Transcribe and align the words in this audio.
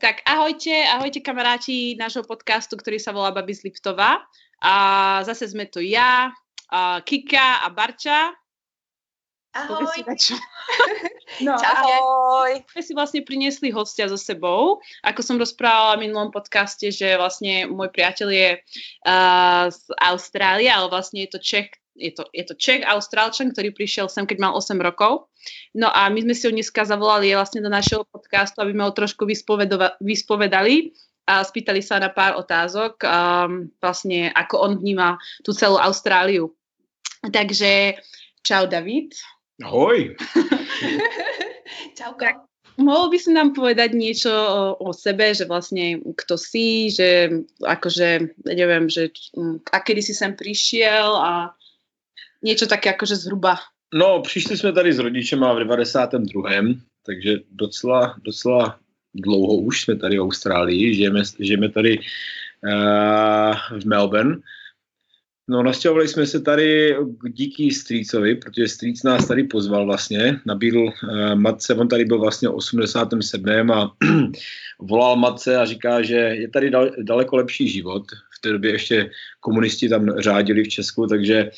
Tak 0.00 0.24
ahojte, 0.24 0.72
ahojte 0.96 1.20
kamaráti 1.20 1.92
nášho 1.92 2.24
podcastu, 2.24 2.80
ktorý 2.80 2.96
sa 2.96 3.12
volá 3.12 3.36
Babi 3.36 3.52
z 3.52 3.68
Liptova. 3.68 4.24
A 4.64 4.74
zase 5.28 5.52
sme 5.52 5.68
tu 5.68 5.84
ja, 5.84 6.32
a 6.72 7.04
Kika 7.04 7.60
a 7.60 7.68
Barča. 7.68 8.32
Ahoj. 9.52 9.92
Si 9.92 10.32
no, 11.44 11.52
Ahoj. 11.52 12.64
My 12.64 12.80
si 12.80 12.96
vlastne 12.96 13.20
priniesli 13.28 13.68
hostia 13.68 14.08
so 14.08 14.16
sebou. 14.16 14.80
Ako 15.04 15.20
som 15.20 15.36
rozprávala 15.36 16.00
v 16.00 16.08
minulom 16.08 16.32
podcaste, 16.32 16.88
že 16.88 17.20
vlastne 17.20 17.68
môj 17.68 17.92
priateľ 17.92 18.28
je 18.32 18.50
uh, 18.56 19.68
z 19.68 19.84
Austrálie, 20.00 20.72
ale 20.72 20.88
vlastne 20.88 21.28
je 21.28 21.36
to 21.36 21.44
Čech, 21.44 21.76
je 22.00 22.12
to, 22.16 22.24
je 22.32 22.44
to 22.48 22.56
Čech, 22.56 22.82
Austrálčan, 22.88 23.52
ktorý 23.52 23.76
prišiel 23.76 24.08
sem, 24.08 24.24
keď 24.24 24.40
mal 24.40 24.52
8 24.56 24.80
rokov. 24.80 25.28
No 25.76 25.92
a 25.92 26.08
my 26.08 26.24
sme 26.24 26.34
si 26.34 26.48
ho 26.48 26.52
dneska 26.52 26.88
zavolali 26.88 27.36
vlastne 27.36 27.60
do 27.60 27.68
našeho 27.68 28.08
podcastu, 28.08 28.64
aby 28.64 28.72
sme 28.72 28.84
ho 28.88 28.96
trošku 28.96 29.28
vyspovedali 30.00 30.96
a 31.28 31.44
spýtali 31.44 31.84
sa 31.84 32.00
na 32.00 32.10
pár 32.10 32.40
otázok, 32.40 33.04
um, 33.04 33.70
vlastne 33.78 34.32
ako 34.32 34.54
on 34.58 34.72
vníma 34.80 35.20
tú 35.44 35.52
celú 35.54 35.78
Austráliu. 35.78 36.50
Takže 37.20 38.00
čau 38.40 38.64
David. 38.66 39.14
Ahoj. 39.60 40.16
Čauko. 42.00 42.24
Tak, 42.24 42.36
mohol 42.80 43.12
by 43.12 43.18
si 43.20 43.30
nám 43.30 43.52
povedať 43.52 43.92
niečo 43.92 44.32
o, 44.32 44.62
o 44.80 44.90
sebe, 44.96 45.36
že 45.36 45.44
vlastne 45.44 46.00
kto 46.00 46.34
si, 46.40 46.88
že 46.88 47.44
akože, 47.60 48.40
neviem, 48.48 48.88
že 48.88 49.12
a 49.70 49.78
kedy 49.84 50.00
si 50.00 50.16
sem 50.16 50.32
prišiel 50.32 51.12
a 51.14 51.52
Něco 52.42 52.66
tak 52.66 52.86
jakože 52.86 53.16
zhruba. 53.16 53.56
No, 53.94 54.20
přišli 54.22 54.56
jsme 54.56 54.72
tady 54.72 54.92
s 54.92 54.98
rodičema 54.98 55.52
v 55.52 55.58
92. 55.58 56.50
Takže 57.06 57.36
docela, 57.50 58.16
docela 58.22 58.78
dlouho 59.14 59.56
už 59.56 59.82
jsme 59.82 59.96
tady 59.96 60.18
v 60.18 60.22
Austrálii, 60.22 60.94
žijeme, 60.94 61.22
žijeme 61.38 61.68
tady 61.68 61.98
uh, 61.98 63.80
v 63.80 63.84
Melbourne. 63.84 64.36
No, 65.48 65.62
nastěhovali 65.62 66.08
jsme 66.08 66.26
se 66.26 66.40
tady 66.40 66.96
díky 67.28 67.70
Strýcovi, 67.70 68.34
protože 68.34 68.68
Strýc 68.68 69.02
nás 69.02 69.28
tady 69.28 69.44
pozval 69.44 69.86
vlastně, 69.86 70.40
nabídl 70.46 70.78
uh, 70.78 71.34
matce, 71.34 71.74
on 71.74 71.88
tady 71.88 72.04
byl 72.04 72.18
vlastně 72.18 72.48
v 72.48 72.54
87. 72.54 73.70
a 73.70 73.96
volal 74.80 75.16
matce 75.16 75.56
a 75.56 75.64
říká, 75.64 76.02
že 76.02 76.16
je 76.16 76.48
tady 76.48 76.70
dal, 76.70 76.90
daleko 77.02 77.36
lepší 77.36 77.68
život. 77.68 78.02
V 78.38 78.40
té 78.40 78.52
době 78.52 78.72
ještě 78.72 79.10
komunisti 79.40 79.88
tam 79.88 80.06
řádili 80.18 80.64
v 80.64 80.68
Česku, 80.68 81.06
takže 81.06 81.44
uh, 81.44 81.50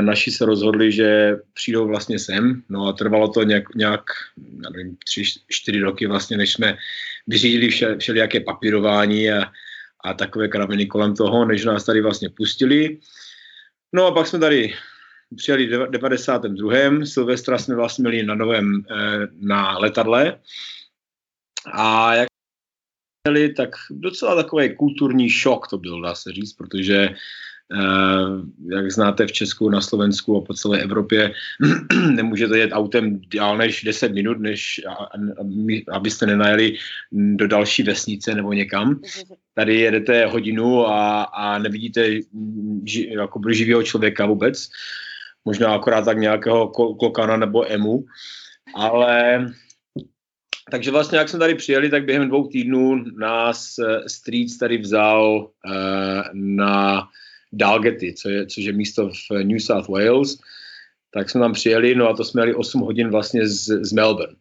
naši 0.00 0.30
se 0.30 0.44
rozhodli, 0.44 0.92
že 0.92 1.36
přijdou 1.52 1.86
vlastně 1.86 2.18
sem, 2.18 2.62
no 2.68 2.86
a 2.86 2.92
trvalo 2.92 3.28
to 3.28 3.42
nějak, 3.42 3.74
nějak 3.74 4.02
nevím, 4.36 4.96
tři, 5.04 5.22
čtyři 5.48 5.80
roky 5.80 6.06
vlastně, 6.06 6.36
než 6.36 6.52
jsme 6.52 6.76
vyřídili 7.26 7.68
vše, 7.68 7.96
všelijaké 7.98 8.40
papírování 8.40 9.30
a, 9.30 9.50
a 10.04 10.14
takové 10.14 10.48
kraviny 10.48 10.86
kolem 10.86 11.14
toho, 11.14 11.44
než 11.44 11.64
nás 11.64 11.84
tady 11.84 12.00
vlastně 12.00 12.28
pustili. 12.28 12.98
No 13.92 14.06
a 14.06 14.12
pak 14.12 14.26
jsme 14.26 14.38
tady 14.38 14.74
přijeli 15.36 15.66
v 15.66 15.90
92. 15.90 16.72
Silvestra 17.04 17.58
jsme 17.58 17.74
vlastně 17.74 18.02
měli 18.02 18.22
na 18.22 18.34
novém, 18.34 18.84
eh, 18.90 19.26
na 19.40 19.78
letadle 19.78 20.40
a 21.72 22.14
jak 22.14 22.28
tak 23.56 23.70
docela 23.90 24.36
takový 24.36 24.76
kulturní 24.76 25.30
šok 25.30 25.68
to 25.68 25.78
byl, 25.78 26.02
dá 26.02 26.14
se 26.14 26.32
říct, 26.32 26.52
protože 26.52 27.08
Eh, 27.08 27.14
jak 28.70 28.92
znáte 28.92 29.26
v 29.26 29.32
Česku, 29.32 29.70
na 29.70 29.80
Slovensku 29.80 30.36
a 30.36 30.40
po 30.40 30.54
celé 30.54 30.82
Evropě, 30.82 31.32
nemůžete 32.10 32.58
jet 32.58 32.70
autem 32.72 33.20
dál 33.34 33.56
než 33.56 33.82
10 33.84 34.12
minut, 34.12 34.40
než 34.40 34.80
abyste 35.92 36.26
nenajeli 36.26 36.76
do 37.12 37.48
další 37.48 37.82
vesnice 37.82 38.34
nebo 38.34 38.52
někam. 38.52 39.00
Tady 39.54 39.80
jedete 39.80 40.26
hodinu 40.26 40.86
a, 40.86 41.22
a 41.22 41.58
nevidíte 41.58 42.10
ži, 42.84 43.10
jako 43.18 43.40
živého 43.50 43.82
člověka 43.82 44.26
vůbec. 44.26 44.68
Možná 45.44 45.74
akorát 45.74 46.04
tak 46.04 46.18
nějakého 46.18 46.68
klokana 46.98 47.36
nebo 47.36 47.72
emu. 47.72 48.04
Ale 48.74 49.46
takže 50.70 50.90
vlastně, 50.90 51.18
jak 51.18 51.28
jsme 51.28 51.38
tady 51.38 51.54
přijeli, 51.54 51.90
tak 51.90 52.04
během 52.04 52.28
dvou 52.28 52.46
týdnů 52.48 53.04
nás 53.18 53.74
eh, 53.78 54.08
Streets 54.08 54.58
tady 54.58 54.78
vzal 54.78 55.36
uh, 55.36 56.22
na 56.32 57.08
Dalgety, 57.56 58.14
co 58.14 58.28
je, 58.28 58.46
což 58.46 58.64
je 58.64 58.72
místo 58.72 59.10
v 59.30 59.44
New 59.44 59.58
South 59.58 59.88
Wales, 59.88 60.38
tak 61.10 61.30
jsme 61.30 61.40
tam 61.40 61.52
přijeli, 61.52 61.94
no 61.94 62.08
a 62.08 62.16
to 62.16 62.24
jsme 62.24 62.42
jeli 62.42 62.54
8 62.54 62.80
hodin 62.80 63.10
vlastně 63.10 63.48
z, 63.48 63.86
z 63.86 63.92
Melbourne. 63.92 64.36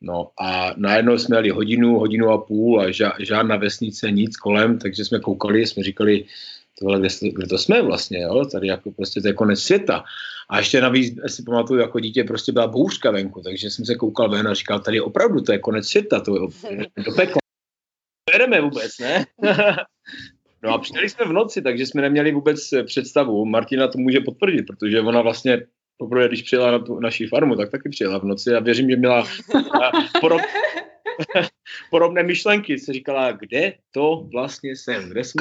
No 0.00 0.30
a 0.40 0.74
najednou 0.76 1.18
jsme 1.18 1.36
jeli 1.36 1.50
hodinu, 1.50 1.98
hodinu 1.98 2.30
a 2.30 2.38
půl 2.38 2.80
a 2.80 2.90
ža, 2.90 3.12
žádná 3.18 3.56
vesnice, 3.56 4.10
nic 4.10 4.36
kolem, 4.36 4.78
takže 4.78 5.04
jsme 5.04 5.20
koukali, 5.20 5.66
jsme 5.66 5.82
říkali, 5.82 6.24
tohle, 6.78 7.00
kde, 7.00 7.08
kde 7.32 7.46
to 7.46 7.58
jsme 7.58 7.82
vlastně, 7.82 8.22
jo? 8.22 8.44
tady 8.44 8.66
jako 8.66 8.90
prostě 8.90 9.20
to 9.20 9.28
je 9.28 9.34
konec 9.34 9.60
světa. 9.60 10.04
A 10.50 10.58
ještě 10.58 10.80
navíc 10.80 11.18
si 11.26 11.42
pamatuju, 11.42 11.80
jako 11.80 12.00
dítě 12.00 12.24
prostě 12.24 12.52
byla 12.52 12.66
bouřka 12.66 13.10
venku, 13.10 13.42
takže 13.42 13.70
jsem 13.70 13.84
se 13.84 13.94
koukal 13.94 14.30
ven 14.30 14.48
a 14.48 14.54
říkal, 14.54 14.80
tady 14.80 15.00
opravdu 15.00 15.40
to 15.40 15.52
je 15.52 15.58
konec 15.58 15.88
světa, 15.88 16.20
to 16.20 16.34
je 16.34 16.40
do 17.04 17.12
pekla. 17.12 17.40
Jedeme 18.32 18.60
vůbec, 18.60 18.98
ne? 18.98 19.24
No 20.66 20.74
a 20.74 20.78
přijeli 20.78 21.08
jsme 21.08 21.24
v 21.24 21.32
noci, 21.32 21.62
takže 21.62 21.86
jsme 21.86 22.02
neměli 22.02 22.32
vůbec 22.32 22.72
eh, 22.72 22.84
představu. 22.84 23.44
Martina 23.44 23.88
to 23.88 23.98
může 23.98 24.20
potvrdit, 24.20 24.62
protože 24.62 25.00
ona 25.00 25.22
vlastně 25.22 25.62
poprvé, 25.98 26.28
když 26.28 26.42
přijela 26.42 26.70
na 26.70 26.78
tu 26.78 27.00
naší 27.00 27.26
farmu, 27.26 27.56
tak 27.56 27.70
taky 27.70 27.88
přijela 27.88 28.18
v 28.18 28.24
noci 28.24 28.54
a 28.54 28.60
věřím, 28.60 28.90
že 28.90 28.96
měla 28.96 29.24
eh, 29.54 30.20
porob, 30.20 30.40
podobné 31.90 32.22
myšlenky. 32.22 32.78
Se 32.78 32.92
říkala, 32.92 33.32
kde 33.32 33.72
to 33.90 34.28
vlastně 34.32 34.76
jsem? 34.76 35.08
Kde 35.08 35.24
jsem 35.24 35.38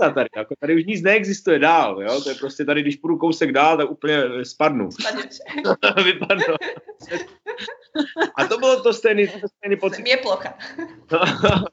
cesta 0.00 0.14
tady, 0.14 0.28
jako 0.36 0.54
tady 0.60 0.74
už 0.74 0.84
nic 0.84 1.02
neexistuje 1.02 1.58
dál, 1.58 2.02
jo, 2.02 2.20
to 2.20 2.28
je 2.28 2.34
prostě 2.34 2.64
tady, 2.64 2.82
když 2.82 2.96
půjdu 2.96 3.16
kousek 3.16 3.52
dál, 3.52 3.76
tak 3.76 3.90
úplně 3.90 4.22
spadnu. 4.42 4.88
Vypadnu. 6.04 6.54
A 8.36 8.46
to 8.46 8.58
bylo 8.58 8.82
to 8.82 8.92
stejný, 8.92 9.28
to 9.28 9.48
stejný 9.48 9.76
pocit. 9.76 10.08
Je 10.08 10.16
plocha. 10.16 10.54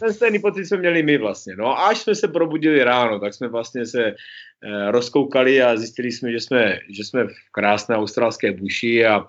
Ten 0.00 0.14
stejný 0.14 0.38
pocit 0.38 0.66
jsme 0.66 0.76
měli 0.76 1.02
my 1.02 1.18
vlastně. 1.18 1.56
No 1.56 1.66
a 1.66 1.88
až 1.88 1.98
jsme 1.98 2.14
se 2.14 2.28
probudili 2.28 2.84
ráno, 2.84 3.20
tak 3.20 3.34
jsme 3.34 3.48
vlastně 3.48 3.86
se 3.86 4.04
eh, 4.04 4.90
rozkoukali 4.90 5.62
a 5.62 5.76
zjistili 5.76 6.12
jsme, 6.12 6.32
že 6.32 6.40
jsme, 6.40 6.78
že 6.90 7.04
jsme 7.04 7.24
v 7.24 7.52
krásné 7.52 7.96
australské 7.96 8.52
buši 8.52 9.06
a 9.06 9.26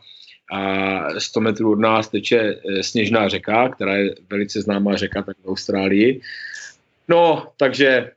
a 0.52 1.20
100 1.20 1.40
metrů 1.42 1.72
od 1.72 1.80
nás 1.80 2.10
teče 2.10 2.40
eh, 2.40 2.84
sněžná 2.84 3.30
řeka, 3.30 3.70
která 3.70 3.96
je 3.96 4.16
velice 4.30 4.62
známá 4.62 4.96
řeka 4.96 5.22
tak 5.22 5.38
v 5.38 5.48
Austrálii. 5.48 6.22
No, 7.08 7.52
takže 7.58 8.12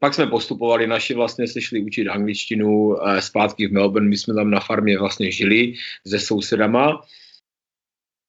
pak 0.00 0.14
jsme 0.14 0.26
postupovali, 0.26 0.86
naši 0.86 1.14
vlastně 1.14 1.48
se 1.48 1.60
šli 1.60 1.80
učit 1.80 2.08
angličtinu 2.08 2.96
eh, 3.02 3.22
zpátky 3.22 3.66
v 3.66 3.72
Melbourne, 3.72 4.08
my 4.08 4.16
jsme 4.16 4.34
tam 4.34 4.50
na 4.50 4.60
farmě 4.60 4.98
vlastně 4.98 5.30
žili 5.30 5.74
se 6.06 6.18
sousedama. 6.18 7.02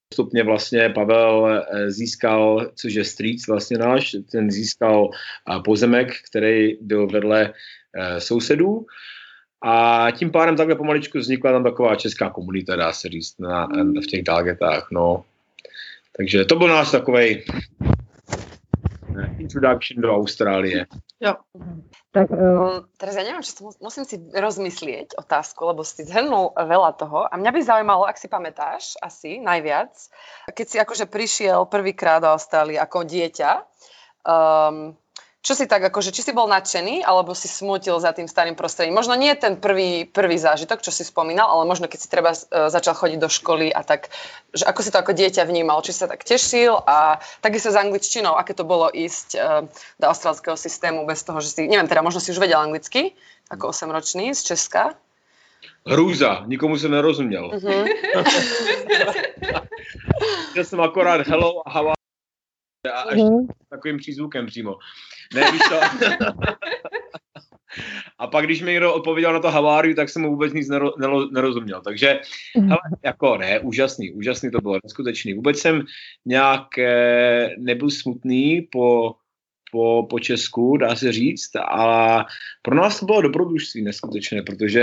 Postupně 0.08 0.44
vlastně 0.44 0.88
Pavel 0.88 1.48
eh, 1.48 1.90
získal, 1.90 2.70
což 2.74 2.94
je 2.94 3.04
Streets 3.04 3.46
vlastně 3.48 3.78
náš, 3.78 4.16
ten 4.32 4.50
získal 4.50 5.10
eh, 5.10 5.60
pozemek, 5.64 6.12
který 6.30 6.76
byl 6.80 7.06
vedle 7.06 7.52
sousedů. 8.18 8.86
A 9.62 10.06
tím 10.10 10.30
pádem 10.30 10.56
takhle 10.56 10.74
pomaličku 10.74 11.18
vznikla 11.18 11.52
tam 11.52 11.64
taková 11.64 11.96
česká 11.96 12.30
komunita, 12.30 12.76
dá 12.76 12.92
se 12.92 13.08
říct, 13.08 13.38
na, 13.38 13.66
v 14.02 14.06
těch 14.06 14.22
Dalgetách, 14.22 14.88
no. 14.92 15.24
Takže 16.16 16.44
to 16.44 16.56
byl 16.56 16.68
náš 16.68 16.90
takový 16.90 17.42
introduction 19.40 20.04
do 20.04 20.12
Austrálie. 20.12 20.84
Jo. 21.16 21.40
Tak 22.12 22.28
um, 22.28 22.84
teraz 23.00 23.16
ja 23.16 23.24
neviem, 23.24 23.40
či 23.40 23.56
to 23.56 23.72
musím 23.80 24.04
si 24.04 24.20
rozmyslieť 24.20 25.16
otázku, 25.16 25.64
lebo 25.64 25.80
si 25.80 26.04
zhrnul 26.04 26.52
veľa 26.52 27.00
toho 27.00 27.24
a 27.24 27.34
mňa 27.40 27.50
by 27.50 27.60
zaujímalo, 27.64 28.04
ak 28.04 28.20
si 28.20 28.28
pamätáš 28.28 29.00
asi 29.00 29.40
najviac, 29.40 29.96
keď 30.52 30.66
si 30.66 30.76
akože 30.76 31.08
prišiel 31.08 31.64
prvýkrát 31.70 32.20
do 32.20 32.28
Austrálie 32.28 32.76
ako 32.76 33.08
dieťa, 33.08 33.50
um, 34.28 34.92
čo 35.40 35.56
si 35.56 35.64
tak 35.64 35.80
akože, 35.80 36.12
či 36.12 36.20
si 36.20 36.36
bol 36.36 36.44
nadšený, 36.52 37.00
alebo 37.00 37.32
si 37.32 37.48
smutil 37.48 37.96
za 37.96 38.12
tým 38.12 38.28
starým 38.28 38.52
prostredím? 38.52 38.92
Možno 38.92 39.16
nie 39.16 39.32
ten 39.32 39.56
prvý, 39.56 40.04
prvý 40.04 40.36
zážitok, 40.36 40.84
čo 40.84 40.92
si 40.92 41.00
spomínal, 41.00 41.48
ale 41.48 41.64
možno 41.64 41.88
keď 41.88 41.98
si 41.98 42.12
treba 42.12 42.36
uh, 42.36 42.68
začal 42.68 42.92
chodiť 42.92 43.16
do 43.16 43.32
školy 43.32 43.72
a 43.72 43.80
tak, 43.80 44.12
že 44.52 44.68
ako 44.68 44.80
si 44.84 44.92
to 44.92 45.00
ako 45.00 45.16
dieťa 45.16 45.48
vnímal, 45.48 45.80
či 45.80 45.96
sa 45.96 46.04
tak 46.04 46.28
tešil 46.28 46.76
a 46.84 47.24
takisto 47.40 47.72
s 47.72 47.80
angličtinou, 47.80 48.36
aké 48.36 48.52
to 48.52 48.68
bolo 48.68 48.92
ísť 48.92 49.28
uh, 49.40 49.64
do 49.96 50.06
australského 50.12 50.60
systému 50.60 51.08
bez 51.08 51.24
toho, 51.24 51.40
že 51.40 51.48
si, 51.56 51.64
neviem, 51.64 51.88
teda 51.88 52.04
možno 52.04 52.20
si 52.20 52.36
už 52.36 52.40
vedel 52.40 52.60
anglicky, 52.60 53.16
ako 53.48 53.72
8-ročný 53.72 54.36
z 54.36 54.42
Česka. 54.44 54.92
Hrůza, 55.88 56.44
nikomu 56.46 56.76
se 56.76 56.88
nerozuměl. 56.88 57.50
Mm-hmm. 57.50 57.84
Já 60.56 60.64
jsem 60.64 60.80
akorát 60.80 61.26
hello, 61.26 61.62
how 61.66 61.88
are 61.88 61.99
a 62.88 63.00
až 63.00 63.18
mm-hmm. 63.18 63.46
takovým 63.70 63.96
přízvukem 63.96 64.46
přímo. 64.46 64.76
Ne, 65.34 65.52
víš 65.52 65.60
to? 65.68 65.80
a 68.18 68.26
pak, 68.26 68.44
když 68.44 68.62
mi 68.62 68.70
někdo 68.70 68.94
odpověděl 68.94 69.32
na 69.32 69.40
to 69.40 69.50
haváriu, 69.50 69.94
tak 69.94 70.08
jsem 70.08 70.22
mu 70.22 70.30
vůbec 70.30 70.52
nic 70.52 70.68
nero, 70.68 70.92
nero, 70.98 71.30
nerozuměl. 71.30 71.80
Takže, 71.80 72.20
hele, 72.56 72.78
jako 73.04 73.36
ne, 73.36 73.60
úžasný, 73.60 74.12
úžasný 74.12 74.50
to 74.50 74.60
bylo, 74.60 74.78
neskutečný. 74.84 75.34
Vůbec 75.34 75.58
jsem 75.58 75.82
nějak 76.26 76.78
eh, 76.78 77.50
nebyl 77.58 77.90
smutný 77.90 78.68
po, 78.72 79.14
po, 79.72 80.06
po 80.10 80.18
Česku, 80.18 80.76
dá 80.76 80.96
se 80.96 81.12
říct, 81.12 81.56
a 81.56 82.24
pro 82.62 82.74
nás 82.74 83.00
to 83.00 83.06
bylo 83.06 83.20
dobrodružství 83.20 83.82
neskutečné, 83.82 84.42
protože 84.42 84.82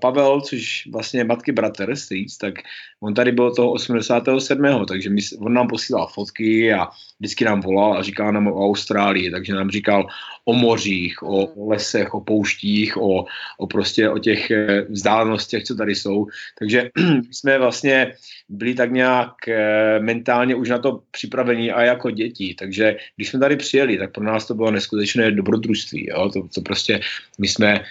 Pavel, 0.00 0.40
což 0.40 0.88
vlastně 0.92 1.24
matky 1.24 1.52
bratr 1.52 1.96
Strýc, 1.96 2.38
tak 2.38 2.54
on 3.00 3.14
tady 3.14 3.32
byl 3.32 3.54
toho 3.54 3.72
87. 3.72 4.86
takže 4.88 5.10
my, 5.10 5.20
on 5.38 5.54
nám 5.54 5.68
posílal 5.68 6.06
fotky 6.06 6.74
a 6.74 6.88
vždycky 7.20 7.44
nám 7.44 7.60
volal 7.60 7.98
a 7.98 8.02
říkal 8.02 8.32
nám 8.32 8.46
o 8.46 8.66
Austrálii, 8.66 9.30
takže 9.30 9.54
nám 9.54 9.70
říkal 9.70 10.06
o 10.44 10.52
mořích, 10.52 11.22
o, 11.22 11.46
o 11.46 11.68
lesech, 11.68 12.14
o 12.14 12.20
pouštích, 12.20 12.96
o, 12.96 13.24
o 13.58 13.66
prostě 13.66 14.10
o 14.10 14.18
těch 14.18 14.50
eh, 14.50 14.82
vzdálenostech, 14.82 15.64
co 15.64 15.74
tady 15.74 15.94
jsou. 15.94 16.26
Takže 16.58 16.90
jsme 17.30 17.58
vlastně 17.58 18.12
byli 18.48 18.74
tak 18.74 18.92
nějak 18.92 19.48
eh, 19.48 19.98
mentálně 20.00 20.54
už 20.54 20.68
na 20.68 20.78
to 20.78 21.02
připravení 21.10 21.72
a 21.72 21.82
jako 21.82 22.10
děti. 22.10 22.54
Takže 22.58 22.96
když 23.16 23.28
jsme 23.28 23.40
tady 23.40 23.56
přijeli, 23.56 23.98
tak 23.98 24.12
pro 24.12 24.24
nás 24.24 24.46
to 24.46 24.54
bylo 24.54 24.70
neskutečné 24.70 25.30
dobrodružství. 25.30 26.06
Jo? 26.10 26.30
To, 26.30 26.48
to 26.54 26.60
prostě 26.60 27.00
my 27.38 27.48
jsme 27.48 27.84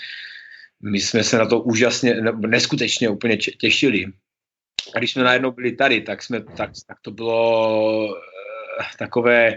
my 0.91 0.99
jsme 0.99 1.23
se 1.23 1.37
na 1.37 1.45
to 1.45 1.59
úžasně, 1.59 2.21
neskutečně 2.47 3.09
úplně 3.09 3.37
těšili. 3.37 4.05
A 4.95 4.99
když 4.99 5.11
jsme 5.11 5.23
najednou 5.23 5.51
byli 5.51 5.71
tady, 5.71 6.01
tak, 6.01 6.23
jsme, 6.23 6.41
tak, 6.41 6.71
tak 6.87 6.97
to 7.01 7.11
bylo 7.11 8.15
eh, 8.81 8.85
takové, 8.99 9.51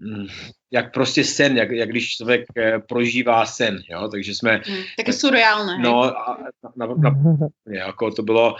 hm, 0.00 0.26
jak 0.70 0.92
prostě 0.92 1.24
sen, 1.24 1.56
jak, 1.56 1.70
jak 1.70 1.88
když 1.88 2.16
člověk 2.16 2.44
eh, 2.56 2.78
prožívá 2.78 3.46
sen, 3.46 3.78
jo, 3.90 4.08
takže 4.08 4.34
jsme... 4.34 4.62
Mm, 4.68 4.82
taky 4.96 5.12
surreálné. 5.12 5.78
No, 5.78 6.02
a, 6.04 6.38
na, 6.76 6.86
na, 6.86 6.94
na, 6.94 7.48
jako 7.70 8.10
to 8.10 8.22
bylo, 8.22 8.56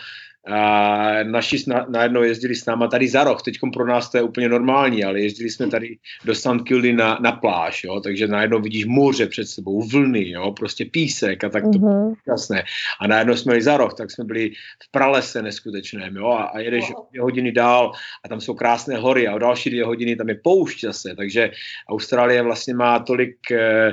a 0.51 1.23
naši 1.23 1.65
na, 1.67 1.87
najednou 1.89 2.23
jezdili 2.23 2.55
s 2.55 2.67
náma 2.67 2.89
tady 2.89 3.09
za 3.09 3.25
rok, 3.25 3.43
teď 3.43 3.59
pro 3.73 3.87
nás 3.87 4.11
to 4.11 4.17
je 4.17 4.23
úplně 4.23 4.49
normální, 4.49 5.05
ale 5.05 5.21
jezdili 5.21 5.51
jsme 5.51 5.67
tady 5.67 5.99
do 6.25 6.35
St. 6.35 6.63
Kildy 6.65 6.93
na, 6.93 7.19
na 7.21 7.33
pláž, 7.33 7.85
jo, 7.85 8.01
takže 8.01 8.27
najednou 8.27 8.61
vidíš 8.61 8.85
moře 8.85 9.27
před 9.27 9.47
sebou, 9.47 9.83
vlny, 9.83 10.31
jo, 10.31 10.53
prostě 10.53 10.85
písek 10.85 11.45
a 11.45 11.49
tak 11.49 11.63
to 11.63 11.69
mm-hmm. 11.69 12.15
jasné. 12.29 12.65
A 13.01 13.07
najednou 13.07 13.37
jsme 13.37 13.51
byli 13.51 13.63
za 13.63 13.77
rok, 13.77 13.95
tak 13.95 14.11
jsme 14.11 14.25
byli 14.25 14.51
v 14.83 14.91
pralese 14.91 15.43
neskutečném, 15.43 16.17
jo, 16.17 16.27
a, 16.27 16.43
a 16.43 16.59
jedeš 16.59 16.93
wow. 16.93 17.07
dvě 17.11 17.23
hodiny 17.23 17.53
dál 17.53 17.93
a 18.25 18.29
tam 18.29 18.41
jsou 18.41 18.55
krásné 18.55 18.97
hory 18.97 19.29
a 19.29 19.35
o 19.35 19.39
další 19.39 19.71
dvě 19.71 19.85
hodiny 19.85 20.17
tam 20.17 20.29
je 20.29 20.35
poušť 20.35 20.85
zase, 20.85 21.15
takže 21.17 21.51
Austrálie 21.89 22.43
vlastně 22.43 22.75
má 22.75 22.99
tolik 22.99 23.51
eh, 23.51 23.93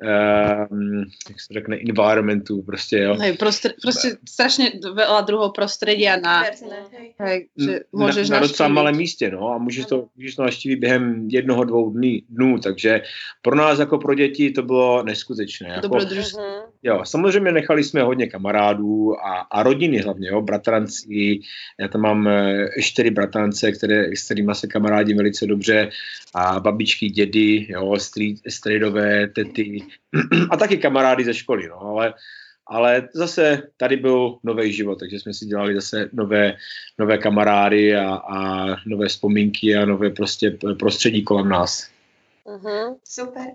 um, 0.00 1.04
jak 1.28 1.40
se 1.40 1.54
řekne, 1.54 1.76
environmentu, 1.76 2.62
prostě, 2.62 2.98
jo. 2.98 3.14
Hej, 3.14 3.32
prostr- 3.32 3.72
prostě 3.82 4.16
strašně 4.28 4.72
veľa 4.94 5.20
druhou 5.20 5.50
prostředí 5.52 6.08
a 6.08 6.16
na, 6.16 6.44
hej, 7.18 7.48
že 7.56 7.80
můžeš 7.92 8.28
na, 8.30 8.36
na 8.36 8.46
docela 8.46 8.68
malém 8.68 8.96
místě, 8.96 9.30
no, 9.30 9.48
a 9.48 9.58
můžeš 9.58 9.86
to, 9.86 10.06
můžeš 10.16 10.34
to 10.34 10.42
naštívit 10.42 10.76
během 10.76 11.28
jednoho, 11.30 11.64
dvou 11.64 11.90
dní, 11.90 12.22
dnů, 12.28 12.58
takže 12.58 13.02
pro 13.42 13.54
nás 13.56 13.78
jako 13.78 13.98
pro 13.98 14.14
děti 14.14 14.50
to 14.50 14.62
bylo 14.62 15.02
neskutečné. 15.02 15.68
Jako, 15.68 15.80
Dobrodružství. 15.80 16.42
Jo, 16.82 17.00
samozřejmě 17.04 17.52
nechali 17.52 17.84
jsme 17.84 18.02
hodně 18.02 18.26
kamarádů 18.26 19.20
a, 19.20 19.40
a 19.40 19.62
rodiny 19.62 19.98
hlavně, 19.98 20.28
jo, 20.28 20.40
bratranci, 20.40 21.40
já 21.80 21.88
tam 21.88 22.00
mám 22.00 22.28
eh, 22.28 22.68
čtyři 22.80 23.10
bratrance, 23.10 23.72
které, 23.72 24.16
s 24.16 24.24
kterými 24.24 24.54
se 24.54 24.66
kamarádí 24.66 25.14
velice 25.14 25.46
dobře 25.46 25.90
a 26.34 26.60
babičky, 26.60 27.08
dědy, 27.08 27.66
jo, 27.70 27.96
streetové, 28.48 29.28
tety 29.28 29.82
a 30.50 30.56
taky 30.56 30.78
kamarády 30.78 31.24
ze 31.24 31.34
školy, 31.34 31.68
no, 31.68 31.80
ale, 31.80 32.14
ale 32.66 33.08
zase 33.14 33.62
tady 33.76 33.96
byl 33.96 34.38
nový 34.42 34.72
život, 34.72 34.98
takže 34.98 35.20
jsme 35.20 35.34
si 35.34 35.46
dělali 35.46 35.74
zase 35.74 36.08
nové, 36.12 36.56
nové 36.98 37.18
kamarády 37.18 37.96
a, 37.96 38.14
a 38.14 38.66
nové 38.86 39.08
vzpomínky 39.08 39.76
a 39.76 39.84
nové 39.84 40.10
prostě 40.10 40.58
prostředí 40.78 41.22
kolem 41.24 41.48
nás. 41.48 41.90
Uh-huh, 42.46 42.96
super. 43.04 43.46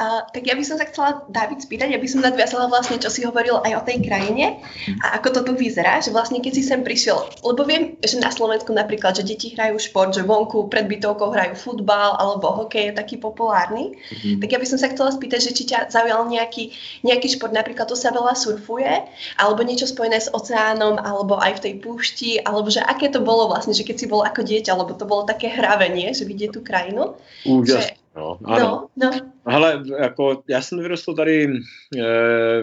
Uh, 0.00 0.24
tak 0.32 0.48
ja 0.48 0.56
by 0.56 0.64
som 0.64 0.80
sa 0.80 0.88
chcela, 0.88 1.28
David, 1.28 1.60
spýtať, 1.60 1.92
aby 1.92 2.08
som 2.08 2.24
nadviazala 2.24 2.64
vlastne, 2.72 2.96
čo 2.96 3.12
si 3.12 3.28
hovoril 3.28 3.60
aj 3.60 3.72
o 3.76 3.84
tej 3.84 4.00
krajine 4.00 4.64
a 5.04 5.20
ako 5.20 5.28
to 5.36 5.40
tu 5.44 5.52
vyzerá, 5.52 6.00
že 6.00 6.08
vlastne 6.08 6.40
keď 6.40 6.52
si 6.56 6.64
sem 6.64 6.80
prišiel, 6.80 7.20
lebo 7.44 7.60
viem, 7.68 8.00
že 8.00 8.16
na 8.16 8.32
Slovensku 8.32 8.72
napríklad, 8.72 9.20
že 9.20 9.28
deti 9.28 9.52
hrajú 9.52 9.76
šport, 9.76 10.16
že 10.16 10.24
vonku 10.24 10.72
pred 10.72 10.88
bytovkou 10.88 11.36
hrajú 11.36 11.60
futbal 11.60 12.16
alebo 12.16 12.64
hokej 12.64 12.88
je 12.88 12.92
taký 12.96 13.20
populárny, 13.20 13.92
mm-hmm. 13.92 14.40
tak 14.40 14.48
ja 14.56 14.58
by 14.64 14.66
som 14.72 14.80
sa 14.80 14.88
chcela 14.88 15.12
spýtať, 15.12 15.40
že 15.44 15.52
či 15.60 15.68
ťa 15.68 15.92
zaujal 15.92 16.24
nejaký, 16.24 16.72
nejaký 17.04 17.28
šport, 17.36 17.52
napríklad 17.52 17.84
to 17.84 17.92
sa 17.92 18.16
veľa 18.16 18.32
surfuje, 18.32 19.04
alebo 19.36 19.60
niečo 19.60 19.84
spojené 19.84 20.24
s 20.24 20.32
oceánom, 20.32 20.96
alebo 21.04 21.36
aj 21.36 21.60
v 21.60 21.62
tej 21.68 21.74
púšti, 21.84 22.40
alebo 22.40 22.72
že 22.72 22.80
aké 22.80 23.12
to 23.12 23.20
bolo 23.20 23.52
vlastne, 23.52 23.76
že 23.76 23.84
keď 23.84 23.96
si 24.00 24.06
bol 24.08 24.24
ako 24.24 24.40
dieťa, 24.40 24.72
lebo 24.72 24.96
to 24.96 25.04
bolo 25.04 25.28
také 25.28 25.52
hravenie, 25.52 26.16
že 26.16 26.24
vidieť 26.24 26.50
tú 26.56 26.64
krajinu. 26.64 27.12
Úžasné. 27.44 27.92
Že, 27.92 28.01
No, 28.16 28.38
ano. 28.44 28.88
No, 28.96 29.10
no. 29.10 29.32
Hele, 29.46 29.82
jako 30.00 30.42
já 30.48 30.62
jsem 30.62 30.78
vyrostl 30.78 31.14
tady 31.14 31.44
e, 31.44 31.50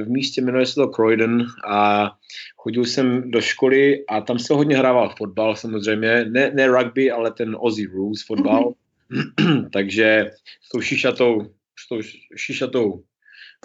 v 0.03 0.09
místě, 0.09 0.41
jmenuje 0.41 0.65
se 0.65 0.75
to 0.75 0.87
Croydon 0.87 1.45
a 1.67 2.11
chodil 2.55 2.85
jsem 2.85 3.31
do 3.31 3.41
školy 3.41 4.05
a 4.07 4.21
tam 4.21 4.39
se 4.39 4.53
hodně 4.53 4.77
hrával 4.77 5.13
fotbal 5.17 5.55
samozřejmě, 5.55 6.25
ne, 6.25 6.51
ne 6.53 6.67
rugby, 6.67 7.11
ale 7.11 7.31
ten 7.31 7.55
Aussie 7.55 7.87
Rules 7.93 8.25
fotbal, 8.25 8.73
mm-hmm. 9.11 9.69
takže 9.73 10.31
s 10.61 10.69
tou 10.69 10.81
šišatou, 10.81 11.41
s 11.79 11.87
tou 11.89 12.01
šišatou 12.35 13.03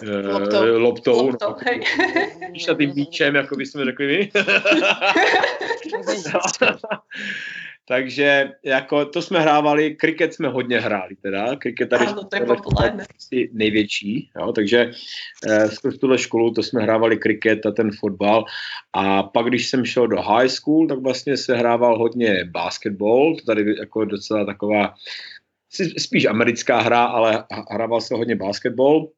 e, 0.03 0.27
loptou, 0.27 0.79
loptou, 0.79 1.27
loptou 1.27 1.49
no, 1.49 1.57
šišatým 2.53 2.93
míčem, 2.95 3.35
jako 3.35 3.55
bychom 3.55 3.85
řekli 3.85 4.07
my. 4.07 4.31
Takže 7.87 8.51
jako 8.63 9.05
to 9.05 9.21
jsme 9.21 9.39
hrávali, 9.39 9.95
kriket 9.95 10.33
jsme 10.33 10.47
hodně 10.47 10.79
hráli 10.79 11.15
teda, 11.15 11.55
kriket 11.55 11.89
tady 11.89 12.05
ano, 12.05 12.23
to 12.23 12.35
je 12.35 12.45
populárné. 12.45 13.05
největší, 13.51 14.29
jo, 14.39 14.51
takže 14.51 14.91
eh, 15.49 15.69
skrz 15.69 15.97
tuhle 15.97 16.17
školu 16.17 16.51
to 16.51 16.63
jsme 16.63 16.81
hrávali 16.81 17.17
kriket 17.17 17.65
a 17.65 17.71
ten 17.71 17.91
fotbal 17.99 18.45
a 18.93 19.23
pak 19.23 19.45
když 19.45 19.69
jsem 19.69 19.85
šel 19.85 20.07
do 20.07 20.21
high 20.21 20.47
school, 20.47 20.87
tak 20.87 20.99
vlastně 20.99 21.37
se 21.37 21.55
hrával 21.55 21.97
hodně 21.97 22.45
basketball, 22.45 23.35
to 23.35 23.45
tady 23.45 23.75
jako 23.79 24.05
docela 24.05 24.45
taková 24.45 24.93
spíš 25.97 26.25
americká 26.25 26.81
hra, 26.81 27.03
ale 27.03 27.43
hrával 27.71 28.01
se 28.01 28.15
hodně 28.15 28.35
basketball. 28.35 29.11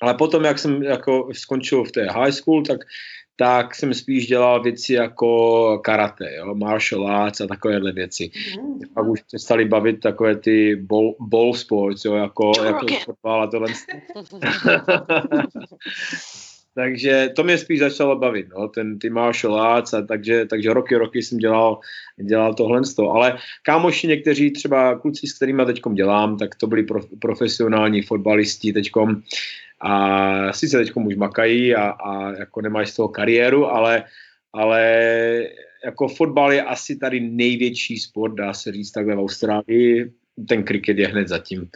Ale 0.00 0.14
potom, 0.14 0.44
jak 0.44 0.58
jsem 0.58 0.82
jako 0.82 1.28
skončil 1.32 1.84
v 1.84 1.92
té 1.92 2.06
high 2.10 2.32
school, 2.32 2.62
tak 2.62 2.80
tak 3.36 3.74
jsem 3.74 3.94
spíš 3.94 4.26
dělal 4.26 4.62
věci 4.62 4.92
jako 4.92 5.78
karate, 5.78 6.34
jo, 6.36 6.54
martial 6.54 7.08
arts 7.08 7.40
a 7.40 7.46
takovéhle 7.46 7.92
věci. 7.92 8.30
Mm. 8.60 8.78
Pak 8.94 9.06
už 9.06 9.22
přestali 9.22 9.64
bavit 9.64 10.00
takové 10.00 10.36
ty 10.36 10.76
ball, 10.76 11.14
ball 11.20 11.54
sports, 11.54 12.04
jo, 12.04 12.14
jako, 12.14 12.52
jako 12.64 12.86
fotbal 13.04 13.42
a 13.42 13.46
tohle. 13.46 13.68
takže 16.74 17.30
to 17.36 17.44
mě 17.44 17.58
spíš 17.58 17.78
začalo 17.78 18.16
bavit, 18.16 18.46
no, 18.58 18.68
ten, 18.68 18.98
ty 18.98 19.10
martial 19.10 19.60
arts, 19.60 19.94
a 19.94 20.02
takže, 20.02 20.46
takže 20.46 20.72
roky, 20.72 20.96
roky 20.96 21.22
jsem 21.22 21.38
dělal, 21.38 21.78
dělal 22.22 22.54
tohle 22.54 22.80
ale 23.10 23.38
kámoši 23.62 24.06
někteří, 24.06 24.50
třeba 24.50 24.98
kluci, 24.98 25.26
s 25.26 25.32
kterými 25.32 25.62
teďkom 25.66 25.94
dělám, 25.94 26.36
tak 26.36 26.54
to 26.54 26.66
byli 26.66 26.82
prof, 26.82 27.06
profesionální 27.20 28.02
fotbalisti 28.02 28.72
teďkom, 28.72 29.22
a 29.84 30.52
sice 30.52 30.78
teď 30.78 30.92
už 30.96 31.16
makají 31.16 31.74
a, 31.74 31.88
a 31.90 32.32
jako 32.32 32.60
nemají 32.60 32.86
z 32.86 32.96
toho 32.96 33.08
kariéru, 33.08 33.66
ale, 33.66 34.04
ale 34.52 34.82
jako 35.84 36.08
fotbal 36.08 36.52
je 36.52 36.62
asi 36.62 36.96
tady 36.96 37.20
největší 37.20 37.98
sport, 37.98 38.34
dá 38.34 38.54
se 38.54 38.72
říct 38.72 38.90
takhle 38.90 39.16
v 39.16 39.18
Austrálii. 39.18 40.12
Ten 40.48 40.64
kriket 40.64 40.98
je 40.98 41.08
hned 41.08 41.28
zatím. 41.28 41.70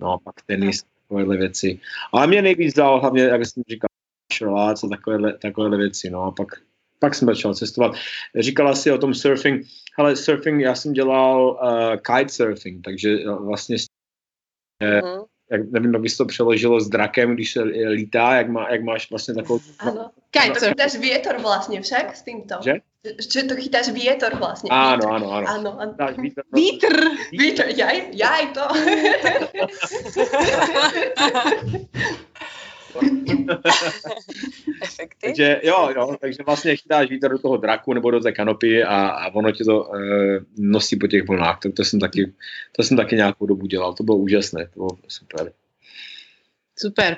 No 0.00 0.12
a 0.12 0.18
pak 0.18 0.34
tenis, 0.46 0.82
takovéhle 1.02 1.36
věci. 1.36 1.80
Ale 2.12 2.26
mě 2.26 2.42
nejvíc 2.42 2.74
dal 2.74 3.00
hlavně, 3.00 3.22
jak 3.22 3.46
jsem 3.46 3.62
říkal, 3.68 3.88
šrolác 4.32 4.84
a 4.84 4.88
takovéhle, 4.88 5.38
takovéhle 5.38 5.78
věci. 5.78 6.10
No 6.10 6.22
a 6.22 6.30
pak, 6.30 6.48
pak 6.98 7.14
jsem 7.14 7.26
začal 7.26 7.54
cestovat. 7.54 7.94
Říkala 8.38 8.74
si 8.74 8.92
o 8.92 8.98
tom 8.98 9.14
surfing. 9.14 9.66
Ale 9.98 10.16
surfing, 10.16 10.60
já 10.60 10.74
jsem 10.74 10.92
dělal 10.92 11.58
uh, 11.62 11.96
kitesurfing, 11.96 12.84
takže 12.84 13.16
vlastně 13.26 13.76
uh-huh 14.82 15.24
jak, 15.54 15.70
nevím, 15.70 15.92
jak 15.92 16.02
bys 16.02 16.16
to 16.16 16.24
přeložilo 16.24 16.80
s 16.80 16.88
drakem, 16.88 17.34
když 17.34 17.52
se 17.52 17.62
lítá, 17.62 18.34
jak, 18.34 18.48
má, 18.48 18.70
jak 18.70 18.82
máš 18.82 19.10
vlastně 19.10 19.34
takovou... 19.34 19.60
Ano. 19.78 20.10
Kaj, 20.30 20.50
to 20.50 20.60
chytáš 20.60 20.94
větor 20.94 21.40
vlastně 21.40 21.82
však 21.82 22.16
s 22.16 22.22
tímto. 22.22 22.54
Že? 22.64 22.74
Že 23.32 23.42
to 23.42 23.54
chytáš 23.54 23.88
větor 23.88 24.36
vlastně. 24.36 24.70
Ano, 24.70 25.12
ano, 25.12 25.32
ano. 25.32 25.48
ano, 25.48 25.80
ano. 25.80 25.94
Tak, 25.98 26.18
vítr. 26.18 26.42
Vítr. 26.52 27.00
Vítr, 27.32 27.64
jaj, 27.76 28.02
jaj 28.12 28.46
to. 28.46 28.60
takže 35.20 35.60
jo, 35.64 35.90
jo, 35.96 36.16
takže 36.20 36.42
vlastně 36.46 36.76
chytáš 36.76 37.10
vítr 37.10 37.30
do 37.30 37.38
toho 37.38 37.56
draku 37.56 37.92
nebo 37.92 38.10
do 38.10 38.20
té 38.20 38.32
kanopy 38.32 38.82
a, 38.82 39.08
a 39.08 39.34
ono 39.34 39.52
ti 39.52 39.64
to 39.64 39.94
e, 39.94 39.98
nosí 40.58 40.96
po 40.96 41.06
těch 41.06 41.28
vlnách. 41.28 41.58
To, 41.58 41.72
to, 41.72 41.84
jsem 41.84 42.00
taky, 42.00 42.32
to 42.72 42.82
jsem 42.82 42.96
taky 42.96 43.16
nějakou 43.16 43.46
dobu 43.46 43.66
dělal, 43.66 43.94
to 43.94 44.04
bylo 44.04 44.16
úžasné, 44.16 44.66
to 44.66 44.80
bylo 44.80 44.90
super. 45.08 45.52
Super. 46.78 47.16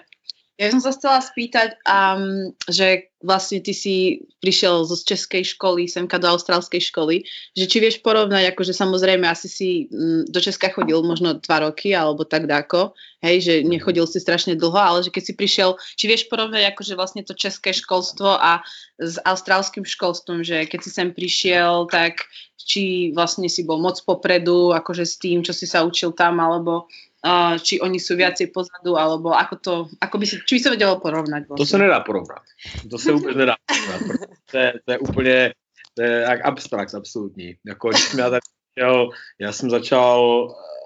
Ja 0.57 0.73
som 0.73 0.81
sa 0.81 0.89
chcela 0.97 1.21
spýtať, 1.21 1.85
um, 1.85 2.49
že 2.65 3.13
vlastne 3.21 3.61
ty 3.61 3.77
si 3.77 4.25
prišiel 4.41 4.89
zo 4.89 4.97
českej 4.97 5.45
školy 5.45 5.85
semka 5.85 6.17
do 6.17 6.33
austrálskej 6.33 6.81
školy, 6.81 7.29
že 7.53 7.69
či 7.69 7.77
vieš 7.77 8.01
porovnať, 8.01 8.57
akože 8.57 8.73
samozrejme 8.73 9.29
asi 9.29 9.53
si 9.53 9.69
um, 9.93 10.25
do 10.25 10.41
Česka 10.41 10.73
chodil 10.73 10.97
možno 11.05 11.37
dva 11.45 11.69
roky 11.69 11.93
alebo 11.93 12.25
tak 12.25 12.49
dáko, 12.49 12.97
hej, 13.21 13.45
že 13.45 13.55
nechodil 13.69 14.09
si 14.09 14.17
strašne 14.17 14.57
dlho, 14.57 14.81
ale 14.81 15.05
že 15.05 15.13
keď 15.13 15.23
si 15.29 15.33
prišiel, 15.37 15.71
či 15.93 16.09
vieš 16.09 16.25
porovnať 16.33 16.73
akože 16.73 16.97
vlastne 16.97 17.21
to 17.21 17.37
české 17.37 17.77
školstvo 17.77 18.41
a 18.41 18.65
s 18.97 19.21
austrálským 19.29 19.85
školstvom, 19.85 20.41
že 20.41 20.65
keď 20.65 20.81
si 20.81 20.89
sem 20.89 21.13
prišiel, 21.13 21.85
tak 21.93 22.25
či 22.57 23.13
vlastne 23.13 23.47
si 23.53 23.63
bol 23.63 23.77
moc 23.77 24.01
popredu, 24.03 24.73
akože 24.73 25.05
s 25.05 25.21
tým, 25.21 25.45
čo 25.45 25.53
si 25.53 25.69
sa 25.69 25.85
učil 25.85 26.17
tam, 26.17 26.41
alebo 26.41 26.89
uh, 27.27 27.59
či 27.59 27.83
oni 27.83 27.99
sú 27.99 28.15
viacej 28.15 28.55
pozadu, 28.55 28.95
alebo 28.95 29.35
ako 29.35 29.55
to, 29.59 29.75
ako 29.99 30.17
by 30.23 30.25
si, 30.27 30.39
či 30.47 30.57
by 30.57 30.61
sa 30.63 30.71
vedelo 30.71 30.95
porovnať 31.03 31.43
vlastne. 31.51 31.59
To 31.59 31.67
se 31.67 31.79
nedá 31.79 31.99
porovnat. 32.01 32.45
To 32.91 32.99
se 32.99 33.13
úplně 33.13 33.35
nedá 33.35 33.57
porovnat. 33.67 34.31
To 34.51 34.59
je, 34.59 34.73
to 34.85 34.93
je 34.93 34.99
úplně 34.99 35.53
to 35.97 36.03
je 36.03 36.11
jak 36.29 36.45
abstrakt 36.45 36.95
absolutní. 36.95 37.57
Jako, 37.67 37.89
když 37.89 38.03
jsem 38.03 38.19
já 38.19 38.31
tady 38.31 38.41
začal, 38.79 39.11
já 39.39 39.53
jsem 39.53 39.71
začal 39.71 40.21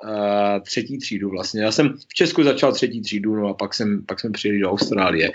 uh, 0.04 0.60
třetí 0.62 0.98
třídu 0.98 1.30
vlastně. 1.30 1.62
Já 1.62 1.72
jsem 1.72 1.98
v 2.08 2.14
Česku 2.14 2.42
začal 2.42 2.72
třetí 2.72 3.00
třídu, 3.00 3.34
no 3.34 3.48
a 3.48 3.54
pak 3.54 3.74
jsem, 3.74 4.06
pak 4.06 4.20
jsme 4.20 4.30
přijeli 4.30 4.60
do 4.60 4.70
Austrálie. 4.70 5.32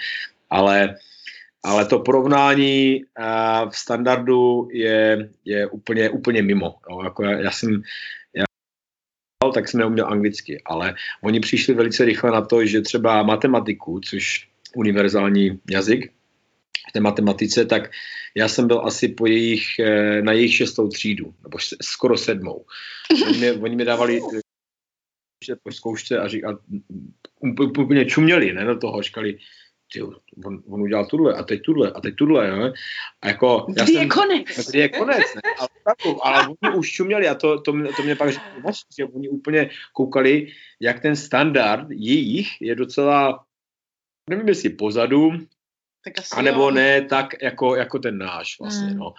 Ale 0.49 0.95
ale 1.65 1.85
to 1.85 1.99
porovnání 1.99 3.01
uh, 3.19 3.69
v 3.69 3.77
standardu 3.77 4.67
je, 4.71 5.29
je 5.45 5.67
úplně, 5.67 6.09
úplně 6.09 6.41
mimo. 6.41 6.75
Jo. 6.89 7.03
Jako 7.03 7.23
já, 7.23 7.31
já 7.31 7.51
jsem, 7.51 7.81
tak 9.55 9.69
jsem 9.69 9.79
neuměl 9.79 10.07
anglicky, 10.07 10.61
ale 10.65 10.95
oni 11.23 11.39
přišli 11.39 11.73
velice 11.73 12.05
rychle 12.05 12.31
na 12.31 12.41
to, 12.41 12.65
že 12.65 12.81
třeba 12.81 13.23
matematiku, 13.23 13.99
což 13.99 14.47
univerzální 14.75 15.59
jazyk 15.71 16.11
v 16.89 16.91
té 16.93 16.99
matematice, 16.99 17.65
tak 17.65 17.91
já 18.35 18.47
jsem 18.47 18.67
byl 18.67 18.81
asi 18.85 19.07
po 19.07 19.25
jejich, 19.25 19.79
eh, 19.79 20.21
na 20.21 20.31
jejich 20.31 20.55
šestou 20.55 20.87
třídu, 20.87 21.33
nebo 21.43 21.57
skoro 21.81 22.17
sedmou. 22.17 22.65
Oni 23.27 23.37
mě, 23.37 23.53
oni 23.53 23.75
mě 23.75 23.85
dávali 23.85 24.19
po 25.63 25.71
zkoušce 25.71 26.19
a 26.19 26.27
říkali, 26.27 26.57
úplně 27.59 28.05
čuměli 28.05 28.53
ne, 28.53 28.65
do 28.65 28.77
toho, 28.77 29.01
říkali, 29.01 29.37
ty, 29.93 30.01
on, 30.45 30.63
on 30.69 30.81
udělal 30.81 31.05
tuhle 31.05 31.33
a 31.33 31.43
teď 31.43 31.61
tuhle 31.61 31.91
a 31.91 32.01
teď 32.01 32.15
tuhle, 32.15 32.47
jo? 32.47 32.73
A 33.21 33.27
jako, 33.27 33.65
já 33.77 33.83
kdy 33.83 33.93
jsem, 33.93 34.01
je 34.01 34.07
konec? 34.07 34.69
Kdy 34.69 34.79
je 34.79 34.89
konec, 34.89 35.35
ne? 35.35 35.41
Ale, 35.59 35.67
taku, 35.83 36.25
ale 36.25 36.47
oni 36.47 36.77
už 36.77 36.91
čuměli 36.91 37.27
a 37.27 37.35
to, 37.35 37.61
to, 37.61 37.71
to 37.95 38.03
mě 38.03 38.15
pak 38.15 38.31
říkali, 38.31 38.73
že 38.97 39.05
oni 39.05 39.29
úplně 39.29 39.69
koukali, 39.93 40.47
jak 40.79 40.99
ten 40.99 41.15
standard 41.15 41.87
jejich 41.89 42.47
je 42.61 42.75
docela, 42.75 43.45
nevím 44.29 44.47
jestli 44.47 44.69
pozadu, 44.69 45.31
tak 46.05 46.19
asi 46.19 46.35
anebo 46.35 46.61
jo. 46.61 46.71
ne 46.71 47.01
tak 47.01 47.33
jako, 47.41 47.75
jako 47.75 47.99
ten 47.99 48.17
náš 48.17 48.59
vlastně, 48.59 48.87
mm. 48.87 48.97
no. 48.97 49.13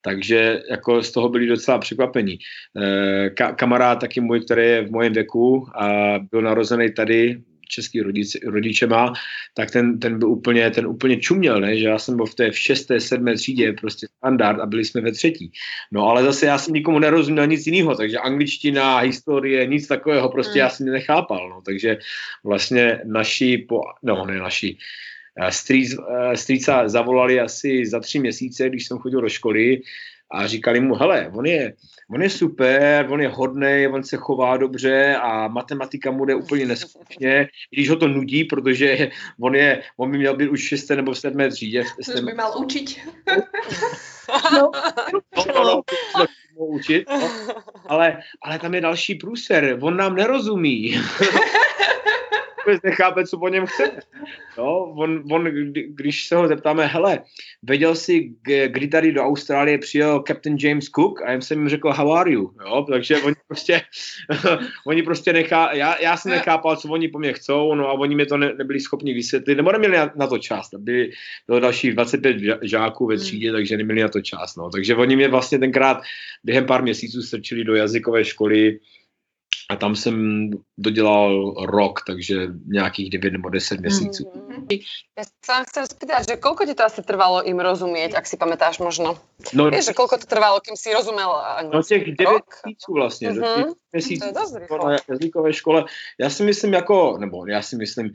Takže 0.00 0.62
jako 0.70 1.02
z 1.02 1.12
toho 1.12 1.28
byli 1.28 1.46
docela 1.46 1.78
překvapení. 1.78 2.38
E, 2.82 3.30
ka, 3.30 3.52
kamarád 3.52 4.00
taky 4.00 4.20
můj, 4.20 4.40
který 4.44 4.62
je 4.62 4.82
v 4.82 4.90
mojem 4.90 5.12
věku 5.12 5.68
a 5.74 6.18
byl 6.30 6.42
narozený 6.42 6.92
tady 6.92 7.42
český 7.70 8.00
rodiče, 8.00 8.38
rodiče 8.46 8.86
má, 8.86 9.12
tak 9.54 9.70
ten, 9.70 9.98
ten 9.98 10.18
byl 10.18 10.28
úplně, 10.28 10.70
ten 10.70 10.86
úplně 10.86 11.16
čuměl, 11.16 11.60
ne? 11.60 11.78
že 11.78 11.86
já 11.86 11.98
jsem 11.98 12.16
byl 12.16 12.26
v 12.26 12.34
té 12.34 12.50
v 12.50 12.58
šesté, 12.58 13.00
sedmé 13.00 13.34
třídě 13.34 13.72
prostě 13.72 14.06
standard 14.18 14.60
a 14.60 14.66
byli 14.66 14.84
jsme 14.84 15.00
ve 15.00 15.12
třetí. 15.12 15.52
No 15.92 16.06
ale 16.06 16.24
zase 16.24 16.46
já 16.46 16.58
jsem 16.58 16.74
nikomu 16.74 16.98
nerozuměl 16.98 17.46
nic 17.46 17.66
jiného, 17.66 17.94
takže 17.94 18.18
angličtina, 18.18 18.98
historie, 18.98 19.66
nic 19.66 19.86
takového 19.86 20.28
prostě 20.28 20.58
mm. 20.58 20.58
já 20.58 20.70
jsem 20.70 20.86
nechápal, 20.86 21.50
no, 21.50 21.62
takže 21.62 21.98
vlastně 22.44 23.00
naši, 23.04 23.66
po, 23.68 23.80
no 24.02 24.26
ne 24.26 24.38
naši, 24.38 24.76
eh, 25.40 26.36
strýca 26.36 26.88
zavolali 26.88 27.40
asi 27.40 27.86
za 27.86 28.00
tři 28.00 28.18
měsíce, 28.18 28.68
když 28.68 28.86
jsem 28.86 28.98
chodil 28.98 29.20
do 29.20 29.28
školy 29.28 29.82
a 30.32 30.46
říkali 30.46 30.80
mu, 30.80 30.94
hele, 30.94 31.30
on 31.34 31.46
je, 31.46 31.74
on 32.10 32.22
je 32.22 32.30
super, 32.30 33.06
on 33.10 33.20
je 33.20 33.28
hodný, 33.28 33.86
on 33.92 34.04
se 34.04 34.16
chová 34.16 34.56
dobře 34.56 35.16
a 35.16 35.48
matematika 35.48 36.10
mu 36.10 36.24
jde 36.24 36.34
úplně 36.34 36.66
neskutečně, 36.66 37.48
když 37.70 37.90
ho 37.90 37.96
to 37.96 38.08
nudí, 38.08 38.44
protože 38.44 39.08
on, 39.40 39.54
je, 39.54 39.82
on 39.96 40.10
by 40.10 40.18
měl 40.18 40.36
být 40.36 40.48
už 40.48 40.62
šesté 40.62 40.96
nebo 40.96 41.12
v 41.12 41.18
sedmé 41.18 41.50
třídě. 41.50 41.84
Což 42.04 42.20
by 42.20 42.34
mal 42.34 42.52
učit. 42.58 42.96
no, 44.52 44.70
no, 45.36 45.44
no, 45.54 45.82
no, 46.18 46.26
učit, 46.66 47.08
no. 47.08 47.30
Ale, 47.86 48.22
ale 48.42 48.58
tam 48.58 48.74
je 48.74 48.80
další 48.80 49.14
průser, 49.14 49.78
on 49.80 49.96
nám 49.96 50.14
nerozumí. 50.14 50.94
vůbec 52.70 52.82
nechápe, 52.82 53.26
co 53.26 53.38
po 53.38 53.48
něm 53.48 53.66
chce. 53.66 53.90
No, 54.58 54.84
on, 54.84 55.22
on, 55.32 55.44
když 55.88 56.26
se 56.26 56.36
ho 56.36 56.48
zeptáme, 56.48 56.86
hele, 56.86 57.18
věděl 57.62 57.94
jsi, 57.94 58.30
kdy 58.66 58.88
tady 58.88 59.12
do 59.12 59.22
Austrálie 59.22 59.78
přijel 59.78 60.22
Captain 60.26 60.56
James 60.60 60.84
Cook? 60.84 61.22
A 61.22 61.32
já 61.32 61.40
jsem 61.40 61.58
jim 61.58 61.68
řekl, 61.68 61.92
how 61.92 62.12
are 62.12 62.32
you? 62.32 62.50
Jo, 62.66 62.86
takže 62.90 63.16
oni 63.16 63.34
prostě, 63.48 63.82
oni 64.86 65.02
prostě 65.02 65.32
nechá, 65.32 65.72
já, 65.72 66.00
já 66.00 66.16
jsem 66.16 66.32
nechápal, 66.32 66.76
co 66.76 66.88
oni 66.88 67.08
po 67.08 67.18
mně 67.18 67.32
chcou, 67.32 67.74
no 67.74 67.88
a 67.88 67.92
oni 67.92 68.14
mi 68.14 68.26
to 68.26 68.36
ne, 68.36 68.54
nebyli 68.58 68.80
schopni 68.80 69.14
vysvětlit, 69.14 69.54
nebo 69.54 69.72
neměli 69.72 69.96
na, 69.96 70.12
na 70.16 70.26
to 70.26 70.38
čas. 70.38 70.68
Byli, 70.78 71.10
bylo 71.46 71.60
dalších 71.60 71.92
25 71.92 72.36
žáků 72.62 73.06
ve 73.06 73.16
třídě, 73.16 73.48
hmm. 73.48 73.56
takže 73.56 73.76
neměli 73.76 74.02
na 74.02 74.08
to 74.08 74.20
čas. 74.20 74.56
No. 74.56 74.70
Takže 74.70 74.96
oni 74.96 75.16
mě 75.16 75.28
vlastně 75.28 75.58
tenkrát 75.58 76.02
během 76.50 76.66
pár 76.66 76.82
měsíců 76.82 77.22
strčili 77.22 77.64
do 77.64 77.74
jazykové 77.74 78.24
školy, 78.24 78.78
a 79.70 79.76
tam 79.76 79.96
jsem 79.96 80.50
dodělal 80.78 81.54
rok, 81.66 82.00
takže 82.06 82.46
nějakých 82.66 83.10
9 83.10 83.32
nebo 83.32 83.48
10 83.48 83.80
měsíců. 83.80 84.24
Mm-hmm. 84.24 84.78
Ja 85.18 85.24
sa 85.46 85.66
chcem 85.66 85.86
spýtať, 85.86 86.22
že 86.30 86.34
koľko 86.38 86.62
ti 86.66 86.74
to 86.74 86.86
asi 86.86 87.02
trvalo 87.02 87.42
im 87.42 87.58
rozumieť, 87.58 88.14
ak 88.14 88.26
si 88.26 88.38
pamätáš 88.38 88.78
možno? 88.78 89.18
No, 89.54 89.70
Vieš, 89.70 89.90
že 89.90 89.98
koľko 89.98 90.22
to 90.22 90.26
trvalo, 90.26 90.62
kým 90.62 90.78
si 90.78 90.94
rozumel 90.94 91.30
No 91.70 91.82
těch 91.82 92.14
9 92.14 92.42
měsíců 92.66 92.92
vlastně, 92.92 93.30
mm-hmm. 93.30 93.74
měsíců 93.92 94.26
na 94.86 94.96
jazykové 95.08 95.52
škole. 95.52 95.84
Já 96.20 96.30
si 96.30 96.42
myslím 96.42 96.72
jako, 96.72 97.18
nebo 97.18 97.46
já 97.46 97.62
si 97.62 97.76
myslím, 97.76 98.10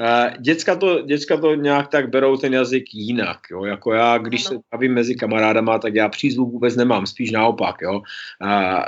Uh, 0.00 0.42
děcka, 0.42 0.76
to, 0.76 1.02
děcka 1.02 1.36
to 1.36 1.54
nějak 1.54 1.88
tak 1.88 2.10
berou 2.10 2.36
ten 2.36 2.54
jazyk 2.54 2.94
jinak, 2.94 3.38
jo, 3.50 3.64
jako 3.64 3.92
já, 3.92 4.18
když 4.18 4.46
ano. 4.46 4.58
se 4.58 4.64
bavím 4.72 4.94
mezi 4.94 5.14
kamarádama, 5.14 5.78
tak 5.78 5.94
já 5.94 6.08
přízvuk 6.08 6.52
vůbec 6.52 6.76
nemám, 6.76 7.06
spíš 7.06 7.30
naopak, 7.30 7.76
jo. 7.82 8.00
Uh, 8.42 8.82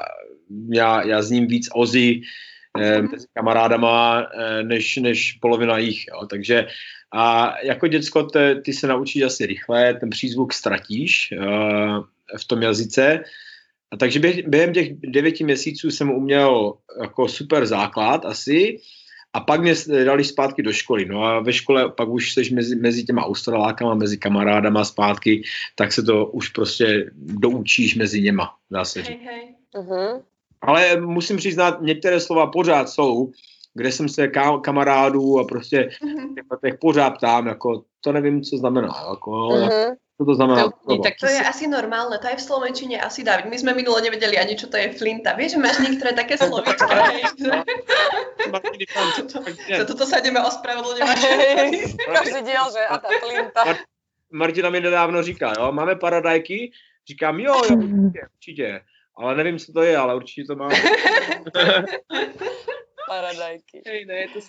já, 0.69 1.07
já 1.07 1.23
ním 1.31 1.47
víc 1.47 1.69
ozy 1.75 2.21
eh, 2.81 3.03
mezi 3.03 3.27
kamarádama 3.35 4.23
eh, 4.23 4.63
než, 4.63 4.97
než 4.97 5.33
polovina 5.33 5.79
jich. 5.79 6.05
Jo. 6.09 6.27
Takže 6.27 6.67
a 7.15 7.55
jako 7.63 7.87
děcko 7.87 8.23
te, 8.23 8.61
ty 8.61 8.73
se 8.73 8.87
naučíš 8.87 9.23
asi 9.23 9.47
rychle, 9.47 9.95
ten 9.95 10.11
přízvuk 10.11 10.53
ztratíš 10.53 11.33
eh, 11.33 11.37
v 12.39 12.45
tom 12.47 12.63
jazyce. 12.63 13.25
A 13.91 13.97
takže 13.97 14.21
během 14.47 14.73
těch 14.73 14.89
devěti 14.95 15.45
měsíců 15.45 15.91
jsem 15.91 16.11
uměl 16.11 16.75
jako 17.01 17.29
super 17.29 17.67
základ 17.67 18.25
asi 18.25 18.79
a 19.33 19.41
pak 19.41 19.61
mě 19.61 19.75
dali 20.05 20.25
zpátky 20.25 20.63
do 20.63 20.73
školy. 20.73 21.05
No 21.05 21.25
a 21.25 21.41
ve 21.41 21.53
škole 21.53 21.89
pak 21.89 22.09
už 22.09 22.33
seš 22.33 22.51
mezi, 22.51 22.77
mezi 22.77 23.05
těma 23.05 23.25
australákama, 23.25 23.95
mezi 23.95 24.19
kamarádama 24.19 24.85
zpátky, 24.85 25.43
tak 25.75 25.93
se 25.93 26.03
to 26.03 26.27
už 26.27 26.49
prostě 26.49 27.11
doučíš 27.17 27.95
mezi 27.95 28.23
něma, 28.23 28.55
dá 28.71 28.85
se 28.85 29.03
říct. 29.03 29.19
Hej, 29.25 29.27
hej. 29.27 29.55
Uh-huh. 29.75 30.23
Ale 30.63 31.01
musím 31.01 31.37
přiznat, 31.37 31.81
některé 31.81 32.21
slova 32.21 32.47
pořád 32.47 32.89
jsou, 32.89 33.31
kde 33.75 33.93
jsem 33.93 34.09
se 34.09 34.27
ka- 34.27 34.61
kamarádů 34.61 35.39
a 35.39 35.45
prostě 35.45 35.91
mm-hmm. 36.05 36.61
těch 36.65 36.79
pořád 36.81 37.11
ptám, 37.11 37.47
jako 37.47 37.83
to 38.01 38.13
nevím, 38.13 38.43
co 38.43 38.57
znamená. 38.57 39.07
Jako, 39.11 39.31
mm-hmm. 39.31 39.95
Co 40.17 40.25
to 40.25 40.35
znamená? 40.35 40.63
To, 40.89 40.99
tak 40.99 41.15
to 41.21 41.27
je 41.27 41.41
asi 41.41 41.67
normálne, 41.67 42.19
to 42.19 42.29
je 42.29 42.37
v 42.37 42.47
Slovenčine 42.47 43.01
asi 43.01 43.25
David. 43.27 43.51
My 43.51 43.59
sme 43.59 43.75
minule 43.75 43.99
nevedeli 44.05 44.39
ani, 44.39 44.55
čo 44.55 44.71
to 44.71 44.79
je 44.79 44.95
flinta. 44.95 45.35
Vieš, 45.35 45.57
že 45.57 45.59
máš 45.59 45.83
niektoré 45.83 46.13
také 46.15 46.39
slovička. 46.39 46.87
Za 49.79 49.85
toto 49.89 50.07
sa 50.07 50.23
ideme 50.23 50.39
ospravedlňovať. 50.47 51.19
Každý 52.23 52.41
diel, 52.47 52.67
že 52.71 52.83
a 52.87 53.03
tá 53.03 53.09
flinta. 53.09 53.61
Martina 54.31 54.71
mi 54.71 54.81
nedávno 54.81 55.23
říká, 55.23 55.53
jo, 55.59 55.73
máme 55.73 55.97
paradajky, 55.97 56.73
říkám, 57.09 57.41
jo, 57.41 57.55
jo, 57.71 57.77
určitě, 57.77 58.21
určitě 58.37 58.81
ale 59.17 59.37
nevím, 59.37 59.59
co 59.59 59.73
to 59.73 59.83
je, 59.83 59.97
ale 59.97 60.15
určitě 60.15 60.45
to 60.45 60.57
má. 60.57 60.69
Paradajky. 63.09 63.83
Hej, 63.87 64.07
no 64.07 64.15
je 64.15 64.29
to 64.29 64.41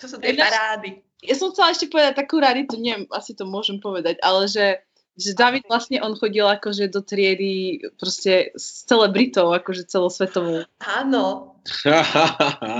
čo 0.00 0.08
sú 0.08 0.16
tie 0.16 0.32
parády? 0.32 1.04
Ja 1.20 1.36
som 1.36 1.52
chcela 1.52 1.76
ešte 1.76 1.92
povedať 1.92 2.16
takú 2.16 2.40
raritu, 2.40 2.80
neviem, 2.80 3.04
asi 3.12 3.36
to 3.36 3.44
môžem 3.44 3.76
povedať, 3.76 4.16
ale 4.24 4.48
že, 4.48 4.80
že 5.20 5.36
David 5.36 5.68
vlastne 5.68 6.00
on 6.00 6.16
chodil 6.16 6.48
akože 6.48 6.88
do 6.88 7.04
triedy 7.04 7.84
proste 8.00 8.56
s 8.56 8.88
celebritou, 8.88 9.52
akože 9.52 9.84
celosvetovou. 9.84 10.64
Áno. 10.80 11.52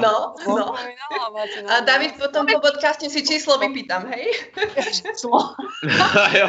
No, 0.01 0.33
no. 0.49 0.73
A 1.69 1.85
David 1.85 2.17
potom 2.17 2.49
po 2.49 2.65
podcaste 2.65 3.13
si 3.13 3.21
číslo 3.21 3.61
vypýtam, 3.61 4.09
hej? 4.09 4.33
Číslo. 4.81 5.53
jo, 6.41 6.49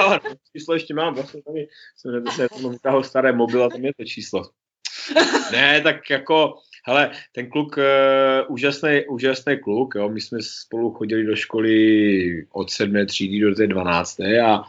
číslo 0.55 0.79
ešte 0.79 0.95
mám, 0.95 1.11
vlastne 1.11 1.43
tam 1.43 1.59
je, 1.59 1.67
som 1.99 2.71
vytáhol 2.71 3.03
staré 3.03 3.35
mobil 3.35 3.59
a 3.59 3.67
tam 3.67 3.83
je 3.83 3.93
to 3.99 4.03
číslo. 4.07 4.47
ne, 5.51 5.81
tak 5.81 6.09
jako 6.09 6.57
Hele, 6.87 7.11
ten 7.31 7.49
kluk, 7.49 7.77
uh, 7.77 7.83
úžasný, 8.53 9.05
úžasný 9.09 9.59
kluk, 9.59 9.95
jo. 9.95 10.09
My 10.09 10.21
jsme 10.21 10.39
spolu 10.41 10.93
chodili 10.93 11.23
do 11.23 11.35
školy 11.35 12.45
od 12.51 12.71
7. 12.71 13.05
třídy 13.05 13.39
do 13.39 13.55
té 13.55 13.67
12. 13.67 14.19
A, 14.19 14.63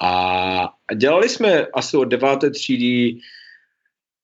a 0.00 0.94
dělali 0.94 1.28
jsme 1.28 1.66
asi 1.66 1.96
od 1.96 2.04
9. 2.04 2.28
třídy 2.52 3.18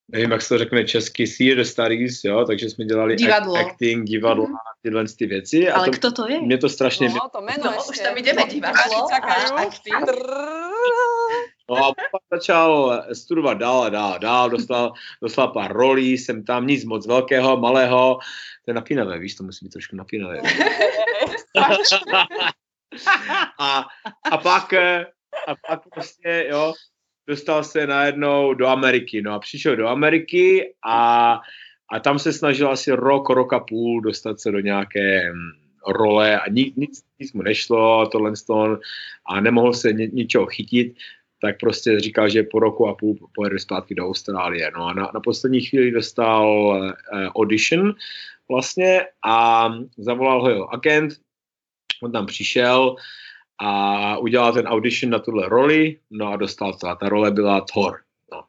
nevím, 0.09 0.31
jak 0.31 0.41
se 0.41 0.49
to 0.49 0.57
řekne 0.57 0.85
česky, 0.85 1.25
theater 1.37 1.65
studies, 1.65 2.23
jo, 2.23 2.45
takže 2.45 2.69
jsme 2.69 2.85
dělali 2.85 3.15
divadlo. 3.15 3.55
acting, 3.55 4.07
divadlo 4.07 4.45
mm-hmm. 4.45 4.53
a 4.53 4.77
tyhle 4.81 5.05
ty 5.17 5.25
věci. 5.25 5.69
Ale 5.69 5.87
a 5.87 5.91
to, 5.91 5.97
kdo 5.97 6.11
to 6.11 6.29
je? 6.29 6.41
Mě 6.41 6.57
to 6.57 6.69
strašně... 6.69 7.09
No, 7.09 7.29
to 7.31 7.41
jméno 7.41 7.63
no, 7.63 7.71
ještě. 7.71 7.89
už 7.89 7.99
tam 7.99 8.17
jdeme 8.17 8.43
divadlo 8.45 9.07
a 9.13 9.17
acting. 9.61 9.95
No 11.73 11.85
a 11.85 11.93
pak 12.11 12.21
začal 12.33 13.03
studovat 13.13 13.53
dál 13.53 13.83
a 13.83 13.89
dál 13.89 14.13
a 14.13 14.17
dál, 14.17 14.49
dostal, 14.49 14.93
dostal 15.21 15.47
pár 15.47 15.73
rolí, 15.73 16.17
jsem 16.17 16.43
tam 16.43 16.67
nic 16.67 16.85
moc 16.85 17.07
velkého, 17.07 17.57
malého, 17.57 18.19
to 18.65 18.71
je 18.71 18.75
napínavé, 18.75 19.19
víš, 19.19 19.35
to 19.35 19.43
musí 19.43 19.65
být 19.65 19.71
trošku 19.71 19.95
napínavé. 19.95 20.41
a, 23.59 23.85
a 24.31 24.37
pak, 24.37 24.73
a 25.47 25.55
pak 25.67 25.81
prostě, 25.93 26.47
jo, 26.49 26.73
dostal 27.27 27.63
se 27.63 27.87
najednou 27.87 28.53
do 28.53 28.67
Ameriky, 28.67 29.21
no 29.21 29.33
a 29.33 29.39
přišel 29.39 29.75
do 29.75 29.87
Ameriky 29.87 30.73
a, 30.85 31.39
a 31.91 31.99
tam 31.99 32.19
se 32.19 32.33
snažil 32.33 32.71
asi 32.71 32.91
rok, 32.91 33.29
rok 33.29 33.53
a 33.53 33.59
půl 33.59 34.01
dostat 34.01 34.39
se 34.39 34.51
do 34.51 34.59
nějaké 34.59 35.31
mm, 35.31 35.51
role 35.87 36.39
a 36.39 36.49
nic, 36.49 36.75
nic, 36.75 37.03
nic 37.19 37.33
mu 37.33 37.41
nešlo, 37.41 38.07
tohle 38.07 38.33
a 39.25 39.39
nemohl 39.39 39.73
se 39.73 39.93
ni, 39.93 40.09
ničeho 40.13 40.45
chytit, 40.45 40.95
tak 41.43 41.59
prostě 41.59 41.99
říkal, 41.99 42.29
že 42.29 42.43
po 42.43 42.59
roku 42.59 42.87
a 42.87 42.95
půl 42.95 43.15
pojede 43.35 43.59
zpátky 43.59 43.95
do 43.95 44.07
Austrálie. 44.07 44.71
No 44.75 44.85
a 44.85 44.93
na, 44.93 45.11
na 45.13 45.19
poslední 45.19 45.61
chvíli 45.61 45.91
dostal 45.91 46.47
uh, 46.47 46.91
audition 47.35 47.93
vlastně 48.49 49.07
a 49.25 49.67
zavolal 49.97 50.41
ho 50.41 50.49
jeho 50.49 50.73
agent, 50.73 51.13
on 52.03 52.11
tam 52.11 52.25
přišel 52.25 52.95
a 53.59 54.17
udělal 54.17 54.53
ten 54.53 54.67
audition 54.67 55.11
na 55.11 55.19
tuhle 55.19 55.49
roli, 55.49 55.99
no 56.11 56.27
a 56.27 56.35
dostal 56.35 56.73
to. 56.73 56.87
A 56.87 56.95
ta 56.95 57.09
role 57.09 57.31
byla 57.31 57.61
Thor. 57.61 57.99
No. 58.31 58.43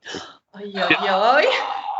Ojojoj. 0.55 1.45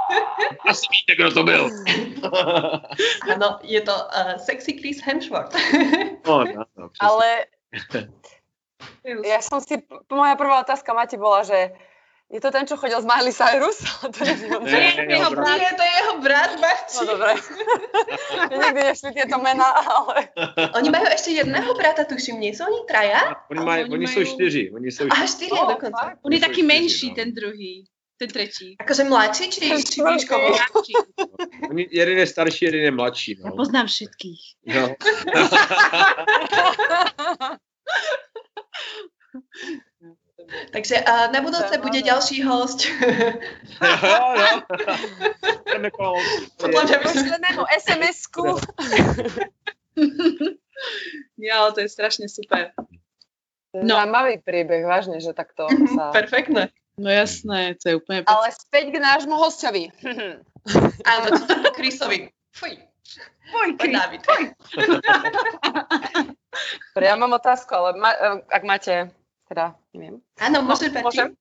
Asi 0.69 0.87
víte, 0.93 1.15
kdo 1.17 1.35
to 1.35 1.43
byl. 1.43 1.71
ano, 3.35 3.59
je 3.63 3.81
to 3.81 3.93
uh, 3.93 4.37
sexy 4.37 4.73
Chris 4.73 5.03
Hemsworth. 5.03 5.57
no, 6.27 6.45
no, 6.45 6.65
no, 6.77 6.89
Ale 7.01 7.45
ja 9.05 9.39
som 9.45 9.61
si, 9.61 9.77
moja 10.09 10.35
prvá 10.35 10.65
otázka 10.65 10.97
Mati 10.97 11.21
bola, 11.21 11.45
že 11.45 11.77
je 12.33 12.41
to 12.41 12.49
ten, 12.49 12.65
čo 12.65 12.81
chodil 12.81 12.97
s 12.97 13.05
Miley 13.05 13.37
Cyrus? 13.37 13.85
to 14.15 14.19
je, 14.25 14.33
nie, 14.65 15.13
jeho 15.13 15.29
brat. 15.37 15.61
Nie, 15.61 15.77
to 15.77 15.85
je 15.85 15.93
jeho 15.93 16.15
brat, 16.25 16.53
Marci. 16.57 16.97
No 16.97 17.03
dobre. 17.15 17.33
Nikdy 18.49 18.81
nešli 18.81 19.11
tieto 19.13 19.37
mená, 19.39 19.69
ale... 19.85 20.33
Oni 20.73 20.89
majú 20.89 21.05
ešte 21.13 21.37
jedného 21.37 21.69
brata, 21.77 22.09
tuším, 22.09 22.41
nie 22.41 22.57
sú 22.57 22.65
oni 22.65 22.81
traja? 22.89 23.45
Oni, 23.53 23.61
maj, 23.61 23.85
oni, 23.87 23.93
oni 23.93 24.07
majú... 24.09 24.17
sú 24.17 24.21
štyři. 24.25 24.73
Oni 24.73 24.89
sú 24.89 25.05
Aha, 25.13 25.29
štyri 25.29 25.53
oh, 25.53 25.69
dokonca. 25.69 26.17
On 26.25 26.33
je 26.33 26.41
taký 26.41 26.65
menší, 26.65 27.13
no. 27.13 27.17
ten 27.21 27.37
druhý. 27.37 27.85
Ten 28.15 28.31
tretí. 28.31 28.79
Akože 28.79 29.11
mladší, 29.11 29.51
či, 29.51 29.75
či 29.75 29.99
výškovo? 29.99 30.55
Oni, 31.67 31.83
jeden 31.91 32.23
je 32.23 32.27
starší, 32.31 32.71
jeden 32.71 32.87
je 32.87 32.93
mladší. 32.95 33.43
No. 33.43 33.51
Ja 33.51 33.59
poznám 33.59 33.91
všetkých. 33.91 34.43
No. 34.71 34.95
Takže 40.73 41.01
uh, 41.01 41.33
na 41.33 41.41
budúce 41.41 41.79
bude 41.81 42.03
ďalší 42.03 42.43
host. 42.45 42.85
jo, 42.85 42.91
jo. 44.37 44.61
Mňa 46.69 46.99
by 47.01 47.09
som... 47.09 47.25
SMS-ku. 47.65 48.61
jo, 51.41 51.73
to 51.73 51.81
je 51.81 51.89
strašne 51.89 52.29
super. 52.29 52.77
No. 53.75 53.99
Zaujímavý 53.99 54.39
príbeh, 54.39 54.87
vážne, 54.87 55.19
že 55.19 55.35
takto 55.35 55.67
sa... 55.99 56.15
Perfektné. 56.15 56.71
No 56.95 57.11
jasné, 57.11 57.75
to 57.75 57.91
je 57.91 57.99
úplne... 57.99 58.23
Ale 58.23 58.55
späť 58.55 58.95
k 58.95 59.03
nášmu 59.03 59.35
hostovi. 59.35 59.91
Áno, 61.11 61.27
to 61.43 61.75
Chrisovi. 61.75 62.31
Fuj. 62.55 62.79
Fuj. 63.51 63.75
Fuj. 64.31 64.55
Ja 66.97 67.15
mám 67.19 67.33
otázku, 67.37 67.71
ale 67.75 67.99
ma, 67.99 68.11
ak 68.49 68.63
máte 68.63 68.95
teda 69.49 69.77
neviem. 69.93 70.25
Áno, 70.41 70.65
môžem, 70.65 70.91
no, 70.91 71.05
môžem. 71.05 71.37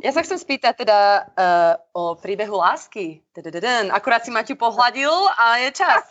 Ja 0.00 0.14
sa 0.14 0.22
chcem 0.24 0.38
spýtať 0.38 0.86
teda 0.86 0.98
uh, 1.26 1.74
o 1.92 2.14
príbehu 2.16 2.56
lásky. 2.56 3.20
Dededen. 3.34 3.90
Akurát 3.90 4.24
si 4.24 4.30
Maťu 4.32 4.54
pohľadil 4.54 5.10
a 5.10 5.60
je 5.66 5.70
čas. 5.74 6.02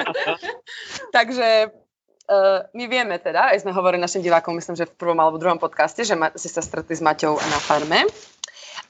Takže 1.16 1.48
uh, 1.70 2.66
my 2.72 2.84
vieme 2.88 3.16
teda, 3.20 3.52
aj 3.54 3.62
sme 3.62 3.76
hovorili 3.76 4.00
našim 4.00 4.24
divákom, 4.24 4.56
myslím, 4.56 4.80
že 4.80 4.88
v 4.88 4.96
prvom 4.96 5.20
alebo 5.20 5.38
druhom 5.38 5.60
podcaste, 5.60 6.02
že 6.02 6.16
ma, 6.16 6.32
si 6.34 6.48
sa 6.48 6.64
stretli 6.64 6.96
s 6.96 7.04
Maťou 7.04 7.36
na 7.36 7.58
farme, 7.60 8.08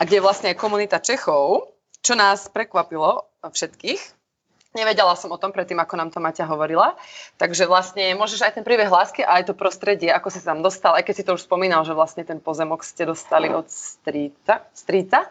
a 0.00 0.08
kde 0.08 0.16
je 0.16 0.24
vlastne 0.24 0.56
komunita 0.56 1.02
Čechov, 1.02 1.68
čo 2.00 2.16
nás 2.16 2.48
prekvapilo 2.48 3.28
všetkých, 3.44 4.19
Nevedela 4.70 5.18
som 5.18 5.34
o 5.34 5.40
tom 5.40 5.50
predtým, 5.50 5.82
ako 5.82 5.98
nám 5.98 6.14
to 6.14 6.22
Maťa 6.22 6.46
hovorila. 6.46 6.94
Takže 7.42 7.66
vlastne 7.66 8.14
môžeš 8.14 8.46
aj 8.46 8.52
ten 8.54 8.64
príbeh 8.66 8.86
lásky 8.86 9.26
a 9.26 9.42
aj 9.42 9.50
to 9.50 9.54
prostredie, 9.58 10.14
ako 10.14 10.30
si 10.30 10.38
sa 10.38 10.54
tam 10.54 10.62
dostal, 10.62 10.94
aj 10.94 11.02
keď 11.10 11.14
si 11.18 11.26
to 11.26 11.34
už 11.34 11.42
spomínal, 11.42 11.82
že 11.82 11.90
vlastne 11.90 12.22
ten 12.22 12.38
pozemok 12.38 12.86
ste 12.86 13.02
dostali 13.02 13.50
od 13.50 13.66
stríca. 13.66 14.62
Stríca? 14.70 15.26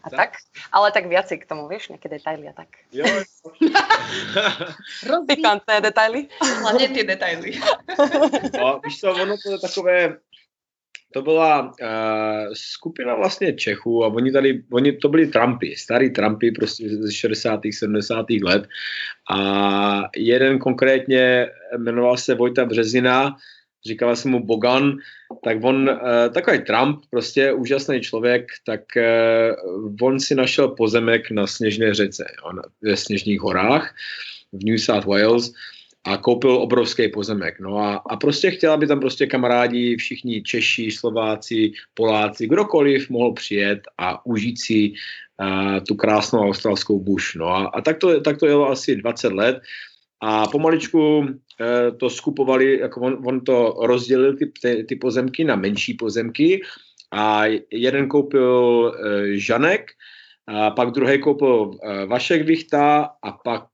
A 0.00 0.08
tak? 0.08 0.40
Ale 0.72 0.96
tak 0.96 1.12
viacej 1.12 1.44
k 1.44 1.48
tomu, 1.48 1.68
vieš, 1.68 1.92
nejaké 1.92 2.08
detaily 2.08 2.48
a 2.48 2.56
tak. 2.56 2.72
Jo. 2.88 3.04
Pikantné 5.28 5.84
detaily. 5.84 6.32
Hlavne 6.40 6.88
tie 6.88 7.04
detaily. 7.04 7.60
No, 8.56 8.80
víš 8.80 9.04
co, 9.04 9.12
ono 9.12 9.36
to 9.36 9.54
je 9.54 9.58
takové, 9.60 10.24
to 11.14 11.22
byla 11.22 11.62
uh, 11.62 11.68
skupina 12.52 13.14
vlastně 13.14 13.52
Čechů 13.52 14.04
a 14.04 14.08
oni 14.08 14.32
tady, 14.32 14.62
oni 14.72 14.92
to 14.92 15.08
byli 15.08 15.26
Trumpy, 15.26 15.76
starý 15.76 16.10
Trumpy 16.10 16.50
prostě 16.50 16.88
ze 16.88 17.12
60. 17.12 17.60
70. 17.70 18.26
let 18.42 18.66
a 19.30 20.02
jeden 20.16 20.58
konkrétně 20.58 21.46
jmenoval 21.76 22.16
se 22.16 22.34
Vojta 22.34 22.64
Březina, 22.64 23.36
říkala 23.86 24.16
se 24.16 24.28
mu 24.28 24.46
Bogan, 24.46 24.96
tak 25.44 25.58
on, 25.62 25.88
uh, 25.88 25.98
takový 26.34 26.58
Trump, 26.58 26.98
prostě 27.10 27.52
úžasný 27.52 28.00
člověk, 28.00 28.46
tak 28.66 28.80
uh, 28.96 29.94
on 30.02 30.20
si 30.20 30.34
našel 30.34 30.68
pozemek 30.68 31.30
na 31.30 31.46
Sněžné 31.46 31.94
řece, 31.94 32.24
jo, 32.44 32.52
na, 32.52 32.62
ve 32.82 32.96
Sněžných 32.96 33.40
horách 33.40 33.94
v 34.52 34.64
New 34.64 34.78
South 34.78 35.06
Wales 35.06 35.52
a 36.04 36.16
koupil 36.16 36.56
obrovský 36.56 37.08
pozemek. 37.08 37.60
No 37.60 37.78
a, 37.78 37.94
a 37.96 38.16
prostě 38.16 38.50
chtěl, 38.50 38.72
aby 38.72 38.86
tam 38.86 39.00
prostě 39.00 39.26
kamarádi, 39.26 39.96
všichni 39.96 40.42
Češi, 40.42 40.90
Slováci, 40.90 41.72
Poláci, 41.94 42.46
kdokoliv 42.46 43.10
mohl 43.10 43.32
přijet 43.32 43.80
a 43.98 44.26
užít 44.26 44.60
si 44.60 44.92
uh, 45.40 45.80
tu 45.88 45.94
krásnou 45.94 46.40
australskou 46.40 47.00
buš. 47.00 47.34
No 47.34 47.48
a, 47.48 47.66
a 47.66 47.80
tak, 47.80 47.98
to, 47.98 48.20
tak 48.20 48.38
to 48.38 48.46
jelo 48.46 48.70
asi 48.70 48.96
20 48.96 49.32
let 49.32 49.62
a 50.20 50.46
pomaličku 50.46 51.18
uh, 51.18 51.26
to 51.96 52.10
skupovali, 52.10 52.80
jako 52.80 53.00
on, 53.00 53.18
on 53.26 53.40
to 53.40 53.76
rozdělil 53.82 54.36
ty, 54.36 54.52
ty, 54.62 54.84
ty 54.84 54.96
pozemky 54.96 55.44
na 55.44 55.56
menší 55.56 55.94
pozemky 55.94 56.62
a 57.12 57.44
jeden 57.70 58.08
koupil 58.08 58.92
uh, 58.92 58.92
Žanek, 59.32 59.90
a 60.46 60.70
pak 60.70 60.90
druhý 60.90 61.20
koupil 61.20 61.56
uh, 61.56 62.04
Vašek 62.06 62.46
Vichta 62.46 63.08
a 63.22 63.32
pak 63.32 63.64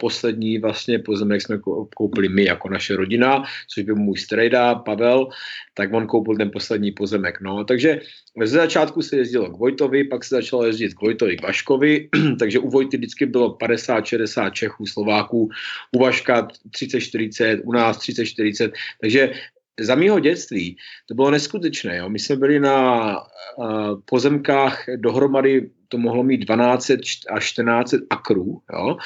poslední 0.00 0.58
vlastně 0.58 0.98
pozemek 0.98 1.42
jsme 1.42 1.58
koupili 1.96 2.28
my 2.28 2.44
jako 2.44 2.68
naše 2.68 2.96
rodina, 2.96 3.44
což 3.68 3.84
byl 3.84 3.96
můj 3.96 4.18
strejda 4.18 4.74
Pavel, 4.74 5.28
tak 5.74 5.92
on 5.92 6.06
koupil 6.06 6.36
ten 6.36 6.50
poslední 6.50 6.92
pozemek. 6.92 7.40
No, 7.40 7.64
takže 7.64 8.00
ze 8.44 8.56
začátku 8.56 9.02
se 9.02 9.16
jezdilo 9.16 9.50
k 9.50 9.58
Vojtovi, 9.58 10.04
pak 10.04 10.24
se 10.24 10.34
začalo 10.34 10.66
jezdit 10.66 10.94
k 10.94 11.00
Vojtovi 11.00 11.36
k 11.36 11.42
Vaškovi, 11.42 12.08
takže 12.38 12.58
u 12.58 12.68
Vojty 12.70 12.96
vždycky 12.96 13.26
bylo 13.26 13.56
50-60 13.56 14.50
Čechů, 14.50 14.86
Slováků, 14.86 15.48
u 15.92 15.98
Vaška 15.98 16.48
30-40, 16.70 17.60
u 17.64 17.72
nás 17.72 17.98
30-40, 17.98 18.72
takže 19.00 19.32
za 19.80 19.94
mého 19.94 20.20
dětství 20.20 20.76
to 21.06 21.14
bylo 21.14 21.30
neskutečné. 21.30 21.96
Jo. 21.96 22.08
My 22.08 22.18
jsme 22.18 22.36
byli 22.36 22.60
na 22.60 23.16
uh, 23.20 24.00
pozemkách 24.04 24.84
dohromady, 24.96 25.70
to 25.88 25.98
mohlo 25.98 26.22
mít 26.22 26.44
12 26.44 26.90
až 27.30 27.44
14 27.44 27.94
akrů 28.10 28.62
jo, 28.72 28.96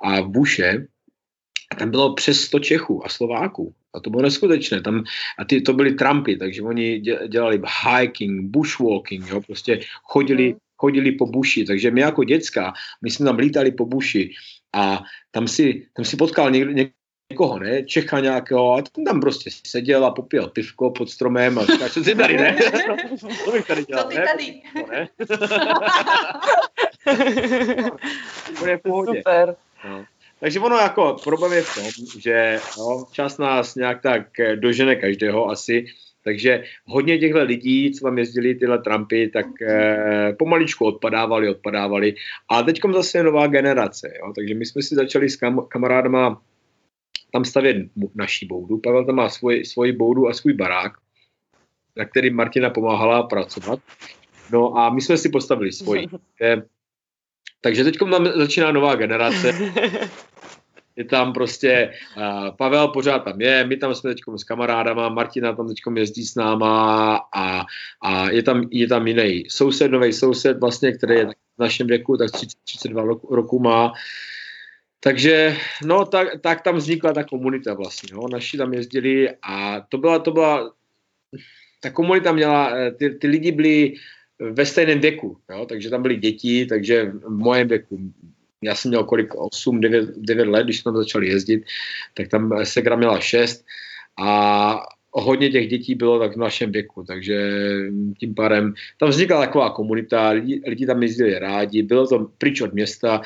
a 0.00 0.20
v 0.20 0.28
buše 0.28 0.86
a 1.72 1.74
tam 1.74 1.90
bylo 1.90 2.14
přes 2.14 2.40
100 2.40 2.58
Čechů 2.58 3.06
a 3.06 3.08
Slováků. 3.08 3.74
A 3.94 4.00
to 4.00 4.10
bylo 4.10 4.22
neskutečné. 4.22 4.80
Tam, 4.80 5.04
a 5.38 5.44
ty, 5.44 5.60
to 5.60 5.72
byly 5.72 5.94
Trumpy, 5.94 6.36
takže 6.36 6.62
oni 6.62 7.00
dělali 7.28 7.62
hiking, 7.84 8.50
bushwalking, 8.50 9.28
jo, 9.28 9.40
prostě 9.40 9.80
chodili, 10.02 10.52
mm. 10.52 10.58
chodili 10.76 11.12
po 11.12 11.26
buši. 11.26 11.64
Takže 11.64 11.90
my 11.90 12.00
jako 12.00 12.24
děcka, 12.24 12.72
my 13.02 13.10
jsme 13.10 13.26
tam 13.26 13.38
lítali 13.38 13.72
po 13.72 13.86
buši 13.86 14.30
a 14.74 15.02
tam 15.30 15.48
si, 15.48 15.86
tam 15.96 16.04
si 16.04 16.16
potkal 16.16 16.50
někdo, 16.50 16.72
někoho, 17.30 17.58
ne, 17.58 17.82
Čecha 17.82 18.20
nějakého, 18.20 18.74
a 18.74 18.82
ten 18.82 19.04
tam 19.04 19.20
prostě 19.20 19.50
seděl 19.66 20.04
a 20.04 20.10
popil 20.10 20.48
pivko 20.48 20.90
pod 20.90 21.10
stromem 21.10 21.58
a 21.58 21.64
říká, 21.64 21.88
co 21.88 22.04
jsi 22.04 22.14
tady, 22.14 22.36
ne? 22.36 22.56
to 23.44 23.52
bych 23.52 23.66
tady 23.66 23.84
dělal, 23.84 24.04
Co 24.04 24.10
ty 24.10 24.16
tady? 24.16 24.62
ne? 24.90 25.08
V 28.76 28.82
pohodě. 28.82 29.18
Super. 29.18 29.56
No. 29.88 30.04
Takže 30.40 30.60
ono 30.60 30.76
jako 30.76 31.16
problém 31.24 31.52
je 31.52 31.62
v 31.62 31.74
tom, 31.74 31.84
že 32.20 32.60
no, 32.78 33.06
čas 33.12 33.38
nás 33.38 33.74
nějak 33.74 34.02
tak 34.02 34.40
eh, 34.40 34.56
dožene 34.56 34.96
každého 34.96 35.50
asi, 35.50 35.86
takže 36.24 36.64
hodně 36.84 37.18
těchto 37.18 37.42
lidí, 37.42 37.92
co 37.92 38.04
tam 38.04 38.18
jezdili 38.18 38.54
tyhle 38.54 38.78
Trumpy, 38.78 39.28
tak 39.28 39.46
eh, 39.62 40.32
pomaličku 40.38 40.84
odpadávali, 40.84 41.48
odpadávali. 41.48 42.14
A 42.50 42.62
teď 42.62 42.80
zase 42.94 43.18
je 43.18 43.24
nová 43.24 43.46
generace. 43.46 44.12
Jo? 44.18 44.32
Takže 44.34 44.54
my 44.54 44.66
jsme 44.66 44.82
si 44.82 44.94
začali 44.94 45.28
s 45.28 45.36
kam, 45.36 45.66
kamarádama 45.68 46.42
tam 47.36 47.44
stavět 47.44 47.76
naší 48.14 48.46
boudu. 48.46 48.78
Pavel 48.78 49.04
tam 49.04 49.14
má 49.14 49.28
svoj, 49.28 49.64
svoji 49.64 49.92
boudu 49.92 50.28
a 50.28 50.32
svůj 50.32 50.52
barák, 50.52 50.92
na 51.96 52.04
který 52.04 52.30
Martina 52.30 52.70
pomáhala 52.70 53.22
pracovat. 53.22 53.80
No 54.52 54.78
a 54.78 54.90
my 54.90 55.00
jsme 55.00 55.16
si 55.16 55.28
postavili 55.28 55.72
svoji. 55.72 56.08
Takže 57.60 57.84
teď 57.84 57.98
tam 58.10 58.26
začíná 58.26 58.72
nová 58.72 58.94
generace. 58.94 59.52
Je 60.96 61.04
tam 61.04 61.32
prostě, 61.32 61.92
uh, 62.16 62.56
Pavel 62.56 62.88
pořád 62.88 63.18
tam 63.18 63.40
je, 63.40 63.64
my 63.66 63.76
tam 63.76 63.94
jsme 63.94 64.10
teď 64.10 64.20
s 64.36 64.44
kamarádama, 64.44 65.08
Martina 65.08 65.52
tam 65.52 65.68
teď 65.68 65.76
jezdí 65.96 66.24
s 66.24 66.34
náma 66.34 67.16
a, 67.34 67.64
a 68.02 68.30
je, 68.30 68.42
tam, 68.42 68.68
je 68.70 68.86
tam 68.86 69.06
jiný 69.06 69.44
soused, 69.48 69.90
nový 69.90 70.12
soused 70.12 70.60
vlastně, 70.60 70.92
který 70.92 71.14
je 71.14 71.26
v 71.26 71.58
našem 71.58 71.86
věku, 71.86 72.16
tak 72.16 72.30
30, 72.30 72.58
32 72.64 73.02
roku, 73.02 73.34
roku 73.34 73.58
má. 73.58 73.92
Takže 75.00 75.56
no, 75.84 76.04
tak, 76.04 76.40
tak 76.40 76.62
tam 76.62 76.76
vznikla 76.76 77.12
ta 77.12 77.24
komunita 77.24 77.74
vlastně. 77.74 78.08
No. 78.12 78.28
Naši 78.28 78.56
tam 78.56 78.74
jezdili 78.74 79.28
a 79.42 79.80
to 79.80 79.98
byla, 79.98 80.18
to 80.18 80.30
byla, 80.30 80.72
ta 81.80 81.90
komunita 81.90 82.32
měla, 82.32 82.76
eh, 82.76 82.90
ty, 82.90 83.10
ty 83.10 83.26
lidi 83.26 83.52
byli 83.52 83.94
ve 84.38 84.66
stejném 84.66 85.00
věku, 85.00 85.38
jo? 85.50 85.66
takže 85.66 85.90
tam 85.90 86.02
byly 86.02 86.16
děti, 86.16 86.66
takže 86.66 87.04
v 87.04 87.30
mojem 87.30 87.68
věku, 87.68 88.12
já 88.62 88.74
jsem 88.74 88.88
měl 88.88 89.04
kolik, 89.04 89.34
8, 89.34 89.80
9, 89.80 90.08
9 90.16 90.48
let, 90.48 90.64
když 90.64 90.80
jsme 90.80 90.92
tam 90.92 90.96
začali 90.96 91.28
jezdit, 91.28 91.64
tak 92.14 92.28
tam 92.28 92.64
Segra 92.64 92.96
měla 92.96 93.20
6 93.20 93.64
a 94.18 94.82
hodně 95.12 95.50
těch 95.50 95.68
dětí 95.68 95.94
bylo 95.94 96.18
tak 96.18 96.32
v 96.32 96.38
našem 96.40 96.72
věku, 96.72 97.04
takže 97.04 97.50
tím 98.20 98.34
pádem 98.34 98.74
tam 98.98 99.08
vznikla 99.08 99.40
taková 99.40 99.70
komunita, 99.70 100.30
lidi, 100.30 100.62
lidi 100.66 100.86
tam 100.86 101.02
jezdili 101.02 101.38
rádi, 101.38 101.82
bylo 101.82 102.06
to 102.06 102.30
pryč 102.38 102.60
od 102.60 102.74
města, 102.74 103.22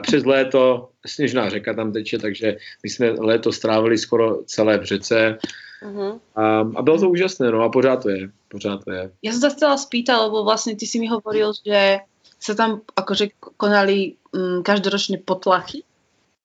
přes 0.00 0.24
léto 0.24 0.88
sněžná 1.06 1.48
řeka 1.48 1.74
tam 1.74 1.92
teče, 1.92 2.18
takže 2.18 2.56
my 2.82 2.88
jsme 2.88 3.10
léto 3.10 3.52
strávili 3.52 3.98
skoro 3.98 4.42
celé 4.44 4.78
v 4.78 4.84
řece, 4.84 5.38
Uh-huh. 5.82 6.20
A, 6.36 6.58
a 6.60 6.82
bylo 6.82 6.98
to 6.98 7.10
úžasné, 7.10 7.50
no 7.50 7.62
a 7.62 7.68
pořád 7.68 8.02
to 8.02 8.08
je, 8.10 8.30
pořád 8.48 8.84
to 8.84 8.92
je. 8.92 9.10
Ja 9.22 9.30
som 9.36 9.40
sa 9.44 9.50
chcela 9.52 9.76
spýtať, 9.76 10.16
lebo 10.16 10.40
vlastne 10.40 10.72
ty 10.72 10.88
si 10.88 10.96
mi 10.96 11.06
hovoril, 11.06 11.52
že 11.52 12.00
sa 12.40 12.52
tam 12.56 12.80
akože 12.96 13.36
konali 13.60 14.16
mm, 14.32 14.64
každoročne 14.64 15.20
potlachy. 15.20 15.84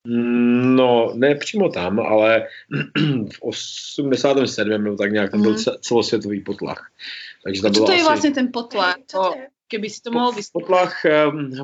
Mm, 0.03 0.75
no, 0.75 1.13
ne 1.15 1.35
přímo 1.35 1.69
tam, 1.69 1.99
ale 1.99 2.47
v 3.33 3.37
87. 3.41 4.83
nebo 4.83 4.95
tak 4.95 5.11
nějak 5.11 5.31
tam 5.31 5.41
byl 5.41 5.55
uh-huh. 5.55 5.77
celosvětový 5.79 6.41
potlach. 6.43 6.91
Takže 7.43 7.61
bylo 7.61 7.85
to 7.85 7.91
je 7.91 7.97
asi... 7.97 8.05
vlastně 8.05 8.31
ten 8.31 8.47
potlach? 8.53 8.95
To, 9.11 9.33
keby 9.71 9.89
si 9.89 10.01
to 10.01 10.11
mohl 10.11 10.31
vysvětlit. 10.31 10.51
Potlach, 10.51 11.01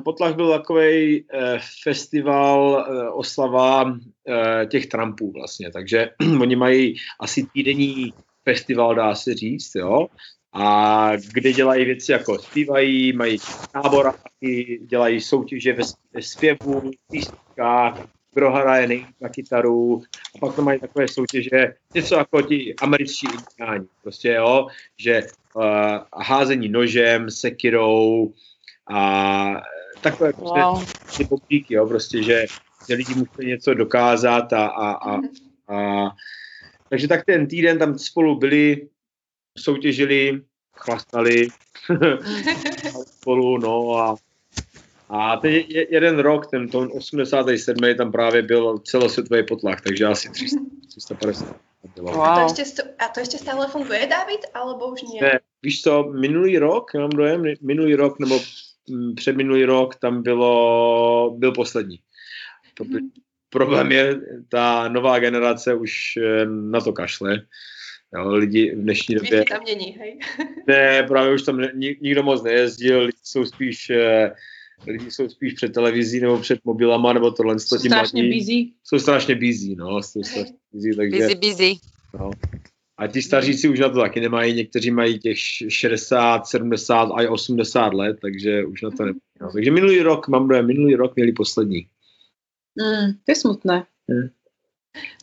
potlach 0.04 0.36
byl 0.36 0.52
takový 0.52 1.26
eh, 1.34 1.60
festival, 1.84 2.86
eh, 2.90 3.10
oslava 3.10 3.98
eh, 4.28 4.66
těch 4.66 4.88
Trumpů 4.88 5.32
vlastně, 5.32 5.72
takže 5.72 6.10
oni 6.42 6.56
mají 6.56 6.96
asi 7.20 7.48
týdenní 7.54 8.14
festival, 8.44 8.96
dá 8.96 9.16
se 9.16 9.34
říct, 9.34 9.76
jo, 9.76 10.08
a 10.54 11.12
kde 11.34 11.54
dělají 11.54 11.86
věci 11.86 12.12
jako 12.12 12.40
zpívají, 12.40 13.14
mají 13.14 13.38
náboráky, 13.76 14.80
dělají 14.86 15.22
soutěže 15.22 15.74
ve, 15.74 15.84
ve 16.14 16.22
zpěvu, 16.22 16.92
písničkách, 17.12 18.08
kdo 18.34 18.52
hraje 18.52 18.88
nejvíc 18.88 19.16
na 19.22 19.30
kytaru. 19.30 20.04
A 20.36 20.40
pak 20.40 20.56
to 20.56 20.62
mají 20.62 20.80
takové 20.80 21.08
soutěže, 21.08 21.74
něco 21.96 22.16
jako 22.16 22.42
ti 22.42 22.76
američtí 22.82 23.28
indiáni, 23.28 23.88
prostě 24.04 24.34
jo, 24.34 24.68
že 24.98 25.22
uh, 25.58 26.24
házení 26.24 26.70
nožem, 26.70 27.32
sekirou 27.32 28.34
a 28.92 29.62
takové 30.02 30.34
prostě 30.34 30.62
wow. 30.62 30.86
ty 31.18 31.26
popíky, 31.26 31.74
jo, 31.74 31.88
prostě, 31.88 32.24
že, 32.24 32.46
že 32.90 32.96
lidi 32.96 33.16
musí 33.16 33.46
něco 33.46 33.74
dokázat 33.74 34.54
a, 34.54 34.66
a, 34.68 34.92
a, 34.92 35.20
a 35.76 36.10
takže 36.90 37.08
tak 37.08 37.26
ten 37.26 37.48
týden 37.48 37.80
tam 37.80 37.98
spolu 37.98 38.36
byli, 38.36 38.88
soutěžili, 39.58 40.42
chlastali 40.76 41.48
spolu, 43.06 43.58
no 43.58 43.98
a 43.98 44.16
a 45.10 45.38
teď 45.38 45.70
je, 45.70 45.94
jeden 45.94 46.20
rok, 46.20 46.52
ten, 46.52 46.70
ten 46.70 46.90
87. 46.92 47.96
tam 47.98 48.12
právě 48.12 48.42
byl 48.42 48.78
celosvětový 48.78 49.44
potlach, 49.44 49.82
takže 49.82 50.06
asi 50.06 50.30
300, 50.30 50.60
350. 50.90 51.56
Wow. 51.98 52.22
A, 52.22 52.36
to 52.36 52.62
ještě, 52.62 52.84
a 53.00 53.08
to 53.08 53.20
ještě 53.20 53.38
stále 53.38 53.68
funguje, 53.68 54.08
David, 54.08 54.40
alebo 54.54 54.88
už 54.88 55.02
nie? 55.02 55.22
Ne, 55.22 55.40
víš 55.64 55.82
co, 55.82 56.04
minulý 56.04 56.58
rok, 56.58 56.94
mám 56.94 57.10
dojem, 57.10 57.44
minulý 57.62 57.96
rok 57.96 58.20
nebo 58.20 58.40
mm, 58.90 59.16
předminulý 59.16 59.66
rok 59.66 59.96
tam 59.96 60.24
bylo, 60.24 61.36
byl 61.38 61.52
poslední. 61.52 62.00
Hmm. 62.84 63.10
Problém 63.50 63.92
je, 63.92 64.22
ta 64.50 64.88
nová 64.88 65.20
generace 65.20 65.74
už 65.74 66.18
eh, 66.18 66.46
na 66.46 66.82
to 66.82 66.94
kašle. 66.94 67.42
Jo, 68.16 68.30
lidi 68.30 68.76
v 68.76 68.82
dnešní 68.82 69.16
době... 69.16 69.46
tam 69.50 69.64
není, 69.64 69.92
hej? 69.92 70.20
ne, 70.68 71.04
právě 71.04 71.34
už 71.34 71.44
tam 71.44 71.62
nikdo 72.02 72.24
moc 72.24 72.44
nejezdil, 72.44 73.00
lidi 73.00 73.18
jsou 73.24 73.46
spíš 73.46 73.90
eh, 73.90 74.32
lidi 74.88 75.12
jsou 75.12 75.30
spíš 75.30 75.54
před 75.54 75.74
televizí 75.74 76.20
nebo 76.20 76.40
před 76.40 76.60
mobilama, 76.66 77.14
nebo 77.14 77.32
tohle. 77.32 77.60
Jsou 77.60 77.78
strašně 77.78 78.24
busy. 78.24 78.72
Jsou 78.84 79.00
strašně 79.00 79.36
busy, 79.36 79.76
no. 79.76 80.04
Jsou 80.04 80.24
strašně 80.24 80.54
busy, 80.72 80.96
takže... 80.96 81.18
Busy, 81.18 81.36
busy. 81.36 81.74
No. 82.20 82.32
A 82.98 83.08
ti 83.08 83.22
staříci 83.22 83.70
už 83.70 83.80
na 83.80 83.90
to 83.90 84.00
taky 84.00 84.20
nemají, 84.20 84.54
někteří 84.54 84.92
mají 84.92 85.20
těch 85.20 85.40
60, 85.40 86.48
70 86.48 86.94
a 86.94 87.32
80 87.32 87.94
let, 87.94 88.18
takže 88.22 88.66
už 88.66 88.82
na 88.82 88.92
to 88.92 89.04
nemají. 89.04 89.22
No. 89.42 89.52
Takže 89.52 89.72
minulý 89.72 90.00
rok, 90.02 90.28
mám 90.28 90.48
dojem, 90.48 90.68
minulý 90.68 90.96
rok 90.96 91.16
měli 91.16 91.32
poslední. 91.32 91.88
Mm, 92.76 93.14
to 93.14 93.32
je 93.32 93.36
smutné. 93.36 93.86
Hmm. 94.10 94.30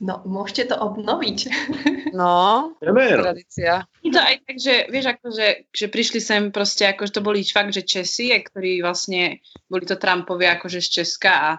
No, 0.00 0.22
môžete 0.22 0.74
to 0.74 0.76
obnoviť. 0.78 1.38
No, 2.14 2.78
tradícia. 2.78 3.90
Je 3.98 4.14
to 4.14 4.22
aj 4.22 4.46
tak, 4.46 4.56
že 4.62 4.86
vieš, 4.86 5.18
ako, 5.18 5.34
že, 5.34 5.66
že 5.74 5.90
prišli 5.90 6.22
sem 6.22 6.54
proste, 6.54 6.86
ako, 6.86 7.10
že 7.10 7.14
to 7.18 7.26
boli 7.26 7.42
fakt, 7.42 7.74
že 7.74 7.82
Česi, 7.82 8.30
ktorí 8.30 8.86
vlastne 8.86 9.42
boli 9.66 9.82
to 9.82 9.98
Trumpovi 9.98 10.46
akože 10.46 10.78
z 10.78 11.02
Česka 11.02 11.32
a 11.34 11.50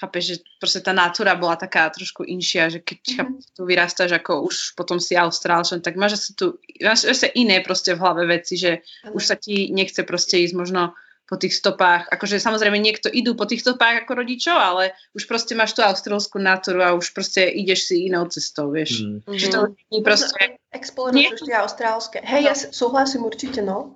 chápeš, 0.00 0.24
že 0.24 0.36
proste 0.56 0.80
tá 0.80 0.96
nátura 0.96 1.36
bola 1.36 1.60
taká 1.60 1.92
trošku 1.92 2.24
inšia, 2.24 2.72
že 2.72 2.80
keď 2.80 3.00
mm-hmm. 3.20 3.52
tu 3.52 3.62
vyrastáš 3.68 4.16
ako 4.16 4.48
už 4.48 4.72
potom 4.72 4.96
si 4.96 5.12
Austrálčan, 5.12 5.84
tak 5.84 6.00
máš 6.00 6.16
asi 6.16 6.30
tu, 6.32 6.56
máš 6.80 7.04
asi 7.04 7.28
iné 7.36 7.60
proste 7.60 7.92
v 7.92 8.00
hlave 8.00 8.24
veci, 8.24 8.56
že 8.56 8.80
mm-hmm. 8.80 9.12
už 9.12 9.22
sa 9.22 9.36
ti 9.36 9.68
nechce 9.68 10.00
proste 10.08 10.40
ísť 10.40 10.56
možno 10.56 10.96
po 11.30 11.38
tých 11.38 11.54
stopách. 11.54 12.10
Akože 12.10 12.42
samozrejme 12.42 12.74
niekto 12.82 13.06
idú 13.06 13.38
po 13.38 13.46
tých 13.46 13.62
stopách 13.62 14.02
ako 14.02 14.18
rodičov, 14.18 14.56
ale 14.58 14.98
už 15.14 15.30
proste 15.30 15.54
máš 15.54 15.78
tú 15.78 15.86
australskú 15.86 16.42
natúru 16.42 16.82
a 16.82 16.90
už 16.98 17.14
proste 17.14 17.46
ideš 17.46 17.86
si 17.86 18.10
inou 18.10 18.26
cestou, 18.26 18.74
vieš. 18.74 19.06
Mm. 19.06 19.38
Že 19.38 19.46
to 19.46 19.60
nie 19.94 20.02
proste... 20.02 20.58
Explorovať 20.74 21.38
už 21.38 21.46
tie 21.46 21.54
austrálske. 21.54 22.18
Hej, 22.26 22.42
ja 22.42 22.54
súhlasím 22.58 23.30
určite, 23.30 23.62
no. 23.62 23.94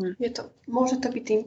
Mm. 0.00 0.16
Je 0.16 0.30
to, 0.32 0.48
môže 0.64 1.04
to 1.04 1.12
byť 1.12 1.24
tým. 1.28 1.40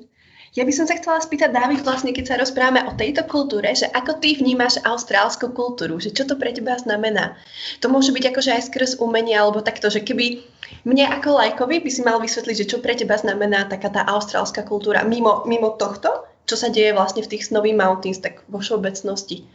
Ja 0.58 0.66
by 0.66 0.74
som 0.74 0.90
sa 0.90 0.98
chcela 0.98 1.22
spýtať, 1.22 1.54
Dávid, 1.54 1.86
vlastne 1.86 2.10
keď 2.18 2.26
sa 2.34 2.42
rozprávame 2.42 2.82
o 2.90 2.98
tejto 2.98 3.30
kultúre, 3.30 3.70
že 3.78 3.86
ako 3.94 4.18
ty 4.18 4.34
vnímaš 4.34 4.82
austrálskú 4.82 5.54
kultúru, 5.54 6.02
že 6.02 6.10
čo 6.10 6.26
to 6.26 6.34
pre 6.34 6.50
teba 6.50 6.74
znamená? 6.82 7.38
To 7.86 7.94
môže 7.94 8.10
byť 8.10 8.34
akože 8.34 8.52
aj 8.58 8.64
skrz 8.74 8.92
umenie, 8.98 9.38
alebo 9.38 9.62
takto, 9.62 9.94
že 9.94 10.02
keby 10.02 10.42
mne 10.82 11.14
ako 11.14 11.38
lajkovi 11.38 11.78
by 11.86 11.90
si 11.94 12.02
mal 12.02 12.18
vysvetliť, 12.18 12.56
že 12.58 12.70
čo 12.74 12.78
pre 12.82 12.98
teba 12.98 13.22
znamená 13.22 13.70
taká 13.70 13.94
tá 13.94 14.02
austrálska 14.10 14.66
kultúra 14.66 15.06
mimo, 15.06 15.46
mimo 15.46 15.78
tohto, 15.78 16.26
čo 16.50 16.58
sa 16.58 16.74
deje 16.74 16.90
vlastne 16.90 17.22
v 17.22 17.38
tých 17.38 17.54
Snowy 17.54 17.78
Mountains, 17.78 18.18
tak 18.18 18.42
vo 18.50 18.58
všeobecnosti. 18.58 19.46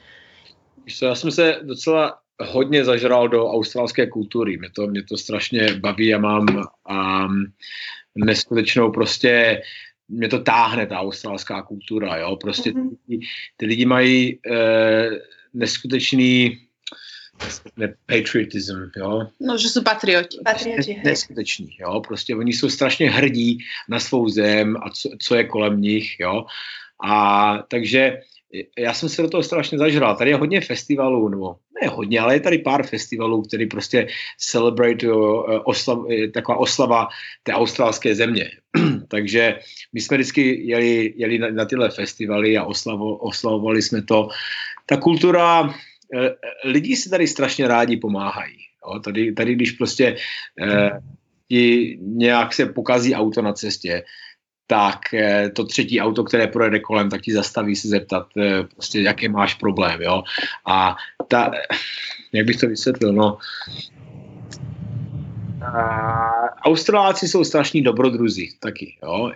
Já 1.02 1.14
jsem 1.14 1.30
se 1.30 1.60
docela 1.62 2.18
hodně 2.40 2.84
zažral 2.84 3.28
do 3.28 3.50
australské 3.50 4.06
kultury. 4.06 4.58
Mě 4.58 4.70
to, 4.70 4.86
mě 4.86 5.02
to 5.02 5.16
strašně 5.16 5.74
baví 5.74 6.14
a 6.14 6.18
mám 6.18 6.46
um, 6.46 7.52
neskutečnou 8.14 8.90
prostě 8.90 9.62
mě 10.12 10.28
to 10.28 10.38
táhne, 10.38 10.86
ta 10.86 10.98
australská 10.98 11.62
kultura, 11.62 12.16
jo, 12.16 12.36
prostě 12.36 12.70
mm-hmm. 12.70 12.90
ty, 13.06 13.20
ty 13.56 13.66
lidi 13.66 13.86
mají 13.86 14.38
eh, 14.50 15.10
neskutečný 15.54 16.58
ne, 17.76 17.94
patriotism, 18.06 18.90
jo. 18.96 19.26
No, 19.40 19.58
že 19.58 19.68
jsou 19.68 19.82
patrioti. 19.82 20.38
patrioti 20.44 20.94
ne, 20.94 21.02
neskuteční, 21.04 21.76
jo, 21.80 22.00
prostě 22.00 22.36
oni 22.36 22.52
jsou 22.52 22.68
strašně 22.68 23.10
hrdí 23.10 23.58
na 23.88 24.00
svou 24.00 24.28
zem 24.28 24.76
a 24.76 24.90
co, 24.90 25.08
co 25.22 25.34
je 25.34 25.44
kolem 25.44 25.80
nich, 25.80 26.20
jo. 26.20 26.44
A 27.04 27.58
takže 27.70 28.18
já 28.78 28.94
jsem 28.94 29.08
se 29.08 29.22
do 29.22 29.28
toho 29.28 29.42
strašně 29.42 29.78
zažral. 29.78 30.16
Tady 30.16 30.30
je 30.30 30.36
hodně 30.36 30.60
festivalů, 30.60 31.28
nebo 31.28 31.56
ne 31.82 31.88
hodně, 31.88 32.20
ale 32.20 32.34
je 32.34 32.40
tady 32.40 32.58
pár 32.58 32.86
festivalů, 32.86 33.42
který 33.42 33.66
prostě 33.66 34.06
celebrate 34.38 35.06
oslav, 35.64 35.98
taková 36.34 36.58
oslava 36.58 37.08
té 37.42 37.52
australské 37.52 38.14
země. 38.14 38.50
Takže 39.08 39.58
my 39.92 40.00
jsme 40.00 40.16
vždycky 40.16 40.68
jeli, 40.68 41.14
jeli 41.16 41.38
na, 41.38 41.50
na 41.50 41.64
tyhle 41.64 41.90
festivaly 41.90 42.58
a 42.58 42.64
oslavo, 42.64 43.16
oslavovali 43.16 43.82
jsme 43.82 44.02
to. 44.02 44.28
Ta 44.86 44.96
kultura, 44.96 45.74
lidi 46.64 46.96
si 46.96 47.10
tady 47.10 47.26
strašně 47.26 47.68
rádi 47.68 47.96
pomáhají. 47.96 48.58
Jo? 48.86 49.00
Tady, 49.00 49.32
tady, 49.32 49.54
když 49.54 49.70
prostě 49.70 50.16
eh, 50.60 50.90
ti 51.48 51.98
nějak 52.00 52.54
se 52.54 52.66
pokazí 52.66 53.14
auto 53.14 53.42
na 53.42 53.52
cestě, 53.52 54.02
tak 54.66 55.14
eh, 55.14 55.50
to 55.50 55.64
třetí 55.64 56.00
auto, 56.00 56.24
které 56.24 56.46
projede 56.46 56.80
kolem, 56.80 57.10
tak 57.10 57.20
ti 57.20 57.32
zastaví 57.32 57.76
se 57.76 57.88
zeptat, 57.88 58.26
eh, 58.36 58.62
prostě, 58.62 59.00
jaký 59.00 59.28
máš 59.28 59.54
problém, 59.54 60.02
jo. 60.02 60.22
A 60.66 60.96
ta, 61.32 61.50
jak 62.32 62.46
bych 62.46 62.56
to 62.56 62.66
vysvětlil, 62.66 63.12
no, 63.12 63.38
Australáci 66.64 67.28
jsou 67.28 67.44
strašní 67.44 67.82
dobrodruzi 67.82 68.48
taky, 68.60 68.96
jo. 69.02 69.32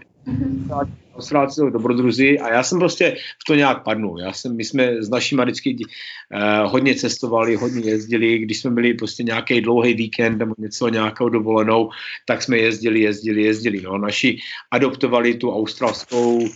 Australáci 1.16 1.54
jsou 1.54 1.70
dobrodruzi 1.70 2.38
a 2.38 2.52
já 2.52 2.62
jsem 2.62 2.78
prostě 2.78 3.16
v 3.42 3.44
to 3.46 3.54
nějak 3.54 3.84
padnul. 3.84 4.20
Já 4.20 4.32
jsem, 4.32 4.56
my 4.56 4.64
jsme 4.64 5.02
s 5.02 5.08
našimi 5.08 5.42
vždycky 5.42 5.76
uh, 5.76 6.70
hodně 6.70 6.94
cestovali, 6.94 7.56
hodně 7.56 7.90
jezdili, 7.90 8.38
když 8.38 8.60
jsme 8.60 8.70
byli 8.70 8.94
prostě 8.94 9.22
nějaký 9.22 9.60
dlouhý 9.60 9.94
víkend 9.94 10.38
nebo 10.38 10.54
něco, 10.58 10.88
nějakou 10.88 11.28
dovolenou, 11.28 11.90
tak 12.26 12.42
jsme 12.42 12.58
jezdili, 12.58 13.00
jezdili, 13.00 13.42
jezdili. 13.42 13.80
No. 13.80 13.98
Naši 13.98 14.38
adoptovali 14.70 15.34
tu 15.34 15.54
australskou 15.54 16.36
uh, 16.36 16.48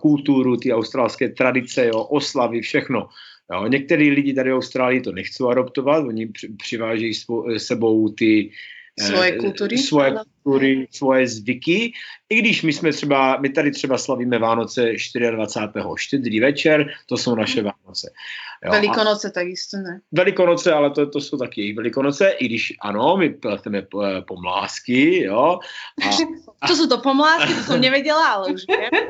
kulturu, 0.00 0.56
ty 0.56 0.72
australské 0.72 1.28
tradice, 1.28 1.86
jo, 1.86 2.04
oslavy, 2.04 2.60
všechno. 2.60 3.08
Jo, 3.52 3.66
některý 3.66 4.10
lidi 4.10 4.34
tady 4.34 4.50
v 4.50 4.54
Austrálii 4.54 5.00
to 5.00 5.12
nechcou 5.12 5.48
adoptovat, 5.48 6.04
oni 6.04 6.30
přivážejí 6.56 7.12
sebou 7.56 8.08
ty 8.08 8.50
svoje 8.98 9.32
kultury, 9.32 9.78
svoje, 9.78 10.14
kultury, 10.42 10.88
svoje 10.90 11.28
zvyky. 11.28 11.92
I 12.28 12.38
když 12.38 12.62
my 12.62 12.72
jsme 12.72 12.92
třeba, 12.92 13.36
my 13.40 13.48
tady 13.48 13.70
třeba 13.70 13.98
slavíme 13.98 14.38
Vánoce 14.38 14.92
24. 15.30 15.84
štědrý 15.96 16.40
večer, 16.40 16.86
to 17.06 17.16
jsou 17.16 17.34
naše 17.34 17.62
Vánoce. 17.62 18.10
Jo, 18.64 18.72
Velikonoce 18.72 19.30
takisto 19.30 19.76
ne. 19.76 20.00
Velikonoce, 20.12 20.72
ale 20.72 20.90
to, 20.90 21.10
to 21.10 21.20
jsou 21.20 21.38
taky 21.38 21.60
jejich 21.60 21.76
Velikonoce, 21.76 22.30
i 22.30 22.46
když 22.46 22.74
ano, 22.80 23.16
my 23.16 23.30
pleteme 23.30 23.86
pomlásky, 24.26 25.22
jo. 25.22 25.58
A, 26.60 26.66
to 26.68 26.76
jsou 26.76 26.86
to 26.86 26.98
pomlásky, 26.98 27.54
to 27.54 27.60
jsem 27.60 27.80
nevěděla, 27.80 28.28
ale 28.28 28.52
už 28.52 28.62
vím. 28.68 29.00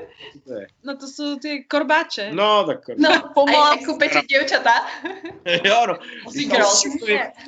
No 0.85 0.97
to 0.97 1.07
jsou 1.07 1.39
ty 1.39 1.65
korbáče. 1.71 2.31
No, 2.33 2.65
tak 2.65 2.85
korbáče. 2.85 3.19
No, 3.19 3.31
pomlásky. 3.35 3.85
A 3.85 3.87
kupečí 3.87 4.19
děvčata. 4.27 4.71
jo, 5.65 5.87
no. 5.89 5.99
Když 6.33 6.47
to, 6.47 6.57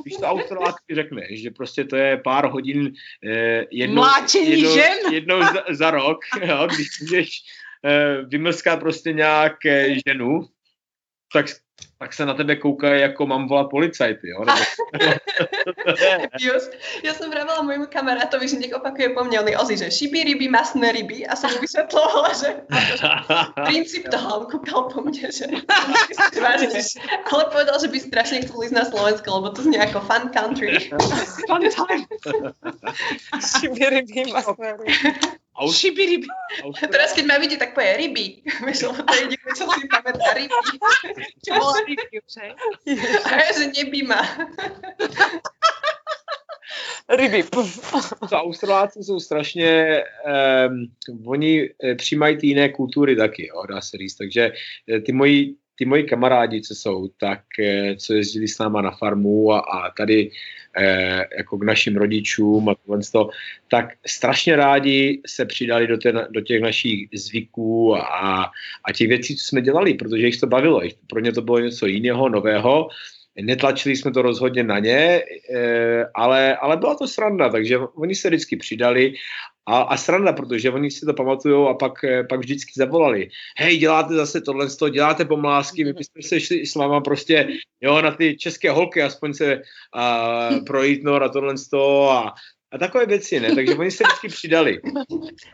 když 0.02 0.16
to 0.16 0.26
autolácky 0.26 0.94
řekne, 0.94 1.22
že 1.30 1.50
prostě 1.50 1.84
to 1.84 1.96
je 1.96 2.16
pár 2.16 2.46
hodin 2.46 2.92
eh, 3.26 3.64
jednou, 3.72 4.04
jednou, 4.34 4.74
žen. 4.74 4.98
jednou 5.12 5.40
za, 5.42 5.64
za 5.70 5.90
rok, 5.90 6.18
jo, 6.44 6.66
když 6.74 7.00
můžeš 7.00 7.28
eh, 7.84 8.22
vymlskat 8.22 8.80
prostě 8.80 9.12
nějak 9.12 9.66
eh, 9.66 9.94
ženu, 10.06 10.48
tak 11.32 11.46
tak 12.02 12.12
se 12.12 12.26
na 12.26 12.34
tebe 12.34 12.56
koukají, 12.56 13.00
jako 13.00 13.26
mám 13.26 13.48
volat 13.48 13.70
policajty, 13.70 14.28
jo? 14.28 14.44
Nebo... 14.44 14.58
Just, 16.40 16.72
já 17.04 17.14
jsem 17.14 17.30
vravila 17.30 17.62
mojemu 17.62 17.86
kamarátovi, 17.86 18.48
že 18.48 18.56
někdo 18.56 18.76
opakuje 18.76 19.08
po 19.08 19.24
mně, 19.24 19.40
on 19.40 19.48
je 19.48 19.58
ozí, 19.58 19.76
že 19.76 19.90
šibí 19.90 20.24
ryby, 20.24 20.48
masné 20.48 20.92
ryby 20.92 21.26
a 21.26 21.36
jsem 21.36 21.50
mu 21.50 21.58
vysvětlovala, 21.60 22.32
že 22.32 22.46
princíp 23.64 24.08
toho, 24.08 24.38
on 24.38 24.46
koukal 24.46 24.82
po 24.82 25.00
mně, 25.00 25.32
že 25.32 25.44
ale 27.32 27.44
povedal, 27.44 27.80
že 27.80 27.88
by 27.88 28.00
strašně 28.00 28.40
chtěl 28.40 28.62
ísť 28.64 28.72
na 28.72 28.84
Slovensko, 28.84 29.34
lebo 29.34 29.50
to 29.50 29.62
zní 29.62 29.76
jako 29.76 30.00
fun 30.00 30.30
country. 30.34 30.90
fun 31.46 31.68
time. 31.70 32.06
šibí 33.58 33.86
ryby, 33.86 34.32
masné 34.32 34.72
ryby. 34.72 34.92
Aus... 35.62 35.78
Šiby 35.78 36.02
ryby. 36.06 36.28
Teraz, 36.90 37.14
keď 37.14 37.24
ma 37.30 37.38
vidí, 37.38 37.54
tak 37.54 37.70
povie 37.78 37.94
ryby. 37.94 38.42
Vieš, 38.66 38.90
lebo 38.90 39.06
to 39.06 39.12
je 39.14 39.20
jediné, 39.30 39.50
čo 39.54 39.64
si 39.70 39.86
pamätá, 39.86 40.34
ryby. 40.34 40.58
Čo 41.46 41.50
bolo 41.54 41.78
ryby 41.86 42.16
už, 42.18 42.34
hej? 42.42 42.52
A 43.22 43.30
ja, 43.38 43.48
že 43.54 43.64
nebí 43.70 44.02
ma. 44.02 44.18
ryby. 47.14 47.46
To 48.28 48.36
Australáci 48.36 49.04
jsou 49.04 49.20
strašně, 49.20 50.02
um, 50.68 50.86
oni 51.26 51.70
eh, 51.84 51.94
přijímají 51.94 52.36
ty 52.36 52.46
jiné 52.46 52.68
kultury 52.68 53.16
taky, 53.16 53.46
jo, 53.46 53.66
dá 53.66 53.80
se 53.80 53.96
říct. 53.96 54.16
Takže 54.16 54.52
eh, 54.88 55.00
ty 55.00 55.12
moji 55.12 55.54
ty 55.76 55.84
moji 55.84 56.04
kamarádi, 56.04 56.60
co 56.60 56.74
jsou, 56.74 57.08
tak 57.08 57.40
eh, 57.60 57.96
co 57.96 58.14
jezdili 58.14 58.48
s 58.48 58.58
náma 58.58 58.82
na 58.82 58.90
farmu 58.90 59.52
a, 59.52 59.58
a 59.58 59.90
tady 59.90 60.30
eh, 60.78 61.24
jako 61.36 61.58
k 61.58 61.64
našim 61.64 61.96
rodičům 61.96 62.68
a 62.68 62.74
tohle 62.74 63.00
to, 63.12 63.30
tak 63.68 63.94
strašně 64.06 64.56
rádi 64.56 65.20
se 65.26 65.44
přidali 65.44 65.86
do, 65.86 65.98
té, 65.98 66.12
do 66.30 66.40
těch 66.40 66.62
našich 66.62 67.08
zvyků 67.14 67.96
a, 67.96 68.50
a 68.84 68.92
těch 68.92 69.08
věcí, 69.08 69.36
co 69.36 69.44
jsme 69.44 69.62
dělali, 69.62 69.94
protože 69.94 70.26
jich 70.26 70.40
to 70.40 70.46
bavilo. 70.46 70.80
Pro 71.06 71.20
ně 71.20 71.32
to 71.32 71.42
bylo 71.42 71.58
něco 71.58 71.86
jiného, 71.86 72.28
nového. 72.28 72.88
Netlačili 73.40 73.96
jsme 73.96 74.12
to 74.12 74.22
rozhodně 74.22 74.62
na 74.62 74.78
ně, 74.78 75.22
eh, 75.54 76.04
ale, 76.14 76.56
ale 76.56 76.76
byla 76.76 76.94
to 76.94 77.08
sranda, 77.08 77.48
takže 77.48 77.78
oni 77.78 78.14
se 78.14 78.28
vždycky 78.28 78.56
přidali 78.56 79.14
a, 79.66 79.80
a 79.80 79.96
sranda, 79.96 80.32
protože 80.32 80.70
oni 80.70 80.90
si 80.90 81.06
to 81.06 81.14
pamatují 81.14 81.68
a 81.68 81.74
pak, 81.74 82.04
eh, 82.04 82.24
pak 82.24 82.40
vždycky 82.40 82.72
zavolali. 82.76 83.28
Hej, 83.58 83.78
děláte 83.78 84.14
zase 84.14 84.40
tohle, 84.40 84.66
děláte 84.90 85.24
pomlásky, 85.24 85.84
my 85.84 85.92
bychom 85.92 86.22
se 86.22 86.40
šli 86.40 86.66
s 86.66 86.74
váma 86.74 87.00
prostě 87.00 87.48
jo, 87.80 88.02
na 88.02 88.10
ty 88.10 88.36
české 88.36 88.70
holky, 88.70 89.02
aspoň 89.02 89.34
se 89.34 89.62
a, 89.94 90.48
projít 90.66 91.04
no, 91.04 91.18
na 91.18 91.28
tohle 91.28 91.54
a, 92.10 92.34
a 92.72 92.78
takové 92.78 93.06
věci, 93.06 93.40
ne? 93.40 93.54
Takže 93.54 93.74
oni 93.74 93.90
se 93.90 94.04
vždycky 94.04 94.28
přidali. 94.28 94.80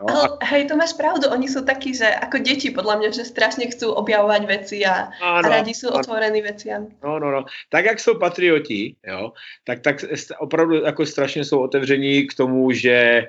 No, 0.08 0.22
a... 0.22 0.44
Hej, 0.44 0.66
to 0.66 0.76
máš 0.76 0.92
pravdu, 0.92 1.28
oni 1.28 1.48
jsou 1.48 1.64
taky, 1.64 1.94
že 1.94 2.04
jako 2.04 2.38
děti, 2.38 2.70
podle 2.70 2.98
mě, 2.98 3.12
že 3.12 3.24
strašně 3.24 3.66
chcou 3.66 3.92
objavovat 3.92 4.44
věci 4.44 4.86
a, 4.86 4.92
ano, 4.92 5.12
a 5.22 5.40
rádi 5.42 5.74
jsou 5.74 5.88
otvorení 5.88 6.42
věciam. 6.42 6.86
No, 7.04 7.18
no, 7.18 7.30
no. 7.30 7.44
Tak, 7.68 7.84
jak 7.84 8.00
jsou 8.00 8.18
patrioti, 8.18 8.96
jo, 9.06 9.32
tak, 9.64 9.80
tak 9.80 9.96
opravdu 10.38 10.74
jako 10.74 11.06
strašně 11.06 11.44
jsou 11.44 11.60
otevření 11.60 12.26
k 12.26 12.34
tomu, 12.34 12.72
že 12.72 13.22
uh, 13.22 13.28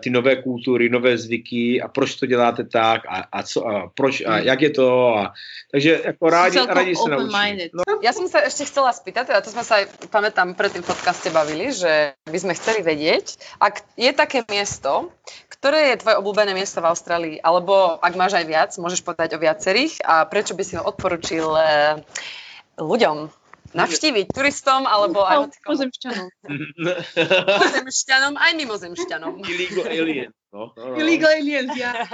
ty 0.00 0.10
nové 0.10 0.36
kultury, 0.36 0.88
nové 0.88 1.18
zvyky 1.18 1.82
a 1.82 1.88
proč 1.88 2.14
to 2.14 2.26
děláte 2.26 2.64
tak 2.64 3.02
a, 3.08 3.24
a, 3.32 3.42
co, 3.42 3.68
a 3.68 3.90
proč 3.94 4.22
a 4.26 4.38
jak 4.38 4.60
je 4.60 4.70
to. 4.70 5.16
A, 5.16 5.32
takže 5.70 6.00
jako 6.04 6.30
rádi, 6.30 6.58
rádi 6.66 6.96
se 6.96 7.10
naučí. 7.10 7.70
No. 7.72 7.82
Ja 8.02 8.12
som 8.12 8.28
sa 8.28 8.44
ešte 8.44 8.68
chcela 8.68 8.92
spýtať, 8.92 9.32
teda 9.32 9.40
to 9.40 9.54
sme 9.54 9.64
sa 9.64 9.80
aj, 9.80 10.10
pamätám, 10.12 10.52
pred 10.52 10.74
tým 10.74 10.84
podcaste 10.84 11.32
bavili, 11.32 11.72
že 11.72 12.12
by 12.28 12.38
sme 12.38 12.52
chceli 12.58 12.84
vedieť, 12.84 13.40
ak 13.62 13.80
je 13.96 14.10
také 14.12 14.44
miesto, 14.50 15.08
ktoré 15.48 15.94
je 15.94 16.02
tvoje 16.04 16.18
obľúbené 16.20 16.52
miesto 16.52 16.84
v 16.84 16.90
Austrálii, 16.92 17.36
alebo 17.40 17.96
ak 18.02 18.12
máš 18.18 18.36
aj 18.36 18.44
viac, 18.44 18.70
môžeš 18.76 19.00
povedať 19.00 19.38
o 19.38 19.42
viacerých 19.42 20.02
a 20.04 20.26
prečo 20.28 20.52
by 20.52 20.62
si 20.66 20.76
ho 20.76 20.82
odporučil 20.84 21.46
uh, 21.46 22.02
ľuďom? 22.76 23.41
Navštíviť 23.72 24.26
turistom 24.32 24.84
alebo 24.84 25.24
aj 25.24 25.48
mimozemšťanom. 25.64 26.28
mimozemšťanom, 26.46 28.34
aj 28.44 28.52
mimozemšťanom. 28.56 29.32
Illegal 29.44 29.86
aliens. 29.88 30.34
No, 30.52 30.68
no, 30.76 30.92
no. 30.92 30.96
Illegal 31.00 31.32
aliens, 31.32 31.72
ja. 31.72 32.04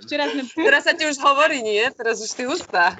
Včera 0.00 0.32
sme... 0.32 0.48
Teraz 0.48 0.88
sa 0.88 0.96
ti 0.96 1.04
už 1.04 1.20
hovorí, 1.20 1.60
nie? 1.60 1.84
Teraz 1.92 2.24
už 2.24 2.30
ty 2.32 2.48
hustá. 2.48 2.96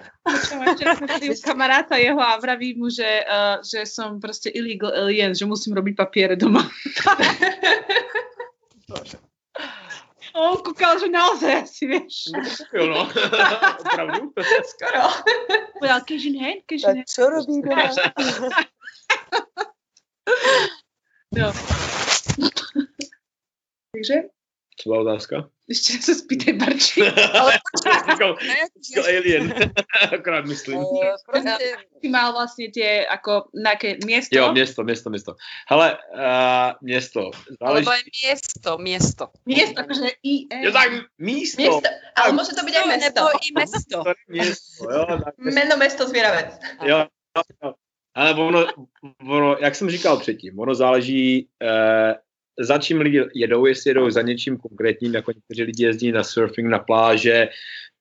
Včera 0.76 1.00
sme 1.00 1.08
u 1.08 1.36
kamaráta 1.40 1.96
jeho 1.96 2.20
a 2.20 2.36
vraví 2.36 2.76
mu, 2.76 2.92
že, 2.92 3.24
uh, 3.24 3.64
že 3.64 3.88
som 3.88 4.20
proste 4.20 4.52
illegal 4.52 4.92
alien, 4.92 5.32
že 5.32 5.48
musím 5.48 5.72
robiť 5.72 5.96
papiere 5.96 6.36
doma. 6.36 6.68
on 10.36 10.60
koukal, 10.62 11.00
že 11.00 11.08
naozaj 11.08 11.64
asi, 11.64 11.84
vieš. 11.88 12.28
Jo, 12.76 12.86
no. 12.86 13.08
Opravdu? 13.80 14.32
Skoro. 14.76 15.08
Povedal, 15.80 16.00
kežin 16.04 16.36
hen, 16.36 16.60
kežin 16.68 17.00
hen. 17.00 17.08
čo 17.08 17.32
robí 17.32 17.64
doma? 17.64 17.88
no. 21.40 21.48
Takže? 23.96 24.35
Co 24.80 24.88
byla 24.90 25.00
otázka? 25.00 25.48
Ještě 25.68 25.92
se 25.92 26.14
spýtaj, 26.14 26.54
Barči. 26.54 27.02
Ale 27.40 27.52
říkal, 28.10 28.36
říkal 28.88 29.04
alien. 29.04 29.54
Akorát 30.12 30.44
myslím. 30.44 30.84
Prostě 31.26 31.76
ty 32.00 32.08
mal 32.08 32.32
vlastně 32.32 32.68
tě 32.68 33.06
jako 33.10 33.44
nějaké 33.54 33.96
město? 34.04 34.36
Jo, 34.36 34.52
město, 34.52 34.84
město, 34.84 35.10
město. 35.10 35.34
Hele, 35.68 35.98
uh, 36.14 36.72
město. 36.80 37.30
Záleží... 37.60 37.86
Alebo 37.86 37.92
je 37.92 38.02
město, 38.24 38.78
město. 38.78 39.28
Město, 39.46 39.80
jakože 39.80 40.06
I 40.22 40.64
Jo, 40.64 40.72
tak 40.72 40.88
místo. 41.18 41.62
Město, 41.62 41.88
ale 42.16 42.32
může 42.32 42.52
to 42.60 42.66
být 42.66 42.74
i 42.84 42.86
město. 42.86 43.20
Nebo 43.20 43.30
i 43.30 43.52
město. 43.54 44.04
město, 44.28 44.90
jo. 44.90 45.06
Tak 45.24 45.34
Jméno 45.52 45.76
město 45.76 46.08
zvěravec. 46.08 46.58
Jo, 46.82 47.06
jo. 47.62 47.72
Ale 48.14 48.34
ono, 48.34 48.66
ono, 49.28 49.56
jak 49.60 49.74
jsem 49.74 49.90
říkal 49.90 50.20
předtím, 50.20 50.58
ono 50.58 50.74
záleží, 50.74 51.48
uh, 51.62 52.14
za 52.60 52.78
čím 52.78 53.00
lidi 53.00 53.22
jedou, 53.34 53.66
jestli 53.66 53.90
jedou 53.90 54.10
za 54.10 54.22
něčím 54.22 54.56
konkrétním, 54.56 55.14
jako 55.14 55.32
někteří 55.32 55.62
lidi 55.62 55.84
jezdí 55.84 56.12
na 56.12 56.24
surfing, 56.24 56.68
na 56.68 56.78
pláže, 56.78 57.48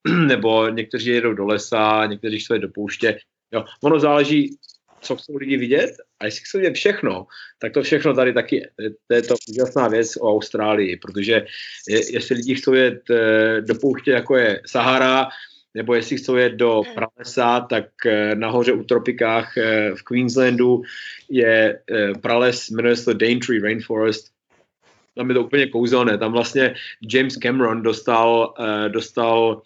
nebo 0.26 0.68
někteří 0.68 1.10
jedou 1.10 1.34
do 1.34 1.46
lesa, 1.46 2.06
někteří 2.06 2.40
jsou 2.40 2.58
do 2.58 2.68
pouště. 2.68 3.18
Jo, 3.52 3.64
ono 3.82 4.00
záleží, 4.00 4.56
co 5.00 5.16
chcou 5.16 5.36
lidi 5.36 5.56
vidět 5.56 5.90
a 6.20 6.24
jestli 6.24 6.40
chcou 6.44 6.58
vidět 6.58 6.74
všechno, 6.74 7.26
tak 7.58 7.72
to 7.72 7.82
všechno 7.82 8.14
tady 8.14 8.32
taky 8.32 8.56
je. 8.56 8.90
To 9.06 9.14
je 9.14 9.22
to 9.22 9.34
úžasná 9.50 9.88
věc 9.88 10.16
o 10.16 10.32
Austrálii, 10.32 10.96
protože 10.96 11.46
je, 11.88 12.12
jestli 12.12 12.36
lidi 12.36 12.54
chcou 12.54 12.72
jet 12.72 13.10
e, 13.10 13.60
do 13.60 13.74
pouště, 13.74 14.10
jako 14.10 14.36
je 14.36 14.60
Sahara, 14.66 15.28
nebo 15.74 15.94
jestli 15.94 16.16
chcou 16.16 16.36
jet 16.36 16.52
do 16.52 16.82
pralesa, 16.94 17.60
tak 17.60 18.06
e, 18.06 18.34
nahoře 18.34 18.72
u 18.72 18.84
tropikách 18.84 19.56
e, 19.56 19.94
v 19.94 20.02
Queenslandu 20.02 20.82
je 21.30 21.80
prales, 22.22 22.70
jmenuje 22.70 22.96
se 22.96 23.04
to 23.04 23.12
Daintree 23.12 23.60
Rainforest, 23.60 24.35
tam 25.16 25.28
je 25.28 25.34
to 25.34 25.44
úplně 25.44 25.66
kouzelné. 25.66 26.18
Tam 26.18 26.32
vlastně 26.32 26.74
James 27.12 27.36
Cameron 27.36 27.82
dostal, 27.82 28.54
dostal 28.88 29.62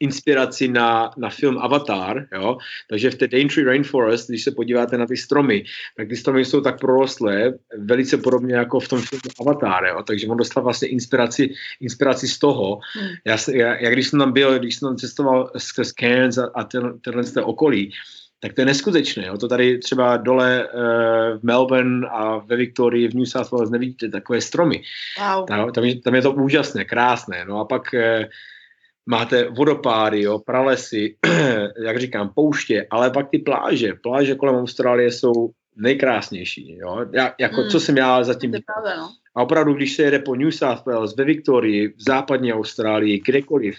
inspiraci 0.00 0.68
na, 0.68 1.10
na 1.16 1.30
film 1.30 1.58
Avatar, 1.58 2.26
jo? 2.32 2.58
takže 2.90 3.10
v 3.10 3.14
té 3.14 3.28
Daintree 3.28 3.64
Rainforest, 3.64 4.28
když 4.28 4.44
se 4.44 4.50
podíváte 4.50 4.98
na 4.98 5.06
ty 5.06 5.16
stromy, 5.16 5.64
tak 5.96 6.08
ty 6.08 6.16
stromy 6.16 6.44
jsou 6.44 6.60
tak 6.60 6.80
prorostlé, 6.80 7.54
velice 7.78 8.18
podobně 8.18 8.54
jako 8.54 8.80
v 8.80 8.88
tom 8.88 9.00
filmu 9.00 9.30
Avatar, 9.40 9.84
jo? 9.86 10.02
takže 10.02 10.26
on 10.26 10.36
dostal 10.36 10.62
vlastně 10.62 10.88
inspiraci, 10.88 11.54
inspiraci 11.80 12.28
z 12.28 12.38
toho. 12.38 12.78
Hmm. 12.94 13.08
Já, 13.24 13.36
já, 13.48 13.80
já, 13.80 13.90
když 13.90 14.08
jsem 14.08 14.18
tam 14.18 14.32
byl, 14.32 14.58
když 14.58 14.76
jsem 14.76 14.88
tam 14.88 14.96
cestoval 14.96 15.50
skrz 15.56 15.92
Cairns 15.92 16.38
a, 16.38 16.50
a 16.54 16.64
tenhle 17.00 17.24
ten, 17.24 17.44
okolí, 17.44 17.92
tak 18.44 18.52
to 18.52 18.60
je 18.60 18.64
neskutečné. 18.64 19.26
Jo? 19.26 19.38
To 19.38 19.48
tady 19.48 19.78
třeba 19.78 20.16
dole 20.16 20.68
uh, 20.68 20.80
v 21.38 21.42
Melbourne 21.42 22.08
a 22.08 22.38
ve 22.38 22.56
Victorii, 22.56 23.08
v 23.08 23.14
New 23.14 23.24
South 23.24 23.50
Wales 23.50 23.70
nevidíte 23.70 24.08
takové 24.08 24.40
stromy. 24.40 24.82
Wow. 25.18 25.46
Tam, 25.46 25.72
tam, 25.72 25.84
je, 25.84 26.00
tam 26.00 26.14
je 26.14 26.22
to 26.22 26.32
úžasné, 26.32 26.84
krásné. 26.84 27.44
No 27.44 27.60
a 27.60 27.64
pak 27.64 27.82
uh, 27.94 28.24
máte 29.06 29.48
vodopády, 29.48 30.22
jo, 30.22 30.38
pralesy, 30.38 31.16
jak 31.84 32.00
říkám, 32.00 32.30
pouště, 32.34 32.86
ale 32.90 33.10
pak 33.10 33.30
ty 33.30 33.38
pláže. 33.38 33.92
Pláže 34.02 34.34
kolem 34.34 34.56
Austrálie 34.56 35.12
jsou 35.12 35.50
nejkrásnější. 35.76 36.76
Jo? 36.76 37.06
Já, 37.12 37.34
jako, 37.40 37.60
hmm. 37.60 37.70
co 37.70 37.80
jsem 37.80 37.96
já 37.96 38.24
zatím 38.24 38.50
pravda, 38.50 38.96
no. 38.96 39.08
A 39.36 39.42
opravdu, 39.42 39.74
když 39.74 39.96
se 39.96 40.02
jede 40.02 40.18
po 40.18 40.34
New 40.34 40.50
South 40.50 40.86
Wales, 40.86 41.16
ve 41.16 41.24
Viktorii, 41.24 41.88
v 41.88 42.02
západní 42.02 42.52
Austrálii, 42.52 43.20
kdekoliv, 43.26 43.76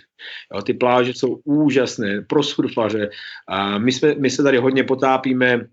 jo, 0.53 0.61
ty 0.61 0.73
pláže 0.73 1.13
jsou 1.13 1.39
úžasné 1.43 2.21
pro 2.21 2.43
surfaře. 2.43 3.09
A 3.47 3.77
my, 3.77 3.91
jsme, 3.91 4.15
my 4.15 4.29
se 4.29 4.43
tady 4.43 4.57
hodně 4.57 4.83
potápíme, 4.83 5.67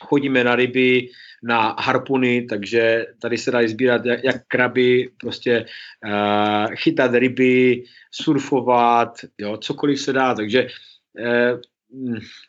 chodíme 0.00 0.44
na 0.44 0.56
ryby, 0.56 1.08
na 1.42 1.76
harpuny, 1.78 2.42
takže 2.42 3.06
tady 3.22 3.38
se 3.38 3.50
dají 3.50 3.68
sbírat 3.68 4.06
jak, 4.06 4.24
jak 4.24 4.46
kraby, 4.48 5.10
prostě 5.20 5.66
uh, 6.04 6.74
chytat 6.74 7.14
ryby, 7.14 7.84
surfovat, 8.10 9.18
jo, 9.38 9.56
cokoliv 9.56 10.00
se 10.00 10.12
dá, 10.12 10.34
takže 10.34 10.66
uh, 11.20 11.60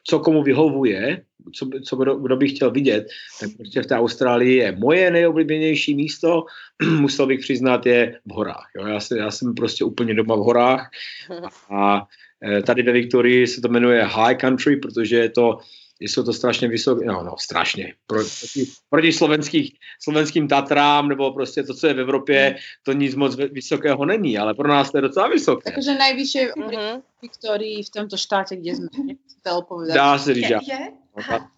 co 0.04 0.19
komu 0.19 0.43
vyhovuje, 0.43 1.21
co, 1.54 1.69
co 1.86 1.95
kdo, 1.95 2.15
kdo 2.15 2.38
by 2.38 2.47
chtěl 2.49 2.71
vidět, 2.71 3.08
tak 3.39 3.49
prostě 3.58 3.82
v 3.82 3.86
té 3.86 3.95
Austrálii 3.95 4.56
je 4.56 4.71
moje 4.71 5.12
nejoblíbenější 5.12 5.95
místo, 5.95 6.45
musel 6.99 7.28
bych 7.28 7.39
přiznat, 7.39 7.86
je 7.86 8.19
v 8.25 8.34
horách. 8.34 8.69
Jo. 8.75 8.88
Já, 8.88 8.99
se, 8.99 9.17
já 9.17 9.32
jsem 9.32 9.54
prostě 9.54 9.84
úplně 9.84 10.13
doma 10.13 10.36
v 10.36 10.39
horách 10.39 10.89
a 11.69 12.08
eh, 12.43 12.62
tady 12.62 12.84
ve 12.84 12.91
Viktorii 12.91 13.47
se 13.47 13.62
to 13.62 13.67
jmenuje 13.67 14.04
High 14.04 14.36
Country, 14.36 14.75
protože 14.75 15.15
je 15.15 15.30
to 15.30 15.60
jsou 16.00 16.24
to 16.24 16.34
strašně 16.34 16.68
vysoké, 16.68 17.06
no, 17.06 17.24
no 17.24 17.36
strašně, 17.40 17.94
Pro, 18.08 18.20
proti, 18.20 18.72
proti 18.90 19.14
slovenských, 19.14 19.74
slovenským 20.02 20.48
Tatrám, 20.48 21.08
nebo 21.08 21.34
prostě 21.34 21.64
to, 21.64 21.74
co 21.74 21.88
je 21.88 21.94
v 21.94 22.00
Evropě, 22.00 22.56
to 22.84 22.92
nic 22.94 23.16
moc 23.16 23.36
vysokého 23.36 24.06
není, 24.06 24.38
ale 24.38 24.54
pro 24.54 24.68
nás 24.68 24.92
to 24.92 24.98
je 24.98 25.02
docela 25.02 25.28
vysoké. 25.28 25.72
Takže 25.72 25.96
nejvyšší 25.96 26.40
mm-hmm. 26.40 27.02
Viktorii 27.22 27.84
v 27.84 27.90
tomto 27.90 28.18
štátě, 28.18 28.56
kde 28.56 28.76
jsme, 28.76 28.88
chcete 29.28 29.50
povedať? 29.68 29.96
Dá 29.96 30.18
se 30.18 30.34
říct, 30.34 30.48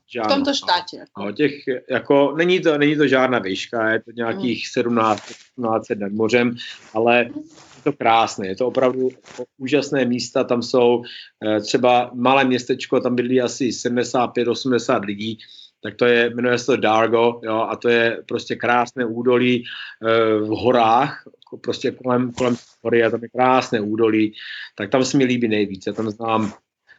že 0.08 0.22
v 0.24 0.28
tomto 0.28 0.54
štátě. 0.54 1.06
No, 1.18 1.32
těch, 1.32 1.54
jako, 1.90 2.34
není, 2.38 2.60
to, 2.60 2.78
není 2.78 2.96
to 2.96 3.08
žádná 3.08 3.40
výška, 3.40 3.90
je 3.90 4.02
to 4.02 4.12
nějakých 4.12 4.68
17, 4.68 5.24
17 5.56 5.88
nad 5.96 6.12
mořem, 6.12 6.56
ale 6.94 7.30
to 7.84 7.94
krásné, 7.94 8.48
je 8.48 8.56
to 8.56 8.67
opravdu 8.67 9.10
úžasné 9.58 10.06
místa, 10.06 10.44
tam 10.44 10.62
jsou 10.62 11.04
eh, 11.46 11.62
třeba 11.62 12.12
malé 12.13 12.46
městečko, 12.46 13.00
tam 13.00 13.15
bydlí 13.15 13.41
asi 13.41 13.70
75-80 13.70 15.06
lidí, 15.06 15.38
tak 15.84 15.96
to 15.96 16.06
je, 16.06 16.30
jmenuje 16.30 16.58
se 16.58 16.65
to 16.65 16.78
Dargo, 16.78 17.41
jo, 17.44 17.67
a 17.70 17.76
to 17.76 17.89
je 17.89 18.24
prostě 18.28 18.56
krásné 18.56 19.06
údolí 19.06 19.56
e, 19.56 19.63
v 20.39 20.48
horách, 20.48 21.24
prostě 21.62 21.91
kolem, 21.91 22.32
kolem 22.32 22.56
hory 22.82 23.04
a 23.04 23.10
tam 23.10 23.24
je 23.24 23.30
krásné 23.30 23.82
údolí, 23.82 24.34
tak 24.76 24.89
tam 24.89 25.06
se 25.06 25.17
mi 25.17 25.24
líbí 25.24 25.48
nejvíce. 25.48 25.94
Tam 25.94 26.10
znám 26.10 26.54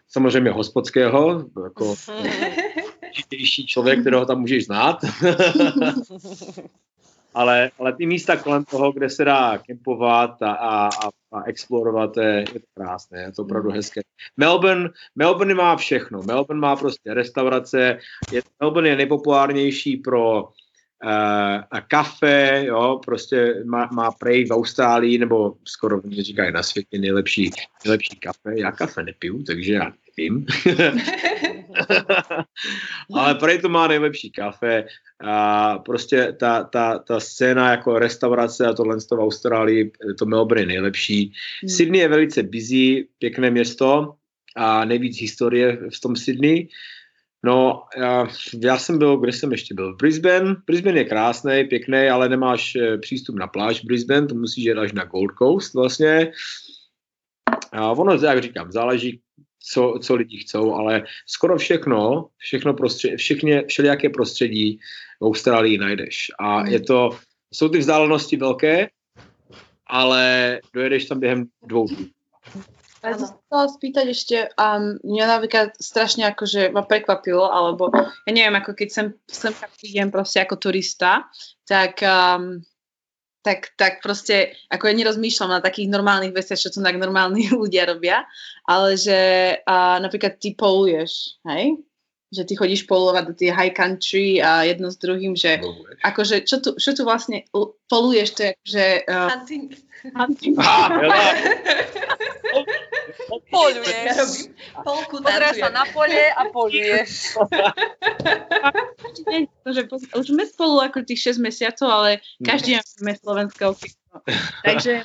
samozřejmě 0.09 0.51
hospodského, 0.51 1.45
jako 1.64 1.95
nejtější 3.03 3.66
člověk, 3.66 4.01
kterého 4.01 4.27
tam 4.27 4.40
můžeš 4.40 4.64
znát. 4.64 4.99
ale, 7.35 7.71
ale 7.79 7.92
ty 7.92 8.07
místa 8.07 8.37
kolem 8.37 8.64
toho, 8.64 8.92
kde 8.92 9.11
se 9.11 9.25
dá 9.25 9.59
kempovat 9.59 10.42
a, 10.42 10.53
a, 10.53 10.88
a 11.33 11.42
explorovat, 11.47 12.16
je, 12.16 12.45
je 12.55 12.61
to 12.61 12.66
krásné, 12.75 13.23
je 13.23 13.33
to 13.33 13.42
opravdu 13.42 13.68
mm. 13.71 13.75
hezké. 13.75 14.01
Melbourne, 14.37 14.90
Melbourne 15.16 15.55
má 15.55 15.77
všechno. 15.77 16.23
Melbourne 16.23 16.61
má 16.61 16.77
prostě 16.77 17.14
restaurace. 17.14 17.99
Je, 18.33 18.42
Melbourne 18.61 18.88
je 18.88 18.97
nejpopulárnější 18.97 19.97
pro 19.97 20.42
uh, 20.42 20.51
a 21.71 21.81
kafe, 21.88 22.64
jo, 22.66 23.01
prostě 23.05 23.62
má, 23.64 23.88
má 23.92 24.11
prej 24.11 24.47
v 24.47 24.51
Austrálii, 24.51 25.18
nebo 25.18 25.55
skoro 25.64 26.01
mě 26.05 26.23
říkají 26.23 26.53
na 26.53 26.62
světě 26.62 26.99
nejlepší, 26.99 27.51
nejlepší 27.85 28.16
kafe. 28.16 28.61
Já 28.61 28.73
kafe 28.73 29.03
nepiju, 29.03 29.42
takže 29.42 29.73
já 29.73 29.92
nevím. 30.18 30.47
Ale 33.15 33.35
prej 33.35 33.59
to 33.59 33.69
má 33.69 33.89
nejlepší 33.89 34.31
kafe. 34.31 34.85
A 35.25 35.79
prostě 35.79 36.37
ta, 36.41 36.65
ta, 36.65 36.99
ta 36.99 37.21
scéna 37.21 37.71
jako 37.71 37.99
restaurace 37.99 38.67
a 38.67 38.73
tohle 38.73 38.97
v 38.97 39.13
Austrálii, 39.13 39.93
to 40.19 40.27
Melbourne 40.27 40.63
je 40.63 40.67
nejlepší. 40.67 41.33
Hmm. 41.63 41.69
Sydney 41.69 42.01
je 42.01 42.09
velice 42.09 42.43
busy, 42.43 43.09
pěkné 43.19 43.51
město 43.51 44.15
a 44.57 44.85
nejvíc 44.85 45.21
historie 45.21 45.79
v 45.95 46.01
tom 46.01 46.17
Sydney. 46.17 46.69
No, 47.45 47.83
já, 47.97 48.29
já 48.63 48.79
jsem 48.79 48.99
byl, 48.99 49.17
kde 49.17 49.33
jsem 49.33 49.53
ještě 49.53 49.75
byl? 49.75 49.97
Brisbane. 49.97 50.57
Brisbane 50.67 50.99
je 50.99 51.05
krásný, 51.05 51.65
pěkný, 51.65 52.09
ale 52.09 52.29
nemáš 52.29 52.77
eh, 52.77 52.99
přístup 52.99 53.37
na 53.37 53.47
pláž 53.47 53.85
Brisbane, 53.85 54.27
to 54.27 54.35
musíš 54.35 54.65
jít 54.65 54.79
až 54.79 54.93
na 54.93 55.05
Gold 55.05 55.31
Coast 55.39 55.75
vlastně. 55.75 56.33
A 57.73 57.91
ono, 57.91 58.13
jak 58.13 58.43
říkám, 58.43 58.73
záleží, 58.73 59.21
co, 59.62 59.98
co 60.03 60.14
lidi 60.14 60.38
chcou, 60.38 60.75
ale 60.75 61.03
skoro 61.27 61.59
všechno, 61.59 62.29
všechno 62.37 62.75
prostředí, 62.75 63.16
všechny, 63.16 63.64
všelijaké 63.66 64.09
prostředí 64.09 64.79
v 65.20 65.25
Austrálii 65.25 65.79
najdeš. 65.79 66.31
A 66.38 66.59
hmm. 66.59 66.72
je 66.72 66.81
to, 66.81 67.11
jsou 67.53 67.68
ty 67.68 67.79
vzdálenosti 67.79 68.37
velké, 68.37 68.88
ale 69.87 70.61
dojedeš 70.75 71.05
tam 71.05 71.20
během 71.20 71.46
dvou 71.62 71.87
dní. 71.87 72.11
Ja 73.03 73.18
som 73.18 73.35
chcela 73.35 73.66
spýtať 73.66 74.07
ešte, 74.14 74.37
um, 74.55 74.94
mňa 75.03 75.27
napríklad 75.27 75.75
strašne 75.75 76.22
akože 76.31 76.70
ma 76.70 76.87
prekvapilo, 76.87 77.51
alebo 77.51 77.90
ja 77.90 78.31
neviem, 78.31 78.55
ako 78.55 78.79
keď 78.79 78.88
sem, 78.94 79.07
sem 79.27 79.51
prídem 79.75 80.14
proste 80.14 80.38
ako 80.38 80.70
turista, 80.70 81.27
tak, 81.66 81.98
um, 82.07 82.62
tak, 83.43 83.75
tak 83.75 83.99
proste, 84.01 84.55
ako 84.71 84.87
ja 84.87 84.95
nerozmýšľam 84.95 85.59
na 85.59 85.61
takých 85.61 85.91
normálnych 85.91 86.33
veciach, 86.33 86.59
čo 86.59 86.71
to 86.71 86.79
tak 86.81 86.97
normálni 86.97 87.51
ľudia 87.61 87.91
robia, 87.91 88.23
ale 88.65 88.95
že 88.95 89.19
uh, 89.67 89.99
napríklad 89.99 90.39
ty 90.39 90.55
poluješ, 90.55 91.43
hej? 91.51 91.83
Že 92.33 92.49
ty 92.49 92.57
chodíš 92.57 92.88
polovať 92.88 93.25
do 93.29 93.35
tie 93.37 93.53
high 93.53 93.77
country 93.77 94.40
a 94.40 94.64
jedno 94.64 94.88
s 94.88 94.97
druhým, 94.97 95.37
že 95.37 95.61
Poluješ. 95.61 96.01
akože 96.01 96.37
čo 96.49 96.57
tu, 96.64 96.73
čo 96.81 96.97
tu 96.97 97.05
vlastne 97.05 97.45
poluješ, 97.87 98.29
to 98.33 98.42
je 98.49 98.53
že... 98.64 98.85
Uh, 99.05 99.29
hunting. 99.29 99.77
Hunting. 100.16 100.57
Poluješ. 103.53 104.49
Polku 104.81 105.21
Pozrieš 105.21 105.61
sa 105.61 105.68
na 105.68 105.85
pole 105.92 106.25
a 106.33 106.49
poluješ. 106.49 107.37
už 110.16 110.27
sme 110.27 110.45
spolu 110.49 110.81
ako 110.81 111.05
tých 111.05 111.37
6 111.37 111.45
mesiacov, 111.45 111.88
ale 111.88 112.11
každý 112.40 112.81
máme 113.01 113.16
slovenského 113.21 113.77
Takže 114.64 115.05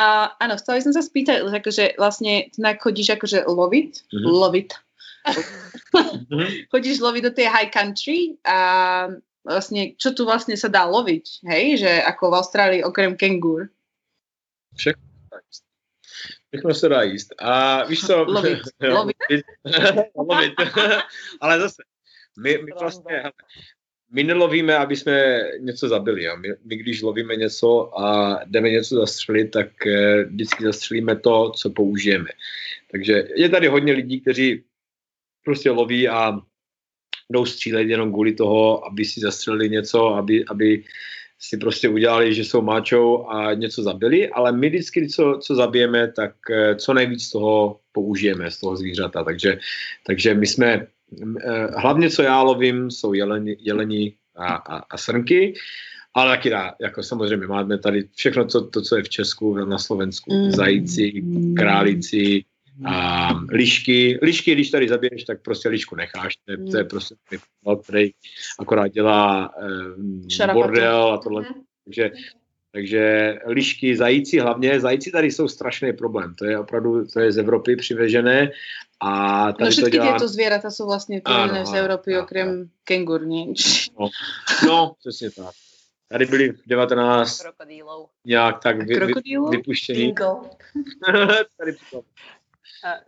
a 0.00 0.32
áno, 0.40 0.56
chcela 0.56 0.80
som 0.80 0.96
sa 0.96 1.04
spýtať, 1.04 1.44
akože 1.44 2.00
vlastne 2.00 2.48
ty 2.48 2.58
chodíš 2.64 3.20
akože 3.20 3.44
loviť, 3.44 4.08
mm-hmm. 4.08 4.24
loviť, 4.24 4.68
mm-hmm. 4.72 4.89
Chodíš 6.70 7.00
loviť 7.00 7.22
do 7.24 7.32
tej 7.34 7.46
high 7.46 7.70
country 7.70 8.38
a 8.44 8.58
vlastne, 9.44 9.96
čo 9.96 10.12
tu 10.12 10.24
vlastne 10.24 10.56
sa 10.56 10.68
dá 10.68 10.84
loviť, 10.84 11.44
hej, 11.48 11.80
že 11.80 11.92
ako 12.04 12.30
v 12.30 12.38
Austrálii 12.38 12.80
okrem 12.84 13.16
kengur. 13.16 13.68
Všechno. 14.76 15.02
Všechno 16.52 16.74
se 16.74 16.88
dá 16.88 17.02
jíst. 17.02 17.34
A 17.38 17.84
víš 17.84 18.00
co? 18.06 18.24
Lovit. 18.24 18.58
Lovit. 18.82 19.16
Lovit. 20.16 20.52
Ale 21.40 21.60
zase, 21.60 21.82
my, 22.42 22.58
my 22.58 22.72
vlastně, 22.80 23.22
my 24.10 24.22
nelovíme, 24.22 24.76
aby 24.76 24.96
jsme 24.96 25.42
něco 25.58 25.88
zabili. 25.88 26.24
Jo. 26.24 26.36
My, 26.36 26.48
my, 26.64 26.76
když 26.76 27.02
lovíme 27.02 27.36
něco 27.36 27.98
a 28.00 28.38
jdeme 28.44 28.70
něco 28.70 28.94
zastřelit, 28.94 29.50
tak 29.50 29.86
eh, 29.86 30.24
vždycky 30.24 30.64
zastřelíme 30.64 31.16
to, 31.16 31.50
co 31.50 31.70
použijeme. 31.70 32.30
Takže 32.90 33.28
je 33.34 33.48
tady 33.48 33.68
hodně 33.68 33.92
lidí, 33.92 34.20
kteří 34.20 34.64
prostě 35.50 35.70
loví 35.70 36.08
a 36.08 36.38
jdou 37.32 37.46
střílet 37.46 37.88
jenom 37.88 38.12
kvůli 38.12 38.32
toho, 38.32 38.86
aby 38.86 39.04
si 39.04 39.20
zastřelili 39.20 39.70
něco, 39.70 40.14
aby, 40.14 40.44
aby 40.44 40.84
si 41.38 41.56
prostě 41.56 41.88
udělali, 41.88 42.34
že 42.34 42.44
jsou 42.44 42.62
máčou 42.62 43.26
a 43.26 43.54
něco 43.54 43.82
zabili, 43.82 44.28
ale 44.28 44.52
my 44.52 44.68
vždycky, 44.68 45.08
co, 45.08 45.38
co 45.42 45.54
zabijeme, 45.54 46.12
tak 46.12 46.34
eh, 46.50 46.74
co 46.74 46.94
nejvíc 46.94 47.30
toho 47.30 47.80
použijeme 47.92 48.50
z 48.50 48.60
toho 48.60 48.76
zvířata. 48.76 49.24
Takže, 49.24 49.58
takže 50.06 50.34
my 50.34 50.46
jsme 50.46 50.86
Eh, 51.44 51.66
hlavně, 51.76 52.10
co 52.10 52.22
já 52.22 52.42
lovím, 52.42 52.90
jsou 52.90 53.12
jeleni, 53.12 53.56
jeleni 53.60 54.14
a, 54.36 54.54
a, 54.54 54.76
a 54.78 54.96
srnky, 54.96 55.54
ale 56.14 56.36
taky 56.36 56.50
dá, 56.50 56.74
jako 56.80 57.02
samozřejmě 57.02 57.46
máme 57.46 57.78
tady 57.78 58.08
všechno 58.14 58.44
to, 58.44 58.66
to 58.66 58.82
co 58.82 58.96
je 58.96 59.02
v 59.02 59.08
Česku, 59.08 59.54
na 59.54 59.78
Slovensku, 59.78 60.34
mm. 60.34 60.50
zajíci, 60.50 61.22
králíci, 61.56 62.44
a 62.86 63.30
lišky. 63.50 64.18
Lišky, 64.22 64.52
když 64.52 64.70
tady 64.70 64.88
zabiješ, 64.88 65.24
tak 65.24 65.42
prostě 65.42 65.68
lišku 65.68 65.96
necháš. 65.96 66.36
To 66.36 66.52
je, 66.52 66.58
to 66.58 66.76
je 66.76 66.82
mm. 66.82 66.88
prostě 66.88 67.14
který 67.82 68.10
akorát 68.58 68.88
dělá 68.88 69.54
eh, 70.42 70.52
bordel 70.52 71.12
a 71.12 71.18
tohle. 71.18 71.42
Mm. 71.42 71.62
Takže 71.84 72.10
takže 72.72 73.34
lišky, 73.46 73.96
zajíci 73.96 74.38
hlavně, 74.38 74.80
zajíci 74.80 75.10
tady 75.10 75.30
jsou 75.30 75.48
strašný 75.48 75.92
problém. 75.92 76.34
To 76.34 76.44
je 76.44 76.58
opravdu, 76.58 77.06
to 77.06 77.20
je 77.20 77.32
z 77.32 77.38
Evropy 77.38 77.76
přivežené. 77.76 78.50
A 79.00 79.42
tady 79.52 79.64
no 79.64 79.70
všetky 79.70 79.90
to 79.90 79.96
dělá... 79.96 80.12
tieto 80.12 80.28
zvieratá 80.28 80.70
jsou 80.70 80.86
vlastně 80.86 81.20
přivežené 81.24 81.66
z 81.66 81.74
Evropy, 81.74 82.14
ano, 82.14 82.22
okrem 82.22 82.48
ano. 82.48 82.64
kengur, 82.84 83.26
No, 84.00 84.08
no, 84.66 84.92
přesně 84.98 85.30
tak. 85.30 85.54
Tady 86.08 86.26
byli 86.26 86.52
v 86.52 86.60
19 86.66 87.42
Krokodýlou. 87.42 88.08
nějak 88.24 88.62
tak 88.62 88.76
vy, 88.78 89.00
vy, 89.00 89.12
vypuštění. 89.50 90.14
tady 91.58 91.72
přitom. 91.72 92.02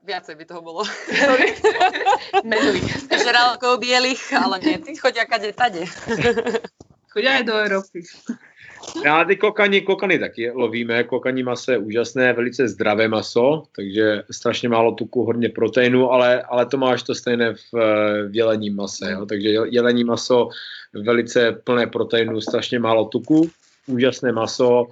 Viacej 0.05 0.35
by 0.37 0.45
toho 0.45 0.63
bolo. 0.63 0.83
Menuj. 2.49 2.81
Žralkou 3.09 3.79
bielých, 3.81 4.23
ale 4.37 4.61
nie, 4.61 4.77
ty 4.79 4.97
chodia 4.97 5.25
kade 5.25 5.53
tade. 5.53 5.87
chodia 7.13 7.41
aj 7.41 7.45
do 7.45 7.55
Európy. 7.57 8.01
Já 9.05 9.25
ty 9.25 9.37
kokani, 9.37 9.81
kokany 9.81 10.19
taky 10.19 10.51
lovíme. 10.51 11.05
Kokaní 11.05 11.43
maso 11.43 11.73
je 11.73 11.79
úžasné, 11.79 12.33
velice 12.33 12.69
zdravé 12.69 13.09
maso, 13.09 13.63
takže 13.77 14.23
strašně 14.31 14.69
málo 14.69 14.93
tuku, 14.93 15.25
hodně 15.25 15.49
proteinu, 15.49 16.11
ale, 16.11 16.43
ale 16.43 16.67
to 16.67 16.77
máš 16.77 17.03
to 17.03 17.15
stejné 17.15 17.55
v, 17.55 17.73
v 18.29 18.37
jelení 18.37 18.71
mase. 18.71 19.11
Jo? 19.11 19.27
Takže 19.27 19.49
jelení 19.49 20.05
maso 20.05 20.49
velice 20.93 21.53
plné 21.53 21.87
proteinu, 21.87 22.41
strašně 22.41 22.79
málo 22.79 23.05
tuku, 23.05 23.51
úžasné 23.87 24.33
maso, 24.33 24.87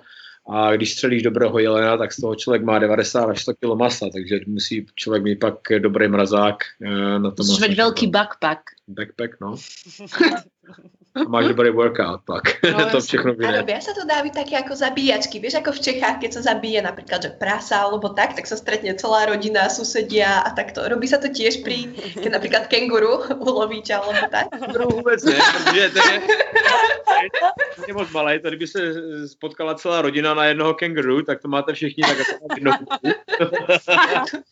a 0.51 0.76
když 0.76 0.92
střelíš 0.92 1.22
dobrého 1.22 1.59
jelena, 1.59 1.96
tak 1.96 2.12
z 2.12 2.20
toho 2.20 2.34
člověk 2.34 2.62
má 2.62 2.78
90 2.78 3.24
až 3.24 3.42
100 3.42 3.55
kg 3.55 3.78
masa, 3.78 4.07
takže 4.12 4.40
musí 4.46 4.86
člověk 4.94 5.22
mít 5.22 5.40
pak 5.40 5.55
dobrý 5.78 6.09
mrazák 6.09 6.57
eh, 6.82 7.18
na 7.18 7.30
tom. 7.30 7.46
Musíš 7.46 7.68
mít 7.68 7.76
velký 7.76 8.07
backpack. 8.07 8.61
Backpack, 8.88 9.40
no. 9.40 9.57
A 11.11 11.27
máš 11.27 11.51
dobrý 11.51 11.75
workout 11.75 12.23
pak. 12.23 12.63
No, 12.63 12.87
to 12.95 13.01
všechno 13.01 13.35
vyjde. 13.35 13.59
A 13.59 13.61
robia 13.67 13.83
sa 13.83 13.91
to 13.91 14.07
dávi 14.07 14.31
také 14.31 14.55
ako 14.63 14.79
zabíjačky. 14.79 15.43
Vieš, 15.43 15.59
ako 15.59 15.75
v 15.75 15.83
Čechách, 15.91 16.17
keď 16.23 16.31
sa 16.39 16.55
zabije 16.55 16.79
napríklad, 16.79 17.19
že 17.27 17.31
prasa 17.35 17.83
alebo 17.83 18.15
tak, 18.15 18.39
tak 18.39 18.47
sa 18.47 18.55
stretne 18.55 18.95
celá 18.95 19.27
rodina, 19.27 19.67
susedia 19.67 20.47
a 20.47 20.55
takto. 20.55 20.87
Robí 20.87 21.11
sa 21.11 21.19
to 21.19 21.27
tiež 21.27 21.67
pri, 21.67 21.91
keď 22.15 22.31
napríklad 22.31 22.65
kenguru 22.71 23.27
ulovíte 23.51 23.91
alebo 23.91 24.23
tak? 24.31 24.55
Kenguru 24.55 25.03
vůbec 25.03 25.25
ne, 25.25 25.35
protože 25.35 25.91
to 25.91 25.99
je, 25.99 26.21
to 27.77 27.83
je 27.87 27.95
moc 27.95 28.11
malé. 28.11 28.39
To 28.39 28.49
kdyby 28.49 28.67
se 28.67 28.81
spotkala 29.27 29.75
celá 29.75 30.03
rodina 30.03 30.35
na 30.35 30.45
jednoho 30.45 30.75
kenguru, 30.75 31.23
tak 31.23 31.43
to 31.43 31.49
máte 31.49 31.73
všichni 31.73 32.03
tak 32.03 32.19
jako 32.19 32.47
jedno. 32.55 32.73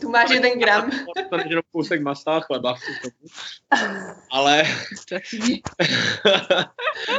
tu 0.00 0.08
máš 0.08 0.30
jeden 0.30 0.58
gram. 0.58 0.90
To 1.30 1.36
jenom 1.44 1.62
kousek 1.72 2.00
masa 2.00 2.30
a 2.30 2.40
chleba. 2.40 2.74
Ale 4.36 4.64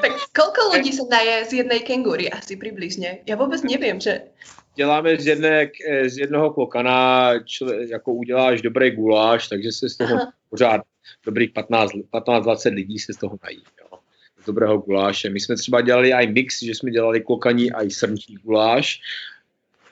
tak 0.02 0.12
koľko 0.34 0.62
ľudí 0.74 0.92
sa 0.94 1.06
naje 1.10 1.46
z 1.50 1.52
jednej 1.64 1.82
kengúry 1.86 2.30
asi 2.30 2.58
približne? 2.58 3.22
Ja 3.30 3.38
vôbec 3.38 3.62
neviem, 3.64 4.02
že... 4.02 4.34
Děláme 4.76 5.18
z, 5.18 5.28
jedné, 5.28 5.70
z 6.08 6.18
jednoho 6.18 6.54
klokana, 6.54 7.34
čili, 7.46 7.90
jako 7.90 8.14
uděláš 8.14 8.62
dobrý 8.62 8.92
guláš, 8.92 9.48
takže 9.48 9.72
se 9.72 9.90
z 9.90 9.98
toho 9.98 10.16
Aha. 10.16 10.34
pořád 10.50 10.82
dobrých 11.26 11.54
15-20 11.54 12.74
lidí 12.74 13.00
se 13.00 13.14
z 13.14 13.18
toho 13.18 13.38
nají. 13.44 13.64
Jo. 13.82 14.00
Z 14.42 14.46
dobrého 14.46 14.78
guláše. 14.78 15.30
My 15.30 15.40
jsme 15.40 15.56
třeba 15.56 15.82
dělali 15.82 16.14
i 16.14 16.28
mix, 16.28 16.64
že 16.64 16.76
jsme 16.76 16.92
dělali 16.92 17.22
klokaní 17.22 17.70
i 17.74 17.90
srnčí 17.90 18.36
guláš. 18.36 19.00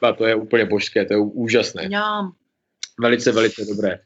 A 0.01 0.13
to 0.13 0.25
je 0.25 0.35
úplně 0.35 0.65
božské, 0.65 1.05
to 1.05 1.13
je 1.13 1.19
úžasné. 1.19 1.89
Ja. 1.91 2.31
Velice, 2.99 3.31
velice 3.31 3.65
dobré. 3.65 3.99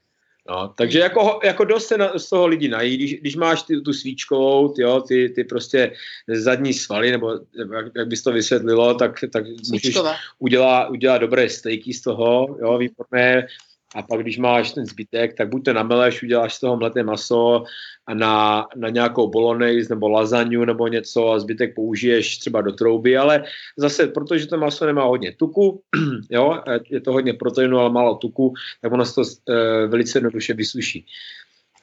No, 0.49 0.73
takže 0.77 0.99
jako, 0.99 1.39
jako 1.43 1.65
dost 1.65 1.87
se 1.87 1.97
na, 1.97 2.19
z 2.19 2.29
toho 2.29 2.47
lidi 2.47 2.67
nají, 2.67 2.97
když, 2.97 3.13
když 3.13 3.35
máš 3.35 3.63
ty, 3.63 3.81
tu 3.81 3.93
svíčkovou, 3.93 4.73
ty, 4.73 4.81
jo, 4.81 5.01
ty, 5.01 5.29
ty 5.29 5.43
prostě 5.43 5.91
zadní 6.27 6.73
svaly, 6.73 7.11
nebo 7.11 7.31
jak, 7.73 7.85
jak 7.95 8.07
bys 8.07 8.23
to 8.23 8.31
vysvětlilo, 8.31 8.93
tak, 8.93 9.19
tak 9.33 9.45
můžeš 9.71 9.97
udělat, 10.39 10.89
udělat 10.89 11.17
dobré 11.17 11.49
stejky 11.49 11.93
z 11.93 12.01
toho, 12.01 12.57
jo, 12.61 12.77
výborné, 12.77 13.47
a 13.95 14.01
pak 14.01 14.21
když 14.21 14.37
máš 14.37 14.71
ten 14.71 14.85
zbytek, 14.85 15.33
tak 15.33 15.49
buď 15.49 15.65
to 15.65 15.73
nameleš, 15.73 16.23
uděláš 16.23 16.53
z 16.53 16.59
toho 16.59 16.77
mleté 16.77 17.03
maso 17.03 17.63
a 18.07 18.13
na, 18.13 18.65
na 18.75 18.89
nějakou 18.89 19.27
bolognese 19.27 19.89
nebo 19.89 20.09
lasagne 20.09 20.65
nebo 20.65 20.87
něco 20.87 21.31
a 21.31 21.39
zbytek 21.39 21.75
použiješ 21.75 22.37
třeba 22.37 22.61
do 22.61 22.71
trouby, 22.71 23.17
ale 23.17 23.43
zase, 23.77 24.07
protože 24.07 24.47
to 24.47 24.57
maso 24.57 24.85
nemá 24.85 25.03
hodně 25.03 25.31
tuku, 25.31 25.81
jo, 26.29 26.61
je 26.89 27.01
to 27.01 27.11
hodně 27.11 27.33
proteinu, 27.33 27.79
ale 27.79 27.89
málo 27.89 28.15
tuku, 28.15 28.53
tak 28.81 28.91
ono 28.91 29.05
se 29.05 29.15
to 29.15 29.23
e, 29.23 29.87
velice 29.87 30.17
jednoduše 30.17 30.53
vysuší. 30.53 31.05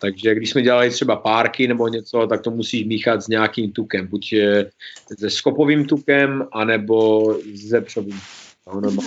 Takže 0.00 0.34
když 0.34 0.50
jsme 0.50 0.62
dělali 0.62 0.90
třeba 0.90 1.16
párky 1.16 1.68
nebo 1.68 1.88
něco, 1.88 2.26
tak 2.26 2.42
to 2.42 2.50
musíš 2.50 2.84
míchat 2.84 3.22
s 3.22 3.28
nějakým 3.28 3.72
tukem, 3.72 4.06
buď 4.06 4.34
se 5.18 5.30
skopovým 5.30 5.84
tukem, 5.86 6.48
anebo 6.52 7.28
s 7.54 7.68
zepřovým 7.68 8.20
Ono 8.66 8.90
má 8.90 9.02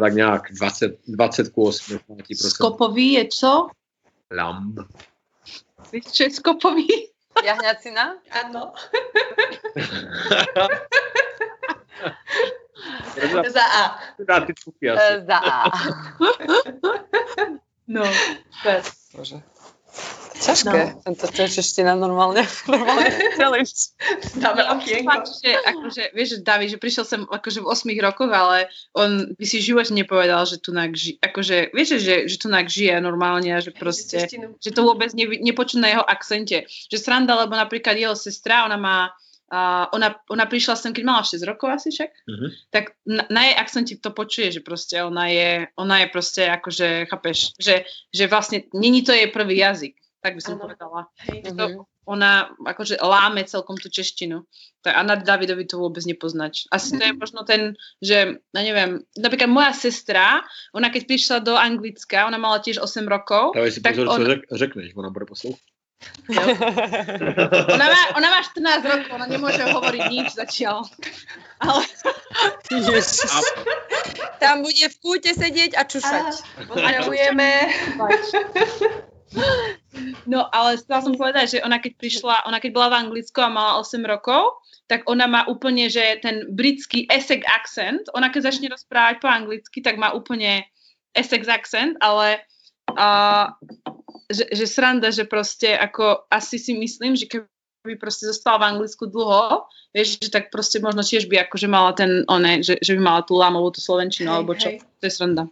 tak 0.00 0.12
nějak 0.14 0.42
20, 0.52 0.98
20 1.08 1.48
ku 1.48 1.70
80%. 1.70 2.00
Skopový 2.48 3.12
je 3.12 3.28
co? 3.28 3.68
Lamb. 4.30 4.78
Víš, 5.92 6.04
čo 6.04 6.22
je 6.24 6.30
skopový? 6.30 6.88
Jahňacina? 7.44 8.16
Ano. 8.44 8.72
za 13.52 13.62
A. 13.62 13.98
Dá 14.28 14.40
ty 14.40 14.52
asi. 14.90 15.26
Za 15.26 15.36
A. 15.36 15.70
no, 17.86 18.02
bez. 18.64 18.92
Bože. 19.16 19.42
Ťažké, 20.42 20.74
no. 20.74 20.98
tento 21.06 21.30
to 21.30 21.38
je 21.46 21.50
čeština 21.62 21.94
normálne. 21.94 22.42
normálne. 22.66 23.14
Dáme 24.42 24.62
okienko. 24.74 25.22
Že, 25.22 25.50
akože, 25.54 26.02
vieš, 26.18 26.28
že 26.34 26.38
David, 26.42 26.68
že 26.74 26.78
prišiel 26.82 27.04
sem 27.06 27.22
akože 27.22 27.62
v 27.62 27.70
8 27.70 27.94
rokoch, 28.02 28.32
ale 28.34 28.66
on 28.98 29.38
by 29.38 29.44
si 29.46 29.62
život 29.62 29.86
nepovedal, 29.94 30.42
že 30.42 30.58
tu 30.58 30.74
žije, 30.74 31.22
akože, 31.22 31.70
vieš, 31.70 32.02
že, 32.02 32.26
že 32.26 32.36
tu 32.42 32.50
žije 32.50 32.98
normálne 32.98 33.54
a 33.54 33.62
že 33.62 33.70
proste, 33.70 34.26
že 34.58 34.70
to 34.74 34.82
vôbec 34.82 35.14
ne, 35.14 35.30
nepočuť 35.30 35.78
na 35.78 35.88
jeho 35.94 36.04
akcente. 36.04 36.66
Že 36.90 36.98
sranda, 36.98 37.38
lebo 37.38 37.54
napríklad 37.54 37.94
jeho 37.94 38.18
sestra, 38.18 38.66
ona 38.66 38.74
má 38.74 39.14
Uh, 39.52 39.84
ona, 39.92 40.16
ona 40.32 40.48
prišla 40.48 40.80
sem, 40.80 40.96
keď 40.96 41.04
mala 41.04 41.20
6 41.28 41.44
rokov 41.44 41.68
asi 41.76 41.92
však, 41.92 42.10
uh-huh. 42.24 42.48
tak 42.72 42.96
na, 43.04 43.28
na 43.28 43.52
jej 43.52 43.56
akcenti 43.60 43.92
to 44.00 44.08
počuje, 44.08 44.48
že 44.48 44.64
proste 44.64 45.04
ona 45.04 45.28
je, 45.28 45.68
ona 45.76 46.00
je 46.00 46.06
proste 46.08 46.48
akože, 46.48 47.12
chápeš, 47.12 47.52
že, 47.60 47.84
že 48.08 48.32
vlastne 48.32 48.64
není 48.72 49.04
to 49.04 49.12
jej 49.12 49.28
prvý 49.28 49.60
jazyk 49.60 49.92
tak 50.22 50.38
by 50.38 50.40
som 50.40 50.54
ano. 50.54 50.62
povedala. 50.70 51.00
Hej. 51.26 51.50
To, 51.50 51.64
mhm. 51.66 51.82
ona 52.06 52.54
akože 52.62 53.02
láme 53.02 53.42
celkom 53.42 53.74
tú 53.74 53.90
češtinu. 53.90 54.46
Tak 54.86 54.94
a 54.94 55.02
na 55.02 55.18
Davidovi 55.18 55.66
to 55.66 55.82
vôbec 55.82 56.02
nepoznáš. 56.06 56.70
Asi 56.70 56.94
to 56.94 57.02
je 57.02 57.14
možno 57.14 57.42
ten, 57.42 57.74
že, 57.98 58.38
ja 58.38 58.62
neviem, 58.62 59.02
napríklad 59.18 59.50
moja 59.50 59.74
sestra, 59.74 60.46
ona 60.70 60.90
keď 60.94 61.02
prišla 61.10 61.36
do 61.42 61.58
Anglicka, 61.58 62.26
ona 62.26 62.38
mala 62.38 62.62
tiež 62.62 62.78
8 62.78 63.06
rokov. 63.06 63.58
Dávaj 63.58 63.72
si 63.74 63.82
tak 63.82 63.98
pozor, 63.98 64.06
on... 64.10 64.18
čo 64.18 64.26
řek, 64.30 64.42
řekneš, 64.50 64.88
ona 64.94 65.10
bude 65.10 65.26
poslouchat. 65.26 65.71
Ona 67.74 67.86
má, 67.90 68.02
ona 68.14 68.28
má 68.30 68.40
14 68.46 68.86
rokov, 68.86 69.10
ona 69.10 69.26
nemôže 69.26 69.58
hovoriť 69.58 70.02
nič 70.06 70.38
zatiaľ. 70.38 70.86
Ale... 71.58 71.82
Tam 74.38 74.62
bude 74.62 74.86
v 74.86 74.96
kúte 75.02 75.34
sedieť 75.34 75.74
a 75.74 75.82
čušať. 75.82 76.26
Potrebujeme... 76.70 77.48
No, 80.28 80.46
ale 80.52 80.76
chcela 80.78 81.00
som 81.00 81.14
povedať, 81.16 81.58
že 81.58 81.64
ona 81.64 81.80
keď 81.80 81.92
prišla, 81.96 82.46
ona 82.46 82.60
keď 82.60 82.70
bola 82.70 82.88
v 82.92 82.98
Anglicku 83.08 83.38
a 83.40 83.52
mala 83.52 83.80
8 83.80 84.04
rokov, 84.04 84.62
tak 84.92 85.08
ona 85.08 85.24
má 85.24 85.48
úplne, 85.48 85.88
že 85.88 86.20
ten 86.20 86.44
britský 86.52 87.08
Essex 87.08 87.40
accent, 87.48 88.04
ona 88.12 88.28
keď 88.28 88.52
začne 88.52 88.68
rozprávať 88.68 89.24
po 89.24 89.28
anglicky, 89.30 89.80
tak 89.80 89.96
má 89.96 90.12
úplne 90.12 90.68
Essex 91.16 91.48
accent, 91.48 91.96
ale 92.04 92.44
uh, 92.92 93.52
že, 94.32 94.44
že 94.50 94.66
sranda, 94.66 95.12
že 95.12 95.28
proste 95.28 95.76
ako 95.76 96.26
asi 96.32 96.56
si 96.58 96.72
myslím, 96.74 97.14
že 97.14 97.28
keby 97.28 97.46
by 97.82 97.96
proste 97.98 98.26
zostala 98.26 98.62
v 98.62 98.68
Anglicku 98.76 99.10
dlho, 99.10 99.66
vieš, 99.90 100.22
že 100.22 100.30
tak 100.30 100.48
proste 100.54 100.78
možno 100.78 101.02
tiež 101.02 101.26
by 101.26 101.46
akože 101.46 101.66
mala 101.66 101.92
ten, 101.92 102.22
one, 102.30 102.62
že, 102.62 102.78
že 102.80 102.94
by 102.96 103.00
mala 103.02 103.20
tú 103.26 103.34
lámovú 103.36 103.74
tú 103.74 103.82
slovenčinu, 103.82 104.30
Hej, 104.30 104.36
alebo 104.38 104.52
čo, 104.54 104.68
hej. 104.70 104.78
to 105.02 105.04
je 105.06 105.12
sranda. 105.12 105.44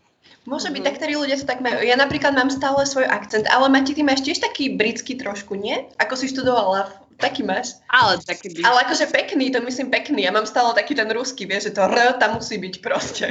Môže 0.48 0.72
byť, 0.72 0.80
Mhm. 0.80 0.86
tak 0.88 0.96
ktorí 0.96 1.12
ľudia 1.20 1.36
to 1.36 1.44
tak 1.44 1.60
majú. 1.60 1.84
Ja 1.84 2.00
napríklad 2.00 2.32
mám 2.32 2.48
stále 2.48 2.80
svoj 2.88 3.04
akcent, 3.10 3.44
ale 3.52 3.68
Mati, 3.68 3.92
ty 3.92 4.00
máš 4.00 4.24
tiež 4.24 4.40
taký 4.40 4.72
britský 4.72 5.20
trošku, 5.20 5.52
nie? 5.58 5.84
Ako 6.00 6.16
si 6.16 6.32
študovala, 6.32 6.88
taký 7.20 7.42
máš. 7.44 7.76
Ale 7.92 8.18
také 8.24 8.48
by... 8.48 8.64
Ale 8.64 8.88
akože 8.88 9.06
pekný, 9.12 9.52
to 9.52 9.60
myslím 9.60 9.92
pekný. 9.92 10.24
Ja 10.24 10.32
mám 10.32 10.48
stále 10.48 10.72
taký 10.74 10.96
ten 10.96 11.06
ruský, 11.12 11.46
vieš, 11.46 11.70
že 11.70 11.76
to 11.76 11.84
R 11.86 12.16
tam 12.16 12.40
musí 12.40 12.56
byť 12.58 12.74
proste. 12.80 13.26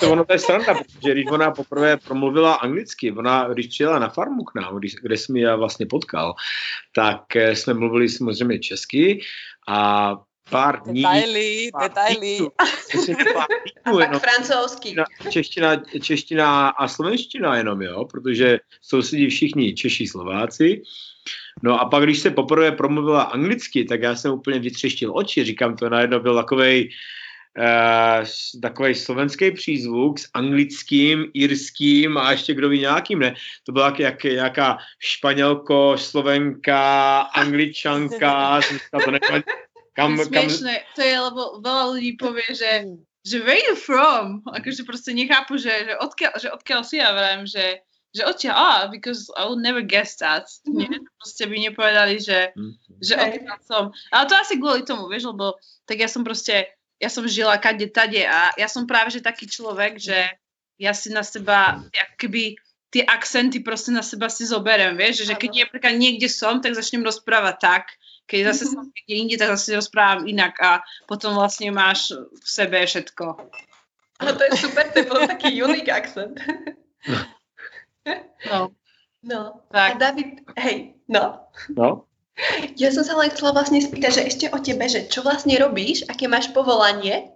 To 0.00 0.12
ono 0.12 0.24
to 0.24 0.32
je 0.32 0.38
sranda, 0.38 0.74
protože 0.74 1.12
když 1.12 1.26
ona 1.26 1.50
poprvé 1.50 1.96
promluvila 1.96 2.54
anglicky, 2.54 3.12
ona 3.12 3.48
když 3.48 3.66
přijela 3.66 3.98
na 3.98 4.08
farmu 4.08 4.44
k 4.44 4.54
nám, 4.54 4.78
když, 4.78 4.94
kde 4.94 5.16
jsem 5.16 5.36
ji 5.36 5.42
já 5.42 5.56
vlastně 5.56 5.86
potkal, 5.86 6.34
tak 6.94 7.36
eh, 7.36 7.56
jsme 7.56 7.74
mluvili 7.74 8.08
samozřejmě 8.08 8.58
česky 8.58 9.20
a 9.68 10.12
pár 10.50 10.82
dní... 10.82 11.02
Detaily, 11.02 11.70
pár 11.72 11.82
detaily. 11.82 12.38
přesně 12.88 13.14
pár 13.34 13.46
A 13.84 13.90
týdnů 13.90 13.98
pak 13.98 14.08
jenom, 14.08 14.20
francouzsky. 14.20 14.88
čeština, 14.88 15.30
čeština, 15.30 15.82
čeština 16.02 16.68
a 16.68 16.88
slovenština 16.88 17.56
jenom, 17.56 17.82
jo, 17.82 18.04
protože 18.04 18.58
sousedí 18.80 19.30
všichni 19.30 19.74
Češi, 19.74 20.06
Slováci. 20.06 20.82
No 21.62 21.80
a 21.80 21.84
pak, 21.84 22.04
když 22.04 22.18
se 22.18 22.30
poprvé 22.30 22.72
promluvila 22.72 23.22
anglicky, 23.22 23.84
tak 23.84 24.02
já 24.02 24.16
jsem 24.16 24.32
úplně 24.32 24.58
vytřeštil 24.58 25.12
oči, 25.16 25.44
říkám, 25.44 25.76
to 25.76 25.88
najednou 25.88 26.20
byl 26.20 26.34
takovej, 26.34 26.88
uh, 27.58 28.24
takový 28.62 28.94
slovenský 28.94 29.50
přízvuk 29.50 30.18
s 30.18 30.28
anglickým, 30.34 31.30
irským 31.34 32.18
a 32.18 32.30
ještě 32.30 32.54
kdo 32.54 32.68
ví 32.68 32.80
nějakým, 32.80 33.18
ne? 33.18 33.34
To 33.64 33.72
byla 33.72 33.86
jak, 33.86 33.98
jak, 33.98 34.24
jaká 34.24 34.78
španělko, 34.98 35.96
slovenka, 35.98 37.20
angličanka, 37.20 38.60
to 39.04 39.10
nevím, 39.10 39.42
kam, 39.96 40.16
kam, 40.16 40.24
smiešné, 40.28 40.92
to 40.92 41.00
je, 41.00 41.16
lebo 41.16 41.56
veľa 41.64 41.84
ľudí 41.96 42.20
povie, 42.20 42.52
že, 42.52 42.84
že 43.24 43.40
where 43.40 43.64
you 43.64 43.74
from? 43.80 44.44
Akože 44.44 44.84
proste 44.84 45.16
nechápu, 45.16 45.56
že, 45.56 45.72
že, 45.72 45.94
odkiaľ, 45.96 46.32
že 46.36 46.48
odkiaľ 46.52 46.80
si 46.84 47.00
ja 47.00 47.16
vrajím, 47.16 47.48
že, 47.48 47.80
že 48.16 48.24
odtiaľ, 48.24 48.56
ah, 48.56 48.80
because 48.88 49.28
I 49.36 49.44
would 49.44 49.60
never 49.60 49.84
guess 49.84 50.16
that. 50.18 50.48
Mhm. 50.64 50.72
Nie, 50.72 50.88
proste 51.14 51.44
by 51.44 51.56
nepovedali, 51.60 52.16
že, 52.16 52.56
Hm. 52.56 52.72
že 52.98 53.14
Hej. 53.14 53.22
odkiaľ 53.44 53.58
som. 53.62 53.84
Ale 54.08 54.24
to 54.24 54.34
asi 54.34 54.56
kvôli 54.56 54.82
tomu, 54.82 55.04
vieš, 55.06 55.28
lebo 55.28 55.54
tak 55.84 56.00
ja 56.00 56.08
som 56.08 56.24
proste, 56.24 56.66
ja 56.96 57.12
som 57.12 57.28
žila 57.28 57.60
kade 57.60 57.92
tade 57.92 58.24
a 58.24 58.56
ja 58.56 58.66
som 58.66 58.88
práve 58.88 59.12
že 59.12 59.20
taký 59.20 59.44
človek, 59.44 60.00
že 60.00 60.16
ja 60.76 60.92
si 60.92 61.08
na 61.08 61.20
seba, 61.20 61.84
jak 61.88 62.16
keby 62.16 62.56
tie 62.88 63.04
akcenty 63.04 63.60
proste 63.60 63.92
na 63.92 64.00
seba 64.00 64.32
si 64.32 64.48
zoberiem, 64.48 64.96
vieš, 64.96 65.24
že, 65.24 65.32
že 65.32 65.34
keď 65.36 65.50
napríklad 65.68 65.94
niekde 65.94 66.28
som, 66.32 66.64
tak 66.64 66.72
začnem 66.72 67.04
rozprávať 67.04 67.56
tak, 67.60 67.84
keď 68.24 68.52
zase 68.56 68.64
Mhm. 68.64 68.70
som 68.72 68.82
niekde 68.88 69.14
inde, 69.14 69.34
tak 69.36 69.52
zase 69.52 69.76
rozprávam 69.76 70.24
inak 70.24 70.56
a 70.58 70.80
potom 71.04 71.36
vlastne 71.36 71.68
máš 71.70 72.10
v 72.16 72.46
sebe 72.46 72.80
všetko. 72.80 73.36
Ale 74.16 74.32
to 74.32 74.42
je 74.48 74.52
super, 74.56 74.88
to 74.88 75.04
je 75.04 75.28
taký 75.28 75.60
unique 75.60 75.92
akcent. 75.92 76.40
No, 78.50 78.70
No. 79.26 79.60
A 79.70 79.90
tak. 79.90 79.98
David, 79.98 80.26
hej, 80.56 80.94
no. 81.08 81.42
no, 81.76 82.06
Ja 82.78 82.92
som 82.94 83.02
sa 83.02 83.18
len 83.18 83.32
chcela 83.34 83.56
vlastne 83.56 83.82
spýtať, 83.82 84.12
že 84.12 84.22
ešte 84.28 84.46
o 84.52 84.58
tebe, 84.62 84.86
že 84.86 85.08
čo 85.10 85.24
vlastne 85.26 85.56
robíš, 85.58 86.06
aké 86.06 86.28
máš 86.30 86.52
povolanie? 86.54 87.32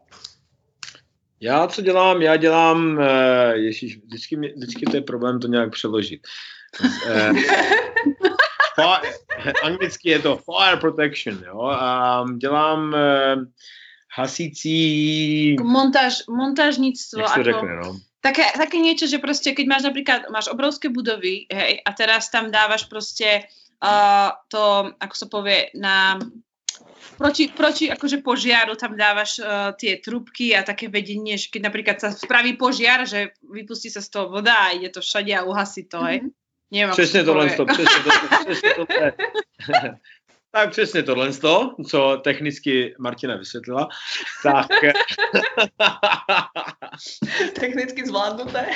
Já 1.41 1.67
co 1.67 1.83
dělám? 1.83 2.23
Já 2.23 2.37
dělám, 2.37 2.99
uh, 2.99 3.53
ježiš, 3.53 3.97
vždycky, 3.97 4.37
mě, 4.37 4.49
vždycky 4.57 4.87
to 4.87 4.97
je 4.97 5.03
problém 5.03 5.41
to 5.41 5.47
nějak 5.47 5.73
přeložit. 5.73 6.21
Uh, 6.81 7.33
fire, 8.75 9.53
anglicky 9.63 10.11
je 10.11 10.19
to 10.19 10.37
fire 10.37 10.77
protection, 10.77 11.43
jo. 11.47 11.63
A 11.63 12.25
dělám 12.37 12.93
uh, 12.93 13.45
hasící, 14.17 15.57
Montáž, 15.63 16.15
montážnictvo, 16.29 17.21
jak 17.21 17.29
se 17.29 17.35
to 17.35 17.45
řekne, 17.45 17.77
no. 17.77 17.99
Také, 18.21 18.45
také 18.53 18.77
niečo, 18.81 19.09
že 19.09 19.21
proste, 19.21 19.57
keď 19.57 19.67
máš 19.67 19.83
napríklad, 19.89 20.29
máš 20.29 20.53
obrovské 20.53 20.93
budovy, 20.93 21.49
hej, 21.49 21.81
a 21.85 21.91
teraz 21.97 22.29
tam 22.29 22.53
dávaš 22.53 22.87
proste 22.87 23.49
uh, 23.81 24.33
to, 24.53 24.93
ako 25.01 25.15
sa 25.17 25.27
povie, 25.27 25.73
na 25.77 26.21
proti, 27.17 27.49
proti 27.53 27.89
akože 27.93 28.25
požiaru 28.25 28.77
tam 28.77 28.97
dávaš 28.97 29.41
uh, 29.41 29.73
tie 29.77 30.01
trubky 30.01 30.53
a 30.53 30.65
také 30.65 30.93
vedenie, 30.93 31.41
že 31.41 31.53
keď 31.53 31.61
napríklad 31.73 31.97
sa 32.01 32.13
spraví 32.13 32.57
požiar, 32.61 33.09
že 33.09 33.37
vypustí 33.45 33.89
sa 33.93 34.05
z 34.05 34.09
toho 34.09 34.33
voda 34.33 34.57
a 34.69 34.73
ide 34.77 34.93
to 34.93 35.01
všade 35.01 35.33
a 35.33 35.45
uhasí 35.45 35.89
to, 35.89 36.01
hej. 36.05 36.25
Neviem, 36.71 36.91
ako 36.91 37.03
Přesně 37.03 37.25
tohle, 37.25 37.51
to, 37.51 37.67
přesně 37.67 38.03
to, 38.05 38.11
přesně 38.45 38.71
tohle. 38.75 39.13
tak 40.51 40.71
přesně 40.71 41.03
tohle, 41.03 41.33
to, 41.33 41.75
co 41.89 42.21
technicky 42.25 42.95
Martina 42.99 43.37
vysvětlila. 43.37 43.89
Tak, 44.43 44.67
Technicky 47.61 48.07
zvládnuté. 48.07 48.67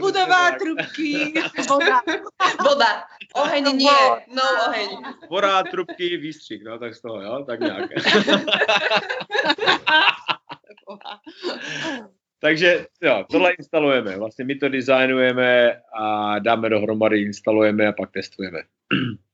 Budova, 0.00 0.50
trubky, 0.50 1.34
voda. 1.68 2.00
Voda. 2.68 3.04
Oheň 3.34 3.76
nie. 3.76 4.00
No 4.34 4.42
oheň. 4.68 4.88
voda, 5.30 5.62
trubky, 5.62 6.16
výstřik, 6.16 6.62
no, 6.64 6.78
tak 6.78 6.94
z 6.94 7.00
toho, 7.00 7.22
jo, 7.22 7.44
tak 7.46 7.60
nějak. 7.60 7.90
Takže 12.40 12.86
jo, 13.02 13.24
tohle 13.30 13.52
instalujeme. 13.52 14.16
Vlastně 14.16 14.44
my 14.44 14.54
to 14.54 14.68
designujeme 14.68 15.80
a 15.94 16.38
dáme 16.38 16.68
dohromady, 16.68 17.22
instalujeme 17.22 17.86
a 17.86 17.92
pak 17.92 18.10
testujeme. 18.10 18.58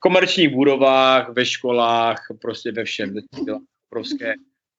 Komerčních 0.00 0.48
budovách, 0.48 1.28
ve 1.28 1.46
školách, 1.46 2.26
prostě 2.40 2.72
ve 2.72 2.84
všem. 2.84 3.14
Obrovské, 3.90 4.34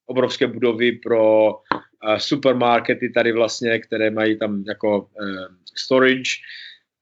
obrovské 0.06 0.48
budovy 0.48 0.92
pro 0.92 1.54
uh, 1.54 2.18
supermarkety 2.18 3.10
tady 3.10 3.32
vlastně, 3.32 3.80
které 3.80 4.10
mají 4.10 4.40
tam 4.40 4.64
jako 4.68 5.00
uh, 5.00 5.46
storage, 5.78 6.42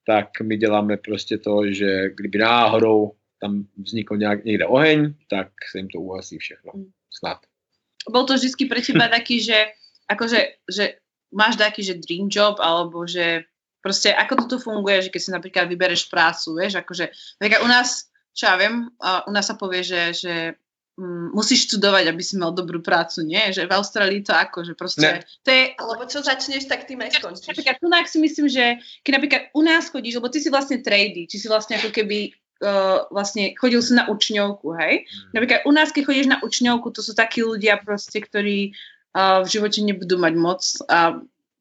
tak 0.06 0.28
my 0.44 0.58
děláme 0.58 0.98
prostě 0.98 1.38
to, 1.38 1.72
že 1.72 2.10
kdyby 2.10 2.38
náhodou 2.38 3.12
tam 3.42 3.64
vznikl 3.78 4.18
nějak, 4.18 4.46
někde 4.46 4.66
oheň, 4.66 5.14
tak 5.30 5.48
se 5.72 5.78
jim 5.78 5.88
to 5.90 6.00
uhasí 6.00 6.38
všechno. 6.38 6.72
Snad. 7.12 7.38
Bol 8.10 8.26
to 8.26 8.36
vždycky 8.36 8.66
pre 8.66 8.82
teba 8.82 9.08
taký, 9.18 9.44
že 9.44 9.72
akože, 10.10 10.66
že 10.66 10.98
máš 11.32 11.56
taký, 11.56 11.86
že 11.86 12.02
dream 12.02 12.28
job, 12.32 12.58
alebo 12.60 13.06
že 13.06 13.46
proste 13.86 14.12
ako 14.12 14.34
to 14.36 14.46
tu 14.50 14.58
funguje, 14.60 15.08
že 15.08 15.14
keď 15.14 15.22
si 15.22 15.32
napríklad 15.32 15.66
vybereš 15.70 16.10
prácu, 16.10 16.58
vieš, 16.58 16.82
akože 16.82 17.06
napríklad 17.40 17.62
u 17.64 17.70
nás, 17.70 18.09
čo 18.40 18.48
ja 18.48 18.56
viem, 18.56 18.88
a 19.04 19.28
u 19.28 19.32
nás 19.36 19.52
sa 19.52 19.60
povie, 19.60 19.84
že, 19.84 20.16
že 20.16 20.34
mm, 20.96 21.36
musíš 21.36 21.68
študovať, 21.68 22.08
aby 22.08 22.24
si 22.24 22.40
mal 22.40 22.56
dobrú 22.56 22.80
prácu, 22.80 23.28
nie? 23.28 23.52
Že 23.52 23.68
v 23.68 23.76
Austrálii 23.76 24.22
to 24.24 24.32
ako, 24.32 24.64
že 24.64 24.80
proste, 24.80 25.04
Ne. 25.04 25.28
to 25.44 25.52
je, 25.52 25.76
Alebo 25.76 26.08
čo 26.08 26.24
začneš, 26.24 26.72
tak 26.72 26.88
tým 26.88 27.04
aj 27.04 27.20
skončíš. 27.20 27.52
Napríklad 27.52 27.76
tu 27.84 27.92
si 27.92 28.18
myslím, 28.24 28.48
že 28.48 28.80
keď 29.04 29.12
napríklad 29.20 29.42
u 29.52 29.62
nás 29.68 29.92
chodíš, 29.92 30.24
lebo 30.24 30.32
ty 30.32 30.40
si 30.40 30.48
vlastne 30.48 30.80
trady, 30.80 31.28
či 31.28 31.36
si 31.36 31.52
vlastne 31.52 31.76
ako 31.84 31.92
keby 31.92 32.32
uh, 32.64 33.12
vlastne 33.12 33.52
chodil 33.60 33.84
si 33.84 33.92
na 33.92 34.08
učňovku, 34.08 34.72
hej? 34.80 35.04
Napríklad 35.36 35.68
u 35.68 35.72
nás, 35.76 35.92
keď 35.92 36.04
chodíš 36.08 36.28
na 36.32 36.40
učňovku, 36.40 36.96
to 36.96 37.04
sú 37.04 37.12
takí 37.12 37.44
ľudia 37.44 37.76
proste, 37.84 38.24
ktorí 38.24 38.72
uh, 39.20 39.44
v 39.44 39.48
živote 39.52 39.84
nebudú 39.84 40.16
mať 40.16 40.34
moc 40.40 40.64
a 40.88 41.20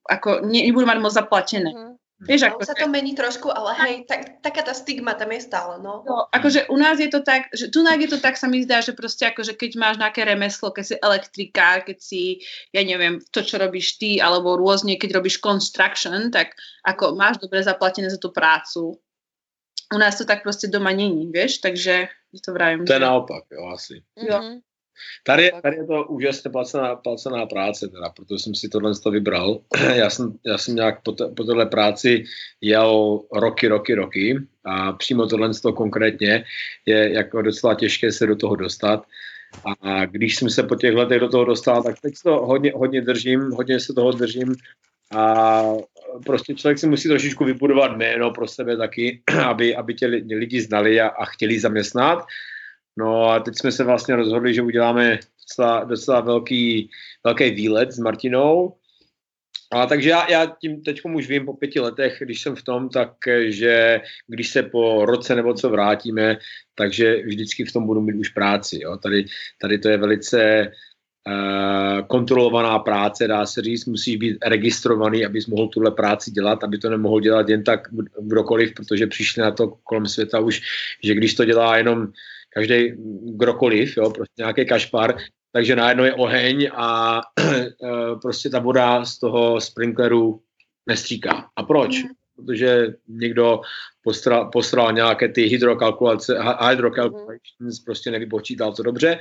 ako 0.08 0.46
ne, 0.46 0.62
nebudú 0.62 0.86
mať 0.86 0.98
moc 1.02 1.12
zaplatené. 1.12 1.70
Mhm. 1.74 1.87
Vieš, 2.18 2.50
Ale 2.50 2.58
ako, 2.58 2.66
sa 2.66 2.74
to 2.74 2.90
mení 2.90 3.14
trošku, 3.14 3.46
ale 3.46 3.78
hej, 3.78 3.94
tak, 4.10 4.42
taká 4.42 4.66
tá 4.66 4.74
stigma 4.74 5.14
tam 5.14 5.30
je 5.30 5.38
stále, 5.38 5.78
no. 5.78 6.02
to, 6.02 6.26
akože 6.34 6.66
u 6.66 6.74
nás 6.74 6.98
je 6.98 7.06
to 7.06 7.22
tak, 7.22 7.46
že 7.54 7.70
tu 7.70 7.86
je 7.86 8.08
to 8.10 8.18
tak, 8.18 8.34
sa 8.34 8.50
mi 8.50 8.58
zdá, 8.66 8.82
že 8.82 8.90
proste 8.90 9.30
akože 9.30 9.54
keď 9.54 9.70
máš 9.78 10.02
nejaké 10.02 10.26
remeslo, 10.26 10.74
keď 10.74 10.84
si 10.84 10.94
elektrikár, 10.98 11.86
keď 11.86 11.98
si, 12.02 12.42
ja 12.74 12.82
neviem, 12.82 13.22
to, 13.30 13.46
čo 13.46 13.62
robíš 13.62 14.02
ty, 14.02 14.18
alebo 14.18 14.58
rôzne, 14.58 14.98
keď 14.98 15.22
robíš 15.22 15.38
construction, 15.38 16.34
tak 16.34 16.58
ako 16.82 17.14
máš 17.14 17.38
dobre 17.38 17.62
zaplatené 17.62 18.10
za 18.10 18.18
tú 18.18 18.34
prácu. 18.34 18.98
U 19.94 19.96
nás 19.96 20.18
to 20.18 20.26
tak 20.26 20.42
proste 20.42 20.66
doma 20.66 20.90
není, 20.90 21.30
vieš, 21.30 21.62
takže 21.62 22.10
to 22.42 22.50
vravím. 22.50 22.82
To 22.82 22.92
je 22.92 22.98
že- 22.98 23.06
naopak, 23.06 23.46
jo, 23.46 23.62
asi. 23.70 24.02
Jo. 24.18 24.42
Mhm. 24.42 24.67
Tady, 25.24 25.42
je- 25.42 25.52
tady 25.62 25.76
je 25.76 25.86
to 25.86 26.04
úžasně 26.04 26.50
placená, 26.50 26.96
placená 26.96 27.46
práce, 27.46 27.88
teda, 27.88 28.08
proto 28.08 28.38
jsem 28.38 28.54
si 28.54 28.68
tohle 28.68 28.92
to 29.02 29.10
vybral. 29.10 29.60
Já 29.94 30.10
jsem, 30.10 30.34
já 30.46 30.58
jsem 30.58 30.74
nějak 30.74 31.02
po, 31.02 31.12
te, 31.12 31.28
po 31.28 31.44
téhle 31.44 31.66
práci 31.66 32.24
jel 32.60 33.20
roky, 33.32 33.68
roky, 33.68 33.94
roky 33.94 34.38
a 34.64 34.92
přímo 34.92 35.26
tohle 35.26 35.50
to 35.62 35.72
konkrétně 35.72 36.44
je 36.86 37.12
jako 37.12 37.42
docela 37.42 37.74
těžké 37.74 38.12
se 38.12 38.26
do 38.26 38.36
toho 38.36 38.56
dostat. 38.56 39.04
A 39.82 40.04
když 40.04 40.36
jsem 40.36 40.50
se 40.50 40.62
po 40.62 40.74
těch 40.74 40.94
letech 40.94 41.20
do 41.20 41.28
toho 41.28 41.44
dostal, 41.44 41.82
tak 41.82 42.00
teď 42.00 42.14
to 42.24 42.30
hodně, 42.46 42.72
hodně 42.74 43.00
držím, 43.00 43.40
hodně 43.40 43.80
se 43.80 43.92
toho 43.92 44.12
držím 44.12 44.54
a 45.16 45.62
prostě 46.26 46.54
člověk 46.54 46.78
si 46.78 46.88
musí 46.88 47.08
trošičku 47.08 47.44
vybudovat 47.44 47.96
jméno 47.96 48.30
pro 48.30 48.48
sebe 48.48 48.76
taky, 48.76 49.22
aby, 49.44 49.76
aby 49.76 49.94
tě 49.94 50.06
li- 50.06 50.24
lidi 50.36 50.60
znali 50.60 51.00
a, 51.00 51.08
a 51.08 51.24
chtěli 51.24 51.60
zaměstnat. 51.60 52.26
No 52.98 53.30
a 53.30 53.40
teď 53.40 53.54
jsme 53.54 53.72
se 53.72 53.84
vlastně 53.84 54.16
rozhodli, 54.16 54.54
že 54.54 54.62
uděláme 54.62 55.18
docela, 55.48 55.84
docela 55.84 56.20
velký, 56.20 56.90
velký 57.24 57.50
výlet 57.50 57.92
s 57.92 57.98
Martinou 57.98 58.74
A 59.70 59.86
takže 59.86 60.10
já, 60.10 60.30
já 60.30 60.46
tím 60.46 60.82
teď 60.82 61.00
už 61.04 61.28
vím 61.28 61.44
po 61.44 61.54
pěti 61.54 61.80
letech, 61.80 62.18
když 62.20 62.42
jsem 62.42 62.56
v 62.56 62.62
tom, 62.62 62.88
tak 62.88 63.12
že 63.48 64.00
když 64.26 64.48
se 64.48 64.62
po 64.62 65.06
roce 65.06 65.34
nebo 65.34 65.54
co 65.54 65.70
vrátíme, 65.70 66.38
takže 66.74 67.22
vždycky 67.22 67.64
v 67.64 67.72
tom 67.72 67.86
budu 67.86 68.00
mít 68.00 68.16
už 68.16 68.28
práci. 68.28 68.78
Jo. 68.82 68.96
Tady, 68.96 69.26
tady 69.60 69.78
to 69.78 69.88
je 69.88 69.96
velice 69.96 70.72
uh, 71.28 72.06
kontrolovaná 72.06 72.78
práce, 72.78 73.28
dá 73.28 73.46
se 73.46 73.62
říct, 73.62 73.86
musí 73.86 74.16
být 74.16 74.38
registrovaný, 74.46 75.26
abys 75.26 75.46
mohl 75.46 75.68
tuhle 75.68 75.90
práci 75.90 76.30
dělat, 76.30 76.64
aby 76.64 76.78
to 76.78 76.90
nemohl 76.90 77.20
dělat 77.20 77.48
jen 77.48 77.64
tak 77.64 77.88
kdokoliv, 78.20 78.74
protože 78.74 79.06
přišli 79.06 79.42
na 79.42 79.50
to 79.50 79.68
kolem 79.84 80.06
světa 80.06 80.40
už, 80.40 80.60
že 81.04 81.14
když 81.14 81.34
to 81.34 81.44
dělá 81.44 81.76
jenom 81.76 82.08
každý 82.58 82.92
kdokoliv, 83.36 83.96
jo, 83.96 84.10
prostě 84.10 84.34
nějaký 84.42 84.66
kašpar, 84.66 85.16
takže 85.52 85.76
najednou 85.76 86.04
je 86.04 86.14
oheň 86.14 86.70
a 86.74 87.20
e, 87.40 87.70
prostě 88.22 88.50
ta 88.50 88.58
voda 88.58 89.04
z 89.04 89.18
toho 89.18 89.60
sprinkleru 89.60 90.40
nestříká. 90.86 91.46
A 91.56 91.62
proč? 91.62 92.02
Mm. 92.02 92.08
Protože 92.36 92.86
někdo 93.08 93.60
postral, 94.02 94.50
postral 94.50 94.92
nějaké 94.92 95.28
ty 95.28 95.42
hydrokalkulace, 95.42 96.38
hydrocalculations, 96.68 97.78
mm. 97.80 97.84
prostě 97.84 98.10
nevypočítal 98.10 98.72
to 98.72 98.82
dobře. 98.82 99.18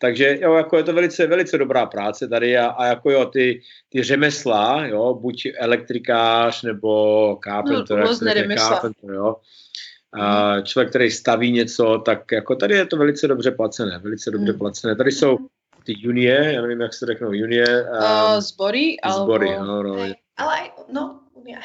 Takže 0.00 0.38
jo, 0.40 0.54
jako 0.54 0.76
je 0.76 0.82
to 0.82 0.92
velice, 0.92 1.26
velice 1.26 1.58
dobrá 1.58 1.86
práce 1.86 2.28
tady 2.28 2.56
a, 2.56 2.66
a 2.66 2.86
jako 2.86 3.10
jo, 3.10 3.26
ty, 3.26 3.60
ty 3.88 4.02
řemesla, 4.02 4.86
jo, 4.86 5.14
buď 5.14 5.48
elektrikář 5.58 6.62
nebo 6.62 7.38
carpenter, 7.44 7.98
no, 7.98 8.16
carpenter, 8.56 9.10
jo, 9.10 9.36
a 10.12 10.54
mhm. 10.54 10.64
člověk, 10.64 10.88
který 10.88 11.10
staví 11.10 11.52
něco, 11.52 12.02
tak 12.04 12.32
jako 12.32 12.56
tady 12.56 12.74
je 12.74 12.86
to 12.86 12.96
velice 12.96 13.28
dobře 13.28 13.50
placené, 13.50 13.98
velice 13.98 14.30
dobře 14.30 14.52
mm. 14.52 14.58
placené. 14.58 14.96
Tady 14.96 15.12
jsou 15.12 15.38
ty 15.84 15.94
junie, 15.98 16.52
já 16.52 16.62
nevím, 16.62 16.80
jak 16.80 16.94
se 16.94 17.06
řeknou, 17.06 17.32
junie. 17.32 17.84
Uh, 17.90 18.40
zbory, 18.40 18.96
zbory, 19.14 19.56
alebo... 19.56 19.82
no, 19.82 19.96
no. 19.96 20.14
Ale, 20.36 20.58
no, 20.92 21.17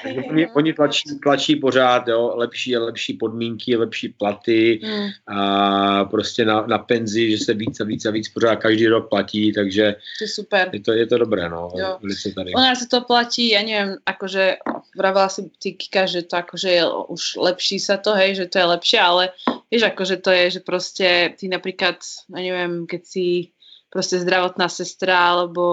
takže 0.03 0.21
oni, 0.21 0.47
oni 0.47 0.73
tlačí, 0.73 1.19
tlačí 1.23 1.55
pořád, 1.55 2.07
jo, 2.07 2.31
lepší 2.36 2.75
a 2.75 2.84
lepší 2.84 3.13
podmínky, 3.13 3.75
lepší 3.75 4.09
platy 4.09 4.79
mm. 4.84 5.36
a 5.38 6.05
prostě 6.05 6.45
na, 6.45 6.67
na 6.67 6.77
penzi, 6.77 7.31
že 7.31 7.38
se 7.45 7.53
víc 7.53 7.81
a 7.81 7.84
víc 7.84 8.05
a 8.05 8.11
víc 8.11 8.29
pořád 8.29 8.55
každý 8.55 8.88
rok 8.88 9.09
platí, 9.09 9.53
takže 9.53 9.95
to 10.19 10.23
je 10.23 10.27
super. 10.27 10.69
Je 10.73 10.79
to, 10.79 10.91
je 10.91 11.07
to 11.07 11.17
dobré, 11.17 11.49
no, 11.49 11.69
jo. 11.75 11.99
tady. 12.36 12.53
U 12.53 12.59
nás 12.59 12.79
se 12.79 12.88
to 12.88 13.01
platí, 13.01 13.49
ja 13.49 13.61
neviem, 13.61 13.97
akože 14.05 14.57
vravela 14.95 15.29
si 15.29 15.49
ty 15.59 15.73
Kika, 15.73 16.05
že 16.05 16.21
to 16.21 16.38
akože 16.38 16.69
je 16.69 16.84
už 17.09 17.23
lepší 17.38 17.79
sa 17.79 17.97
to, 17.97 18.13
hej, 18.13 18.36
že 18.36 18.45
to 18.45 18.59
je 18.59 18.65
lepšie, 18.65 18.99
ale 18.99 19.23
vieš, 19.71 19.84
akože 19.89 20.15
to 20.21 20.31
je, 20.31 20.45
že 20.57 20.59
proste 20.59 21.07
ty 21.38 21.45
napríklad, 21.47 21.99
ja 22.29 22.41
neviem, 22.41 22.86
keď 22.86 23.01
si 23.05 23.53
proste 23.93 24.17
zdravotná 24.17 24.69
sestra, 24.69 25.38
alebo 25.38 25.63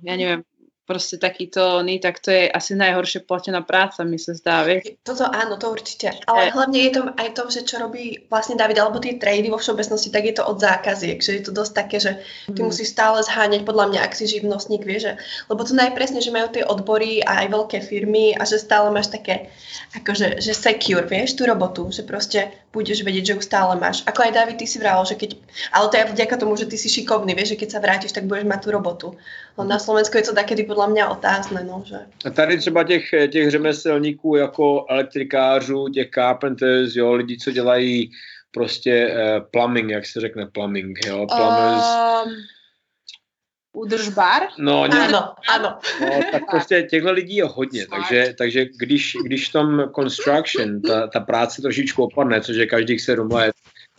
ja 0.00 0.16
neviem, 0.16 0.40
proste 0.86 1.18
takýto 1.18 1.82
oný, 1.82 1.98
tak 1.98 2.22
to 2.22 2.30
je 2.30 2.46
asi 2.46 2.78
najhoršie 2.78 3.26
platená 3.26 3.66
práca, 3.66 4.06
mi 4.06 4.22
sa 4.22 4.38
zdá, 4.38 4.62
vieš. 4.62 4.94
Toto 5.02 5.26
áno, 5.26 5.58
to 5.58 5.74
určite. 5.74 6.14
Ale 6.30 6.54
hlavne 6.54 6.78
je 6.78 6.92
to 6.94 7.02
aj 7.10 7.28
to, 7.34 7.42
že 7.50 7.60
čo 7.66 7.82
robí 7.82 8.30
vlastne 8.30 8.54
David, 8.54 8.78
alebo 8.78 9.02
tie 9.02 9.18
trady 9.18 9.50
vo 9.50 9.58
všeobecnosti, 9.58 10.14
tak 10.14 10.24
je 10.30 10.34
to 10.38 10.46
od 10.46 10.62
zákaziek, 10.62 11.18
že 11.18 11.32
je 11.36 11.42
to 11.42 11.52
dosť 11.52 11.72
také, 11.74 11.98
že 11.98 12.22
ty 12.46 12.62
mm. 12.62 12.66
musíš 12.70 12.94
stále 12.94 13.18
zháňať, 13.26 13.66
podľa 13.66 13.86
mňa, 13.90 14.00
ak 14.06 14.14
si 14.14 14.30
živnostník, 14.30 14.86
vieš, 14.86 15.02
že, 15.02 15.12
lebo 15.50 15.66
to 15.66 15.74
najpresne, 15.74 16.22
že 16.22 16.30
majú 16.30 16.48
tie 16.54 16.62
odbory 16.62 17.18
a 17.26 17.42
aj 17.42 17.46
veľké 17.50 17.78
firmy 17.82 18.38
a 18.38 18.46
že 18.46 18.62
stále 18.62 18.86
máš 18.94 19.10
také, 19.10 19.50
akože, 19.98 20.38
že 20.38 20.54
secure, 20.54 21.10
vieš, 21.10 21.34
tú 21.34 21.50
robotu, 21.50 21.90
že 21.90 22.06
proste 22.06 22.54
budeš 22.76 23.00
vedieť, 23.00 23.24
že 23.24 23.34
ju 23.34 23.40
stále 23.40 23.72
máš. 23.80 24.04
Ako 24.04 24.28
aj 24.28 24.36
David, 24.36 24.60
ty 24.60 24.68
si 24.68 24.76
vral, 24.76 25.00
že 25.08 25.16
keď, 25.16 25.40
ale 25.72 25.88
to 25.88 25.96
je 25.96 26.12
vďaka 26.12 26.36
tomu, 26.36 26.52
že 26.60 26.68
ty 26.68 26.76
si 26.76 26.92
šikovný, 26.92 27.32
vieš, 27.32 27.56
že 27.56 27.60
keď 27.64 27.68
sa 27.72 27.80
vrátiš, 27.80 28.12
tak 28.12 28.28
budeš 28.28 28.44
mať 28.44 28.60
tú 28.60 28.68
robotu. 28.68 29.08
No 29.56 29.64
na 29.64 29.80
Slovensku 29.80 30.20
je 30.20 30.28
to 30.28 30.36
také 30.36 30.52
podle 30.68 30.92
mě 30.92 31.08
otázné. 31.08 31.64
No, 31.64 31.80
že... 31.88 32.04
A 32.24 32.30
tady 32.30 32.58
třeba 32.58 32.84
těch, 32.84 33.08
těch 33.32 33.50
řemeslníků 33.50 34.36
jako 34.36 34.84
elektrikářů, 34.88 35.88
těch 35.88 36.12
carpenters, 36.12 36.96
jo, 36.96 37.12
lidi, 37.12 37.38
co 37.38 37.50
dělají 37.50 38.10
prostě 38.50 39.08
uh, 39.08 39.44
plumbing, 39.50 39.90
jak 39.90 40.06
se 40.06 40.20
řekne 40.20 40.46
plumbing, 40.46 40.98
jo, 41.06 41.26
plumbers. 41.26 41.84
Um, 42.26 42.32
udržbar? 43.76 44.42
No, 44.58 44.82
ano, 44.82 45.34
ano. 45.48 45.78
No, 46.00 46.20
tak 46.32 46.42
prostě 46.50 46.82
těchto 46.82 47.12
lidí 47.12 47.36
je 47.36 47.44
hodně, 47.44 47.86
takže, 47.86 48.34
takže 48.38 48.66
když, 48.76 49.16
když 49.24 49.48
tom 49.48 49.82
construction, 49.94 50.80
ta, 50.80 51.06
ta 51.06 51.20
práce 51.20 51.62
trošičku 51.62 52.02
opadne, 52.04 52.40
což 52.40 52.56
je 52.56 52.66
každých 52.66 53.00
sedm 53.00 53.32
let, 53.32 53.54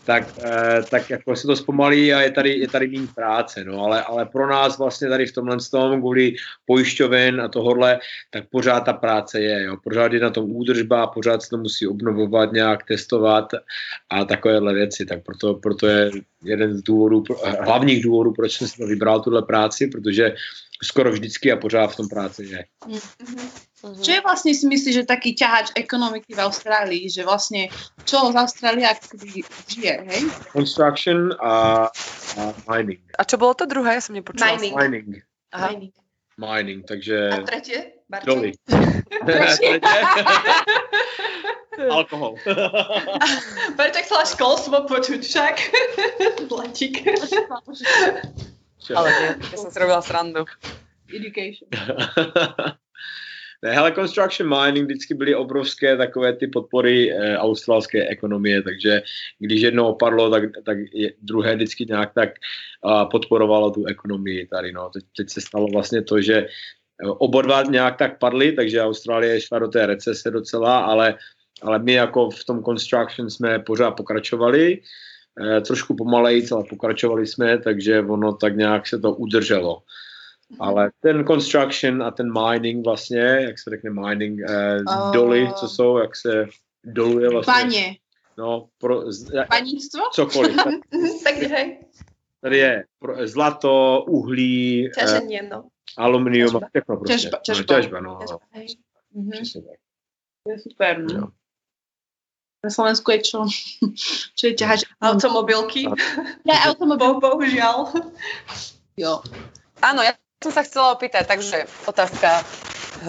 tak, 0.07 0.39
eh, 0.39 0.83
tak 0.89 1.09
jako 1.09 1.35
se 1.35 1.47
to 1.47 1.55
zpomalí 1.55 2.13
a 2.13 2.21
je 2.21 2.31
tady, 2.31 2.59
je 2.59 2.67
tady 2.67 2.87
méně 2.87 3.07
práce, 3.15 3.63
no, 3.63 3.83
ale, 3.83 4.03
ale 4.03 4.25
pro 4.25 4.47
nás 4.47 4.77
vlastně 4.77 5.09
tady 5.09 5.25
v 5.25 5.31
tomhle 5.31 5.57
tom, 5.71 5.99
kvůli 5.99 6.35
pojišťoven 6.65 7.41
a 7.41 7.47
tohodle, 7.47 7.99
tak 8.31 8.43
pořád 8.49 8.79
ta 8.79 8.93
práce 8.93 9.41
je, 9.41 9.63
jo, 9.63 9.77
pořád 9.83 10.13
je 10.13 10.19
na 10.19 10.29
tom 10.29 10.51
údržba, 10.51 11.07
pořád 11.07 11.43
se 11.43 11.49
to 11.49 11.57
musí 11.57 11.87
obnovovat, 11.87 12.51
nějak 12.51 12.83
testovat 12.87 13.51
a 14.09 14.25
takovéhle 14.25 14.73
věci, 14.73 15.05
tak 15.05 15.23
proto, 15.23 15.53
proto 15.53 15.87
je 15.87 16.11
jeden 16.43 16.77
z 16.77 16.81
důvodů, 16.81 17.23
hlavních 17.61 18.03
důvodů, 18.03 18.31
proč 18.31 18.57
jsem 18.57 18.67
si 18.67 18.85
vybral, 18.85 19.19
tuhle 19.19 19.41
práci, 19.41 19.87
protože 19.87 20.35
skoro 20.83 21.11
vždycky 21.11 21.51
a 21.51 21.55
pořád 21.55 21.87
v 21.87 21.95
tom 21.95 22.07
práci 22.07 22.43
je. 22.43 22.65
Mm-hmm. 22.87 23.66
Uh-huh. 23.77 24.01
Čo 24.01 24.11
je 24.17 24.21
vlastne 24.25 24.51
si 24.57 24.65
myslíš, 24.65 25.05
že 25.05 25.05
taký 25.05 25.37
ťahač 25.37 25.77
ekonomiky 25.77 26.33
v 26.33 26.41
Austrálii, 26.41 27.05
že 27.13 27.21
vlastne 27.21 27.69
čo 28.09 28.33
z 28.33 28.35
Austrália 28.35 28.97
žije, 29.69 29.93
hej? 30.01 30.21
Construction 30.49 31.29
a, 31.37 31.85
a 32.37 32.41
mining. 32.65 33.01
A 33.17 33.23
čo 33.27 33.37
bolo 33.37 33.53
to 33.53 33.69
druhé? 33.69 34.01
Ja 34.01 34.03
som 34.03 34.17
nepočula. 34.17 34.57
Mining. 34.57 34.73
Mining. 34.73 35.09
Aha. 35.53 35.69
Mining. 35.73 35.93
Mining, 36.37 36.81
takže... 36.85 37.33
A 37.33 37.45
tretie? 37.45 38.01
Doly. 38.25 38.53
Alkohol. 41.91 42.37
Bartek 43.77 44.05
chcela 44.05 44.25
školstvo 44.25 44.89
počuť 44.89 45.21
však. 45.21 45.55
Blačík. 46.49 47.05
Ale 48.93 49.07
nie, 49.13 49.29
ja 49.53 49.57
som 49.57 49.69
si 49.69 49.77
robila 49.77 50.01
srandu. 50.01 50.49
Education. 51.13 51.69
Ne, 53.63 53.71
hele, 53.71 53.91
construction 53.91 54.49
mining 54.49 54.85
vždycky 54.85 55.13
byly 55.13 55.35
obrovské 55.35 55.97
takové 55.97 56.33
ty 56.33 56.47
podpory 56.47 57.11
e, 57.11 57.37
australské 57.37 58.07
ekonomie, 58.07 58.61
takže 58.61 59.01
když 59.39 59.61
jedno 59.61 59.89
opadlo, 59.89 60.29
tak, 60.29 60.43
tak 60.65 60.77
je, 60.93 61.13
druhé 61.21 61.55
vždycky 61.55 61.85
nějak 61.85 62.13
tak 62.13 62.29
a, 62.83 63.05
podporovalo 63.05 63.71
tu 63.71 63.85
ekonomii 63.85 64.47
tady. 64.47 64.71
No. 64.71 64.89
Teď, 64.89 65.03
teď 65.17 65.29
se 65.29 65.41
stalo 65.41 65.67
vlastně 65.67 66.01
to, 66.01 66.21
že 66.21 66.35
eh, 66.37 67.09
oba 67.09 67.41
dva 67.41 67.63
nějak 67.63 67.97
tak 67.97 68.19
padly, 68.19 68.51
takže 68.51 68.81
Austrálie 68.81 69.41
šla 69.41 69.59
do 69.59 69.67
té 69.67 69.85
recese 69.85 70.31
docela, 70.31 70.79
ale, 70.79 71.15
ale 71.61 71.79
my 71.79 71.93
jako 71.93 72.29
v 72.29 72.45
tom 72.45 72.63
construction 72.63 73.29
jsme 73.29 73.59
pořád 73.59 73.91
pokračovali, 73.91 74.81
e, 75.41 75.61
trošku 75.61 75.95
pomaleji, 75.95 76.45
ale 76.51 76.63
pokračovali 76.69 77.27
jsme, 77.27 77.57
takže 77.57 78.01
ono 78.01 78.33
tak 78.33 78.55
nějak 78.55 78.87
se 78.87 78.99
to 78.99 79.13
udrželo. 79.13 79.81
Ale 80.59 80.91
ten 80.99 81.25
construction 81.25 82.03
a 82.03 82.11
ten 82.11 82.33
mining 82.33 82.85
vlastně, 82.85 83.19
jak 83.19 83.59
se 83.59 83.69
řekne 83.69 83.89
mining, 83.89 84.39
eh, 84.49 84.77
uh, 84.87 85.11
doly, 85.11 85.49
co 85.55 85.67
jsou, 85.67 85.97
jak 85.97 86.15
se 86.15 86.45
doluje 86.83 87.29
vlastně. 87.29 87.53
Paně. 87.53 87.95
No, 88.37 88.69
pro, 88.77 89.11
z, 89.11 89.47
Panictvo? 89.49 90.01
Cokoliv. 90.11 90.55
Tak, 91.23 91.35
hej. 91.35 91.85
Tady 92.41 92.57
je 92.57 92.85
pro, 92.99 93.27
zlato, 93.27 94.05
uhlí, 94.07 94.89
Těžení, 94.99 95.39
eh, 95.39 95.49
no. 95.49 95.63
aluminium 95.97 96.55
a 96.57 96.59
všechno 96.59 96.97
prostě. 96.97 97.13
Těžba, 97.13 97.39
těžba. 97.43 97.75
No, 97.75 97.81
těžba, 97.81 97.99
no. 97.99 98.19
Těžba, 98.21 98.39
hej. 98.51 98.67
Mhm. 99.13 99.31
To 100.43 100.51
je 100.51 100.59
super, 100.59 101.03
no. 101.03 101.19
Jo. 101.19 101.27
Na 102.63 102.69
Slovensku 102.73 103.11
je 103.13 103.19
čo? 103.21 103.39
čo 104.37 104.43
je 104.49 104.53
ťahač? 104.57 104.89
Automobilky. 104.97 105.85
Ne, 106.41 106.55
automobil. 106.65 107.21
Bohužiaľ. 107.21 107.93
Jo. 108.97 109.21
Áno, 109.77 110.01
ja 110.01 110.16
som 110.37 110.53
sa 110.53 110.61
chcela 110.61 110.93
opýtať, 110.93 111.25
takže 111.25 111.65
otázka, 111.89 112.45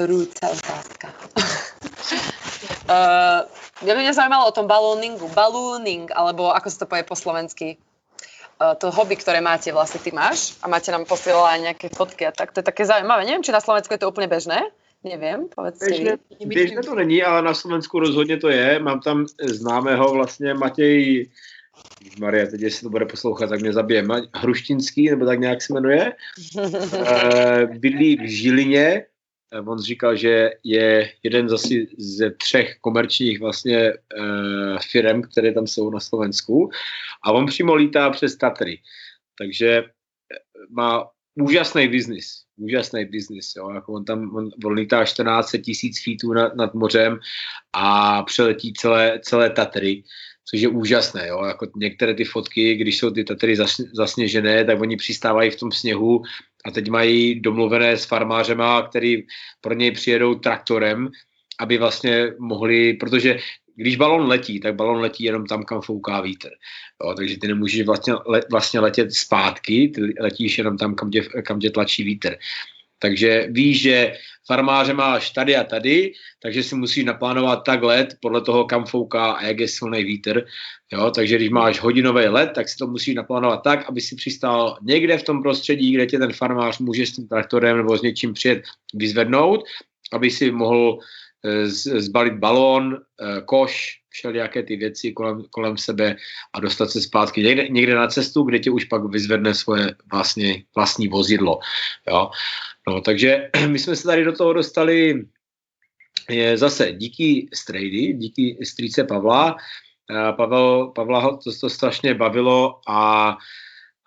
hrúca 0.00 0.48
otázka. 0.48 1.12
uh, 2.88 3.44
ja 3.84 3.92
by 3.92 4.00
mňa 4.00 4.16
zaujímalo 4.16 4.48
o 4.48 4.56
tom 4.56 4.64
balóningu, 4.64 5.28
balóning, 5.36 6.08
alebo 6.16 6.48
ako 6.56 6.68
sa 6.72 6.78
to 6.84 6.90
povie 6.90 7.04
po 7.04 7.12
slovensky, 7.12 7.76
uh, 8.64 8.72
to 8.80 8.88
hobby, 8.88 9.20
ktoré 9.20 9.44
máte, 9.44 9.68
vlastne 9.76 10.00
ty 10.00 10.08
máš 10.08 10.56
a 10.64 10.72
máte 10.72 10.88
nám 10.88 11.04
posielala 11.04 11.52
aj 11.52 11.60
nejaké 11.68 11.86
fotky 11.92 12.24
a 12.24 12.32
tak, 12.32 12.56
to 12.56 12.64
je 12.64 12.68
také 12.72 12.88
zaujímavé. 12.88 13.28
Neviem, 13.28 13.44
či 13.44 13.52
na 13.52 13.60
Slovensku 13.60 13.92
je 13.92 14.00
to 14.00 14.08
úplne 14.08 14.28
bežné, 14.28 14.64
Nevím, 15.04 15.46
povedz 15.54 15.78
běžné, 15.78 16.18
běžné 16.44 16.82
to 16.82 16.94
není, 16.94 17.22
ale 17.22 17.42
na 17.42 17.54
Slovensku 17.54 17.98
rozhodně 17.98 18.36
to 18.36 18.48
je. 18.48 18.78
Mám 18.78 19.00
tam 19.00 19.26
známého 19.40 20.12
vlastně 20.12 20.54
Matěj 20.54 21.30
Maria, 22.20 22.46
teď 22.46 22.60
jestli 22.60 22.82
to 22.82 22.90
bude 22.90 23.04
poslouchat, 23.04 23.48
tak 23.48 23.60
mě 23.60 23.72
zabije. 23.72 24.04
Hruštinský, 24.34 25.10
nebo 25.10 25.26
tak 25.26 25.40
nějak 25.40 25.62
se 25.62 25.74
jmenuje. 25.74 26.12
Eh, 27.06 27.66
bydlí 27.66 28.16
v 28.16 28.28
Žilině. 28.28 29.04
Eh, 29.52 29.60
on 29.60 29.78
říkal, 29.78 30.16
že 30.16 30.50
je 30.64 31.12
jeden 31.22 31.48
zase 31.48 31.74
ze 31.98 32.30
třech 32.30 32.76
komerčních 32.80 33.40
vlastně 33.40 33.92
uh, 33.92 34.78
firm, 34.90 35.22
které 35.22 35.52
tam 35.52 35.66
jsou 35.66 35.90
na 35.90 36.00
Slovensku. 36.00 36.70
A 37.24 37.32
on 37.32 37.46
přímo 37.46 37.74
lítá 37.74 38.10
přes 38.10 38.36
Tatry. 38.36 38.78
Takže 39.38 39.84
má 40.70 41.08
úžasný 41.34 41.88
biznis, 41.88 42.42
úžasný 42.56 43.04
biznis, 43.04 43.52
jo, 43.56 43.70
jako 43.70 43.92
on 43.92 44.04
tam, 44.04 44.36
on, 44.36 44.50
on 44.64 44.72
lítá 44.72 45.04
14 45.04 45.56
tisíc 45.62 46.04
feetů 46.04 46.32
nad, 46.32 46.56
nad 46.56 46.74
mořem 46.74 47.18
a 47.72 48.22
přeletí 48.22 48.72
celé, 48.72 49.20
celé 49.22 49.50
Tatry, 49.50 50.02
což 50.50 50.60
je 50.60 50.68
úžasné, 50.68 51.28
jo, 51.28 51.44
jako 51.44 51.66
některé 51.76 52.14
ty 52.14 52.24
fotky, 52.24 52.74
když 52.74 52.98
jsou 52.98 53.10
ty 53.10 53.24
Tatry 53.24 53.56
zasněžené, 53.92 54.64
tak 54.64 54.80
oni 54.80 54.96
přistávají 54.96 55.50
v 55.50 55.56
tom 55.56 55.72
sněhu 55.72 56.22
a 56.64 56.70
teď 56.70 56.88
mají 56.88 57.40
domluvené 57.40 57.96
s 57.96 58.04
farmářema, 58.04 58.82
který 58.82 59.22
pro 59.60 59.74
něj 59.74 59.90
přijedou 59.90 60.34
traktorem, 60.34 61.08
aby 61.60 61.78
vlastně 61.78 62.32
mohli, 62.38 62.94
protože 62.94 63.38
když 63.76 63.96
balon 63.96 64.28
letí, 64.28 64.60
tak 64.60 64.74
balon 64.74 65.00
letí 65.00 65.24
jenom 65.24 65.46
tam, 65.46 65.64
kam 65.64 65.80
fouká 65.80 66.20
vítr. 66.20 66.48
Jo, 67.04 67.14
takže 67.14 67.38
ty 67.40 67.48
nemůžeš 67.48 67.86
vlastně, 67.86 68.14
le, 68.26 68.40
vlastně 68.50 68.80
letět 68.80 69.12
zpátky, 69.12 69.92
ty 69.94 70.00
letíš 70.20 70.58
jenom 70.58 70.78
tam, 70.78 70.94
kam 70.94 71.10
tě, 71.10 71.22
kam 71.22 71.60
tě 71.60 71.70
tlačí 71.70 72.04
vítr. 72.04 72.36
Takže 72.98 73.48
víš, 73.50 73.82
že 73.82 74.12
farmáře 74.46 74.94
máš 74.94 75.30
tady 75.30 75.56
a 75.56 75.64
tady, 75.64 76.12
takže 76.42 76.62
si 76.62 76.74
musíš 76.74 77.04
naplánovat 77.04 77.64
tak 77.64 77.82
let 77.82 78.08
podle 78.20 78.40
toho, 78.40 78.64
kam 78.64 78.86
fouká 78.86 79.32
a 79.32 79.44
jak 79.46 79.60
je 79.60 79.68
silný 79.68 80.04
vítr. 80.04 80.44
Jo, 80.92 81.10
takže 81.10 81.36
když 81.36 81.50
máš 81.50 81.80
hodinový 81.80 82.26
let, 82.26 82.50
tak 82.54 82.68
si 82.68 82.76
to 82.76 82.86
musíš 82.86 83.14
naplánovat 83.14 83.62
tak, 83.62 83.88
aby 83.88 84.00
si 84.00 84.16
přistál 84.16 84.78
někde 84.82 85.18
v 85.18 85.22
tom 85.22 85.42
prostředí, 85.42 85.92
kde 85.92 86.06
tě 86.06 86.18
ten 86.18 86.32
farmář 86.32 86.78
může 86.78 87.06
s 87.06 87.12
tím 87.12 87.28
traktorem 87.28 87.76
nebo 87.76 87.98
s 87.98 88.02
něčím 88.02 88.32
přijet 88.32 88.62
vyzvednout, 88.94 89.60
aby 90.12 90.30
si 90.30 90.50
mohl 90.50 90.98
zbalit 91.70 92.34
balón, 92.34 92.96
eh, 92.96 93.40
koš, 93.44 94.00
všelijaké 94.08 94.62
ty 94.62 94.76
věci 94.76 95.12
kolem, 95.12 95.42
kolem 95.50 95.76
sebe 95.76 96.16
a 96.52 96.60
dostat 96.60 96.90
se 96.90 97.00
zpátky 97.00 97.42
někde, 97.42 97.68
někde 97.68 97.94
na 97.94 98.06
cestu, 98.06 98.42
kde 98.42 98.58
tě 98.58 98.70
už 98.70 98.84
pak 98.84 99.04
vyzvedne 99.04 99.54
svoje 99.54 99.94
vlastně, 100.12 100.64
vlastní 100.76 101.08
vozidlo. 101.08 101.58
Jo? 102.08 102.30
No, 102.88 103.00
takže 103.00 103.50
my 103.66 103.78
jsme 103.78 103.96
se 103.96 104.02
tady 104.02 104.24
do 104.24 104.32
toho 104.32 104.52
dostali 104.52 105.24
je 106.30 106.58
zase 106.58 106.92
díky 106.92 107.48
Strejdy, 107.54 108.12
díky 108.12 108.58
strýce 108.64 109.04
Pavla. 109.04 109.56
Eh, 110.10 110.32
Pavel, 110.32 110.92
Pavla 110.94 111.36
to, 111.44 111.58
to 111.60 111.70
strašně 111.70 112.14
bavilo 112.14 112.80
a, 112.88 113.36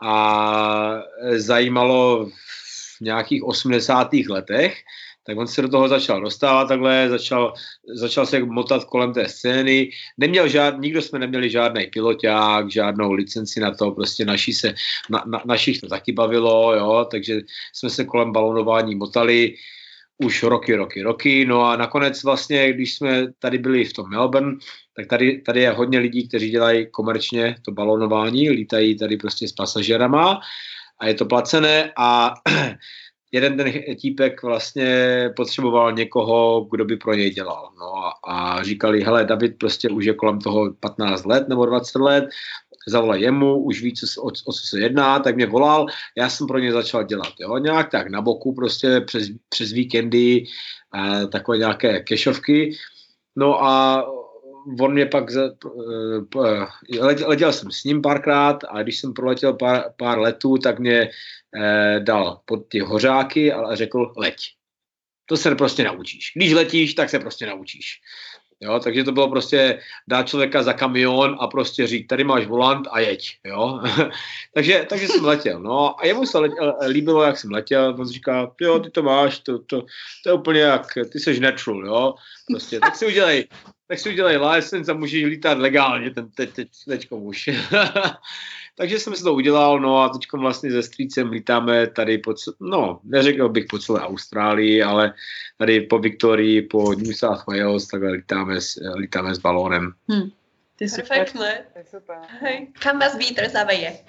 a 0.03 1.03
zajímalo 1.35 2.29
v 2.97 3.01
nějakých 3.01 3.43
80. 3.43 4.09
letech 4.29 4.77
tak 5.23 5.37
on 5.37 5.47
se 5.47 5.61
do 5.61 5.69
toho 5.69 5.87
začal 5.87 6.21
dostávat 6.21 6.65
takhle, 6.65 7.09
začal, 7.09 7.53
začal 7.95 8.25
se 8.25 8.39
motat 8.39 8.85
kolem 8.85 9.13
té 9.13 9.29
scény. 9.29 9.89
Neměl 10.17 10.47
žád, 10.47 10.79
nikdo 10.79 11.01
jsme 11.01 11.19
neměli 11.19 11.49
žádný 11.49 11.87
piloták, 11.87 12.71
žádnou 12.71 13.11
licenci 13.11 13.59
na 13.59 13.71
to, 13.71 13.91
prostě 13.91 14.25
naši 14.25 14.53
se, 14.53 14.73
na, 15.09 15.23
na, 15.27 15.41
našich 15.45 15.81
to 15.81 15.87
taky 15.87 16.11
bavilo, 16.11 16.75
jo, 16.75 17.07
takže 17.11 17.41
jsme 17.73 17.89
se 17.89 18.03
kolem 18.05 18.31
balonování 18.31 18.95
motali 18.95 19.55
už 20.17 20.43
roky, 20.43 20.75
roky, 20.75 21.01
roky. 21.01 21.45
No 21.45 21.61
a 21.61 21.75
nakonec 21.75 22.23
vlastně, 22.23 22.73
když 22.73 22.95
jsme 22.95 23.33
tady 23.39 23.57
byli 23.57 23.85
v 23.85 23.93
tom 23.93 24.09
Melbourne, 24.09 24.57
tak 24.95 25.07
tady, 25.07 25.41
tady 25.41 25.59
je 25.59 25.71
hodně 25.71 25.99
lidí, 25.99 26.27
kteří 26.27 26.49
dělají 26.49 26.87
komerčně 26.91 27.55
to 27.65 27.71
balonování, 27.71 28.49
lítají 28.49 28.97
tady 28.97 29.17
prostě 29.17 29.47
s 29.47 29.51
pasažerama 29.51 30.39
a 30.99 31.07
je 31.07 31.13
to 31.13 31.25
placené 31.25 31.91
a 31.97 32.33
jeden 33.31 33.57
ten 33.57 33.95
típek 33.95 34.43
vlastně 34.43 35.29
potřeboval 35.35 35.91
někoho, 35.91 36.67
kdo 36.71 36.85
by 36.85 36.97
pro 36.97 37.13
něj 37.13 37.29
dělal. 37.29 37.69
No 37.79 37.95
a, 37.95 38.13
a 38.27 38.63
říkali, 38.63 39.03
hele, 39.03 39.25
David 39.25 39.57
prostě 39.57 39.89
už 39.89 40.05
je 40.05 40.13
kolem 40.13 40.39
toho 40.39 40.73
15 40.79 41.25
let 41.25 41.49
nebo 41.49 41.65
20 41.65 41.99
let, 41.99 42.25
zavolal 42.87 43.15
jemu, 43.15 43.63
už 43.63 43.81
ví, 43.81 43.93
co, 43.93 44.21
o, 44.21 44.27
o 44.27 44.53
co 44.53 44.67
se 44.67 44.79
jedná, 44.79 45.19
tak 45.19 45.35
mě 45.35 45.45
volal, 45.45 45.85
já 46.17 46.29
jsem 46.29 46.47
pro 46.47 46.59
ně 46.59 46.71
začal 46.71 47.03
dělat, 47.03 47.33
jo, 47.39 47.57
nějak 47.57 47.91
tak 47.91 48.09
na 48.09 48.21
boku 48.21 48.53
prostě 48.53 49.01
přes, 49.01 49.27
přes 49.49 49.71
víkendy, 49.71 50.43
a 50.91 51.25
takové 51.25 51.57
nějaké 51.57 51.99
kešovky, 51.99 52.77
no 53.35 53.63
a 53.63 54.05
on 54.79 54.93
mě 54.93 55.05
pak, 55.05 55.29
za, 55.29 55.49
letěl, 56.99 57.29
letěl 57.29 57.53
jsem 57.53 57.71
s 57.71 57.83
ním 57.83 58.01
párkrát 58.01 58.63
a 58.69 58.83
když 58.83 58.99
jsem 58.99 59.13
proletěl 59.13 59.53
pár, 59.53 59.83
pár 59.97 60.19
letů, 60.19 60.57
tak 60.57 60.79
mě 60.79 61.09
eh, 61.61 61.99
dal 61.99 62.41
pod 62.45 62.67
ty 62.67 62.79
hořáky 62.79 63.53
a 63.53 63.75
řekl 63.75 64.13
leď. 64.17 64.35
To 65.25 65.37
se 65.37 65.55
prostě 65.55 65.83
naučíš. 65.83 66.31
Když 66.35 66.53
letíš, 66.53 66.93
tak 66.93 67.09
se 67.09 67.19
prostě 67.19 67.45
naučíš. 67.45 68.01
Jo, 68.63 68.79
takže 68.79 69.03
to 69.03 69.11
bylo 69.11 69.29
prostě 69.29 69.79
dát 70.07 70.27
člověka 70.27 70.63
za 70.63 70.73
kamion 70.73 71.37
a 71.39 71.47
prostě 71.47 71.87
říct, 71.87 72.07
tady 72.07 72.23
máš 72.23 72.47
volant 72.47 72.87
a 72.91 72.99
jeď. 72.99 73.37
Jo? 73.45 73.79
takže, 74.53 74.85
takže 74.89 75.07
jsem 75.07 75.25
letěl. 75.25 75.59
No 75.59 75.99
a 75.99 76.05
jemu 76.05 76.25
se 76.25 76.37
letěl, 76.37 76.77
líbilo, 76.87 77.23
jak 77.23 77.37
jsem 77.37 77.51
letěl. 77.51 77.95
On 77.99 78.07
říká, 78.07 78.51
jo, 78.61 78.79
ty 78.79 78.89
to 78.89 79.03
máš, 79.03 79.39
to, 79.39 79.59
to, 79.59 79.81
to 80.23 80.29
je 80.29 80.33
úplně 80.33 80.59
jak, 80.59 80.87
ty 81.11 81.19
jsi 81.19 81.39
natural, 81.39 81.85
jo. 81.85 82.13
Prostě, 82.51 82.79
tak 82.79 82.95
si 82.95 83.05
udělej, 83.05 83.47
tak 83.87 83.99
si 83.99 84.09
udělej 84.09 84.37
license 84.37 84.91
a 84.91 84.95
můžeš 84.95 85.23
lítat 85.23 85.57
legálně 85.57 86.11
ten 86.11 86.31
teď, 86.31 86.53
teď, 86.53 86.67
teďko 86.87 87.17
už. 87.17 87.49
Takže 88.77 88.99
jsem 88.99 89.15
si 89.15 89.23
to 89.23 89.33
udělal, 89.33 89.79
no 89.79 90.01
a 90.01 90.09
teď 90.09 90.21
vlastně 90.33 90.71
ze 90.71 90.83
strýcem 90.83 91.29
lítáme 91.29 91.87
tady 91.87 92.17
po, 92.17 92.33
no, 92.59 92.99
neřekl 93.03 93.49
bych 93.49 93.65
po 93.69 93.79
celé 93.79 94.01
Austrálii, 94.01 94.83
ale 94.83 95.13
tady 95.57 95.81
po 95.81 95.99
Viktorii, 95.99 96.61
po 96.61 96.93
New 96.93 97.13
South 97.13 97.43
Wales, 97.47 97.87
takhle 97.87 98.11
lítáme, 98.11 98.61
s, 98.61 98.79
lítáme 98.95 99.35
s 99.35 99.39
balónem. 99.39 99.93
Hmm. 100.09 100.29
To 100.81 100.89
je 100.89 100.97
Perfektné. 100.97 101.69
Super. 101.85 102.25
Hej. 102.41 102.73
Kam 102.81 102.97
vás 102.97 103.13
vítr 103.13 103.45
zaveje. 103.53 104.01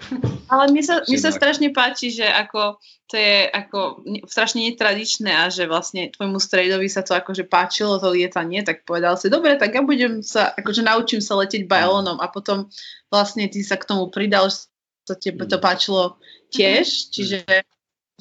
Ale 0.49 0.73
mne 0.73 0.81
sa, 0.81 1.05
mne 1.05 1.21
sa 1.21 1.29
strašne 1.29 1.69
páči, 1.69 2.09
že 2.09 2.25
ako 2.25 2.81
to 3.13 3.21
je 3.21 3.45
ako 3.45 4.01
strašne 4.25 4.65
netradičné 4.65 5.29
a 5.37 5.53
že 5.53 5.69
vlastne 5.69 6.09
tvojmu 6.09 6.41
strejdovi 6.41 6.89
sa 6.89 7.05
to 7.05 7.13
akože 7.13 7.45
páčilo, 7.45 8.01
to 8.01 8.09
lietanie, 8.09 8.65
tak 8.65 8.89
povedal 8.89 9.21
si, 9.21 9.29
dobre, 9.29 9.61
tak 9.61 9.77
ja 9.77 9.85
budem 9.85 10.25
sa, 10.25 10.49
akože 10.57 10.81
naučím 10.81 11.21
sa 11.21 11.37
leteť 11.37 11.69
balónom 11.69 12.17
a 12.25 12.33
potom 12.33 12.73
vlastne 13.13 13.53
ty 13.53 13.61
sa 13.61 13.77
k 13.77 13.85
tomu 13.93 14.09
pridal, 14.09 14.49
že 14.49 14.73
sa 15.05 15.13
tebe 15.13 15.45
to 15.45 15.61
páčilo 15.61 16.17
tiež, 16.57 17.13
čiže 17.13 17.45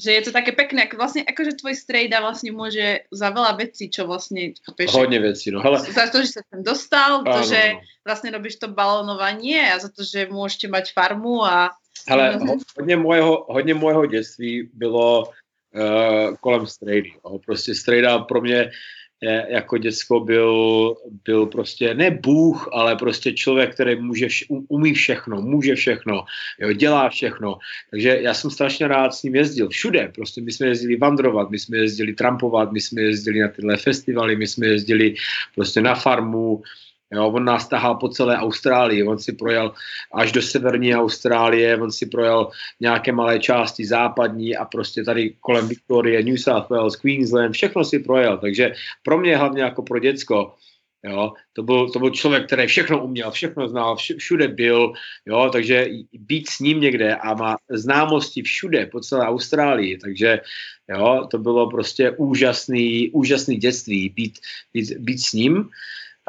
že 0.02 0.18
je 0.18 0.22
to 0.26 0.32
také 0.34 0.58
pekné, 0.58 0.89
ako 0.89 0.97
vlastne 0.97 1.22
akože 1.22 1.62
tvoj 1.62 1.78
strejda 1.78 2.26
vlastne 2.26 2.49
môže 2.49 3.06
za 3.14 3.30
veľa 3.30 3.54
vecí, 3.62 3.86
čo 3.93 4.10
vlastne 4.10 4.58
chápeš, 4.66 4.97
Hodne 4.97 5.22
vecí, 5.22 5.54
no. 5.54 5.62
Hele. 5.62 5.78
Za 5.78 6.10
to, 6.10 6.26
že 6.26 6.41
sa 6.41 6.43
tam 6.49 6.66
dostal, 6.66 7.22
to, 7.22 7.45
že 7.45 7.78
vlastne 8.02 8.34
robíš 8.34 8.58
to 8.58 8.74
balónovanie 8.74 9.62
a 9.70 9.78
za 9.78 9.93
to, 9.93 10.02
že 10.02 10.26
môžete 10.34 10.74
mať 10.74 10.97
farmu 10.97 11.45
a... 11.45 11.70
Hele, 12.10 12.41
hodně 12.80 12.97
môjho, 12.97 13.45
hodně 13.45 13.74
môjho 13.78 14.06
dětství 14.06 14.74
bylo 14.74 15.30
uh, 15.30 16.36
kolem 16.41 16.66
strejdy. 16.66 17.14
Prostě 17.45 17.76
strejda 17.76 18.20
pro 18.26 18.41
mě 18.41 18.72
jako 19.49 19.78
děcko 19.78 20.19
byl, 20.19 20.95
byl 21.26 21.45
prostě 21.45 21.93
ne 21.93 22.11
bůh, 22.11 22.69
ale 22.72 22.95
prostě 22.95 23.34
člověk, 23.34 23.74
který 23.74 23.95
může, 23.95 24.26
vš- 24.26 24.65
umí 24.67 24.93
všechno, 24.93 25.41
může 25.41 25.76
všechno, 25.76 26.24
jo, 26.59 26.74
dělá 26.74 27.09
všechno. 27.09 27.57
Takže 27.89 28.17
já 28.22 28.34
jsem 28.34 28.51
strašně 28.51 28.88
rád 28.88 29.13
s 29.13 29.24
ním 29.24 29.36
jezdil 29.36 29.69
všude. 29.69 30.11
Prostě 30.15 30.41
my 30.41 30.51
jsme 30.51 30.67
jezdili 30.67 30.97
vandrovat, 30.97 31.49
my 31.49 31.59
jsme 31.59 31.78
jezdili 31.78 32.13
trampovat, 32.13 32.72
my 32.72 32.82
jsme 32.82 33.01
jezdili 33.01 33.39
na 33.39 33.47
tyhle 33.47 33.78
festivaly, 33.78 34.36
my 34.36 34.47
jsme 34.47 34.67
jezdili 34.67 35.15
prostě 35.55 35.82
na 35.82 35.95
farmu, 35.95 36.61
Jo, 37.14 37.28
on 37.28 37.45
nás 37.45 37.68
tahal 37.68 37.95
po 37.95 38.09
celé 38.09 38.38
Austrálii, 38.38 39.03
on 39.03 39.20
si 39.20 39.34
projel 39.34 39.74
až 40.14 40.32
do 40.32 40.41
severní 40.41 40.95
Austrálie, 40.95 41.78
on 41.78 41.91
si 41.91 42.05
projel 42.05 42.47
nějaké 42.80 43.12
malé 43.12 43.39
části 43.39 43.86
západní 43.86 44.55
a 44.57 44.66
prostě 44.66 45.03
tady 45.03 45.36
kolem 45.39 45.68
Victorie, 45.68 46.24
New 46.24 46.38
South 46.38 46.70
Wales, 46.70 46.95
Queensland, 46.95 47.53
všechno 47.53 47.84
si 47.84 47.99
projel. 47.99 48.38
Takže 48.38 48.74
pro 49.03 49.18
mě 49.18 49.38
hlavně 49.38 49.64
jako 49.64 49.84
pro 49.84 49.99
děcko, 49.99 50.55
Jo, 51.03 51.34
to, 51.53 51.64
byl, 51.64 51.89
to 51.89 51.99
byl 51.99 52.09
člověk, 52.09 52.45
který 52.45 52.68
všechno 52.68 53.03
uměl, 53.03 53.32
všechno 53.32 53.68
znal, 53.68 53.95
všude 53.95 54.47
byl, 54.47 54.93
jo, 55.26 55.49
takže 55.51 55.88
být 56.14 56.49
s 56.49 56.59
ním 56.59 56.80
někde 56.80 57.16
a 57.16 57.34
má 57.34 57.57
známosti 57.70 58.41
všude 58.41 58.86
po 58.86 58.99
celé 58.99 59.26
Austrálii, 59.26 59.97
takže 59.97 60.39
jo, 60.89 61.28
to 61.32 61.38
bylo 61.38 61.70
prostě 61.70 62.12
úžasný, 62.12 63.09
úžasný 63.09 63.57
dětství 63.57 64.09
být, 64.09 64.39
být, 64.74 64.97
být 64.97 65.18
s 65.18 65.34
ním. 65.34 65.70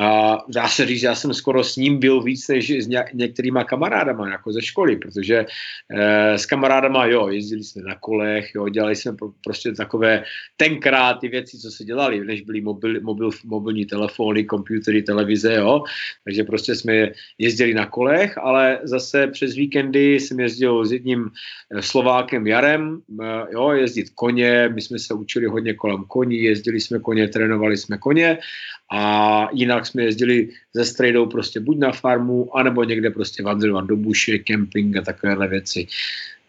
A 0.01 0.39
dá 0.49 0.69
se 0.69 0.87
říct, 0.87 1.03
já 1.03 1.15
jsem 1.15 1.35
skoro 1.35 1.65
s 1.65 1.77
ním 1.77 1.99
byl 1.99 2.23
víc 2.23 2.49
než 2.49 2.71
s 2.71 2.89
některýma 3.13 3.65
kamarádama, 3.65 4.31
jako 4.31 4.53
ze 4.53 4.63
školy, 4.63 4.97
protože 4.97 5.47
e, 5.91 6.39
s 6.39 6.47
kamarádama, 6.47 7.07
jo, 7.07 7.29
jezdili 7.29 7.65
jsme 7.65 7.83
na 7.83 7.95
kolech, 7.95 8.55
jo, 8.55 8.69
dělali 8.69 8.97
jsme 8.97 9.13
pro, 9.13 9.31
prostě 9.45 9.73
takové 9.73 10.25
tenkrát 10.57 11.15
ty 11.15 11.29
věci, 11.29 11.59
co 11.59 11.71
se 11.71 11.85
dělali, 11.85 12.25
než 12.25 12.41
byly 12.43 12.61
mobil, 12.61 13.01
mobil, 13.01 13.31
mobilní 13.45 13.87
telefony, 13.87 14.45
počítače, 14.45 15.03
televize, 15.03 15.55
jo, 15.55 15.85
takže 16.25 16.45
prostě 16.45 16.75
jsme 16.75 17.09
jezdili 17.39 17.75
na 17.75 17.87
kolech, 17.87 18.39
ale 18.39 18.79
zase 18.83 19.27
přes 19.27 19.55
víkendy 19.55 20.15
jsem 20.15 20.41
jezdil 20.41 20.85
s 20.85 20.93
jedním 20.93 21.31
eh, 21.71 21.83
Slovákem 21.83 22.47
Jarem, 22.47 23.01
e, 23.23 23.53
jo, 23.53 23.71
jezdit 23.71 24.11
koně, 24.15 24.71
my 24.75 24.81
jsme 24.81 24.99
se 24.99 25.15
učili 25.15 25.47
hodně 25.47 25.75
kolem 25.75 26.05
koní, 26.05 26.43
jezdili 26.43 26.81
jsme 26.81 26.99
koně, 26.99 27.29
trénovali 27.29 27.77
jsme 27.77 27.99
koně 27.99 28.39
a 28.95 29.49
jinak 29.53 29.87
jsme 29.87 30.03
jezdili 30.03 30.49
ze 30.75 30.85
strejdou 30.85 31.27
prostě 31.27 31.61
buď 31.61 31.79
na 31.79 31.93
farmu, 31.93 32.57
anebo 32.57 32.85
někde 32.85 33.11
prostě 33.11 33.43
vandrovat 33.43 33.87
do 33.87 33.97
buše, 33.97 34.39
kemping 34.39 34.97
a 34.97 35.03
takovéhle 35.03 35.49
věci. 35.49 35.87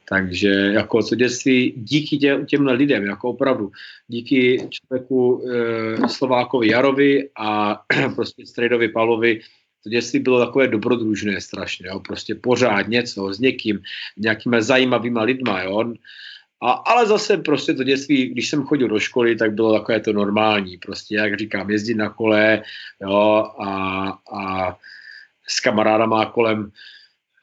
Takže 0.09 0.49
jako 0.49 1.03
to 1.03 1.15
dětství 1.15 1.73
díky 1.77 2.17
tě, 2.17 2.39
těmhle 2.47 2.73
lidem, 2.73 3.05
jako 3.05 3.29
opravdu, 3.29 3.71
díky 4.07 4.67
člověku 4.69 5.45
e, 5.47 6.09
Slovákovi 6.09 6.67
Jarovi 6.67 7.29
a 7.37 7.81
prostě 8.15 8.45
Strejdovi 8.45 8.89
Pavlovi, 8.89 9.39
to 9.83 9.89
dětství 9.89 10.19
bylo 10.19 10.45
takové 10.45 10.67
dobrodružné 10.67 11.41
strašně, 11.41 11.87
jo? 11.87 11.99
prostě 11.99 12.35
pořád 12.35 12.87
něco 12.87 13.33
s 13.33 13.39
někým, 13.39 13.79
nějakýma 14.17 14.61
zajímavýma 14.61 15.23
lidma, 15.23 15.61
jo? 15.61 15.93
A, 16.63 16.71
ale 16.71 17.05
zase 17.05 17.37
prostě 17.37 17.73
to 17.73 17.83
dětství, 17.83 18.25
když 18.25 18.49
jsem 18.49 18.63
chodil 18.63 18.87
do 18.87 18.99
školy, 18.99 19.35
tak 19.35 19.53
bylo 19.53 19.73
takové 19.73 19.99
to 19.99 20.13
normální, 20.13 20.77
prostě 20.77 21.15
jak 21.15 21.37
říkám, 21.39 21.69
jezdit 21.69 21.95
na 21.95 22.09
kole, 22.09 22.63
jo, 23.01 23.51
a, 23.59 24.07
a 24.33 24.75
s 25.47 25.59
kamarádama 25.59 26.25
kolem 26.25 26.71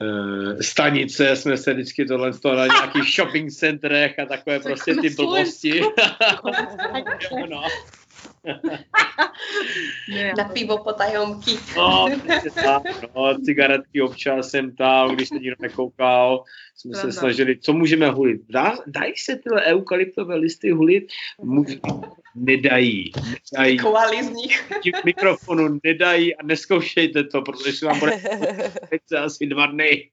e, 0.00 0.62
stanice 0.62 1.36
jsme 1.36 1.56
se 1.56 1.74
vždycky 1.74 2.04
tohle 2.04 2.32
na 2.44 2.66
nějakých 2.66 3.14
shopping 3.14 3.52
centrech 3.52 4.18
a 4.18 4.26
takové 4.26 4.60
prostě 4.60 4.94
ty 4.94 5.10
blbosti. 5.10 5.78
jo, 7.30 7.46
no. 7.50 7.62
Na 10.36 10.44
pivo 10.44 10.84
potajomky. 10.84 11.58
No, 11.76 12.08
tak, 12.54 12.82
no, 13.14 13.38
cigaretky 13.44 14.02
občas 14.02 14.50
jsem 14.50 14.76
tam, 14.76 15.14
když 15.14 15.28
se 15.28 15.34
nikdo 15.34 15.56
nekoukal, 15.60 16.44
jsme 16.76 16.90
Pravda. 16.92 17.12
se 17.12 17.18
snažili, 17.18 17.58
co 17.58 17.72
můžeme 17.72 18.10
hulit. 18.10 18.40
Dá, 18.48 18.76
dají 18.86 19.12
se 19.16 19.36
tyhle 19.36 19.64
eukalyptové 19.64 20.36
listy 20.36 20.70
hulit? 20.70 21.04
Můž, 21.42 21.66
nedají. 22.34 23.12
nedají. 23.52 23.78
Kovali 23.78 24.24
z 24.24 24.30
nich. 24.30 24.72
mikrofonu 25.04 25.80
nedají 25.84 26.36
a 26.36 26.42
neskoušejte 26.42 27.24
to, 27.24 27.42
protože 27.42 27.72
se 27.72 27.86
vám 27.86 27.98
bude 27.98 28.20
asi 29.24 29.46
dva 29.46 29.66
dny. 29.66 30.10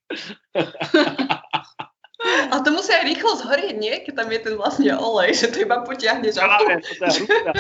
A 2.51 2.59
to 2.59 2.71
musí 2.71 2.91
aj 2.93 3.03
rýchlo 3.07 3.31
zhorieť, 3.39 3.75
nie? 3.77 3.93
Keď 4.03 4.13
tam 4.15 4.27
je 4.31 4.39
ten 4.39 4.55
vlastne 4.57 4.91
olej, 4.95 5.31
že 5.33 5.47
to 5.51 5.63
iba 5.63 5.83
potiahneš. 5.83 6.37
Ale 6.39 6.79
to 6.83 7.03
je 7.03 7.11
hrúda. 7.23 7.51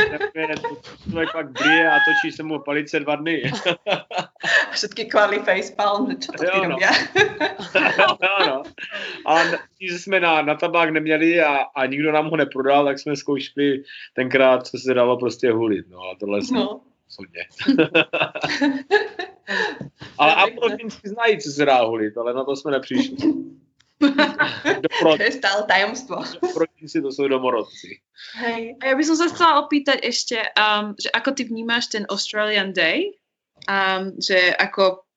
Človek 1.07 1.29
pak 1.33 1.47
blie 1.51 1.81
a 1.87 1.95
točí 2.03 2.31
se 2.31 2.43
mu 2.43 2.59
palice 2.59 2.99
dva 2.99 3.15
dny. 3.15 3.51
A 4.67 4.71
všetky 4.71 5.05
kvali 5.05 5.39
facepalm, 5.39 6.15
čo 6.19 6.31
to 6.31 6.43
ty 6.43 6.57
no. 6.57 6.69
robia? 6.69 6.91
no, 8.23 8.33
no. 8.47 8.57
A 9.25 9.31
když 9.77 10.01
jsme 10.01 10.19
na, 10.19 10.41
na 10.41 10.55
tabák 10.55 10.89
neměli 10.89 11.41
a, 11.41 11.55
a 11.75 11.85
nikdo 11.85 12.11
nám 12.11 12.29
ho 12.29 12.37
neprodal, 12.37 12.85
tak 12.85 12.99
jsme 12.99 13.15
zkoušeli 13.15 13.83
tenkrát, 14.13 14.67
co 14.67 14.77
se 14.77 14.93
dalo 14.93 15.17
prostě 15.17 15.51
hulit. 15.51 15.85
No 15.89 15.99
a 15.99 16.15
tohle 16.19 16.39
no. 16.51 16.81
Hodně. 17.17 17.43
ale 20.17 20.35
abortinci 20.35 20.99
znají, 21.03 21.39
co 21.39 21.51
se 21.51 21.65
dá 21.65 21.81
hulit, 21.81 22.17
ale 22.17 22.33
na 22.33 22.43
to 22.43 22.55
jsme 22.55 22.71
nepřišli. 22.71 23.17
to 23.97 25.23
je 25.23 25.33
stále 25.33 25.65
tajomstvo. 25.65 26.21
si 26.85 27.01
to 27.01 27.09
sú 27.09 27.25
domorodci. 27.25 27.97
Hej. 28.37 28.77
A 28.81 28.93
ja 28.93 28.95
by 28.95 29.03
som 29.03 29.17
sa 29.17 29.27
chcela 29.33 29.65
opýtať 29.65 30.05
ešte, 30.05 30.37
um, 30.53 30.93
že 30.93 31.09
ako 31.09 31.29
ty 31.33 31.49
vnímáš 31.49 31.89
ten 31.89 32.03
Australian 32.07 32.71
Day? 32.71 33.17
Um, 33.65 34.13
že 34.21 34.53
ako 34.53 35.07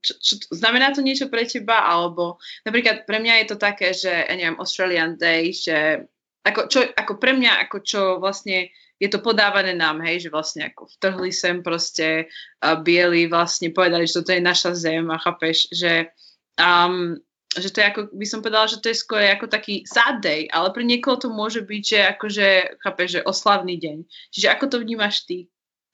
čo, 0.00 0.14
čo, 0.16 0.34
znamená 0.54 0.94
to 0.94 1.04
niečo 1.04 1.28
pre 1.28 1.44
teba, 1.44 1.84
alebo 1.84 2.38
napríklad 2.64 3.04
pre 3.04 3.18
mňa 3.18 3.44
je 3.44 3.46
to 3.50 3.56
také, 3.60 3.92
že 3.92 4.10
ja 4.10 4.34
neviem, 4.34 4.56
Australian 4.56 5.18
Day, 5.18 5.52
že 5.52 6.06
ako, 6.46 6.70
čo, 6.70 6.80
ako 6.86 7.18
pre 7.20 7.36
mňa, 7.36 7.68
ako 7.68 7.78
čo 7.84 8.02
vlastne 8.22 8.72
je 8.98 9.08
to 9.10 9.22
podávané 9.22 9.78
nám, 9.78 10.02
hej, 10.02 10.26
že 10.26 10.34
vlastne 10.34 10.62
ako 10.66 10.90
vtrhli 10.98 11.30
sem 11.30 11.62
proste 11.62 12.26
uh, 12.64 12.78
bieli 12.80 13.30
vlastne 13.30 13.70
povedali, 13.70 14.08
že 14.08 14.22
toto 14.22 14.34
je 14.34 14.42
naša 14.42 14.74
zem 14.74 15.06
a 15.12 15.22
chápeš, 15.22 15.70
že 15.70 16.10
um, 16.58 17.14
že 17.56 17.72
to 17.72 17.80
je 17.80 17.86
ako, 17.88 18.00
by 18.12 18.26
som 18.28 18.44
povedala, 18.44 18.68
že 18.68 18.80
to 18.84 18.92
je 18.92 19.00
skôr 19.00 19.24
ako 19.24 19.48
taký 19.48 19.88
sad 19.88 20.20
day, 20.20 20.44
ale 20.52 20.68
pre 20.68 20.84
niekoho 20.84 21.16
to 21.16 21.32
môže 21.32 21.64
byť, 21.64 21.82
že 21.82 22.00
akože, 22.16 22.46
chápeš, 22.84 23.08
že 23.10 23.26
oslavný 23.26 23.80
deň. 23.80 24.04
Čiže 24.34 24.52
ako 24.52 24.64
to 24.68 24.76
vnímaš 24.84 25.24
ty? 25.24 25.48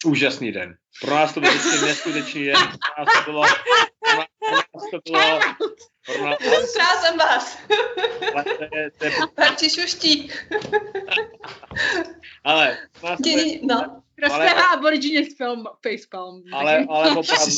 Úžasný 0.05 0.53
den. 0.53 0.77
Pro 1.01 1.15
nás 1.15 1.35
to 1.35 1.41
byl 1.41 1.51
prostě 1.51 1.87
neskutečný 1.87 2.45
den. 2.45 2.57
Pro 2.57 3.05
nás 3.05 3.25
to 3.25 3.33
bylo... 3.33 3.43
Pro 4.05 4.57
nás 4.57 4.85
to 4.91 4.99
bylo... 5.11 5.41
Pro 6.07 6.25
nás... 6.25 6.39
Strázem 6.71 7.19
vás. 7.19 7.59
Parči 9.35 9.71
šuští. 9.71 10.31
Ale... 12.45 12.79
Nás 13.03 13.19
to 13.19 13.31
no. 13.63 14.04
Ale, 14.23 14.51
ale, 14.51 14.63
Aborigine 14.75 15.27
film 15.37 15.65
Facepalm. 15.83 16.43
Ale, 16.53 16.87
ale 16.89 17.11
opravdu... 17.11 17.53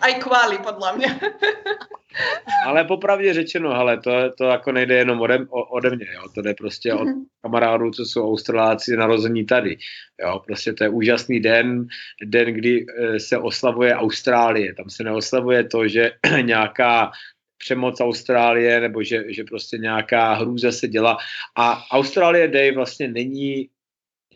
Aj 0.00 0.14
kvali, 0.14 0.58
podle 0.58 0.96
mě. 0.96 1.20
ale 2.66 2.84
popravdě 2.84 3.34
řečeno, 3.34 3.74
hele, 3.74 4.00
to, 4.00 4.10
to 4.38 4.44
jako 4.44 4.72
nejde 4.72 4.94
jenom 4.94 5.20
ode, 5.20 5.38
ode 5.50 5.96
mě, 5.96 6.06
jo, 6.14 6.22
to 6.34 6.42
jde 6.42 6.54
prostě 6.54 6.94
od 6.94 7.04
mhm. 7.04 7.24
kamarádů, 7.42 7.90
co 7.90 8.04
jsou 8.04 8.30
Australáci 8.30 8.96
narození 8.96 9.46
tady, 9.46 9.76
jo, 10.20 10.42
prostě 10.46 10.72
to 10.72 10.84
je 10.84 10.90
úžasný 10.90 11.40
den, 11.40 11.86
den, 12.24 12.54
kdy 12.54 12.86
eh, 12.86 13.20
se 13.20 13.38
oslavuje 13.38 13.94
Austrálie, 13.94 14.74
tam 14.74 14.90
se 14.90 15.04
neoslavuje 15.04 15.64
to, 15.64 15.88
že 15.88 16.10
nějaká 16.42 17.10
přemoc 17.58 18.00
Austrálie, 18.00 18.80
nebo 18.80 19.02
že, 19.02 19.24
že 19.28 19.44
prostě 19.44 19.78
nějaká 19.78 20.34
hrůza 20.34 20.72
se 20.72 20.88
dělá. 20.88 21.16
A 21.56 21.82
Austrálie 21.90 22.48
Day 22.48 22.74
vlastně 22.74 23.08
není 23.08 23.68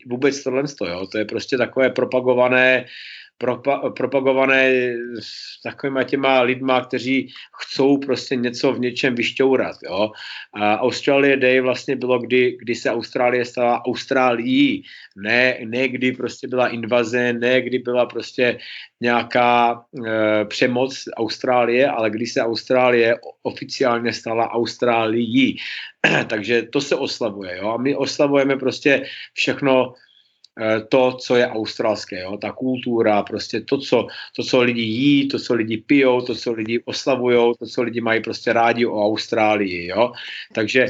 vůbec 0.09 0.43
tohle, 0.43 0.63
jo. 0.85 1.07
to 1.07 1.17
je 1.17 1.25
prostě 1.25 1.57
takové 1.57 1.89
propagované 1.89 2.85
propa- 3.39 3.93
propagované 3.93 4.93
s 5.19 5.61
takovýma 5.63 6.03
těma 6.03 6.41
lidma, 6.41 6.85
kteří 6.85 7.31
chcou 7.61 7.97
prostě 7.97 8.35
něco 8.35 8.73
v 8.73 8.79
něčem 8.79 9.15
vyšťourat. 9.15 9.75
Jo? 9.83 10.11
A 10.53 10.77
Australia 10.79 11.35
Day 11.35 11.59
vlastně 11.59 11.95
bylo, 11.95 12.19
kdy, 12.19 12.57
kdy 12.61 12.75
se 12.75 12.91
Austrálie 12.91 13.45
stala 13.45 13.85
Austrálií, 13.85 14.83
ne, 15.15 15.57
ne 15.65 15.87
kdy 15.87 16.11
prostě 16.11 16.47
byla 16.47 16.67
invaze, 16.67 17.33
ne 17.33 17.61
kdy 17.61 17.79
byla 17.79 18.05
prostě 18.05 18.59
nějaká 19.01 19.83
e, 20.05 20.45
přemoc 20.45 21.03
Austrálie, 21.17 21.87
ale 21.87 22.09
kdy 22.09 22.25
se 22.25 22.41
Austrálie 22.41 23.15
oficiálně 23.43 24.13
stala 24.13 24.51
Austrálií. 24.51 25.57
Takže 26.27 26.63
to 26.63 26.81
se 26.81 26.95
oslavuje. 26.95 27.57
Jo? 27.57 27.69
A 27.69 27.77
my 27.77 27.95
oslavujeme 27.95 28.55
prostě 28.57 29.05
všechno, 29.33 29.93
to, 30.89 31.17
co 31.21 31.35
je 31.35 31.47
australské, 31.47 32.21
jo? 32.21 32.37
ta 32.37 32.51
kultura, 32.51 33.23
prostě 33.23 33.61
to 33.61 33.77
co, 33.77 34.07
to, 34.35 34.43
co 34.43 34.61
lidi 34.61 34.81
jí, 34.81 35.27
to, 35.27 35.39
co 35.39 35.53
lidi 35.53 35.77
pijou, 35.77 36.21
to, 36.21 36.35
co 36.35 36.51
lidi 36.51 36.81
oslavují, 36.85 37.53
to, 37.59 37.65
co 37.65 37.81
lidi 37.83 38.01
mají 38.01 38.21
prostě 38.21 38.53
rádi 38.53 38.85
o 38.85 39.05
Austrálii. 39.05 39.87
Jo? 39.87 40.11
Takže 40.53 40.87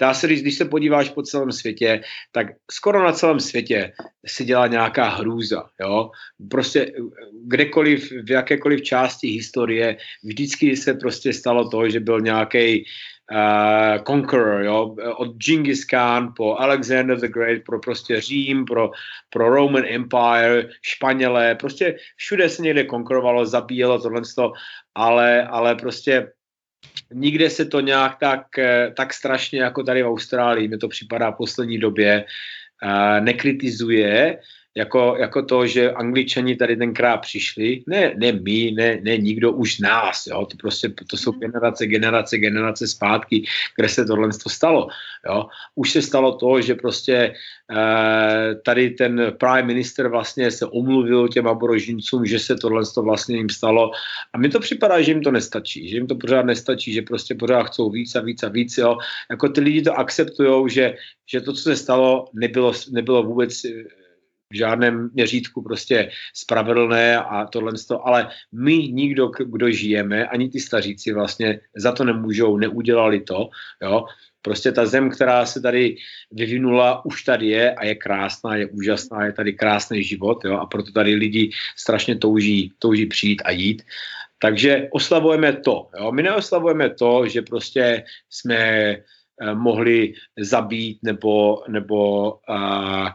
dá 0.00 0.14
se 0.14 0.28
říct, 0.28 0.42
když 0.42 0.58
se 0.58 0.64
podíváš 0.64 1.08
po 1.08 1.22
celém 1.22 1.52
světě, 1.52 2.00
tak 2.32 2.46
skoro 2.70 3.04
na 3.04 3.12
celém 3.12 3.40
světě 3.40 3.92
se 4.26 4.44
dělá 4.44 4.66
nějaká 4.66 5.08
hrůza. 5.08 5.62
Jo? 5.80 6.10
Prostě 6.50 6.92
kdekoliv, 7.46 8.12
v 8.26 8.30
jakékoliv 8.30 8.82
části 8.82 9.28
historie, 9.28 9.96
vždycky 10.24 10.76
se 10.76 10.94
prostě 10.94 11.32
stalo 11.32 11.68
to, 11.68 11.88
že 11.88 12.00
byl 12.00 12.20
nějaký 12.20 12.84
uh, 13.30 14.04
conqueror, 14.04 14.62
jo, 14.62 14.96
od 15.16 15.36
Genghis 15.36 15.84
Khan 15.84 16.32
po 16.36 16.56
Alexander 16.56 17.20
the 17.20 17.28
Great, 17.28 17.62
pro 17.66 17.80
prostě 17.80 18.20
Řím, 18.20 18.64
pro, 18.64 18.90
pro 19.30 19.54
Roman 19.54 19.84
Empire, 19.84 20.68
Španělé, 20.82 21.54
prostě 21.54 21.96
všude 22.16 22.48
se 22.48 22.62
někde 22.62 22.84
konkurovalo, 22.84 23.46
zabíjelo 23.46 24.00
tohle, 24.00 24.22
ale, 24.94 25.46
ale 25.46 25.74
prostě 25.74 26.32
nikde 27.12 27.50
se 27.50 27.64
to 27.64 27.80
nějak 27.80 28.18
tak, 28.18 28.58
eh, 28.58 28.92
tak 28.96 29.14
strašně 29.14 29.60
jako 29.60 29.82
tady 29.82 30.02
v 30.02 30.06
Austrálii, 30.06 30.68
mi 30.68 30.78
to 30.78 30.88
připadá 30.88 31.30
v 31.30 31.36
poslední 31.36 31.78
době, 31.78 32.24
uh, 32.82 33.24
nekritizuje, 33.24 34.38
jako, 34.76 35.16
jako 35.18 35.42
to, 35.42 35.66
že 35.66 35.92
angličani 35.92 36.56
tady 36.56 36.76
tenkrát 36.76 37.16
přišli, 37.16 37.82
ne, 37.86 38.14
ne 38.16 38.32
my, 38.32 38.72
ne, 38.76 39.00
ne 39.02 39.16
nikdo 39.16 39.52
už 39.52 39.78
nás, 39.78 40.26
jo, 40.26 40.46
to 40.46 40.56
prostě, 40.56 40.92
to 41.10 41.16
jsou 41.16 41.32
mhm. 41.32 41.40
generace, 41.40 41.86
generace, 41.86 42.38
generace 42.38 42.88
zpátky, 42.88 43.44
kde 43.76 43.88
se 43.88 44.04
tohle 44.04 44.28
to 44.42 44.48
stalo, 44.48 44.88
jo. 45.28 45.46
Už 45.74 45.90
se 45.90 46.02
stalo 46.02 46.34
to, 46.34 46.60
že 46.60 46.74
prostě 46.74 47.34
eh, 47.76 48.54
tady 48.64 48.90
ten 48.90 49.32
prime 49.40 49.62
minister 49.62 50.08
vlastně 50.08 50.50
se 50.50 50.66
omluvil 50.66 51.28
těm 51.28 51.46
aborožincům, 51.46 52.26
že 52.26 52.38
se 52.38 52.56
tohle 52.56 52.82
to 52.94 53.02
vlastně 53.02 53.36
jim 53.36 53.50
stalo 53.50 53.90
a 54.32 54.38
mi 54.38 54.48
to 54.48 54.60
připadá, 54.60 55.00
že 55.00 55.10
jim 55.10 55.22
to 55.22 55.30
nestačí, 55.30 55.88
že 55.88 55.96
jim 55.96 56.06
to 56.06 56.14
pořád 56.14 56.46
nestačí, 56.46 56.92
že 56.92 57.02
prostě 57.02 57.34
pořád 57.34 57.62
chcou 57.62 57.90
víc 57.90 58.14
a 58.14 58.20
víc 58.20 58.42
a 58.42 58.48
víc, 58.48 58.78
jo. 58.78 58.98
Jako 59.30 59.48
ty 59.48 59.60
lidi 59.60 59.82
to 59.82 59.98
akceptují, 59.98 60.70
že, 60.70 60.94
že 61.26 61.40
to, 61.40 61.52
co 61.52 61.62
se 61.62 61.76
stalo, 61.76 62.24
nebylo, 62.34 62.72
nebylo 62.90 63.22
vůbec 63.22 63.64
v 64.52 64.56
žádném 64.56 65.10
měřítku 65.14 65.62
prostě 65.62 66.10
spravedlné 66.34 67.18
a 67.18 67.46
tohle, 67.46 67.72
ale 68.04 68.28
my 68.52 68.76
nikdo, 68.76 69.30
kdo 69.44 69.70
žijeme, 69.70 70.26
ani 70.26 70.48
ty 70.48 70.60
staříci 70.60 71.12
vlastně 71.12 71.60
za 71.76 71.92
to 71.92 72.04
nemůžou, 72.04 72.56
neudělali 72.56 73.20
to, 73.20 73.48
jo, 73.82 74.04
Prostě 74.42 74.72
ta 74.72 74.86
zem, 74.86 75.10
která 75.10 75.46
se 75.46 75.60
tady 75.60 75.96
vyvinula, 76.30 77.04
už 77.04 77.22
tady 77.22 77.46
je 77.46 77.74
a 77.74 77.84
je 77.84 77.94
krásná, 77.94 78.56
je 78.56 78.66
úžasná, 78.66 79.24
je 79.24 79.32
tady 79.32 79.52
krásný 79.52 80.02
život 80.02 80.44
jo, 80.44 80.58
a 80.58 80.66
proto 80.66 80.92
tady 80.92 81.14
lidi 81.14 81.50
strašně 81.76 82.18
touží, 82.18 82.72
touží 82.78 83.06
přijít 83.06 83.42
a 83.44 83.50
jít. 83.50 83.82
Takže 84.38 84.88
oslavujeme 84.90 85.52
to. 85.52 85.88
Jo? 85.98 86.12
My 86.12 86.22
neoslavujeme 86.22 86.90
to, 86.90 87.26
že 87.26 87.42
prostě 87.42 88.04
jsme 88.30 88.96
uh, 88.96 89.54
mohli 89.54 90.14
zabít 90.38 90.98
nebo, 91.02 91.62
nebo 91.68 92.30
uh, 92.32 93.08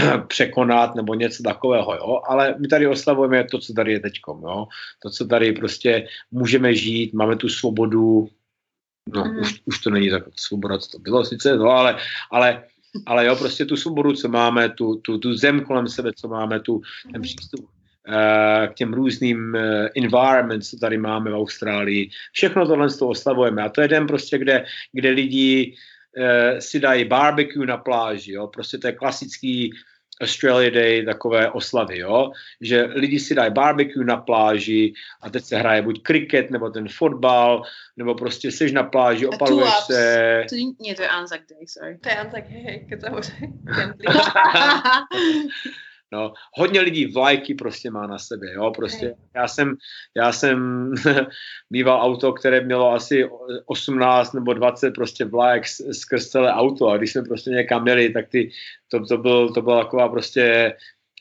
překonat 0.26 0.94
nebo 0.94 1.14
něco 1.14 1.42
takového, 1.42 1.94
jo? 1.94 2.20
ale 2.28 2.54
my 2.58 2.68
tady 2.68 2.86
oslavujeme 2.86 3.44
to, 3.44 3.58
co 3.58 3.72
tady 3.72 3.92
je 3.92 4.00
teďkom, 4.00 4.42
jo? 4.42 4.66
to, 5.02 5.10
co 5.10 5.26
tady 5.26 5.52
prostě 5.52 6.08
můžeme 6.30 6.74
žít, 6.74 7.12
máme 7.12 7.36
tu 7.36 7.48
svobodu, 7.48 8.28
no 9.14 9.24
mm. 9.24 9.38
už, 9.38 9.60
už 9.64 9.78
to 9.78 9.90
není 9.90 10.10
tak 10.10 10.22
svoboda, 10.36 10.78
co 10.78 10.90
to 10.90 10.98
bylo 10.98 11.24
sice, 11.24 11.56
no 11.56 11.68
ale, 11.68 11.96
ale, 12.30 12.64
ale 13.06 13.26
jo, 13.26 13.36
prostě 13.36 13.64
tu 13.64 13.76
svobodu, 13.76 14.12
co 14.12 14.28
máme, 14.28 14.68
tu, 14.68 14.96
tu, 14.96 15.18
tu 15.18 15.34
zem 15.34 15.60
kolem 15.60 15.88
sebe, 15.88 16.12
co 16.12 16.28
máme, 16.28 16.60
tu, 16.60 16.82
ten 17.02 17.20
mhm. 17.20 17.22
přístup 17.22 17.60
uh, 17.60 18.66
k 18.66 18.74
těm 18.74 18.94
různým 18.94 19.54
uh, 19.54 19.86
environments, 19.96 20.70
co 20.70 20.76
tady 20.76 20.98
máme 20.98 21.30
v 21.30 21.34
Austrálii, 21.34 22.10
všechno 22.32 22.66
tohle 22.66 22.90
z 22.90 22.98
toho 22.98 23.10
oslavujeme 23.10 23.62
a 23.62 23.68
to 23.68 23.80
je 23.80 23.88
den 23.88 24.06
prostě, 24.06 24.38
kde, 24.38 24.64
kde 24.92 25.10
lidi 25.10 25.74
uh, 26.16 26.58
si 26.58 26.80
dají 26.80 27.04
barbecue 27.04 27.66
na 27.66 27.76
pláži, 27.76 28.32
jo, 28.32 28.46
prostě 28.46 28.78
to 28.78 28.86
je 28.86 28.92
klasický 28.92 29.72
Australia 30.20 30.70
Day 30.70 31.04
takové 31.04 31.50
oslavy, 31.50 31.98
jo? 31.98 32.32
že 32.60 32.82
lidi 32.82 33.20
si 33.20 33.34
dají 33.34 33.50
barbecue 33.52 34.04
na 34.04 34.16
pláži 34.16 34.92
a 35.22 35.30
teď 35.30 35.44
se 35.44 35.56
hraje 35.56 35.82
buď 35.82 36.02
kriket, 36.02 36.50
nebo 36.50 36.70
ten 36.70 36.88
fotbal, 36.88 37.62
nebo 37.96 38.14
prostě 38.14 38.50
seš 38.50 38.72
na 38.72 38.82
pláži, 38.82 39.26
opaluješ 39.26 39.74
se. 39.86 40.44
To, 40.48 40.54
nie, 40.80 40.94
to 40.94 41.02
je 41.02 41.08
Anzac 41.08 41.40
Day, 41.50 41.66
sorry. 41.66 41.98
To 41.98 42.08
je 42.08 42.16
Anzac, 42.16 42.44
hej, 42.48 42.86
keď 42.88 43.00
sa 43.00 43.10
No, 46.12 46.32
hodně 46.54 46.80
lidí 46.80 47.06
vlajky 47.06 47.54
prostě 47.54 47.90
má 47.90 48.06
na 48.06 48.18
sebe, 48.18 48.52
jo, 48.52 48.70
prostě. 48.70 49.14
Já 49.34 49.48
jsem, 49.48 49.76
já 50.16 50.32
jsem 50.32 50.90
mýval 51.70 52.02
auto, 52.02 52.32
které 52.32 52.60
mělo 52.60 52.92
asi 52.92 53.28
18 53.66 54.32
nebo 54.32 54.54
20 54.54 54.90
prostě 54.90 55.24
vlajek 55.24 55.66
skrz 55.92 56.28
celé 56.28 56.52
auto 56.52 56.88
a 56.88 56.96
když 56.96 57.12
jsme 57.12 57.22
prostě 57.22 57.50
někam 57.50 57.82
měli, 57.82 58.10
tak 58.10 58.28
ty, 58.28 58.50
to, 58.88 59.06
to, 59.06 59.18
byl, 59.18 59.52
to 59.54 59.62
byla 59.62 59.84
taková 59.84 60.08
prostě 60.08 60.74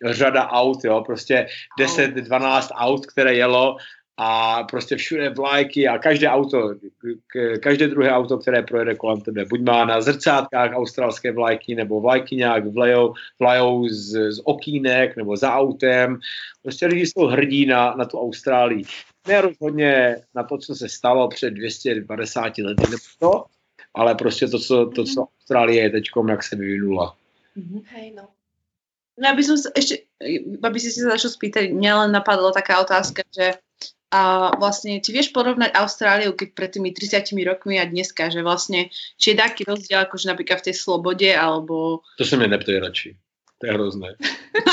řada 0.05 0.47
aut, 0.47 0.83
jo, 0.83 1.03
prostě 1.05 1.47
10, 1.79 2.11
12 2.11 2.71
aut, 2.75 3.05
které 3.05 3.35
jelo 3.35 3.77
a 4.21 4.63
prostě 4.63 4.95
všude 4.95 5.29
vlajky 5.29 5.87
a 5.87 5.97
každé 5.97 6.29
auto, 6.29 6.75
každé 7.61 7.87
druhé 7.87 8.11
auto, 8.11 8.37
které 8.37 8.63
projede 8.63 8.95
kolem 8.95 9.21
tebe, 9.21 9.45
buď 9.45 9.61
má 9.61 9.85
na 9.85 10.01
zrcátkách 10.01 10.71
australské 10.73 11.31
vlajky, 11.31 11.75
nebo 11.75 12.01
vlajky 12.01 12.35
nějak 12.35 12.67
vlajou, 12.67 13.13
vlajou 13.39 13.87
z, 13.87 14.31
z 14.31 14.41
okýnek, 14.43 15.15
nebo 15.15 15.37
za 15.37 15.53
autem. 15.53 16.19
Prostě 16.63 16.85
lidi 16.85 17.07
jsou 17.07 17.25
hrdí 17.25 17.65
na, 17.65 17.95
na 17.95 18.05
tu 18.05 18.19
Austrálii. 18.19 18.83
Ne 19.27 19.41
rozhodně 19.41 20.15
na 20.35 20.43
to, 20.43 20.57
co 20.57 20.75
se 20.75 20.89
stalo 20.89 21.27
před 21.27 21.49
250 21.49 22.57
lety, 22.57 22.83
nebo 22.83 23.03
to, 23.19 23.45
ale 23.93 24.15
prostě 24.15 24.47
to, 24.47 24.59
co, 24.59 24.85
to, 24.85 25.03
co 25.03 25.27
Austrálie 25.39 25.83
je 25.83 25.89
teď, 25.89 26.03
jak 26.29 26.43
se 26.43 26.55
vyvinula. 26.55 27.15
Mm-hmm. 27.57 27.83
Hej, 27.85 28.11
no. 28.11 28.27
No, 29.19 29.35
aby 29.35 29.43
som 29.43 29.59
sa 29.59 29.67
ešte, 29.75 30.07
aby 30.63 30.79
si 30.79 30.95
sa 30.95 31.11
začal 31.11 31.35
spýtať, 31.35 31.75
mňa 31.75 31.91
len 32.07 32.11
napadla 32.15 32.55
taká 32.55 32.79
otázka, 32.79 33.27
že 33.27 33.59
a 34.09 34.53
vlastne 34.57 34.97
ti 34.97 35.13
vieš 35.13 35.29
porovnať 35.29 35.77
Austráliu, 35.77 36.33
keď 36.33 36.57
pred 36.57 36.69
tými 36.73 36.89
30 36.89 37.29
rokmi 37.45 37.77
a 37.77 37.85
dneska, 37.85 38.33
že 38.33 38.41
vlastne, 38.41 38.89
či 39.21 39.33
je 39.33 39.37
taký 39.37 39.69
rozdiel, 39.69 40.01
akože 40.01 40.33
napríklad 40.33 40.65
v 40.65 40.73
tej 40.73 40.75
slobode, 40.75 41.29
alebo... 41.29 42.01
To 42.17 42.25
sa 42.25 42.33
mi 42.33 42.49
neptej 42.49 42.81
radši. 42.81 43.09
To 43.59 43.63
je 43.67 43.71
hrozné. 43.75 44.09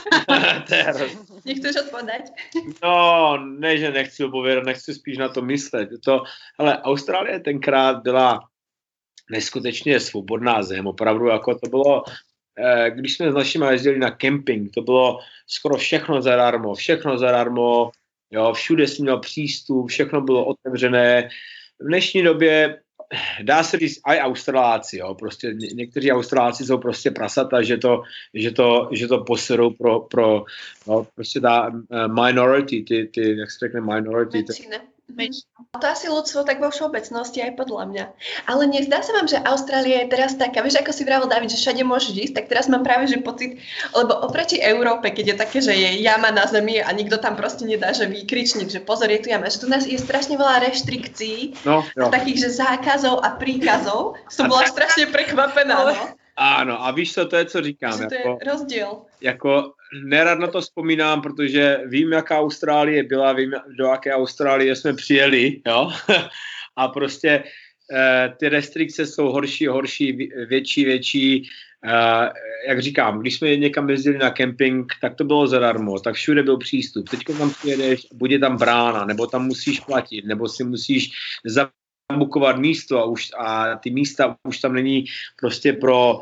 to 0.66 0.72
je 0.72 0.82
hrozné. 0.88 1.20
Nechceš 1.44 1.74
odpovedať? 1.84 2.32
no, 2.80 2.96
ne, 3.36 3.72
že 3.76 3.92
nechci 3.92 4.24
opovědat, 4.24 4.64
nechci 4.64 4.94
spíš 4.94 5.18
na 5.18 5.28
to 5.28 5.42
myslet. 5.42 5.90
To, 6.04 6.24
ale 6.58 6.82
Austrálie 6.82 7.40
tenkrát 7.40 8.02
byla 8.02 8.40
neskutečně 9.30 10.00
svobodná 10.00 10.62
zem, 10.62 10.86
opravdu 10.86 11.26
jako 11.26 11.54
to 11.54 11.70
bylo 11.70 12.04
eh, 12.58 12.90
když 12.90 13.14
jsme 13.14 13.32
s 13.32 13.34
našimi 13.34 13.66
jezdili 13.70 13.98
na 13.98 14.10
kemping, 14.10 14.70
to 14.74 14.82
bylo 14.82 15.18
skoro 15.46 15.76
všechno 15.76 16.22
zadarmo, 16.22 16.74
všechno 16.74 17.18
zadarmo, 17.18 17.90
Jo, 18.30 18.52
všude 18.52 18.86
jsi 18.86 19.02
měl 19.02 19.18
přístup, 19.18 19.88
všechno 19.88 20.20
bylo 20.20 20.44
otevřené. 20.44 21.28
V 21.80 21.86
dnešní 21.86 22.22
době 22.22 22.80
dá 23.42 23.62
se 23.62 23.78
říct 23.78 24.00
i 24.06 24.18
Australáci, 24.18 24.98
jo, 24.98 25.14
prostě 25.14 25.54
ně, 25.54 25.68
někteří 25.74 26.12
Australáci 26.12 26.64
jsou 26.64 26.78
prostě 26.78 27.10
prasata, 27.10 27.62
že 27.62 27.76
to, 27.76 28.02
že 28.34 28.50
to, 28.50 28.88
že 28.92 29.08
to 29.08 29.18
poserou 29.18 29.70
pro, 29.70 30.00
pro 30.00 30.44
no, 30.86 31.06
prostě 31.14 31.40
ta 31.40 31.68
uh, 31.68 32.24
minority, 32.24 32.82
ty, 32.82 33.10
ty, 33.14 33.38
jak 33.38 33.50
se 33.50 33.58
řekne 33.66 33.80
minority. 33.80 34.38
Menšina. 34.38 34.95
Mm-hmm. 35.06 35.78
To 35.78 35.86
asi 35.86 36.10
ľudstvo 36.10 36.42
tak 36.42 36.58
vo 36.58 36.66
všeobecnosti 36.66 37.38
aj 37.38 37.54
podľa 37.54 37.84
mňa. 37.86 38.04
Ale 38.50 38.66
nezdá 38.66 39.06
sa 39.06 39.14
vám, 39.14 39.30
že 39.30 39.38
Austrália 39.38 40.02
je 40.02 40.10
teraz 40.10 40.34
taká, 40.34 40.66
vieš, 40.66 40.82
ako 40.82 40.90
si 40.90 41.06
vravel 41.06 41.30
David, 41.30 41.54
že 41.54 41.62
všade 41.62 41.86
môžeš 41.86 42.14
ísť, 42.18 42.34
tak 42.34 42.50
teraz 42.50 42.66
mám 42.66 42.82
práve 42.82 43.06
že 43.06 43.22
pocit, 43.22 43.62
lebo 43.94 44.18
oproti 44.26 44.58
Európe, 44.58 45.14
keď 45.14 45.24
je 45.30 45.36
také, 45.38 45.58
že 45.62 45.72
je 45.78 46.02
jama 46.02 46.34
na 46.34 46.50
zemi 46.50 46.82
a 46.82 46.90
nikto 46.90 47.22
tam 47.22 47.38
proste 47.38 47.62
nedá, 47.62 47.94
že 47.94 48.10
výkričník, 48.10 48.66
že 48.66 48.82
pozor, 48.82 49.06
je 49.06 49.22
tu 49.22 49.30
jama, 49.30 49.46
že 49.46 49.62
tu 49.62 49.70
nás 49.70 49.86
je 49.86 49.94
strašne 49.94 50.34
veľa 50.34 50.66
reštrikcií, 50.66 51.62
no, 51.62 51.86
a 51.86 52.10
takých, 52.10 52.50
že 52.50 52.58
zákazov 52.58 53.22
a 53.22 53.38
príkazov. 53.38 54.18
Som 54.26 54.50
bola 54.50 54.66
strašne 54.74 55.06
prekvapená, 55.06 55.94
no. 55.94 55.94
Ano, 56.36 56.84
a 56.84 56.90
víš 56.90 57.14
co, 57.14 57.26
to 57.26 57.36
je, 57.36 57.44
co 57.44 57.62
říkám. 57.62 57.98
Že 57.98 58.06
to 58.06 58.14
jako, 58.14 58.38
je 58.40 58.50
rozdíl. 58.52 58.88
Jako 59.20 59.72
nerad 60.04 60.38
na 60.38 60.46
to 60.46 60.60
vzpomínám, 60.60 61.22
protože 61.22 61.80
vím, 61.86 62.12
jaká 62.12 62.38
Austrálie 62.38 63.02
byla, 63.02 63.32
vím, 63.32 63.52
do 63.78 63.84
jaké 63.84 64.14
Austrálie 64.14 64.76
jsme 64.76 64.92
přijeli, 64.94 65.60
jo. 65.66 65.92
a 66.76 66.88
prostě 66.88 67.44
eh, 67.92 68.34
ty 68.38 68.48
restrikce 68.48 69.06
jsou 69.06 69.28
horší, 69.28 69.66
horší, 69.66 70.12
větší, 70.48 70.84
větší. 70.84 71.48
Eh, 71.84 72.32
jak 72.68 72.82
říkám, 72.82 73.20
když 73.20 73.36
jsme 73.36 73.56
někam 73.56 73.90
jezdili 73.90 74.18
na 74.18 74.30
kemping, 74.30 74.92
tak 75.00 75.14
to 75.14 75.24
bylo 75.24 75.46
zadarmo, 75.46 76.00
tak 76.00 76.14
všude 76.14 76.42
byl 76.42 76.56
přístup. 76.56 77.08
Teď 77.08 77.20
tam 77.38 77.50
přijedeš, 77.50 78.06
bude 78.12 78.38
tam 78.38 78.56
brána, 78.56 79.04
nebo 79.04 79.26
tam 79.26 79.46
musíš 79.46 79.80
platit, 79.80 80.24
nebo 80.24 80.48
si 80.48 80.64
musíš 80.64 81.10
bukovat 82.12 82.56
místo 82.56 82.98
a, 82.98 83.04
už, 83.04 83.30
a 83.38 83.76
ty 83.76 83.90
místa 83.90 84.36
už 84.48 84.58
tam 84.58 84.72
není 84.72 85.04
prostě 85.40 85.72
pro 85.72 86.20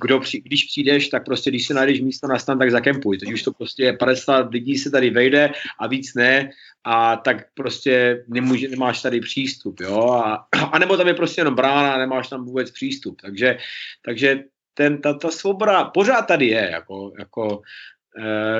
kdo 0.00 0.20
při, 0.20 0.40
když 0.40 0.64
přijdeš, 0.64 1.08
tak 1.08 1.24
prostě 1.24 1.50
když 1.50 1.66
si 1.66 1.74
najdeš 1.74 2.00
místo 2.00 2.26
na 2.26 2.38
stan, 2.38 2.58
tak 2.58 2.70
zakempuj. 2.70 3.18
Teď 3.18 3.32
už 3.32 3.42
to 3.42 3.52
prostě 3.52 3.92
50 3.92 4.50
lidí 4.50 4.78
se 4.78 4.90
tady 4.90 5.10
vejde 5.10 5.50
a 5.80 5.86
víc 5.86 6.14
ne. 6.14 6.50
A 6.84 7.16
tak 7.16 7.36
prostě 7.54 8.24
nemůže, 8.28 8.68
nemáš 8.68 9.02
tady 9.02 9.20
přístup, 9.20 9.80
jo, 9.80 10.10
a, 10.10 10.46
a 10.72 10.78
nebo 10.78 10.96
tam 10.96 11.08
je 11.08 11.14
prostě 11.14 11.40
jenom 11.40 11.54
brána 11.54 11.92
a 11.92 11.98
nemáš 11.98 12.28
tam 12.28 12.44
vůbec 12.44 12.70
přístup, 12.70 13.20
takže, 13.20 13.58
takže 14.04 14.44
ten, 14.74 15.00
ta, 15.00 15.14
ta 15.14 15.28
svoboda 15.30 15.84
pořád 15.84 16.22
tady 16.22 16.46
je, 16.46 16.70
jako, 16.72 17.12
jako 17.18 17.62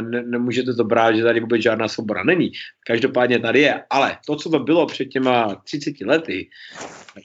ne, 0.00 0.22
nemůžete 0.22 0.74
to 0.74 0.84
brát, 0.84 1.16
že 1.16 1.22
tady 1.22 1.40
vůbec 1.40 1.62
žádná 1.62 1.88
svoboda 1.88 2.22
není. 2.24 2.52
Každopádně 2.86 3.38
tady 3.38 3.60
je, 3.60 3.82
ale 3.90 4.18
to, 4.26 4.36
co 4.36 4.50
to 4.50 4.58
bylo 4.58 4.86
před 4.86 5.04
těma 5.04 5.54
30 5.54 6.00
lety, 6.00 6.48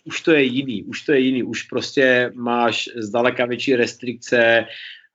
už 0.03 0.21
to 0.21 0.31
je 0.31 0.43
jiný, 0.43 0.83
už 0.83 1.01
to 1.01 1.11
je 1.11 1.19
jiný, 1.19 1.43
už 1.43 1.63
prostě 1.63 2.31
máš 2.35 2.89
zdaleka 2.95 3.45
větší 3.45 3.75
restrikce 3.75 4.65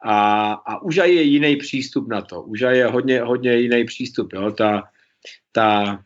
a, 0.05 0.53
a 0.53 0.83
už 0.83 0.97
je 0.97 1.23
jiný 1.23 1.57
přístup 1.57 2.09
na 2.09 2.23
to, 2.23 2.43
už 2.43 2.61
je 2.61 2.87
hodně, 2.87 3.21
hodně 3.21 3.57
jiný 3.57 3.85
přístup, 3.85 4.33
jo, 4.33 4.51
ta, 4.51 4.83
ta 5.53 5.99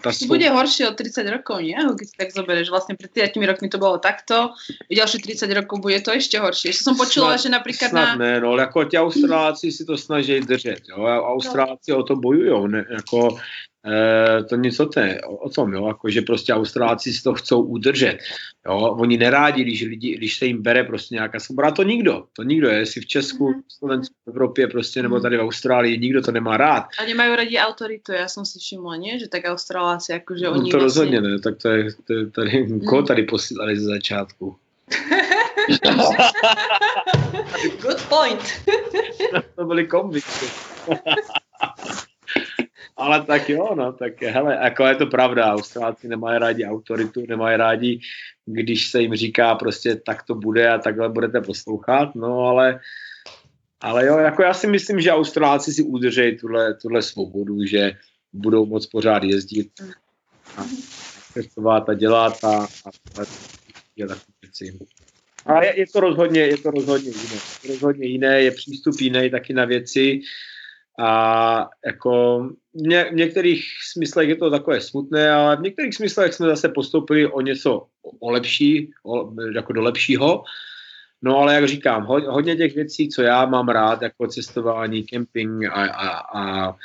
tá 0.00 0.12
to 0.12 0.28
bude 0.28 0.44
horšie 0.44 0.88
o 0.88 0.92
30 0.92 1.26
rokov, 1.32 1.64
nie? 1.64 1.76
Keď 1.76 2.06
si 2.06 2.16
tak 2.16 2.30
zoberieš, 2.32 2.68
vlastne 2.68 2.94
pred 2.94 3.08
30 3.08 3.40
rokmi 3.40 3.68
to 3.72 3.78
bolo 3.80 3.96
takto, 3.96 4.52
ďalšie 4.92 5.24
30 5.24 5.48
rokov 5.56 5.80
bude 5.80 5.98
to 6.04 6.12
ešte 6.12 6.36
horšie. 6.36 6.72
Ešte 6.72 6.84
som 6.92 6.94
počula, 6.94 7.36
snad, 7.36 7.42
že 7.42 7.48
napríklad 7.52 7.90
snad 7.90 8.08
na... 8.16 8.20
ne, 8.20 8.32
no, 8.40 8.56
jako 8.56 8.84
ti 8.84 8.96
Austráci 8.96 9.72
si 9.72 9.82
to 9.84 9.96
snaží 9.96 10.40
držet, 10.40 10.84
jo, 10.88 11.04
Austráci 11.06 11.90
no. 11.90 11.98
o 11.98 12.02
to 12.02 12.16
bojují, 12.16 12.68
ne, 12.68 12.84
jako 12.90 13.38
e, 13.86 14.44
to 14.44 14.56
něco 14.56 14.86
te, 14.86 15.20
o, 15.20 15.36
o 15.36 15.50
tom, 15.50 15.72
jo, 15.72 15.86
jako, 15.86 16.10
že 16.10 16.22
prostě 16.22 16.52
Austráci 16.52 17.12
si 17.12 17.22
to 17.22 17.34
chcou 17.34 17.62
udržet. 17.62 18.18
Jo. 18.66 18.76
Oni 18.78 19.16
nerádi, 19.16 19.62
když, 19.62 19.82
lidi, 19.82 20.16
když 20.16 20.38
se 20.38 20.46
jim 20.46 20.62
bere 20.62 20.84
prostě 20.84 21.14
nějaká 21.14 21.40
svoboda. 21.40 21.70
To 21.70 21.82
nikdo, 21.82 22.24
to 22.32 22.42
nikdo, 22.42 22.68
jestli 22.68 23.00
v 23.00 23.06
Česku, 23.06 23.52
mm-hmm. 23.52 23.62
Slovensku, 23.78 24.14
v 24.26 24.28
Evropě 24.28 24.68
prostě, 24.68 25.02
nebo 25.02 25.14
mhm. 25.14 25.22
tady 25.22 25.36
v 25.36 25.40
Austrálii, 25.40 25.98
nikdo 25.98 26.22
to 26.22 26.32
nemá 26.32 26.56
rád. 26.56 26.84
A 27.02 27.04
nemají 27.04 27.36
rádi 27.36 27.58
autoritu, 27.58 28.12
já 28.12 28.28
jsem 28.28 28.44
si 28.44 28.58
všimla, 28.58 28.96
ne? 28.96 29.18
že 29.18 29.28
tak 29.28 29.44
Austráláci, 29.44 30.12
jakože 30.12 30.44
no, 30.44 30.50
oni 30.50 30.60
no 30.60 30.70
to 30.70 30.78
vlastně... 30.78 31.02
rozhodně 31.02 31.20
ne, 31.20 31.38
tak 31.38 31.56
to 31.62 31.68
je, 31.68 31.88
to 32.06 32.12
je 32.12 32.30
tady, 32.30 32.64
mm. 32.64 32.80
koho 32.80 33.02
tady 33.02 33.22
posílali 33.22 33.76
ze 33.76 33.84
začátku? 33.84 34.56
Good 37.82 38.02
point. 38.08 38.42
to 39.56 39.64
byly 39.64 39.86
konvikty. 39.86 40.46
Ale 42.96 43.24
tak 43.24 43.48
jo, 43.48 43.74
no, 43.74 43.92
tak 43.92 44.22
hele, 44.22 44.58
jako 44.62 44.86
je 44.86 44.94
to 44.94 45.06
pravda, 45.06 45.52
Austrálci 45.52 46.08
nemají 46.08 46.38
rádi 46.38 46.66
autoritu, 46.66 47.22
nemají 47.28 47.56
rádi, 47.56 48.00
když 48.46 48.90
se 48.90 49.02
jim 49.02 49.14
říká 49.14 49.54
prostě 49.54 49.96
tak 49.96 50.22
to 50.22 50.34
bude 50.34 50.68
a 50.68 50.78
takhle 50.78 51.08
budete 51.08 51.40
poslouchat, 51.40 52.14
no 52.14 52.38
ale 52.38 52.80
ale 53.80 54.06
jo, 54.06 54.18
jako 54.18 54.42
já 54.42 54.54
si 54.54 54.66
myslím, 54.66 55.00
že 55.00 55.12
Austrálci 55.12 55.72
si 55.72 55.82
udržejí 55.82 56.38
tuhle, 56.38 56.74
tuhle 56.74 57.02
svobodu, 57.02 57.64
že 57.64 57.92
budou 58.32 58.66
moc 58.66 58.86
pořád 58.86 59.22
jezdit 59.22 59.70
a 60.56 60.64
cestovat 61.32 61.88
a 61.88 61.94
dělat 61.94 62.44
a, 62.44 62.56
a, 62.56 62.90
a 63.20 63.24
dělat 63.94 64.18
věci. 64.42 64.78
A 65.46 65.64
je, 65.64 65.78
je, 65.78 65.86
to 65.92 66.00
rozhodně, 66.00 66.40
je 66.40 66.58
to 66.58 66.70
rozhodně 66.70 67.10
jiné. 67.10 67.40
Rozhodně 67.68 68.06
jiné, 68.06 68.42
je 68.42 68.50
přístup 68.50 69.00
jiný 69.00 69.30
taky 69.30 69.54
na 69.54 69.64
věci. 69.64 70.20
A 70.98 71.70
jako 71.86 72.38
v 72.74 73.14
některých 73.14 73.64
smyslech 73.92 74.28
je 74.28 74.36
to 74.36 74.50
takové 74.50 74.80
smutné, 74.80 75.30
ale 75.30 75.56
v 75.56 75.60
některých 75.60 75.94
smyslech 75.94 76.34
jsme 76.34 76.46
zase 76.46 76.68
postoupili 76.68 77.26
o 77.26 77.40
něco 77.40 77.86
o 78.20 78.30
lepší, 78.30 78.90
o, 79.06 79.32
jako 79.54 79.72
do 79.72 79.82
lepšího. 79.82 80.44
No 81.22 81.38
ale 81.38 81.54
jak 81.54 81.68
říkám, 81.68 82.06
hodně 82.06 82.56
těch 82.56 82.74
věcí, 82.74 83.08
co 83.08 83.22
já 83.22 83.46
mám 83.46 83.68
rád, 83.68 84.02
jako 84.02 84.26
cestování, 84.26 85.04
camping 85.04 85.64
a, 85.64 85.70
a, 85.70 86.08
a, 86.40 86.76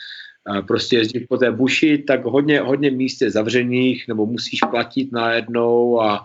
a 0.45 0.61
prostě 0.61 0.95
jezdit 0.95 1.25
po 1.29 1.37
té 1.37 1.51
buši, 1.51 1.97
tak 1.97 2.25
hodně, 2.25 2.59
hodně 2.59 2.91
míst 2.91 3.21
je 3.21 3.31
zavřených, 3.31 4.07
nebo 4.07 4.25
musíš 4.25 4.59
platit 4.69 5.11
najednou 5.11 6.01
a, 6.01 6.23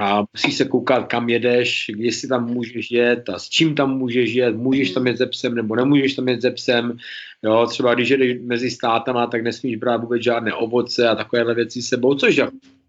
a 0.00 0.24
musíš 0.32 0.56
se 0.56 0.64
koukat, 0.64 1.06
kam 1.06 1.28
jedeš, 1.28 1.90
jestli 1.96 2.28
tam 2.28 2.46
můžeš 2.46 2.90
jet 2.90 3.28
a 3.28 3.38
s 3.38 3.48
čím 3.48 3.74
tam 3.74 3.98
můžeš 3.98 4.34
jet, 4.34 4.56
můžeš 4.56 4.90
tam 4.90 5.06
jet 5.06 5.16
ze 5.16 5.26
psem 5.26 5.54
nebo 5.54 5.76
nemůžeš 5.76 6.14
tam 6.14 6.28
jet 6.28 6.42
ze 6.42 6.50
psem, 6.50 6.96
jo, 7.42 7.66
třeba 7.66 7.94
když 7.94 8.08
jedeš 8.08 8.38
mezi 8.42 8.70
státama, 8.70 9.26
tak 9.26 9.42
nesmíš 9.42 9.76
brát 9.76 9.96
vůbec 9.96 10.22
žádné 10.22 10.54
ovoce 10.54 11.08
a 11.08 11.14
takovéhle 11.14 11.54
věci 11.54 11.82
sebou, 11.82 12.14
což 12.14 12.40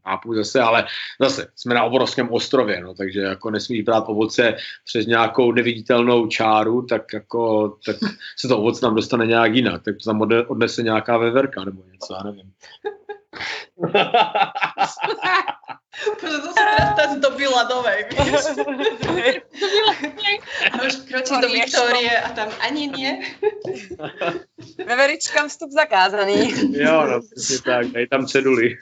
chápu 0.03 0.33
zase, 0.35 0.61
ale 0.61 0.85
zase 1.21 1.47
jsme 1.55 1.75
na 1.75 1.83
obrovském 1.83 2.29
ostrově, 2.29 2.81
no, 2.81 2.93
takže 2.93 3.19
jako 3.19 3.49
nesmíš 3.49 3.81
brát 3.81 4.03
ovoce 4.07 4.55
přes 4.85 5.05
nějakou 5.05 5.51
neviditelnou 5.51 6.27
čáru, 6.27 6.81
tak 6.81 7.13
jako 7.13 7.73
tak 7.85 7.95
se 8.37 8.47
to 8.47 8.57
ovoce 8.57 8.81
tam 8.81 8.95
dostane 8.95 9.25
nějak 9.25 9.55
jinak, 9.55 9.83
tak 9.83 9.95
to 10.03 10.09
tam 10.09 10.21
odnese 10.47 10.83
nějaká 10.83 11.17
veverka 11.17 11.63
nebo 11.63 11.83
něco, 11.91 12.13
já 12.13 12.23
nevím. 12.23 12.51
Protože 16.19 16.37
to 16.41 16.49
sa 16.57 16.63
teraz 16.73 16.89
tá 16.97 17.05
zdobí 17.13 17.45
ľadovej, 17.45 18.09
vieš. 18.17 18.57
a 20.73 20.75
už 20.81 20.93
kročí 21.05 21.33
do 21.37 21.49
Viktórie 21.53 22.09
a 22.17 22.29
tam 22.33 22.49
ani 22.65 22.87
nie. 22.89 23.21
Veveričkám 24.85 25.49
vstup 25.49 25.71
zakázaný. 25.71 26.53
jo, 26.71 27.07
no, 27.07 27.21
přesně 27.21 27.57
tak, 27.65 27.87
daj 27.87 28.07
tam 28.07 28.25
ceduly. 28.27 28.77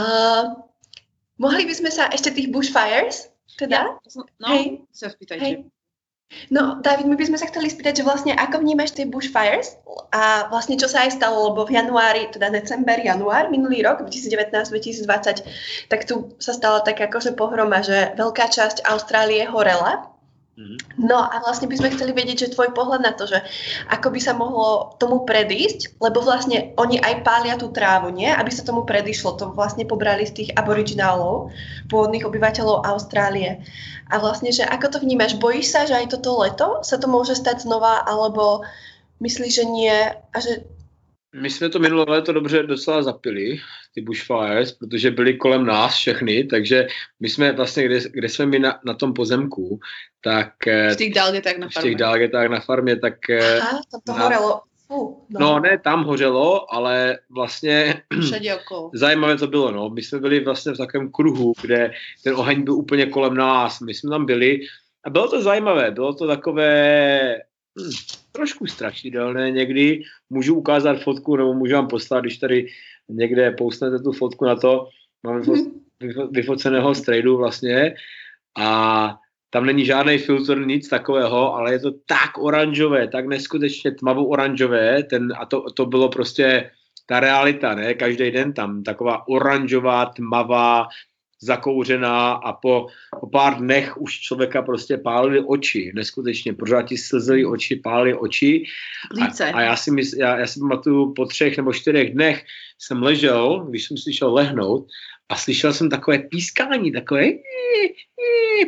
uh, 0.00 0.44
mohli 1.38 1.64
by 1.66 1.74
sme 1.74 1.90
sa 1.90 2.10
ešte 2.10 2.30
tých 2.34 2.50
bushfires, 2.50 3.30
teda? 3.58 3.94
Ja, 3.94 4.10
no, 4.42 4.48
Hej. 4.50 4.84
sa 4.90 5.06
spýtajte. 5.08 5.44
Hej. 5.44 5.54
No, 6.50 6.78
David, 6.78 7.10
my 7.10 7.18
by 7.18 7.26
sme 7.26 7.38
sa 7.38 7.50
chceli 7.50 7.70
spýtať, 7.70 8.02
že 8.02 8.06
vlastne 8.06 8.32
ako 8.34 8.62
vnímaš 8.62 8.94
tie 8.94 9.06
bushfires 9.06 9.74
a 10.14 10.46
vlastne 10.46 10.78
čo 10.78 10.86
sa 10.86 11.02
aj 11.02 11.18
stalo, 11.18 11.50
lebo 11.50 11.66
v 11.66 11.74
januári, 11.74 12.30
teda 12.30 12.54
december, 12.54 13.02
január, 13.02 13.50
minulý 13.50 13.82
rok, 13.82 14.06
2019-2020, 14.06 15.90
tak 15.90 16.00
tu 16.06 16.34
sa 16.38 16.54
stala 16.54 16.86
tak 16.86 17.02
akože 17.02 17.34
pohroma, 17.34 17.82
že 17.82 18.14
veľká 18.14 18.46
časť 18.46 18.86
Austrálie 18.86 19.42
horela. 19.46 20.06
No 21.00 21.16
a 21.24 21.40
vlastne 21.40 21.70
by 21.70 21.76
sme 21.80 21.92
chceli 21.96 22.12
vedieť, 22.12 22.48
že 22.48 22.54
tvoj 22.54 22.76
pohľad 22.76 23.00
na 23.00 23.12
to, 23.16 23.24
že 23.24 23.40
ako 23.88 24.12
by 24.12 24.20
sa 24.20 24.36
mohlo 24.36 24.92
tomu 25.00 25.24
predísť, 25.24 25.96
lebo 25.96 26.20
vlastne 26.20 26.76
oni 26.76 27.00
aj 27.00 27.24
pália 27.24 27.56
tú 27.56 27.72
trávu, 27.72 28.12
nie? 28.12 28.28
Aby 28.28 28.52
sa 28.52 28.66
tomu 28.66 28.84
predišlo. 28.84 29.40
To 29.40 29.44
vlastne 29.56 29.88
pobrali 29.88 30.28
z 30.28 30.36
tých 30.44 30.50
aboriginálov, 30.52 31.54
pôvodných 31.88 32.28
obyvateľov 32.28 32.84
Austrálie. 32.84 33.64
A 34.10 34.20
vlastne, 34.20 34.52
že 34.52 34.66
ako 34.66 34.86
to 34.92 34.98
vnímaš? 35.00 35.40
Bojíš 35.40 35.72
sa, 35.72 35.88
že 35.88 35.96
aj 35.96 36.18
toto 36.18 36.36
leto 36.42 36.84
sa 36.84 37.00
to 37.00 37.08
môže 37.08 37.38
stať 37.38 37.64
znova, 37.64 38.04
alebo 38.04 38.66
myslíš, 39.24 39.52
že 39.54 39.64
nie? 39.64 39.96
A 40.12 40.36
že 40.42 40.66
my 41.34 41.50
jsme 41.50 41.68
to 41.68 41.78
minulé 41.78 42.04
léto 42.08 42.32
dobře 42.32 42.62
docela 42.62 43.02
zapili, 43.02 43.60
ty 43.94 44.00
bushfires, 44.00 44.72
protože 44.72 45.10
byly 45.10 45.34
kolem 45.34 45.66
nás 45.66 45.94
všechny, 45.94 46.44
takže 46.44 46.86
my 47.20 47.28
jsme 47.28 47.52
vlastně, 47.52 47.84
kde, 47.84 48.00
kde 48.10 48.28
jsme 48.28 48.46
my 48.46 48.58
na, 48.58 48.80
na 48.84 48.94
tom 48.94 49.12
pozemku, 49.12 49.80
tak... 50.24 50.66
Eh, 50.66 50.94
v 50.94 50.96
těch 50.96 51.14
dalgetách 51.14 51.56
na 51.56 51.68
farmě. 51.68 51.90
V 51.90 51.92
těch 51.92 51.98
dalgetách 52.00 52.48
na 52.48 52.60
farmě, 52.60 52.96
tak... 52.96 53.30
Eh, 53.30 53.60
Aha, 53.60 53.80
to, 53.90 53.98
to 54.06 54.18
na, 54.18 54.24
horelo. 54.24 54.60
Uh, 54.88 55.14
no. 55.30 55.40
no 55.40 55.60
ne, 55.60 55.78
tam 55.78 56.04
hořelo, 56.04 56.74
ale 56.74 57.18
vlastně 57.30 58.02
zajímavé 58.94 59.36
to 59.36 59.46
bylo, 59.46 59.70
no. 59.70 59.88
My 59.88 60.02
jsme 60.02 60.18
byli 60.18 60.44
vlastně 60.44 60.72
v 60.72 60.78
takovém 60.78 61.10
kruhu, 61.10 61.52
kde 61.62 61.92
ten 62.24 62.34
oheň 62.34 62.64
byl 62.64 62.74
úplně 62.74 63.06
kolem 63.06 63.34
nás, 63.34 63.80
my 63.80 63.94
jsme 63.94 64.10
tam 64.10 64.26
byli 64.26 64.60
a 65.04 65.10
bylo 65.10 65.28
to 65.28 65.42
zajímavé, 65.42 65.90
bylo 65.90 66.14
to 66.14 66.26
takové 66.26 67.40
hmm, 67.80 67.90
trošku 68.32 68.66
strašidelné 68.66 69.50
někdy. 69.50 70.02
Můžu 70.30 70.54
ukázat 70.54 71.02
fotku, 71.02 71.36
nebo 71.36 71.54
můžu 71.54 71.74
vám 71.74 71.88
poslat, 71.88 72.20
když 72.20 72.38
tady 72.38 72.66
někde 73.08 73.50
pousnete 73.50 73.98
tu 73.98 74.12
fotku 74.12 74.44
na 74.44 74.56
to. 74.56 74.88
Máme 75.22 75.42
vyfoceného 76.30 76.94
strejdu 76.94 77.36
vlastně 77.36 77.94
a 78.58 79.16
tam 79.50 79.66
není 79.66 79.84
žádný 79.84 80.18
filtr, 80.18 80.66
nic 80.66 80.88
takového, 80.88 81.54
ale 81.54 81.72
je 81.72 81.78
to 81.78 81.90
tak 82.06 82.38
oranžové, 82.38 83.08
tak 83.08 83.26
neskutečně 83.26 83.90
tmavou 83.90 84.24
oranžové, 84.24 85.02
ten, 85.02 85.32
a 85.38 85.46
to, 85.46 85.64
to 85.70 85.86
bylo 85.86 86.08
prostě 86.08 86.70
ta 87.06 87.20
realita, 87.20 87.74
ne, 87.74 87.94
každý 87.94 88.30
den 88.30 88.52
tam 88.52 88.82
taková 88.82 89.28
oranžová, 89.28 90.06
tmavá, 90.06 90.88
zakouřená 91.40 92.32
a 92.32 92.52
po, 92.52 92.86
po 93.20 93.26
pár 93.26 93.56
dnech 93.56 94.00
už 94.00 94.20
člověka 94.20 94.62
prostě 94.62 94.96
pálily 94.96 95.40
oči, 95.40 95.92
neskutečně, 95.94 96.52
pořád 96.52 96.82
ti 96.82 96.98
slzely 96.98 97.44
oči, 97.44 97.76
pálily 97.76 98.14
oči. 98.14 98.64
A, 99.20 99.52
a 99.52 99.60
já 99.60 99.76
si 99.76 99.90
mysl, 99.90 100.16
já, 100.18 100.38
já 100.38 100.46
si 100.46 100.60
pamatuju, 100.60 101.12
po 101.14 101.26
třech 101.26 101.56
nebo 101.56 101.72
čtyřech 101.72 102.12
dnech 102.14 102.44
jsem 102.78 103.02
ležel, 103.02 103.66
když 103.68 103.84
jsem 103.84 103.96
slyšel 103.96 104.34
lehnout 104.34 104.86
a 105.28 105.36
slyšel 105.36 105.72
jsem 105.72 105.90
takové 105.90 106.18
pískání, 106.18 106.92
takové 106.92 107.24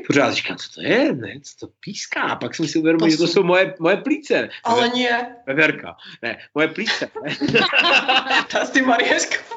pořád 0.06 0.32
říkám, 0.32 0.56
co 0.56 0.72
to 0.74 0.82
je, 0.82 1.12
ne, 1.12 1.34
co 1.42 1.66
to 1.66 1.72
píská. 1.80 2.22
A 2.22 2.36
pak 2.36 2.54
jsem 2.54 2.66
si 2.66 2.78
uvědomil, 2.78 3.10
že 3.10 3.16
to 3.16 3.26
jsou 3.26 3.42
moje, 3.42 3.74
moje 3.80 3.96
plíce. 3.96 4.48
Ale 4.64 4.88
nie. 4.88 5.26
Veverka. 5.46 5.96
Ne, 6.22 6.38
moje 6.54 6.68
plíce. 6.68 7.10
Ta 8.50 8.64
s 8.64 8.70
tím 8.70 8.86
Marieškou. 8.86 9.51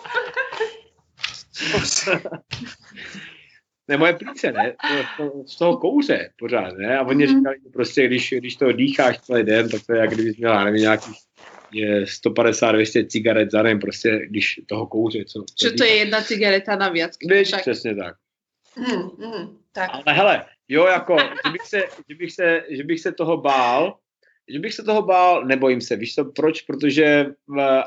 Ne, 3.88 3.98
moje 3.98 4.14
plíce, 4.14 4.52
ne, 4.52 4.76
z 5.46 5.56
toho 5.56 5.78
kouře 5.78 6.30
pořád, 6.40 6.74
ne, 6.78 6.98
a 6.98 7.02
oni 7.02 7.28
mm. 7.28 7.38
říkali, 7.38 7.56
prostě, 7.74 8.08
když, 8.08 8.34
když 8.38 8.56
to 8.56 8.72
dýcháš 8.72 9.20
celý 9.20 9.44
den, 9.44 9.70
tak 9.70 9.82
to 9.88 9.94
je, 9.94 10.00
jak 10.00 10.10
kdybys 10.10 10.38
měla, 10.38 10.64
nevím, 10.64 10.82
nějaký 10.82 11.12
je 11.72 12.04
150-200 12.04 13.08
cigaret 13.08 13.52
za 13.52 13.62
den, 13.62 13.80
prostě, 13.80 14.22
když 14.30 14.62
toho 14.66 14.88
kouře. 14.88 15.26
Co, 15.26 15.44
Čo 15.56 15.72
to 15.78 15.84
je 15.84 15.96
jedna 15.96 16.22
cigareta 16.22 16.76
na? 16.76 16.90
Víš, 16.90 17.52
tak... 17.52 17.62
přesně 17.62 17.96
tak. 17.96 18.16
Mm, 18.78 19.28
mm, 19.28 19.58
tak. 19.72 19.90
Ale 19.94 20.16
hele, 20.16 20.46
jo, 20.68 20.86
jako, 20.86 21.18
že 21.20 21.52
bych, 21.52 21.62
se, 21.62 21.84
že, 22.10 22.16
bych 22.16 22.32
se, 22.32 22.64
že 22.70 22.84
bych 22.84 23.00
se 23.00 23.12
toho 23.12 23.38
bál, 23.38 23.98
že 24.48 24.60
bych 24.60 24.74
se 24.74 24.84
toho 24.84 25.02
bál, 25.02 25.46
nebojím 25.46 25.82
se. 25.82 25.96
Víš 25.96 26.16
to 26.16 26.26
proč? 26.26 26.62
Protože 26.62 27.26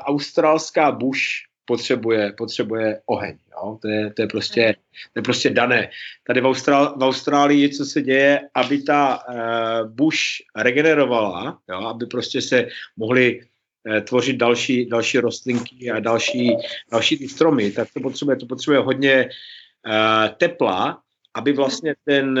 australská 0.05 0.91
bush 0.91 1.48
potřebuje, 1.69 2.33
potřebuje 2.37 3.01
oheň. 3.05 3.37
Jo? 3.51 3.77
To, 3.81 3.87
je, 3.87 4.13
to, 4.13 4.21
je 4.21 4.27
prostě, 4.27 4.75
to 5.13 5.19
je 5.19 5.23
prostě 5.23 5.49
dané. 5.49 5.89
Tady 6.27 6.41
v, 6.41 6.45
Austrál, 6.45 6.97
v 6.97 7.03
Austrálii, 7.03 7.69
co 7.69 7.85
se 7.85 8.01
děje, 8.01 8.49
aby 8.55 8.81
ta 8.81 9.21
uh, 9.21 9.89
buš 9.93 10.41
regenerovala, 10.55 11.61
jo? 11.69 11.79
aby 11.93 12.05
prostě 12.05 12.41
se 12.41 12.67
mohly 12.97 13.41
uh, 13.41 13.99
tvořit 14.01 14.37
další, 14.37 14.89
další 14.89 15.17
rostlinky 15.19 15.91
a 15.91 15.99
další, 15.99 16.57
další 16.91 17.17
ty 17.17 17.27
stromy, 17.29 17.71
tak 17.71 17.93
to 17.93 17.99
potřebuje, 17.99 18.37
to 18.37 18.45
potřebuje 18.45 18.79
hodně 18.79 19.29
uh, 19.29 20.33
tepla, 20.37 21.01
aby 21.37 21.53
vlastně 21.53 21.93
ten, 22.05 22.39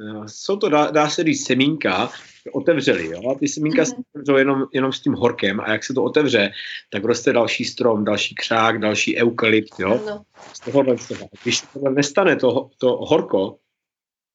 uh, 0.00 0.24
jsou 0.26 0.56
to, 0.56 0.68
dá, 0.68 0.90
dá 0.90 1.08
se 1.08 1.24
říct, 1.24 1.46
semínka, 1.46 2.08
otevřeli. 2.52 3.06
Jo? 3.06 3.30
A 3.30 3.38
ty 3.38 3.48
semínka 3.48 3.82
mm-hmm. 3.82 3.94
se 3.96 4.02
otevřou 4.14 4.36
jenom, 4.36 4.64
jenom 4.72 4.92
s 4.92 5.00
tím 5.00 5.12
horkem 5.12 5.60
a 5.60 5.72
jak 5.72 5.84
se 5.84 5.94
to 5.94 6.04
otevře, 6.04 6.50
tak 6.90 7.04
roste 7.04 7.32
další 7.32 7.64
strom, 7.64 8.04
další 8.04 8.34
křák, 8.34 8.78
další 8.78 9.16
eukalypt. 9.16 9.80
Jo? 9.80 10.00
No. 10.06 10.22
Z 10.52 10.60
tohohle, 10.60 10.98
z 10.98 11.08
toho. 11.08 11.28
Když 11.42 11.58
se 11.58 11.66
tohle 11.72 11.90
nestane, 11.90 12.36
to, 12.36 12.70
to 12.78 12.96
horko, 12.96 13.56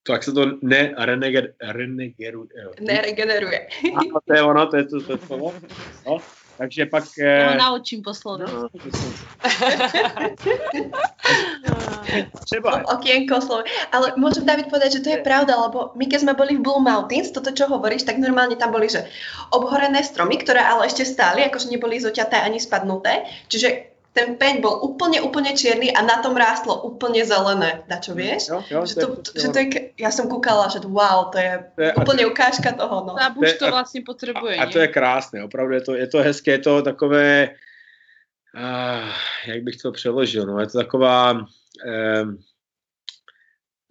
tak 0.04 0.24
se 0.24 0.32
to 0.32 0.46
nerenegeruje. 0.62 1.50
Neregeneruje. 2.80 3.68
A 3.96 4.00
to 4.28 4.34
je 4.34 4.44
ono, 4.44 4.68
to 4.68 4.78
je 4.78 4.84
to, 4.84 5.02
to, 5.02 5.18
to, 5.18 5.28
to, 5.28 5.52
to. 6.04 6.18
Takže 6.60 6.86
pak... 6.86 7.04
Eh, 7.20 7.46
no, 7.46 7.56
naučím 7.56 8.04
poslovnosť. 8.04 8.54
No, 8.54 8.68
Třeba. 12.46 12.84
Okienko 12.96 13.42
slovo. 13.42 13.64
Ale 13.92 14.14
môžem 14.18 14.46
David 14.46 14.68
povedať, 14.68 15.00
že 15.00 15.04
to 15.04 15.10
je 15.10 15.20
pravda, 15.24 15.56
lebo 15.58 15.92
my 15.96 16.06
keď 16.08 16.20
sme 16.26 16.34
boli 16.34 16.58
v 16.58 16.64
Blue 16.66 16.82
Mountains, 16.82 17.32
toto 17.32 17.52
čo 17.52 17.68
hovoríš, 17.70 18.04
tak 18.06 18.18
normálne 18.18 18.56
tam 18.56 18.72
boli, 18.72 18.90
že 18.90 19.06
obhorené 19.52 20.04
stromy, 20.04 20.38
ktoré 20.42 20.60
ale 20.62 20.86
ešte 20.88 21.06
stáli, 21.06 21.44
akože 21.46 21.70
neboli 21.70 22.00
zoťaté 22.02 22.38
ani 22.42 22.60
spadnuté. 22.60 23.24
Čiže 23.48 23.90
ten 24.10 24.36
peň 24.42 24.66
bol 24.66 24.82
úplne, 24.82 25.22
úplne 25.22 25.54
čierny 25.54 25.94
a 25.94 26.02
na 26.02 26.18
tom 26.18 26.34
rástlo 26.34 26.82
úplne 26.82 27.22
zelené. 27.22 27.86
Na 27.86 28.02
čo 28.02 28.18
vieš? 28.18 28.50
Jo, 28.50 28.66
jo, 28.66 28.82
že 28.86 28.94
to 28.98 29.08
to, 29.22 29.30
že 29.38 29.48
to 29.54 29.58
je, 29.62 29.68
ja 30.02 30.10
som 30.10 30.26
kúkala, 30.26 30.66
že 30.74 30.82
wow, 30.82 31.30
to 31.30 31.38
je, 31.38 31.54
To 31.78 31.82
je- 31.82 31.94
úplne 31.94 32.24
ukážka 32.26 32.74
toho. 32.74 33.06
No. 33.06 33.14
A 33.14 33.30
To 33.30 33.38
buď 33.38 33.48
je- 33.48 33.54
to 33.54 33.66
a- 33.66 33.70
vlastně 33.70 34.02
potřebuje. 34.02 34.58
A, 34.58 34.64
a 34.66 34.72
to 34.74 34.80
je 34.82 34.88
krásné, 34.90 35.44
opravdu 35.46 35.74
je 35.74 35.82
to, 35.82 35.92
je 35.96 36.08
to 36.08 36.18
hezké, 36.26 36.52
je 36.52 36.58
to 36.66 36.82
takové, 36.82 37.50
uh, 38.58 39.10
jak 39.46 39.64
bych 39.64 39.78
to 39.78 39.92
přeložil, 39.92 40.46
no, 40.46 40.60
je 40.60 40.68
to 40.68 40.78
taková, 40.78 41.46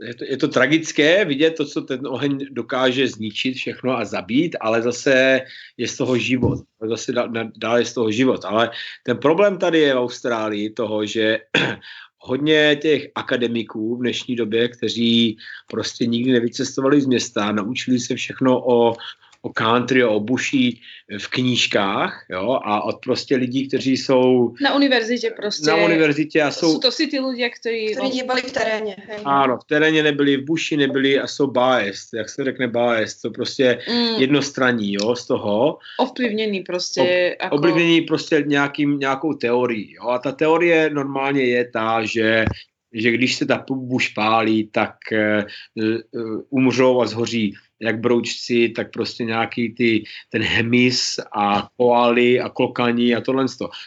je 0.01 0.15
to, 0.15 0.24
je 0.24 0.36
to 0.36 0.48
tragické 0.48 1.24
vidět 1.24 1.51
to, 1.51 1.66
co 1.66 1.82
ten 1.82 2.06
oheň 2.06 2.47
dokáže 2.51 3.09
zničit 3.09 3.55
všechno 3.55 3.98
a 3.98 4.05
zabít, 4.05 4.56
ale 4.60 4.82
zase 4.82 5.40
je 5.77 5.89
z 5.89 5.97
toho 5.97 6.19
život. 6.19 6.59
Zase 6.89 7.12
dá- 7.12 7.27
dá- 7.27 7.51
dál 7.56 7.78
je 7.78 7.85
z 7.85 7.94
toho 7.94 8.10
život. 8.10 8.44
Ale 8.44 8.70
ten 9.02 9.16
problém 9.16 9.59
tady 9.59 9.78
je 9.78 9.94
v 9.94 9.98
Austrálii 9.98 10.70
toho, 10.70 11.06
že 11.06 11.39
hodně 12.19 12.78
těch 12.82 13.09
akademiků 13.15 13.97
v 13.97 14.01
dnešní 14.01 14.36
době, 14.36 14.69
kteří 14.69 15.36
prostě 15.70 16.06
nikdy 16.06 16.32
nevycestovali 16.32 17.01
z 17.01 17.06
města, 17.06 17.52
naučili 17.52 17.98
se 17.98 18.15
všechno 18.15 18.62
o, 18.66 18.94
o 19.43 19.52
country, 19.52 20.05
o 20.05 20.20
buší 20.20 20.81
v 21.19 21.28
knížkách, 21.28 22.27
jo, 22.31 22.59
a 22.65 22.82
od 22.85 22.97
prostě 23.05 23.36
lidí, 23.36 23.69
kteří 23.69 23.97
jsou 23.97 24.55
Na 24.62 24.74
univerzitě 24.74 25.31
prostě. 25.31 25.70
na 25.70 25.77
univerzitě 25.77 26.43
a 26.43 26.51
Jsou 26.51 26.73
jsou, 26.73 26.78
to 26.81 26.90
si 26.90 27.06
ty 27.06 27.20
ľudia, 27.20 27.48
ktorí... 27.48 27.94
Ktorí 27.94 28.10
neboli 28.19 28.43
v 28.43 28.52
teréne. 28.52 28.94
Hej. 28.98 29.20
ano, 29.24 29.59
v 29.59 29.65
teréně 29.65 30.02
nebyli, 30.02 30.36
v 30.36 30.44
buši 30.44 30.77
nebyli 30.77 31.20
a 31.20 31.27
jsou 31.27 31.47
biased, 31.47 32.09
jak 32.15 32.28
se 32.28 32.44
řekne 32.44 32.69
biased, 32.69 33.23
to 33.23 33.31
prostě 33.31 33.78
mm, 33.89 34.20
jednostranní, 34.20 34.93
jo, 34.93 35.16
z 35.16 35.27
toho, 35.27 35.78
ovplyvnený 35.98 36.60
prostě. 36.60 37.36
ako... 37.40 37.56
ovlivnění 37.56 38.01
prostě 38.01 38.44
nějakým, 38.47 38.98
nějakou 38.98 39.32
teorií. 39.32 39.93
Jo? 39.93 40.09
A 40.09 40.19
ta 40.19 40.32
teorie 40.32 40.90
normálně 40.90 41.44
je 41.44 41.70
ta, 41.70 42.05
že, 42.05 42.44
že 42.93 43.10
když 43.10 43.36
se 43.36 43.47
ta 43.47 43.65
buš 43.70 44.09
pálí, 44.09 44.69
tak 44.73 44.94
uh, 45.12 46.40
umřou 46.51 47.01
a 47.01 47.06
zhoří 47.06 47.55
jak 47.80 48.00
broučci, 48.00 48.68
tak 48.68 48.92
prostě 48.92 49.24
nějaký 49.24 49.74
ty, 49.74 50.05
ten 50.30 50.42
hemis 50.42 51.20
a 51.36 51.68
koaly 51.76 52.40
a 52.40 52.48
klokaní 52.48 53.14
a 53.14 53.20
tohle. 53.20 53.46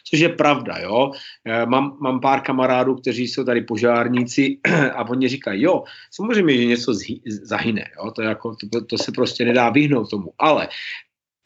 Což 0.10 0.20
je 0.20 0.30
pravda, 0.30 0.78
jo. 0.78 1.12
Eh, 1.46 1.66
Mám, 1.66 1.98
mám 2.02 2.20
pár 2.20 2.42
kamarádů, 2.42 2.96
kteří 2.96 3.28
jsou 3.28 3.44
tady 3.44 3.62
požárníci 3.62 4.58
a 4.96 5.10
oni 5.10 5.28
říkají, 5.28 5.62
jo, 5.62 5.84
samozřejmě, 6.12 6.58
že 6.58 6.66
něco 6.66 6.94
zhy, 6.94 7.20
zahyne, 7.26 7.86
jo. 7.98 8.12
To, 8.12 8.22
jako, 8.22 8.56
to, 8.72 8.86
to 8.86 8.98
se 8.98 9.12
prostě 9.12 9.46
nedá 9.46 9.70
vyhnout 9.70 10.10
tomu, 10.10 10.34
ale 10.40 10.68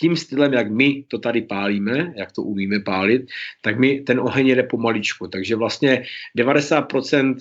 tím 0.01 0.15
stylem, 0.15 0.53
jak 0.53 0.71
my 0.71 1.03
to 1.07 1.19
tady 1.19 1.41
pálíme, 1.41 2.13
jak 2.17 2.31
to 2.31 2.43
umíme 2.43 2.79
pálit, 2.79 3.21
tak 3.61 3.79
my 3.79 3.99
ten 3.99 4.19
oheň 4.19 4.47
jede 4.47 4.63
pomaličku. 4.63 5.27
Takže 5.27 5.55
vlastně 5.55 6.03
90% 6.37 7.35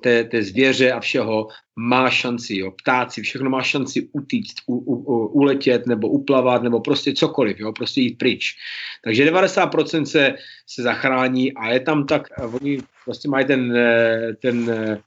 té, 0.00 0.24
té 0.24 0.42
zvěře 0.42 0.92
a 0.92 1.00
všeho 1.00 1.48
má 1.76 2.10
šanci, 2.10 2.58
jo, 2.58 2.70
ptáci, 2.70 3.22
všechno 3.22 3.50
má 3.50 3.62
šanci 3.62 4.08
utíct, 4.12 4.56
u, 4.66 4.76
u, 4.76 4.94
u, 4.94 5.26
uletět 5.26 5.86
nebo 5.86 6.08
uplavat 6.08 6.62
nebo 6.62 6.80
prostě 6.80 7.12
cokoliv, 7.12 7.60
jo, 7.60 7.72
prostě 7.72 8.00
jít 8.00 8.18
pryč. 8.18 8.56
Takže 9.04 9.30
90% 9.30 10.02
se, 10.02 10.34
se 10.66 10.82
zachrání 10.82 11.52
a 11.52 11.72
je 11.72 11.80
tam 11.80 12.06
tak, 12.06 12.28
oni 12.52 12.78
prostě 13.04 13.28
mají 13.28 13.46
ten, 13.46 13.76
eh, 13.76 14.32
ten 14.42 14.70
eh, 14.70 14.98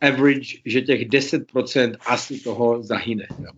average, 0.00 0.58
že 0.64 0.80
těch 0.80 1.08
10% 1.08 1.96
asi 2.06 2.40
toho 2.40 2.82
zahyne. 2.82 3.26
Jo. 3.38 3.52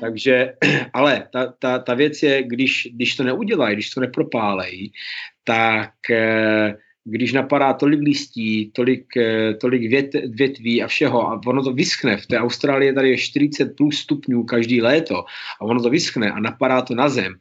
Takže, 0.00 0.54
ale 0.92 1.28
ta, 1.32 1.54
ta, 1.58 1.78
ta 1.78 1.94
věc 1.94 2.22
je, 2.22 2.42
když, 2.42 2.88
když 2.92 3.16
to 3.16 3.24
neudělají, 3.24 3.76
když 3.76 3.90
to 3.90 4.00
nepropálejí, 4.00 4.92
tak 5.44 6.10
eh, 6.10 6.76
když 7.10 7.32
napadá 7.32 7.72
tolik 7.72 8.00
listí, 8.00 8.70
tolik, 8.74 9.16
eh, 9.16 9.54
tolik 9.54 9.90
vět, 9.90 10.10
větví 10.28 10.82
a 10.82 10.86
všeho 10.86 11.28
a 11.28 11.40
ono 11.46 11.62
to 11.62 11.72
vyschne, 11.72 12.16
v 12.16 12.26
té 12.26 12.38
Austrálii 12.38 12.92
tady 12.92 13.10
je 13.10 13.18
40 13.18 13.76
plus 13.76 13.98
stupňů 13.98 14.44
každý 14.44 14.82
léto 14.82 15.24
a 15.60 15.60
ono 15.60 15.82
to 15.82 15.90
vyschne 15.90 16.30
a 16.30 16.40
napadá 16.40 16.82
to 16.82 16.94
na 16.94 17.08
zem, 17.08 17.34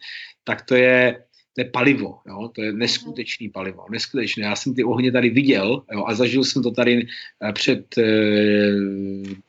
tak 0.44 0.62
to 0.62 0.76
je, 0.76 1.20
to 1.56 1.62
je 1.62 1.66
palivo, 1.66 2.20
jo? 2.28 2.50
to 2.56 2.62
je 2.62 2.74
neskutečný 2.74 3.50
palivo, 3.50 3.86
neskutečné. 3.92 4.44
Já 4.44 4.56
jsem 4.56 4.74
ty 4.74 4.84
ohně 4.84 5.12
tady 5.12 5.30
viděl 5.30 5.84
jo? 5.92 6.06
a 6.08 6.14
zažil 6.14 6.44
jsem 6.44 6.64
to 6.64 6.72
tady 6.72 7.08
eh, 7.44 7.54
před 7.54 7.98
eh, 7.98 8.04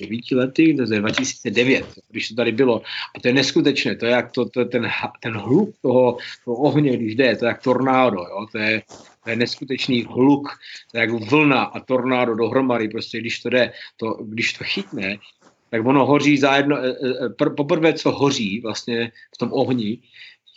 devíti 0.00 0.34
lety, 0.34 0.74
to 0.74 0.94
je 0.94 1.00
2009, 1.00 1.86
když 2.10 2.28
to 2.28 2.34
tady 2.34 2.52
bylo. 2.52 2.82
A 3.16 3.20
to 3.20 3.28
je 3.28 3.34
neskutečné, 3.34 3.96
to 3.96 4.06
je 4.06 4.12
jak 4.12 4.32
to, 4.32 4.48
to 4.48 4.64
ten, 4.64 4.88
ten 5.22 5.32
hluk 5.36 5.74
toho, 5.82 6.16
toho 6.44 6.56
ohně, 6.56 6.96
když 6.96 7.14
jde, 7.14 7.36
to 7.36 7.44
je 7.44 7.48
jak 7.48 7.62
tornádo, 7.62 8.16
jo? 8.16 8.46
To, 8.52 8.58
je, 8.58 8.82
to 9.28 9.32
je 9.32 9.36
neskutečný 9.36 10.08
hluk, 10.08 10.48
to 10.90 10.96
je 10.96 11.00
jak 11.00 11.10
vlna 11.10 11.62
a 11.62 11.80
tornádo 11.80 12.34
dohromady, 12.34 12.88
prostě 12.88 13.20
když 13.20 13.40
to 13.40 13.50
jde, 13.50 13.72
to, 13.96 14.24
když 14.24 14.52
to 14.52 14.64
chytne, 14.64 15.16
tak 15.70 15.86
ono 15.86 16.06
hoří 16.06 16.38
za 16.38 16.56
jedno, 16.56 16.76
eh, 16.76 16.88
eh, 16.88 17.28
pr- 17.28 17.54
poprvé, 17.54 17.92
co 17.92 18.10
hoří 18.10 18.60
vlastně 18.60 19.12
v 19.34 19.38
tom 19.38 19.52
ohni, 19.52 20.00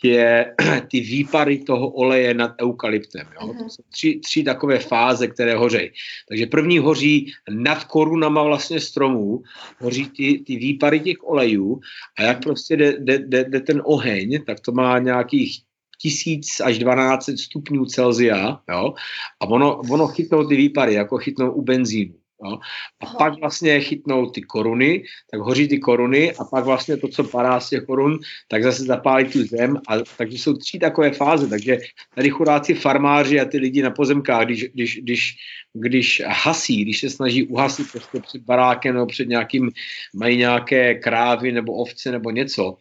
je 0.02 0.54
ty 0.90 1.00
výpary 1.00 1.58
toho 1.58 1.88
oleje 1.88 2.34
nad 2.34 2.56
eukalyptem. 2.62 3.28
Jo? 3.40 3.54
To 3.58 3.68
jsou 3.68 3.82
tři, 3.92 4.20
tři 4.24 4.42
takové 4.42 4.78
fáze, 4.78 5.28
které 5.28 5.56
hoří. 5.56 5.92
Takže 6.28 6.46
první 6.46 6.78
hoří 6.78 7.32
nad 7.50 7.84
korunama 7.84 8.42
vlastně 8.42 8.80
stromů, 8.80 9.42
hoří 9.78 10.08
ty, 10.16 10.42
ty 10.46 10.56
výpary 10.56 11.00
těch 11.00 11.16
olejů 11.22 11.80
a 12.18 12.22
jak 12.22 12.42
prostě 12.42 12.76
jde, 12.76 12.96
jde, 12.98 13.18
jde, 13.18 13.44
jde 13.44 13.60
ten 13.60 13.82
oheň, 13.84 14.44
tak 14.46 14.60
to 14.60 14.72
má 14.72 14.98
nějakých 14.98 15.60
tisíc 16.02 16.60
až 16.60 16.78
12 16.78 17.30
stupňů 17.38 17.84
Celzia, 17.84 18.60
jo? 18.70 18.94
a 19.40 19.48
ono, 19.48 19.76
ono 19.90 20.06
chytnou 20.06 20.44
ty 20.44 20.56
výpary, 20.56 20.94
jako 20.94 21.18
chytnou 21.18 21.52
u 21.52 21.62
benzínu. 21.62 22.14
Jo? 22.44 22.58
A 23.00 23.06
pak 23.06 23.40
vlastně 23.40 23.80
chytnou 23.80 24.30
ty 24.30 24.42
koruny, 24.42 25.04
tak 25.30 25.40
hoří 25.40 25.68
ty 25.68 25.78
koruny 25.78 26.32
a 26.32 26.44
pak 26.44 26.64
vlastně 26.64 26.96
to, 26.96 27.08
co 27.08 27.24
padá 27.24 27.60
z 27.60 27.68
těch 27.68 27.84
korun, 27.84 28.18
tak 28.48 28.62
zase 28.62 28.82
zapálí 28.82 29.24
tu 29.24 29.44
zem. 29.44 29.76
A, 29.88 29.94
takže 30.18 30.38
jsou 30.38 30.56
tři 30.56 30.78
takové 30.78 31.10
fáze. 31.10 31.48
Takže 31.48 31.78
tady 32.14 32.30
chudáci 32.30 32.74
farmáři 32.74 33.40
a 33.40 33.44
ty 33.44 33.58
lidi 33.58 33.82
na 33.82 33.90
pozemkách, 33.90 34.44
když, 34.44 34.64
když, 34.74 34.98
když, 35.02 35.36
když 35.72 36.22
hasí, 36.26 36.82
když 36.82 37.00
se 37.00 37.10
snaží 37.10 37.46
uhasit 37.46 37.86
prostě 37.92 38.20
před 38.20 38.42
barákem 38.42 38.94
nebo 38.94 39.06
před 39.06 39.28
nějakým, 39.28 39.70
mají 40.14 40.36
nějaké 40.36 40.94
krávy 40.94 41.52
nebo 41.52 41.72
ovce 41.72 42.12
nebo 42.12 42.30
něco, 42.30 42.76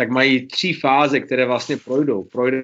tak 0.00 0.10
mají 0.10 0.46
tři 0.46 0.72
fáze, 0.72 1.20
které 1.20 1.46
vlastně 1.46 1.76
projdou. 1.76 2.24
Projde 2.24 2.62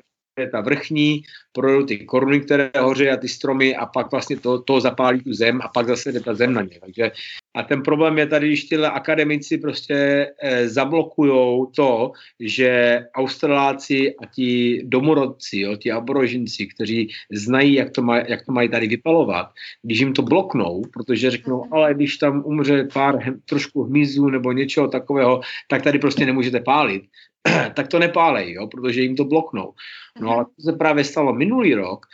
ta 0.52 0.60
vrchní, 0.60 1.22
projdou 1.52 1.86
ty 1.86 1.98
koruny, 1.98 2.40
které 2.40 2.70
hoří 2.80 3.08
a 3.08 3.16
ty 3.16 3.28
stromy 3.28 3.76
a 3.76 3.86
pak 3.86 4.10
vlastně 4.10 4.36
to, 4.36 4.60
to 4.62 4.80
zapálí 4.80 5.20
tu 5.20 5.32
zem 5.32 5.60
a 5.62 5.68
pak 5.68 5.86
zase 5.86 6.12
jde 6.12 6.20
ta 6.20 6.34
zem 6.34 6.52
na 6.52 6.62
ně. 6.62 6.78
Takže 6.80 7.10
a 7.56 7.62
ten 7.62 7.82
problém 7.82 8.18
je 8.18 8.26
tady, 8.26 8.46
když 8.46 8.64
tyhle 8.64 8.90
akademici 8.90 9.58
prostě 9.58 9.96
eh, 10.42 10.68
zablokujou 10.68 11.66
to, 11.66 12.12
že 12.40 13.00
Australáci 13.14 14.14
a 14.16 14.26
ti 14.34 14.82
domorodci, 14.84 15.58
jo, 15.60 15.76
ti 15.76 15.92
aborožinci, 15.92 16.66
kteří 16.66 17.08
znají, 17.32 17.74
jak 17.74 17.90
to, 17.90 18.02
maj, 18.02 18.24
jak 18.28 18.44
to 18.44 18.52
mají 18.52 18.68
tady 18.68 18.86
vypalovat, 18.86 19.46
když 19.82 19.98
jim 19.98 20.12
to 20.12 20.22
bloknou, 20.22 20.82
protože 20.92 21.30
řeknou, 21.30 21.64
ale 21.72 21.94
když 21.94 22.16
tam 22.16 22.42
umře 22.44 22.88
pár 22.92 23.18
trošku 23.44 23.82
hmyzu 23.82 24.28
nebo 24.28 24.52
něčeho 24.52 24.88
takového, 24.88 25.40
tak 25.68 25.82
tady 25.82 25.98
prostě 25.98 26.26
nemůžete 26.26 26.60
pálit, 26.60 27.02
tak 27.74 27.88
to 27.88 27.98
nepálej, 27.98 28.52
jo, 28.52 28.66
protože 28.66 29.02
jim 29.02 29.16
to 29.16 29.24
bloknou. 29.24 29.72
No 30.20 30.30
ale 30.30 30.44
to 30.44 30.62
se 30.70 30.72
právě 30.72 31.04
stalo 31.04 31.32
minulý 31.32 31.74
rok, 31.74 32.06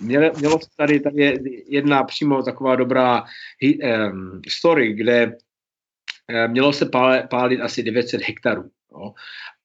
Mělo, 0.00 0.30
mělo 0.38 0.60
se 0.60 0.68
tady, 0.76 1.00
tady 1.00 1.22
je 1.22 1.38
jedna 1.66 2.04
přímo 2.04 2.42
taková 2.42 2.76
dobrá 2.76 3.24
um, 4.12 4.40
story, 4.48 4.92
kde 4.92 5.26
um, 5.26 6.50
mělo 6.50 6.72
se 6.72 6.86
pálit, 6.86 7.28
pálit 7.30 7.60
asi 7.60 7.82
900 7.82 8.22
hektarů. 8.22 8.70
Jo. 8.92 9.12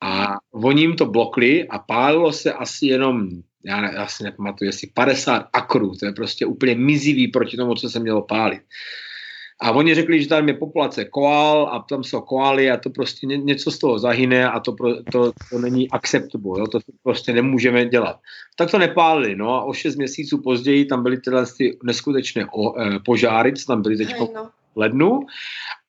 A 0.01 0.37
oni 0.51 0.81
jim 0.81 0.95
to 0.95 1.05
blokli 1.05 1.67
a 1.67 1.79
pálilo 1.79 2.33
se 2.33 2.53
asi 2.53 2.85
jenom, 2.85 3.29
já, 3.65 3.81
ne, 3.81 3.91
já 3.95 4.07
si 4.07 4.23
nepamatuju, 4.23 4.69
jestli 4.69 4.87
50 4.87 5.49
akrů, 5.53 5.95
to 5.95 6.05
je 6.05 6.11
prostě 6.11 6.45
úplně 6.45 6.75
mizivý 6.75 7.27
proti 7.27 7.57
tomu, 7.57 7.75
co 7.75 7.89
se 7.89 7.99
mělo 7.99 8.21
pálit. 8.21 8.61
A 9.63 9.71
oni 9.71 9.95
řekli, 9.95 10.21
že 10.21 10.29
tam 10.29 10.47
je 10.47 10.53
populace 10.53 11.05
koál 11.05 11.69
a 11.71 11.79
tam 11.79 12.03
jsou 12.03 12.21
koály 12.21 12.71
a 12.71 12.77
to 12.77 12.89
prostě 12.89 13.27
ně, 13.27 13.37
něco 13.37 13.71
z 13.71 13.77
toho 13.77 13.99
zahyne 13.99 14.49
a 14.49 14.59
to, 14.59 14.71
pro, 14.71 15.03
to, 15.03 15.31
to 15.49 15.59
není 15.59 15.91
acceptable, 15.91 16.59
jo? 16.59 16.67
to 16.67 16.79
prostě 17.03 17.33
nemůžeme 17.33 17.85
dělat. 17.85 18.19
Tak 18.55 18.71
to 18.71 18.77
nepálili, 18.77 19.35
no 19.35 19.49
a 19.49 19.63
o 19.63 19.73
šest 19.73 19.95
měsíců 19.95 20.41
později 20.41 20.85
tam 20.85 21.03
byly 21.03 21.17
tyhle 21.17 21.45
ty 21.57 21.77
neskutečné 21.83 22.45
o, 22.45 22.79
e, 22.79 22.99
požáry, 22.99 23.53
co 23.53 23.65
tam 23.65 23.81
byly 23.81 23.97
teď 23.97 24.15
no. 24.19 24.49
v 24.75 24.77
lednu 24.77 25.19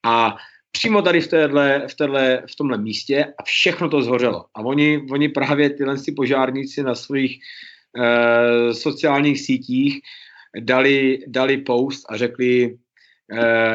a 0.02 0.36
přímo 0.70 1.02
tady 1.02 1.20
v, 1.20 1.28
téhle, 1.28 1.82
v, 1.88 1.94
téhle, 1.94 2.42
v 2.50 2.56
tomhle 2.56 2.78
místě 2.78 3.24
a 3.38 3.42
všechno 3.42 3.88
to 3.88 4.02
zhořelo. 4.02 4.44
A 4.54 4.60
oni, 4.60 5.06
oni 5.10 5.28
právě 5.28 5.70
tyhle 5.70 5.98
ty 5.98 6.12
požárníci 6.12 6.82
na 6.82 6.94
svých 6.94 7.40
e, 7.98 8.74
sociálních 8.74 9.40
sítích 9.40 10.00
dali, 10.60 11.18
dali 11.26 11.56
post 11.56 12.04
a 12.08 12.16
řekli, 12.16 12.78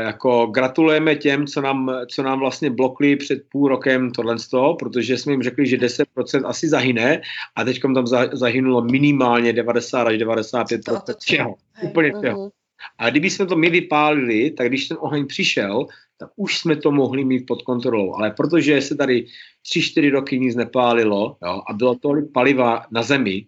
jako 0.05 0.45
gratulujeme 0.45 1.15
těm, 1.15 1.47
co 1.47 1.61
nám, 1.61 1.91
co 2.11 2.23
nám 2.23 2.39
vlastně 2.39 2.69
blokli 2.69 3.15
před 3.15 3.39
půl 3.51 3.67
rokem 3.67 4.11
tohle 4.11 4.39
z 4.39 4.47
toho, 4.47 4.75
protože 4.75 5.17
jsme 5.17 5.33
jim 5.33 5.43
řekli, 5.43 5.67
že 5.67 5.77
10% 5.77 6.47
asi 6.47 6.69
zahyne 6.69 7.21
a 7.55 7.63
teď 7.63 7.81
tam 7.81 8.07
za, 8.07 8.29
zahynulo 8.33 8.81
minimálně 8.81 9.53
90 9.53 10.07
až 10.07 10.15
95% 10.15 11.15
všeho. 11.19 11.55
Úplně 11.81 12.11
všeho. 12.19 12.41
Mhm. 12.41 12.49
A 12.97 13.09
kdyby 13.09 13.29
jsme 13.29 13.45
to 13.45 13.55
my 13.55 13.69
vypálili, 13.69 14.51
tak 14.51 14.67
když 14.67 14.87
ten 14.87 14.97
oheň 14.99 15.27
přišel, 15.27 15.85
tak 16.19 16.29
už 16.35 16.57
jsme 16.57 16.75
to 16.75 16.91
mohli 16.91 17.25
mít 17.25 17.45
pod 17.45 17.61
kontrolou. 17.61 18.15
Ale 18.15 18.31
protože 18.31 18.81
se 18.81 18.95
tady 18.95 19.25
3-4 19.73 20.11
roky 20.11 20.39
nic 20.39 20.55
nepálilo 20.55 21.37
jo, 21.45 21.61
a 21.69 21.73
bylo 21.73 21.95
tolik 21.95 22.25
paliva 22.33 22.85
na 22.91 23.03
zemi, 23.03 23.45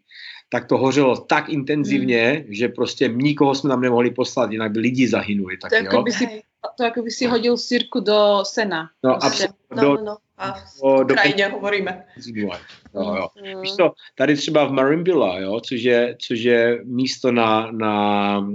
tak 0.54 0.66
to 0.66 0.78
hořelo 0.78 1.18
tak 1.18 1.50
intenzivně, 1.50 2.32
hmm. 2.32 2.54
že 2.54 2.68
prostě 2.68 3.08
nikoho 3.08 3.56
jsme 3.56 3.70
tam 3.70 3.82
nemohli 3.82 4.12
poslat, 4.12 4.52
jinak 4.52 4.72
by 4.72 4.80
lidi 4.80 5.08
zahynuli. 5.08 5.58
Tak, 5.58 5.70
to, 5.70 5.76
jako 5.76 6.02
by 6.02 6.12
si, 6.12 6.42
to 6.78 6.84
jako 6.84 7.02
by 7.02 7.12
si 7.12 7.26
hodil 7.26 7.58
sirku 7.58 8.00
do 8.00 8.40
sena. 8.44 8.90
No, 9.04 9.18
prostě. 9.22 9.48
no, 9.76 9.82
do, 9.82 9.94
no, 9.94 10.04
no. 10.04 10.18
A 10.38 10.54
v 10.54 11.04
do, 11.04 11.16
krajině 11.16 11.46
do, 11.46 11.52
hovoríme. 11.52 12.06
Jo, 12.34 12.52
jo. 12.94 13.28
Mm. 13.56 13.62
Víš 13.62 13.72
to, 13.78 13.92
tady 14.16 14.36
třeba 14.36 14.66
v 14.66 14.72
Marimbila, 14.72 15.40
jo, 15.40 15.60
což, 15.60 15.82
je, 15.82 16.16
což 16.22 16.40
je 16.40 16.82
místo 16.84 17.32
na, 17.32 17.72
na 17.72 18.48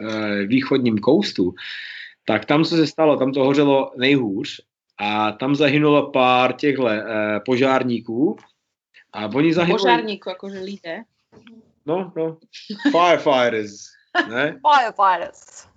e, 0.00 0.46
východním 0.46 0.98
koustu, 0.98 1.54
tak 2.24 2.44
tam, 2.44 2.64
co 2.64 2.76
se 2.76 2.86
stalo, 2.86 3.16
tam 3.16 3.32
to 3.32 3.44
hořelo 3.44 3.92
nejhůř 3.96 4.60
a 4.98 5.32
tam 5.32 5.54
zahynulo 5.54 6.10
pár 6.10 6.52
těchto 6.52 6.88
e, 6.88 7.04
požárníků 7.46 8.36
a 9.12 9.26
oni 9.26 9.54
zahynuli... 9.54 9.82
Požárníků, 9.82 10.28
jakože 10.28 10.60
lidé. 10.60 11.02
No, 11.86 12.12
no. 12.16 12.38
Firefighters. 12.92 13.72
Ne? 14.28 14.60
Firefighters. 14.66 15.70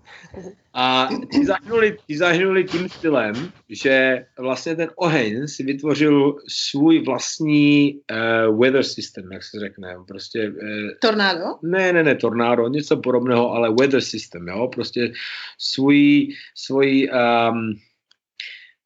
A 0.74 1.10
ti 1.32 1.46
zahynuli, 1.46 1.98
ti 2.08 2.18
zahynuli 2.18 2.64
tím 2.64 2.90
stylem, 2.90 3.52
že 3.70 4.26
vlastně 4.40 4.76
ten 4.76 4.90
oheň 4.96 5.48
si 5.48 5.64
vytvořil 5.64 6.36
svůj 6.48 7.04
vlastní 7.06 7.94
uh, 7.94 8.60
weather 8.60 8.84
system, 8.84 9.32
jak 9.32 9.44
se 9.44 9.60
řekne. 9.60 9.96
Prostě, 10.08 10.50
uh, 10.50 10.90
tornádo? 11.02 11.46
Ne, 11.64 11.94
ne, 11.94 12.04
ne, 12.04 12.16
tornádo, 12.16 12.68
něco 12.68 12.98
podobného, 12.98 13.52
ale 13.52 13.74
weather 13.80 14.02
system, 14.02 14.48
jo. 14.48 14.68
Prostě 14.68 15.12
svůj, 15.58 16.28
svůj 16.56 17.10
um, 17.10 17.76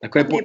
takové... 0.02 0.24
Po... 0.24 0.38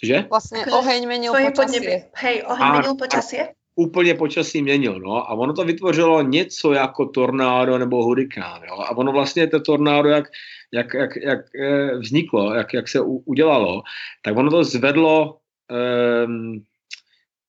Cože? 0.00 0.24
Vlastně 0.30 0.66
oheň 0.66 1.06
měnil 1.06 1.32
počasí. 1.32 1.88
Hej, 2.14 2.42
oheň 2.46 2.70
měnil 2.70 2.94
počasí 2.94 3.36
úplně 3.74 4.14
počasí 4.14 4.62
měnil, 4.62 5.00
no, 5.00 5.16
a 5.16 5.32
ono 5.32 5.52
to 5.52 5.64
vytvořilo 5.64 6.22
něco 6.22 6.72
jako 6.72 7.06
tornádo 7.06 7.78
nebo 7.78 8.04
hurikán, 8.04 8.62
jo, 8.68 8.74
a 8.74 8.96
ono 8.96 9.12
vlastně 9.12 9.46
to 9.46 9.60
tornádo, 9.60 10.08
jak, 10.08 10.24
jak, 10.72 10.94
jak, 10.94 11.16
jak 11.16 11.40
eh, 11.60 11.98
vzniklo, 11.98 12.54
jak, 12.54 12.74
jak 12.74 12.88
se 12.88 13.00
udělalo, 13.00 13.82
tak 14.22 14.36
ono 14.36 14.50
to 14.50 14.64
zvedlo 14.64 15.36
um, 16.26 16.64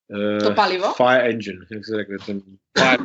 uh, 0.10 0.48
to 0.48 0.52
palivo? 0.52 0.94
Fire 0.94 1.30
engine, 1.30 1.66
jak 1.72 1.86
se 1.86 1.96
řekne, 1.96 2.18
ten 2.26 2.42
fire... 2.78 3.04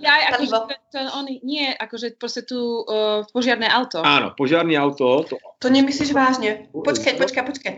ja, 0.00 0.34
akože 0.34 0.56
ten, 0.90 1.06
on 1.14 1.24
nie, 1.46 1.70
akože 1.78 2.18
proste 2.18 2.42
tu 2.42 2.82
uh, 2.82 3.22
požiarné 3.30 3.70
auto. 3.70 4.02
Áno, 4.02 4.34
požiarné 4.34 4.74
auto. 4.74 5.22
To, 5.30 5.36
to 5.62 5.68
nemyslíš 5.70 6.10
vážne? 6.10 6.66
Počkej, 6.74 7.14
počkej, 7.16 7.44
počkej. 7.46 7.74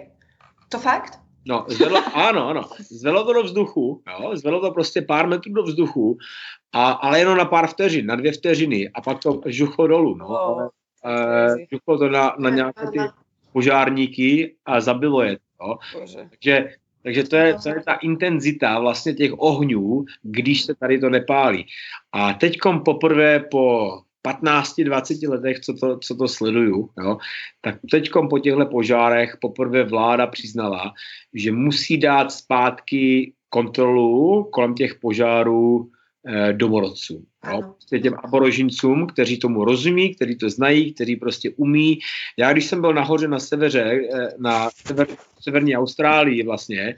To 0.72 0.80
fakt? 0.80 1.20
No, 1.46 1.66
zvedlo, 1.68 2.02
ano, 2.14 2.48
ano. 2.48 2.62
Zvedlo 2.78 3.24
to 3.24 3.32
do 3.32 3.42
vzduchu, 3.42 4.02
jo, 4.08 4.36
zvedlo 4.36 4.60
to 4.60 4.70
prostě 4.70 5.02
pár 5.02 5.28
metrů 5.28 5.52
do 5.52 5.62
vzduchu, 5.62 6.18
a, 6.72 6.90
ale 6.90 7.18
jenom 7.18 7.38
na 7.38 7.44
pár 7.44 7.66
vteřin, 7.66 8.06
na 8.06 8.16
dvě 8.16 8.32
vteřiny 8.32 8.90
a 8.94 9.00
pak 9.00 9.18
to 9.18 9.40
žuchlo 9.46 9.86
dolů, 9.86 10.14
no. 10.14 10.26
Oh, 10.26 10.68
e, 11.04 11.66
žuchlo 11.72 11.98
to 11.98 12.08
na, 12.08 12.36
na 12.38 12.50
nějaké 12.50 12.86
ty 12.86 12.98
požárníky 13.52 14.54
a 14.66 14.80
zabilo 14.80 15.22
je 15.22 15.38
to. 15.58 15.78
Takže, 16.30 16.70
takže 17.02 17.24
to 17.24 17.36
je, 17.36 17.56
to 17.62 17.68
je 17.68 17.82
ta 17.82 17.94
intenzita 17.94 18.78
vlastně 18.78 19.14
těch 19.14 19.32
ohňů, 19.36 20.04
když 20.22 20.62
se 20.62 20.74
tady 20.74 20.98
to 20.98 21.10
nepálí. 21.10 21.66
A 22.12 22.32
teďkom 22.32 22.80
poprvé 22.80 23.40
po 23.40 23.98
15-20 24.28 25.30
letech, 25.30 25.60
co 25.60 25.74
to, 25.74 25.98
co 25.98 26.14
to 26.14 26.28
sleduju, 26.28 26.90
jo, 26.98 27.18
tak 27.60 27.78
teď 27.90 28.10
po 28.30 28.38
těchto 28.38 28.66
požárech 28.66 29.36
poprvé 29.40 29.84
vláda 29.84 30.26
přiznala, 30.26 30.92
že 31.34 31.52
musí 31.52 31.98
dát 31.98 32.32
zpátky 32.32 33.32
kontrolu 33.48 34.44
kolem 34.52 34.74
těch 34.74 34.94
požárů 34.94 35.90
eh, 36.26 36.52
domorodcům. 36.52 37.26
Jo. 37.50 37.62
Prostě 37.62 37.98
těm 37.98 38.14
aborožincům, 38.24 39.06
kteří 39.06 39.38
tomu 39.38 39.64
rozumí, 39.64 40.14
kteří 40.14 40.36
to 40.36 40.50
znají, 40.50 40.94
kteří 40.94 41.16
prostě 41.16 41.50
umí. 41.56 41.98
Já 42.38 42.52
když 42.52 42.66
jsem 42.66 42.80
byl 42.80 42.94
nahoře 42.94 43.28
na 43.28 43.38
seveře, 43.38 44.00
eh, 44.14 44.28
na 44.38 44.70
sever, 44.70 45.06
severní 45.40 45.76
Austrálii 45.76 46.42
vlastně, 46.42 46.94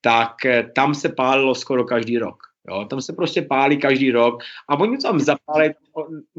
tak 0.00 0.44
eh, 0.44 0.70
tam 0.74 0.94
se 0.94 1.08
pálilo 1.08 1.54
skoro 1.54 1.84
každý 1.84 2.18
rok. 2.18 2.47
Jo, 2.68 2.84
tam 2.84 3.00
se 3.00 3.12
prostě 3.12 3.42
pálí 3.42 3.78
každý 3.78 4.10
rok 4.10 4.42
a 4.68 4.80
oni 4.80 4.98
tam 4.98 5.20
zapálí 5.20 5.70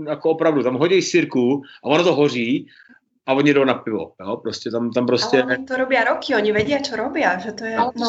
jako 0.08 0.30
opravdu, 0.30 0.64
tam 0.64 0.76
hodí 0.76 1.02
sirku 1.02 1.62
a 1.84 1.86
ono 1.86 2.04
to 2.04 2.16
hoří 2.16 2.68
a 3.26 3.34
oni 3.34 3.54
jdou 3.54 3.64
na 3.64 3.74
pivo, 3.74 4.14
jo, 4.22 4.38
prostě 4.38 4.72
tam, 4.72 4.92
tam 4.92 5.06
prostě... 5.06 5.44
Ale 5.44 5.56
oni 5.56 5.66
to 5.66 5.76
robí 5.76 5.96
roky, 6.10 6.36
oni 6.36 6.52
vědí, 6.52 6.76
co 6.84 6.96
robí, 6.96 7.24
že 7.44 7.52
to 7.52 7.66
je, 7.66 7.76
Ale 7.76 7.92
no, 7.96 8.08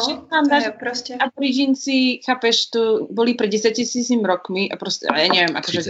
to 0.49 0.55
je 0.55 0.73
prostě... 0.79 1.15
A 1.15 1.29
prížinci, 1.35 2.19
chápeš, 2.25 2.65
tu 2.65 3.07
boli 3.11 3.33
před 3.33 3.47
10 3.47 3.71
tisícimi 3.71 4.23
rokmi 4.23 4.71
a 4.71 4.77
prostě, 4.77 5.07
já 5.15 5.33
nevím, 5.33 5.57
akože 5.57 5.81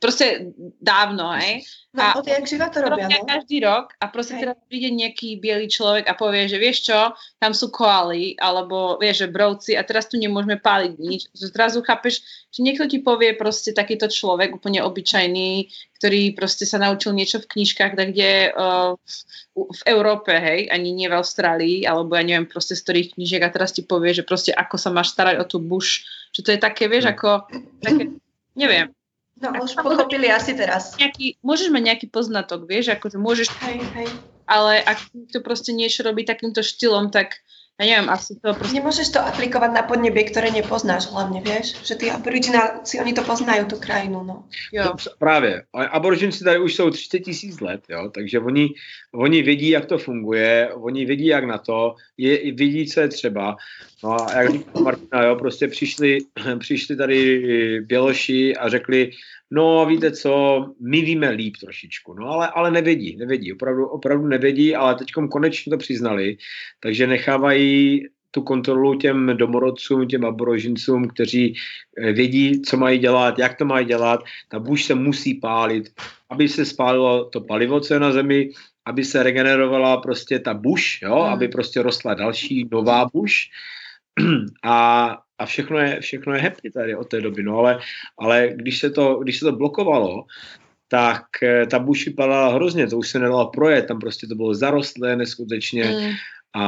prostě 0.00 0.46
dávno, 0.80 1.28
hej. 1.30 1.62
No, 1.94 2.02
a 2.02 2.14
od 2.16 2.26
jak 2.28 2.46
živa 2.46 2.68
to 2.70 2.80
robia, 2.80 3.08
no? 3.08 3.26
každý 3.26 3.60
rok 3.60 3.98
a 4.00 4.06
prostě 4.06 4.34
teraz 4.40 4.56
príde 4.68 4.94
nejaký 4.94 5.42
bielý 5.42 5.66
človek 5.68 6.06
a 6.06 6.14
povie, 6.14 6.46
že 6.48 6.58
vieš 6.58 6.86
čo, 6.86 7.10
tam 7.42 7.50
sú 7.50 7.74
koaly, 7.74 8.38
alebo 8.38 8.94
vieš, 9.02 9.26
že 9.26 9.26
brovci 9.26 9.74
a 9.74 9.82
teraz 9.82 10.06
tu 10.06 10.14
nemôžeme 10.14 10.62
páliť 10.62 10.92
nič. 11.02 11.26
Zrazu 11.34 11.82
chápeš, 11.82 12.22
že 12.54 12.62
niekto 12.62 12.86
ti 12.86 12.98
povie 13.02 13.34
prostě 13.34 13.72
takýto 13.72 14.06
človek, 14.06 14.54
úplne 14.54 14.82
obyčajný, 14.86 15.66
ktorý 15.98 16.30
prostě 16.30 16.66
sa 16.66 16.78
naučil 16.78 17.12
niečo 17.12 17.42
v 17.42 17.50
knižkách, 17.58 17.96
tak 17.96 18.08
kde 18.14 18.54
uh, 18.54 18.94
v, 18.94 19.66
v 19.66 19.82
Európe, 19.86 20.30
hej, 20.30 20.70
ani 20.70 20.94
nie 20.94 21.08
v 21.10 21.18
Austrálii, 21.18 21.90
alebo 21.90 22.14
ja 22.14 22.22
neviem, 22.22 22.46
prostě 22.46 22.76
z 22.76 22.82
ktorých 22.82 23.12
knižiek 23.14 23.42
a 23.42 23.50
teraz 23.50 23.72
ti 23.72 23.82
povie, 23.82 24.14
že 24.14 24.22
prostě 24.22 24.54
ako 24.54 24.78
sa 24.78 24.90
máš 24.94 25.10
starať 25.10 25.42
o 25.42 25.44
tu 25.44 25.58
buš, 25.58 26.06
že 26.30 26.42
to 26.42 26.50
je 26.54 26.58
také, 26.58 26.88
vieš, 26.88 27.04
mm. 27.04 27.10
ako 27.10 27.28
také, 27.82 28.04
neviem, 28.54 28.94
No, 29.40 29.56
už 29.56 29.72
pochopili 29.80 30.28
asi 30.28 30.52
teraz. 30.52 30.94
Nejaký, 31.00 31.40
môžeš 31.40 31.72
mať 31.72 31.82
nejaký 31.88 32.06
poznatok, 32.12 32.68
vieš, 32.68 32.92
akože 32.92 33.16
môžeš... 33.16 33.48
Hej, 33.64 33.80
hej. 33.96 34.08
Ale 34.44 34.84
ak 34.84 35.00
to 35.32 35.40
proste 35.40 35.72
niečo 35.72 36.04
robí 36.04 36.28
takýmto 36.28 36.60
štýlom, 36.60 37.08
tak 37.08 37.40
ja 37.80 37.96
neviem, 37.96 38.12
asi 38.12 38.36
to 38.36 38.52
proste... 38.52 38.76
Nemôžeš 38.76 39.08
to 39.08 39.20
aplikovať 39.24 39.72
na 39.72 39.82
podnebie, 39.88 40.28
ktoré 40.28 40.52
nepoznáš 40.52 41.08
hlavne, 41.08 41.40
vieš? 41.40 41.80
Že 41.80 41.94
tí 41.96 42.06
aborigináci, 42.12 43.00
oni 43.00 43.16
to 43.16 43.24
poznajú, 43.24 43.72
tú 43.72 43.76
krajinu, 43.80 44.20
no. 44.20 44.44
Jo. 44.68 44.92
To, 44.92 45.10
právě. 45.18 45.64
Aboriginci 45.72 46.44
tady 46.44 46.58
už 46.58 46.74
jsou 46.74 46.90
30 46.90 47.18
tisíc 47.18 47.60
let, 47.60 47.80
jo, 47.88 48.10
takže 48.14 48.38
oni, 48.40 48.68
oni 49.14 49.42
vědí, 49.42 49.68
jak 49.68 49.84
to 49.84 49.98
funguje, 49.98 50.70
oni 50.74 51.04
vědí, 51.04 51.26
jak 51.26 51.44
na 51.44 51.58
to, 51.58 51.94
je, 52.16 52.52
vědí, 52.52 52.86
co 52.86 53.00
je 53.00 53.08
třeba. 53.08 53.56
No 54.04 54.16
a 54.20 54.42
jak 54.42 54.52
říkal 54.52 54.82
Martina, 54.82 55.24
jo, 55.24 55.36
prostě 55.36 55.68
přišli, 55.68 56.18
přišli 56.58 56.96
tady 56.96 57.80
Běloši 57.80 58.56
a 58.56 58.68
řekli, 58.68 59.10
no 59.50 59.86
víte 59.86 60.12
co, 60.12 60.64
my 60.80 61.00
víme 61.00 61.30
líp 61.30 61.56
trošičku, 61.60 62.14
no 62.14 62.26
ale, 62.26 62.48
ale 62.48 62.70
nevědí, 62.70 63.16
nevědí, 63.16 63.52
opravdu, 63.52 63.86
opravdu 63.86 64.26
nevědí, 64.26 64.74
ale 64.74 64.94
teď 64.94 65.08
konečně 65.30 65.70
to 65.70 65.76
přiznali, 65.78 66.36
takže 66.80 67.06
nechávají 67.06 68.06
tu 68.30 68.42
kontrolu 68.42 68.94
těm 68.94 69.36
domorodcům, 69.36 70.08
těm 70.08 70.24
aborožincům, 70.24 71.08
kteří 71.08 71.54
eh, 71.98 72.12
vědí, 72.12 72.62
co 72.62 72.76
mají 72.76 72.98
dělat, 72.98 73.38
jak 73.38 73.58
to 73.58 73.64
mají 73.64 73.86
dělat. 73.86 74.24
Ta 74.48 74.58
buš 74.58 74.84
se 74.84 74.94
musí 74.94 75.34
pálit, 75.34 75.90
aby 76.30 76.48
se 76.48 76.64
spálilo 76.64 77.24
to 77.24 77.40
palivo, 77.40 77.80
co 77.80 77.94
je 77.94 78.00
na 78.00 78.12
zemi, 78.12 78.50
aby 78.84 79.04
se 79.04 79.22
regenerovala 79.22 79.96
prostě 79.96 80.38
ta 80.38 80.54
buš, 80.54 81.02
jo, 81.02 81.14
hmm. 81.14 81.32
aby 81.32 81.48
prostě 81.48 81.82
rostla 81.82 82.14
další 82.14 82.68
nová 82.72 83.06
buš. 83.12 83.50
A 84.64 85.18
a 85.40 85.46
všechno 85.46 85.78
je, 85.78 86.00
všechno 86.00 86.34
je 86.34 86.40
happy 86.40 86.70
tady 86.70 86.96
od 86.96 87.08
té 87.08 87.20
doby, 87.20 87.42
no 87.42 87.58
ale, 87.58 87.78
ale 88.18 88.48
když, 88.54 88.78
se 88.78 88.90
to, 88.90 89.14
když 89.14 89.38
se 89.38 89.44
to 89.44 89.52
blokovalo, 89.52 90.24
tak 90.88 91.22
eh, 91.42 91.66
ta 91.66 91.78
buš 91.78 92.06
vypadala 92.06 92.54
hrozně, 92.54 92.86
to 92.86 92.98
už 92.98 93.08
se 93.08 93.18
nedalo 93.18 93.50
projet, 93.50 93.86
tam 93.86 93.98
prostě 93.98 94.26
to 94.26 94.34
bylo 94.34 94.54
zarostlé 94.54 95.16
neskutečně 95.16 95.84
mm. 95.84 96.12
A 96.56 96.64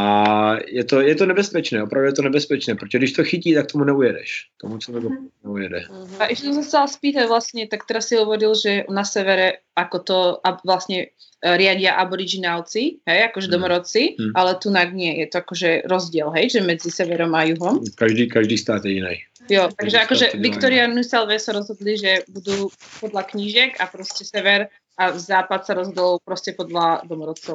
je 0.66 0.84
to, 0.84 1.00
je 1.00 1.14
to 1.14 1.26
nebezpečné, 1.26 1.82
opravdu 1.82 2.06
je 2.06 2.12
to 2.12 2.22
nebezpečné, 2.22 2.74
protože 2.74 2.98
když 2.98 3.12
to 3.12 3.24
chytí, 3.24 3.54
tak 3.54 3.72
tomu 3.72 3.84
neujedeš, 3.84 4.46
tomu 4.60 4.78
člověku 4.78 5.08
mm. 5.08 5.28
neujede. 5.44 5.78
Mm-hmm. 5.90 6.16
A 6.18 6.26
ještě 6.26 6.44
jsem 6.44 6.54
se 6.54 6.68
chcela 6.68 6.86
spýtať 6.86 7.28
vlastně, 7.28 7.66
tak 7.66 7.80
teraz 7.88 8.06
si 8.06 8.16
hovoril, 8.16 8.54
že 8.54 8.84
na 8.90 9.04
severe 9.04 9.52
ako 9.76 9.98
to 9.98 10.46
a 10.46 10.60
vlastně 10.66 11.06
E, 11.42 11.58
riadia 11.58 11.98
aboriginálci, 11.98 13.02
hej, 13.02 13.20
akože 13.26 13.50
hmm. 13.50 13.54
domorodci, 13.58 14.02
hmm. 14.14 14.30
ale 14.38 14.54
tu 14.62 14.70
nie 14.70 15.18
je 15.18 15.26
to 15.26 15.42
akože 15.42 15.90
rozdiel, 15.90 16.30
hej, 16.38 16.54
že 16.54 16.60
medzi 16.62 16.86
severom 16.86 17.34
a 17.34 17.42
juhom. 17.42 17.82
Každý, 17.98 18.30
každý 18.30 18.54
stát 18.54 18.86
je 18.86 19.02
iný. 19.02 19.26
Jo, 19.50 19.66
takže 19.74 20.06
akože 20.06 20.26
Victoria 20.38 20.86
a 20.86 20.94
New 20.94 21.02
South 21.02 21.26
Wales 21.26 21.42
sa 21.42 21.50
rozhodli, 21.50 21.98
že 21.98 22.22
budú 22.30 22.70
podľa 23.02 23.26
knížek 23.26 23.82
a 23.82 23.90
proste 23.90 24.22
sever 24.22 24.70
A 24.98 25.18
západ 25.18 25.66
se 25.66 25.74
rozdělil 25.74 26.18
prostě 26.24 26.52
podle 26.52 27.00
domorodců? 27.04 27.54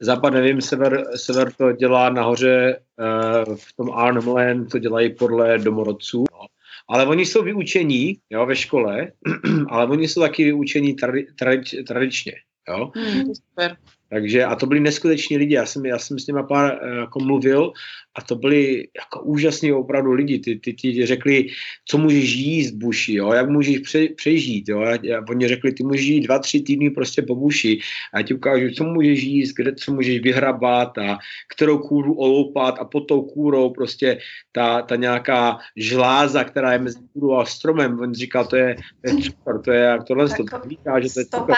Západ 0.00 0.32
nevím, 0.32 0.60
sever, 0.60 1.04
sever 1.16 1.52
to 1.52 1.72
dělá 1.72 2.10
nahoře 2.10 2.80
uh, 2.98 3.56
v 3.56 3.72
tom 3.72 3.90
Arnhem 3.90 4.66
to 4.66 4.78
dělají 4.78 5.14
podle 5.14 5.58
domorodců. 5.58 6.24
No. 6.32 6.46
Ale 6.88 7.06
oni 7.06 7.26
jsou 7.26 7.42
vyučení 7.42 8.18
jo, 8.30 8.46
ve 8.46 8.56
škole, 8.56 9.12
ale 9.68 9.86
oni 9.86 10.08
jsou 10.08 10.20
taky 10.20 10.44
vyučení 10.44 10.94
tradi, 10.94 11.26
tradi, 11.38 11.82
tradičně. 11.82 12.32
Jo? 12.68 12.90
Hmm, 12.94 13.34
super. 13.34 13.76
Takže 14.10 14.44
a 14.44 14.56
to 14.56 14.66
byli 14.66 14.80
neskuteční 14.80 15.36
lidi, 15.36 15.54
já 15.54 15.66
jsem, 15.66 15.86
já 15.86 15.98
jsem 15.98 16.18
s 16.18 16.26
nimi 16.26 16.40
pár 16.48 16.78
eh, 16.82 16.96
jako 16.96 17.20
mluvil 17.20 17.72
a 18.18 18.22
to 18.22 18.34
byli 18.34 18.88
jako 18.96 19.22
úžasní 19.22 19.72
opravdu 19.72 20.12
lidi, 20.12 20.38
ty, 20.38 20.58
ty, 20.58 20.72
ty 20.72 21.06
řekli, 21.06 21.46
co 21.84 21.98
můžeš 21.98 22.34
jíst 22.34 22.70
buši, 22.70 23.14
jo, 23.14 23.32
jak 23.32 23.48
můžeš 23.48 23.78
pře, 23.78 24.08
přežít, 24.08 24.68
jo, 24.68 24.80
a, 24.80 24.94
a 24.94 25.24
oni 25.28 25.48
řekli, 25.48 25.72
ty 25.72 25.84
můžeš 25.84 26.06
jít 26.06 26.20
dva, 26.20 26.38
tři 26.38 26.60
týdny 26.60 26.90
prostě 26.90 27.22
po 27.22 27.34
buši. 27.34 27.78
A 28.14 28.18
já 28.18 28.24
ti 28.24 28.34
ukážu, 28.34 28.70
co 28.70 28.84
můžeš 28.84 29.22
jíst, 29.22 29.52
kde, 29.52 29.74
co 29.74 29.92
můžeš 29.92 30.20
vyhrabat 30.20 30.98
a 30.98 31.18
kterou 31.54 31.78
kůru 31.78 32.14
oloupat 32.14 32.78
a 32.78 32.84
pod 32.84 33.00
tou 33.00 33.22
kůrou 33.22 33.70
prostě 33.70 34.18
ta, 34.52 34.82
ta 34.82 34.96
nějaká 34.96 35.58
žláza, 35.76 36.44
která 36.44 36.72
je 36.72 36.78
mezi 36.78 36.98
kůrou 37.12 37.34
a 37.34 37.44
stromem, 37.44 38.00
on 38.00 38.14
říkal, 38.14 38.46
to 38.46 38.56
je, 38.56 38.76
to 39.04 39.10
je 39.10 39.22
cukor, 39.22 39.62
to 39.62 39.72
je 39.72 39.80
jak 39.80 40.04
tohle, 40.04 40.28
to, 40.28 40.44
to 40.44 40.68
říká, 40.68 41.00
že 41.00 41.14
to 41.14 41.20
je 41.20 41.26
cukor. 41.26 41.56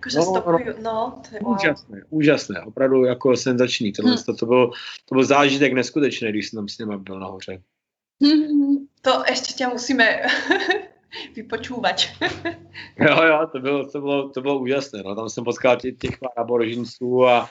Akože 0.00 0.18
no, 0.18 0.24
stopujú, 0.24 0.72
no, 0.80 1.20
to 1.20 1.28
je 1.36 1.40
wow. 1.44 1.54
Úžasné, 1.60 1.96
úžasné, 2.10 2.56
opravdu 2.64 3.04
jako 3.04 3.36
senzační. 3.36 3.92
Tohle, 3.92 4.16
hmm. 4.16 4.24
to, 4.24 4.34
to, 4.34 4.46
byl, 4.46 4.70
to 5.04 5.14
byl 5.14 5.24
zážitek 5.24 5.72
neskutečný, 5.72 6.28
když 6.28 6.48
jsem 6.48 6.56
tam 6.56 6.68
s 6.68 6.78
nimi 6.78 6.98
byl 6.98 7.20
nahoře. 7.20 7.62
To 9.02 9.22
ještě 9.28 9.54
tě 9.54 9.66
musíme 9.66 10.22
vypočúvat. 11.36 11.96
jo, 13.00 13.22
jo, 13.22 13.48
to 13.52 13.60
bylo, 13.60 13.88
to 13.88 14.00
bylo, 14.00 14.28
to 14.28 14.40
bylo 14.40 14.58
úžasné. 14.58 15.02
No. 15.02 15.14
Tam 15.14 15.28
jsem 15.28 15.44
potkal 15.44 15.76
těch, 15.76 15.96
těch 15.98 16.18
pár 16.18 16.30
aborižinců 16.36 17.26
a, 17.26 17.50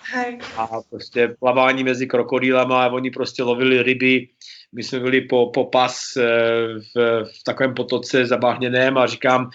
a 0.57 0.67
prostě 0.89 1.35
plavání 1.39 1.83
mezi 1.83 2.07
krokodýlama 2.07 2.85
a 2.85 2.91
oni 2.91 3.11
prostě 3.11 3.43
lovili 3.43 3.83
ryby. 3.83 4.27
My 4.73 4.83
jsme 4.83 4.99
byli 4.99 5.21
po, 5.21 5.51
po 5.53 5.65
pas 5.65 6.17
eh, 6.17 6.23
v, 6.95 7.23
v 7.23 7.43
takovém 7.45 7.73
potoce 7.73 8.25
zabáhněném 8.25 8.97
a 8.97 9.07
říkám, 9.07 9.49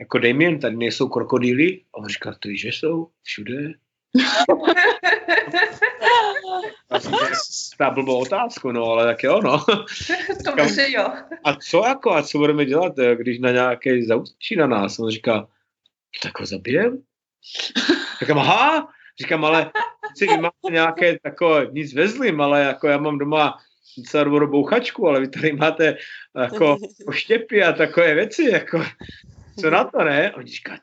jako 0.00 0.18
Damien, 0.18 0.60
tady 0.60 0.76
nejsou 0.76 1.08
krokodýly? 1.08 1.80
A 1.94 1.98
on 1.98 2.08
říká, 2.08 2.34
ty, 2.42 2.56
že 2.56 2.68
jsou 2.68 3.08
všude. 3.22 3.72
Ta 7.78 7.90
blbou 7.90 8.20
otázku, 8.20 8.72
no, 8.72 8.84
ale 8.84 9.04
tak 9.04 9.22
jo, 9.22 9.40
no. 9.40 9.64
to 10.44 10.54
myslím, 10.56 10.92
jo. 10.92 11.12
A 11.44 11.54
co 11.54 11.84
jako, 11.86 12.12
a 12.12 12.22
co 12.22 12.38
budeme 12.38 12.64
dělat, 12.64 12.98
eh, 12.98 13.16
když 13.16 13.38
na 13.38 13.50
nějaké 13.50 14.04
zaučí 14.04 14.56
na 14.56 14.66
nás? 14.66 14.98
On 14.98 15.10
říká, 15.10 15.48
tak 16.22 16.40
ho 16.40 16.46
zabijem? 16.46 17.02
Říkám, 18.20 18.38
aha, 18.38 18.88
říkám, 19.20 19.44
ale 19.44 19.70
si 20.16 20.26
vy 20.26 20.36
máte 20.36 20.72
nějaké 20.72 21.18
takové, 21.18 21.66
nic 21.72 21.94
vezlím, 21.94 22.40
ale 22.40 22.62
jako 22.62 22.88
já 22.88 22.98
mám 22.98 23.18
doma 23.18 23.58
docela 23.98 24.24
dobrou 24.24 24.46
bouchačku, 24.46 25.08
ale 25.08 25.20
vy 25.20 25.28
tady 25.28 25.52
máte 25.52 25.96
jako 26.36 26.76
oštěpy 27.06 27.62
a 27.62 27.72
takové 27.72 28.14
věci, 28.14 28.50
jako 28.50 28.82
co 29.60 29.70
na 29.70 29.84
to, 29.84 30.04
ne? 30.04 30.32
Oni 30.34 30.50
říká, 30.50 30.78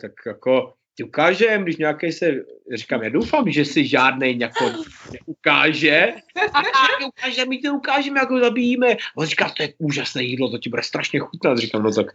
tak 0.00 0.12
jako 0.26 0.74
ti 1.00 1.04
ukážem, 1.04 1.62
když 1.62 1.76
nějaký 1.76 2.12
se, 2.12 2.34
říkám, 2.74 3.02
já 3.02 3.08
doufám, 3.08 3.50
že 3.50 3.64
si 3.64 3.86
žádný 3.86 4.38
jako 4.38 4.72
neukáže. 5.12 6.12
A, 6.52 6.58
a 6.58 7.06
ukáže, 7.06 7.44
my 7.44 7.58
to 7.58 7.74
ukážeme, 7.74 8.20
jak 8.20 8.30
ho 8.30 8.40
zabijíme. 8.40 8.96
On 9.16 9.26
říká, 9.26 9.48
to 9.56 9.62
je 9.62 9.72
úžasné 9.78 10.22
jídlo, 10.22 10.50
to 10.50 10.58
ti 10.58 10.70
bude 10.70 10.82
strašně 10.82 11.20
chutnat. 11.20 11.58
Říkám, 11.58 11.82
no 11.82 11.92
tak 11.92 12.06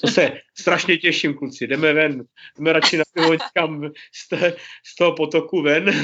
to 0.00 0.06
se 0.06 0.32
strašně 0.58 0.96
těším, 0.96 1.34
kluci, 1.34 1.66
jdeme 1.66 1.92
ven, 1.92 2.24
jdeme 2.58 2.72
radši 2.72 2.96
na 2.96 3.04
pivo 3.14 3.32
někam 3.32 3.90
z, 4.14 4.28
té, 4.28 4.54
z 4.84 4.96
toho 4.96 5.12
potoku 5.12 5.62
ven. 5.62 5.90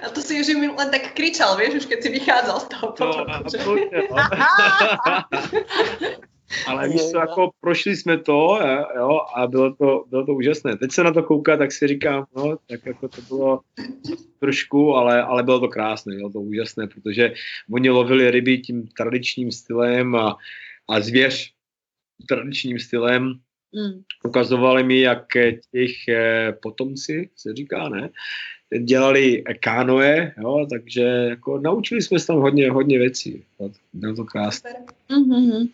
A 0.00 0.08
to 0.08 0.20
si 0.20 0.40
už 0.40 0.48
len 0.78 0.90
tak 0.90 1.12
kričal, 1.12 1.56
vieš, 1.56 1.74
už 1.74 1.86
keď 1.86 2.02
si 2.02 2.08
vychádzal 2.08 2.60
z 2.60 2.64
toho 2.64 2.92
potoku. 2.92 3.24
No, 3.28 3.34
absolutně, 3.34 4.02
no. 4.10 4.16
Ale 6.66 6.88
víš 6.88 7.02
co, 7.10 7.18
jako 7.18 7.50
prošli 7.60 7.96
jsme 7.96 8.18
to 8.18 8.58
jo, 8.96 9.20
a 9.36 9.46
bylo 9.46 9.74
to, 9.74 10.04
bylo 10.10 10.26
to 10.26 10.34
úžasné. 10.34 10.76
Teď 10.76 10.92
se 10.92 11.04
na 11.04 11.12
to 11.12 11.22
kouká, 11.22 11.56
tak 11.56 11.72
si 11.72 11.86
říkám, 11.86 12.24
no, 12.36 12.56
tak 12.68 12.86
jako 12.86 13.08
to 13.08 13.22
bylo 13.22 13.60
trošku, 14.38 14.94
ale, 14.94 15.22
ale 15.22 15.42
bylo 15.42 15.60
to 15.60 15.68
krásné, 15.68 16.16
bylo 16.16 16.30
to 16.30 16.40
úžasné, 16.40 16.86
protože 16.86 17.32
oni 17.72 17.90
lovili 17.90 18.30
ryby 18.30 18.58
tím 18.58 18.86
tradičním 18.86 19.52
stylem 19.52 20.16
a, 20.16 20.36
a 20.88 21.00
zvěř 21.00 21.52
tradičním 22.28 22.78
stylem. 22.78 23.34
Mm. 23.72 24.02
Ukazovali 24.24 24.82
mi, 24.84 25.00
jak 25.00 25.26
těch 25.72 26.08
eh, 26.08 26.52
potomci, 26.62 27.30
se 27.36 27.54
říká, 27.54 27.88
ne, 27.88 28.10
dělali 28.78 29.44
kánoe, 29.60 30.34
jo, 30.42 30.66
takže 30.70 31.02
jako 31.02 31.58
naučili 31.58 32.02
jsme 32.02 32.18
se 32.18 32.26
tam 32.26 32.36
hodně, 32.36 32.70
hodně 32.70 32.98
věcí. 32.98 33.44
Bylo 33.92 34.14
to 34.14 34.24
krásné. 34.24 34.74
Mm-hmm. 35.10 35.68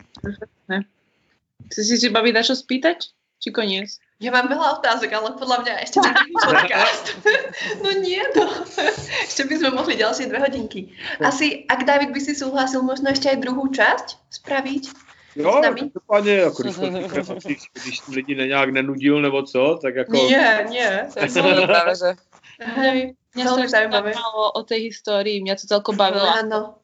Chci 1.71 1.83
si 1.83 1.97
si 1.97 2.09
baví 2.09 2.31
dačo 2.31 2.55
spýtať? 2.55 3.11
Či 3.37 3.53
koniec? 3.53 4.01
Ja 4.17 4.33
mám 4.33 4.49
veľa 4.49 4.81
otázok, 4.81 5.13
ale 5.13 5.37
podľa 5.37 5.57
mňa 5.61 5.73
ešte 5.85 6.01
na 6.05 6.09
podcast. 6.41 7.05
no 7.85 7.89
nie, 8.01 8.17
no. 8.33 8.49
Ešte 9.29 9.45
by 9.45 9.55
sme 9.61 9.69
mohli 9.77 9.93
ďalšie 9.93 10.25
dve 10.25 10.41
hodinky. 10.41 10.89
Asi, 11.21 11.69
ak 11.69 11.85
David 11.85 12.17
by 12.17 12.21
si 12.21 12.33
súhlasil, 12.33 12.81
možno 12.81 13.13
ešte 13.13 13.29
aj 13.29 13.37
druhú 13.45 13.69
časť 13.69 14.17
spraviť? 14.41 14.83
Jo, 15.37 15.61
každopádně, 15.61 16.33
jako 16.33 16.63
když, 16.63 16.75
když, 17.45 17.61
když 17.83 18.07
lidi 18.07 18.35
nějak 18.35 18.69
nenudil 18.69 19.21
nebo 19.21 19.43
co, 19.43 19.79
tak 19.81 19.95
jako... 19.95 20.17
Nie, 20.17 20.65
nie. 20.69 21.07
To 21.13 21.47
je 21.47 21.67
právě, 21.67 21.95
že... 21.95 22.15
Hej, 22.57 23.13
mňa 23.37 23.45
strašne 23.45 24.13
o 24.53 24.61
tej 24.65 24.89
histórii, 24.89 25.41
mňa 25.45 25.55
to 25.57 25.65
celko 25.69 25.93
bavilo. 25.93 26.25
Áno. 26.25 26.81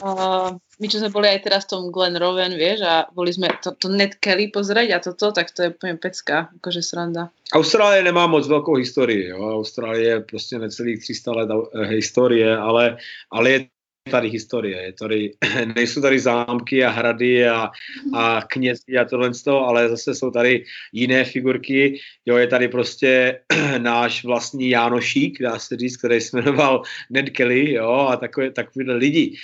Uh, 0.00 0.56
my 0.78 0.86
čo 0.86 1.02
sme 1.02 1.12
boli 1.12 1.28
aj 1.28 1.44
teraz 1.44 1.62
v 1.66 1.70
tom 1.76 1.82
Glen 1.92 2.16
Roven, 2.16 2.54
vieš, 2.54 2.86
a 2.86 3.10
boli 3.10 3.34
sme 3.34 3.50
to, 3.60 3.74
to 3.74 3.90
Ned 3.90 4.16
Kelly 4.22 4.48
pozrieť 4.48 4.88
a 4.94 4.98
toto, 5.02 5.34
tak 5.34 5.50
to 5.50 5.66
je 5.66 5.74
úplne 5.74 5.98
pecka, 5.98 6.48
akože 6.62 6.80
sranda. 6.80 7.34
Austrálie 7.52 8.00
nemá 8.06 8.30
moc 8.30 8.46
velkou 8.46 8.78
historii, 8.78 9.28
jo. 9.28 9.42
Austrálie 9.60 10.08
je 10.08 10.20
prostě 10.20 10.58
necelých 10.58 10.98
300 11.00 11.32
let 11.32 11.48
eh, 11.50 11.86
historie, 11.86 12.56
ale, 12.56 12.96
ale 13.32 13.50
je 13.50 13.60
tady 14.08 14.28
historie, 14.28 14.82
je 14.82 14.92
tady, 14.92 15.32
nejsou 15.74 16.00
tady 16.00 16.20
zámky 16.20 16.84
a 16.84 16.90
hrady 16.90 17.48
a, 17.48 17.70
a 18.14 18.42
knězi 18.48 18.98
a 19.00 19.04
tohle 19.04 19.34
z 19.34 19.42
toho, 19.42 19.66
ale 19.66 19.88
zase 19.88 20.14
jsou 20.14 20.30
tady 20.30 20.64
jiné 20.92 21.24
figurky, 21.24 22.00
jo, 22.26 22.36
je 22.36 22.46
tady 22.46 22.68
prostě 22.68 23.40
náš 23.78 24.24
vlastní 24.24 24.70
Jánošík, 24.70 25.42
dá 25.42 25.58
se 25.58 25.76
říct, 25.76 25.96
který 25.96 26.20
se 26.20 26.36
jmenoval 26.36 26.82
Ned 27.10 27.30
Kelly, 27.30 27.72
jo, 27.72 28.08
a 28.10 28.16
takové, 28.16 28.50
takovýhle 28.50 28.94
lidi. 28.94 29.36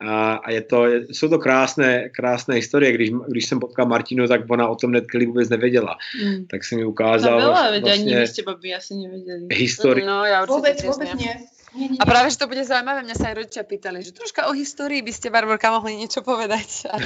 A, 0.00 0.34
a 0.34 0.50
je 0.50 0.62
to, 0.62 0.84
jsou 1.10 1.28
to 1.28 1.38
krásné, 1.38 2.08
krásné 2.08 2.54
historie. 2.54 2.92
Když, 2.92 3.10
když 3.28 3.46
jsem 3.46 3.60
potkal 3.60 3.86
Martinu, 3.86 4.28
tak 4.28 4.40
ona 4.48 4.68
o 4.68 4.76
tom 4.76 4.90
Netkeli 4.90 5.26
vůbec 5.26 5.48
nevěděla. 5.48 5.96
Mm. 6.24 6.46
Tak 6.46 6.64
jsem 6.64 6.78
mi 6.78 6.84
ukázal. 6.84 7.32
To 7.32 7.38
bylo, 7.38 7.50
vlastně, 7.50 8.76
asi 8.76 8.94
nevěděli. 8.94 9.46
Historii. 9.52 10.06
No, 10.06 10.24
já 10.24 10.42
určitě 10.42 10.56
vůbec, 10.56 10.82
vůbec 10.82 10.98
ne. 10.98 11.04
Nie, 11.04 11.14
nie, 11.16 11.36
A 11.70 12.02
práve, 12.02 12.34
že 12.34 12.38
to 12.42 12.50
bude 12.50 12.66
zaujímavé, 12.66 13.06
mňa 13.06 13.14
sa 13.14 13.30
aj 13.30 13.36
rodičia 13.38 13.62
pýtali, 13.62 14.02
že 14.02 14.10
troška 14.10 14.50
o 14.50 14.52
histórii 14.52 15.06
by 15.06 15.12
ste, 15.14 15.30
Barborka, 15.30 15.70
mohli 15.70 16.02
niečo 16.02 16.18
povedať. 16.26 16.90
A 16.90 16.98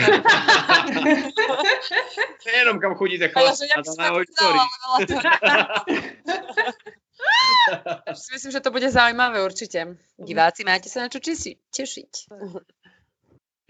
Nejenom 2.48 2.80
kam 2.82 2.96
chodíte 2.96 3.28
chlapci, 3.28 3.68
ale 3.68 3.84
o 3.84 4.20
histórii. 4.24 4.66
Myslím, 8.32 8.52
že 8.52 8.60
to 8.64 8.72
bude 8.72 8.88
zaujímavé 8.88 9.44
určite. 9.44 10.00
Diváci, 10.16 10.64
máte 10.64 10.88
sa 10.88 11.04
na 11.04 11.08
čo 11.12 11.20
tešiť. 11.20 12.12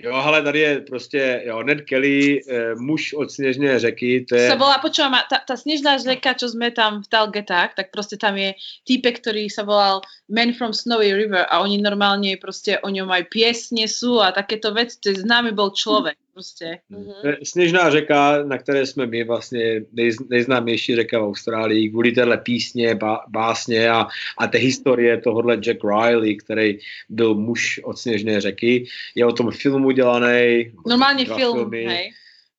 Jo, 0.05 0.15
ale 0.15 0.43
tady 0.43 0.61
je 0.61 0.81
prostě, 0.81 1.43
jo, 1.47 1.63
Ned 1.63 1.81
Kelly, 1.81 2.41
e, 2.49 2.75
muž 2.75 3.13
od 3.13 3.33
sněžné 3.33 3.79
řeky, 3.79 4.27
to 4.29 4.37
je... 4.37 4.49
Sa 4.53 4.61
volá, 4.61 4.77
počúvam, 4.77 5.17
ta, 5.31 5.41
ta 5.41 5.57
sněžná 5.57 5.97
řeka, 5.97 6.37
čo 6.37 6.53
sme 6.53 6.69
tam 6.77 7.01
v 7.01 7.09
Talgetách, 7.09 7.73
tak 7.73 7.89
prostě 7.91 8.17
tam 8.17 8.37
je 8.37 8.53
týpek, 8.85 9.25
ktorý 9.25 9.49
sa 9.49 9.65
volal 9.65 10.05
Man 10.29 10.53
from 10.53 10.77
Snowy 10.77 11.17
River 11.17 11.49
a 11.49 11.65
oni 11.65 11.81
normálne 11.81 12.37
prostě 12.37 12.79
o 12.85 12.89
ňom 12.93 13.09
aj 13.09 13.33
piesne 13.33 13.89
sú 13.89 14.21
a 14.21 14.33
takéto 14.33 14.77
veci, 14.77 15.01
to 15.01 15.09
je 15.09 15.25
známy 15.25 15.57
bol 15.57 15.73
človek 15.73 16.21
prostě. 16.35 16.79
Mm-hmm. 16.91 17.37
Sněžná 17.43 17.91
řeka, 17.91 18.43
na 18.43 18.59
které 18.59 18.87
jsme 18.87 19.07
my 19.07 19.25
vlastně 19.25 19.81
nej, 19.93 20.13
nejznámější 20.31 20.97
řeka 20.97 21.19
v 21.19 21.23
Austrálii, 21.23 21.91
kvůli 21.91 22.13
téhle 22.13 22.39
písně, 22.39 22.95
bá, 22.95 23.25
básně 23.29 23.91
a, 23.91 24.07
a 24.39 24.47
té 24.47 24.59
historie 24.59 25.21
tohohle 25.21 25.57
Jack 25.57 25.85
Riley, 25.85 26.37
který 26.37 26.79
byl 27.09 27.35
muž 27.35 27.81
od 27.85 27.99
Sněžné 27.99 28.41
řeky. 28.41 28.87
Je 29.15 29.27
o 29.27 29.33
tom 29.33 29.51
film 29.51 29.85
udělaný. 29.85 30.73
Normálně 30.87 31.25
film, 31.25 31.39
filmy, 31.39 31.85
hej. 31.85 32.13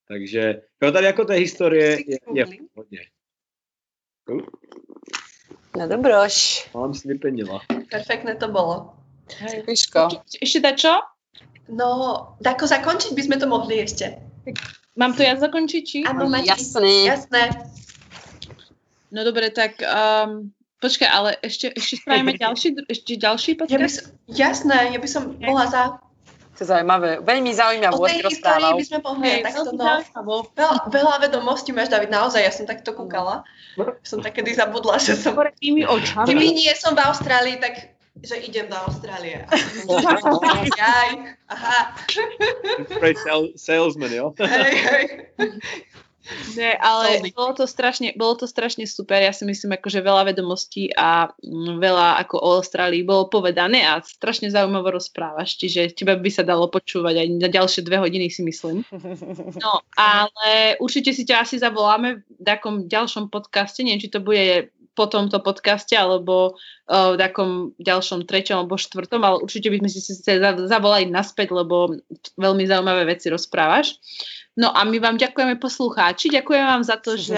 Takže 0.07 0.61
jo, 0.81 0.91
tady 0.91 1.05
jako 1.05 1.25
té 1.25 1.33
historie 1.33 1.99
je, 2.07 2.17
je 2.33 2.45
hodně. 2.73 2.99
No 5.77 5.87
dobroš. 5.87 6.69
Mám 6.73 6.93
si 6.93 7.07
vypenila. 7.07 7.61
Perfektné 7.91 8.35
to 8.35 8.47
bylo. 8.47 8.93
Hej. 9.37 9.63
Ešte 10.41 10.59
dačo? 10.61 11.01
No, 11.65 11.89
ako 12.37 12.63
zakončiť 12.69 13.11
by 13.17 13.21
sme 13.25 13.35
to 13.41 13.49
mohli 13.49 13.81
ešte. 13.81 14.21
Mám 14.95 15.17
to 15.17 15.25
ja 15.25 15.33
zakončiť, 15.35 15.81
či? 15.83 15.97
Áno. 16.05 16.29
Jasný. 16.29 17.09
Jasné. 17.09 17.51
No 19.09 19.23
dobre, 19.25 19.49
tak 19.49 19.79
um, 19.81 20.51
počkaj, 20.83 21.09
ale 21.09 21.29
ešte, 21.41 21.71
ešte 21.73 22.03
spravíme 22.03 22.37
ďalší, 22.43 22.67
dru- 22.75 22.87
ešte 22.87 23.11
ďalší 23.17 23.51
Ja 23.55 23.57
by 23.57 23.61
podcast? 23.65 23.95
som, 23.95 24.05
jasné, 24.29 24.77
ja 24.93 24.99
by 24.99 25.09
som 25.09 25.23
bola 25.39 25.65
za... 25.65 25.81
To 26.55 26.63
je 26.63 26.71
zaujímavé. 26.71 27.19
Veľmi 27.19 27.51
O 27.51 27.57
zaujímavé, 27.59 28.07
tej 28.15 28.31
histórii 28.31 28.63
rozprával. 28.63 28.79
by 28.79 28.83
sme 28.87 28.99
Hej, 29.27 29.39
takto, 29.43 29.71
veľmi 29.75 30.07
no. 30.55 30.87
veľa 30.87 31.15
vedomostí 31.27 31.75
máš, 31.75 31.91
David, 31.91 32.15
naozaj, 32.15 32.39
ja 32.39 32.51
som 32.55 32.63
takto 32.63 32.95
kúkala. 32.95 33.43
Som 34.07 34.23
tak 34.23 34.39
kedy 34.39 34.55
zabudla, 34.55 34.95
že 34.95 35.19
som... 35.19 35.35
Tými 35.35 35.83
očami. 35.83 36.31
Keby 36.31 36.45
nie 36.55 36.71
som 36.79 36.95
v 36.95 37.03
Austrálii, 37.03 37.59
tak 37.59 37.94
že 38.23 38.35
idem 38.41 38.69
do 38.69 38.75
Austrálie. 38.75 39.45
Jaj, 40.81 41.09
aha, 41.47 41.79
salesman, 43.55 44.13
jo? 44.13 44.33
hej, 44.39 44.75
hej. 44.75 45.05
Ne, 46.57 46.73
ale 46.81 47.21
bolo 47.37 47.53
to, 47.53 47.65
strašne, 47.69 48.17
bolo 48.17 48.33
to 48.33 48.49
strašne 48.49 48.89
super. 48.89 49.21
Ja 49.21 49.29
si 49.29 49.45
myslím, 49.45 49.77
akože 49.77 50.01
veľa 50.01 50.33
vedomostí 50.33 50.89
a 50.97 51.29
mm, 51.29 51.77
veľa 51.77 52.17
ako 52.25 52.35
o 52.41 52.49
Austrálii 52.57 53.05
bolo 53.05 53.29
povedané 53.29 53.85
a 53.85 54.01
strašne 54.01 54.49
zaujímavo 54.49 54.89
rozprávaš, 54.89 55.61
čiže 55.61 55.93
teba 55.93 56.17
by 56.17 56.29
sa 56.33 56.41
dalo 56.41 56.65
počúvať 56.65 57.21
aj 57.21 57.27
na 57.37 57.49
ďalšie 57.49 57.85
dve 57.85 58.01
hodiny, 58.01 58.33
si 58.33 58.41
myslím. 58.41 58.81
No, 59.61 59.85
ale 59.93 60.75
určite 60.81 61.13
si 61.13 61.23
ťa 61.29 61.45
asi 61.45 61.61
zavoláme 61.61 62.25
v 62.25 62.41
takom 62.41 62.89
ďalšom 62.89 63.29
podcaste, 63.29 63.85
neviem, 63.85 64.01
či 64.01 64.09
to 64.09 64.19
bude 64.19 64.73
po 64.95 65.05
tomto 65.11 65.43
podcaste, 65.43 65.93
alebo 65.93 66.55
uh, 66.55 67.13
v 67.13 67.19
takom 67.19 67.49
ďalšom 67.77 68.23
treťom 68.23 68.63
alebo 68.63 68.79
štvrtom, 68.79 69.21
ale 69.21 69.43
určite 69.43 69.67
by 69.67 69.83
sme 69.83 69.89
si 69.91 70.01
zavolali 70.71 71.11
naspäť, 71.11 71.51
lebo 71.51 71.99
veľmi 72.39 72.63
zaujímavé 72.63 73.05
veci 73.11 73.27
rozprávaš. 73.27 73.99
No 74.55 74.71
a 74.71 74.87
my 74.87 74.97
vám 75.03 75.19
ďakujeme 75.19 75.59
poslucháči, 75.59 76.31
ďakujeme 76.31 76.63
vám 76.63 76.83
za 76.87 76.95
to, 76.95 77.19
že 77.19 77.35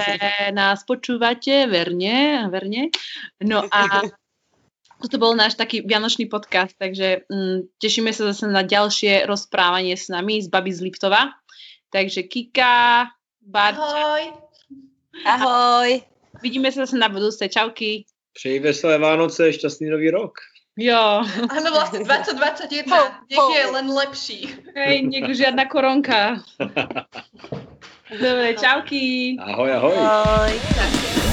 nás 0.54 0.86
počúvate 0.86 1.66
verne, 1.66 2.46
verne. 2.46 2.94
No 3.42 3.66
a 3.66 4.06
toto 5.02 5.18
bol 5.18 5.34
náš 5.34 5.58
taký 5.58 5.82
vianočný 5.82 6.30
podcast, 6.30 6.78
takže 6.78 7.26
mm, 7.26 7.74
tešíme 7.82 8.14
sa 8.14 8.30
zase 8.30 8.46
na 8.46 8.62
ďalšie 8.62 9.26
rozprávanie 9.26 9.98
s 9.98 10.06
nami 10.06 10.38
z 10.38 10.46
Baby 10.46 10.70
z 10.70 10.80
Liptova. 10.86 11.34
Takže 11.90 12.22
Kika, 12.30 13.10
Bart, 13.42 13.78
Ahoj. 13.80 14.24
Ahoj. 15.26 16.17
Vidíme 16.42 16.72
sa 16.72 16.86
zase 16.86 16.96
na 16.98 17.08
budúce. 17.08 17.42
Čauky. 17.48 18.04
Přeji 18.32 18.58
veselé 18.60 18.98
Vánoce, 18.98 19.52
šťastný 19.52 19.90
nový 19.90 20.10
rok. 20.10 20.38
Jo, 20.78 21.26
Áno, 21.50 21.68
vlastne 21.74 22.06
2021, 22.06 22.86
Ho, 22.86 23.02
nech 23.26 23.34
ho. 23.38 23.50
je 23.50 23.66
len 23.66 23.86
lepší. 23.90 24.46
hej, 24.78 25.10
už 25.26 25.34
žiadna 25.36 25.66
koronka. 25.66 26.38
Dobre, 28.22 28.54
čauky. 28.54 29.34
Ahoj, 29.42 29.70
ahoj. 29.74 29.96
Ahoj. 29.98 30.52
Tak. 30.54 31.27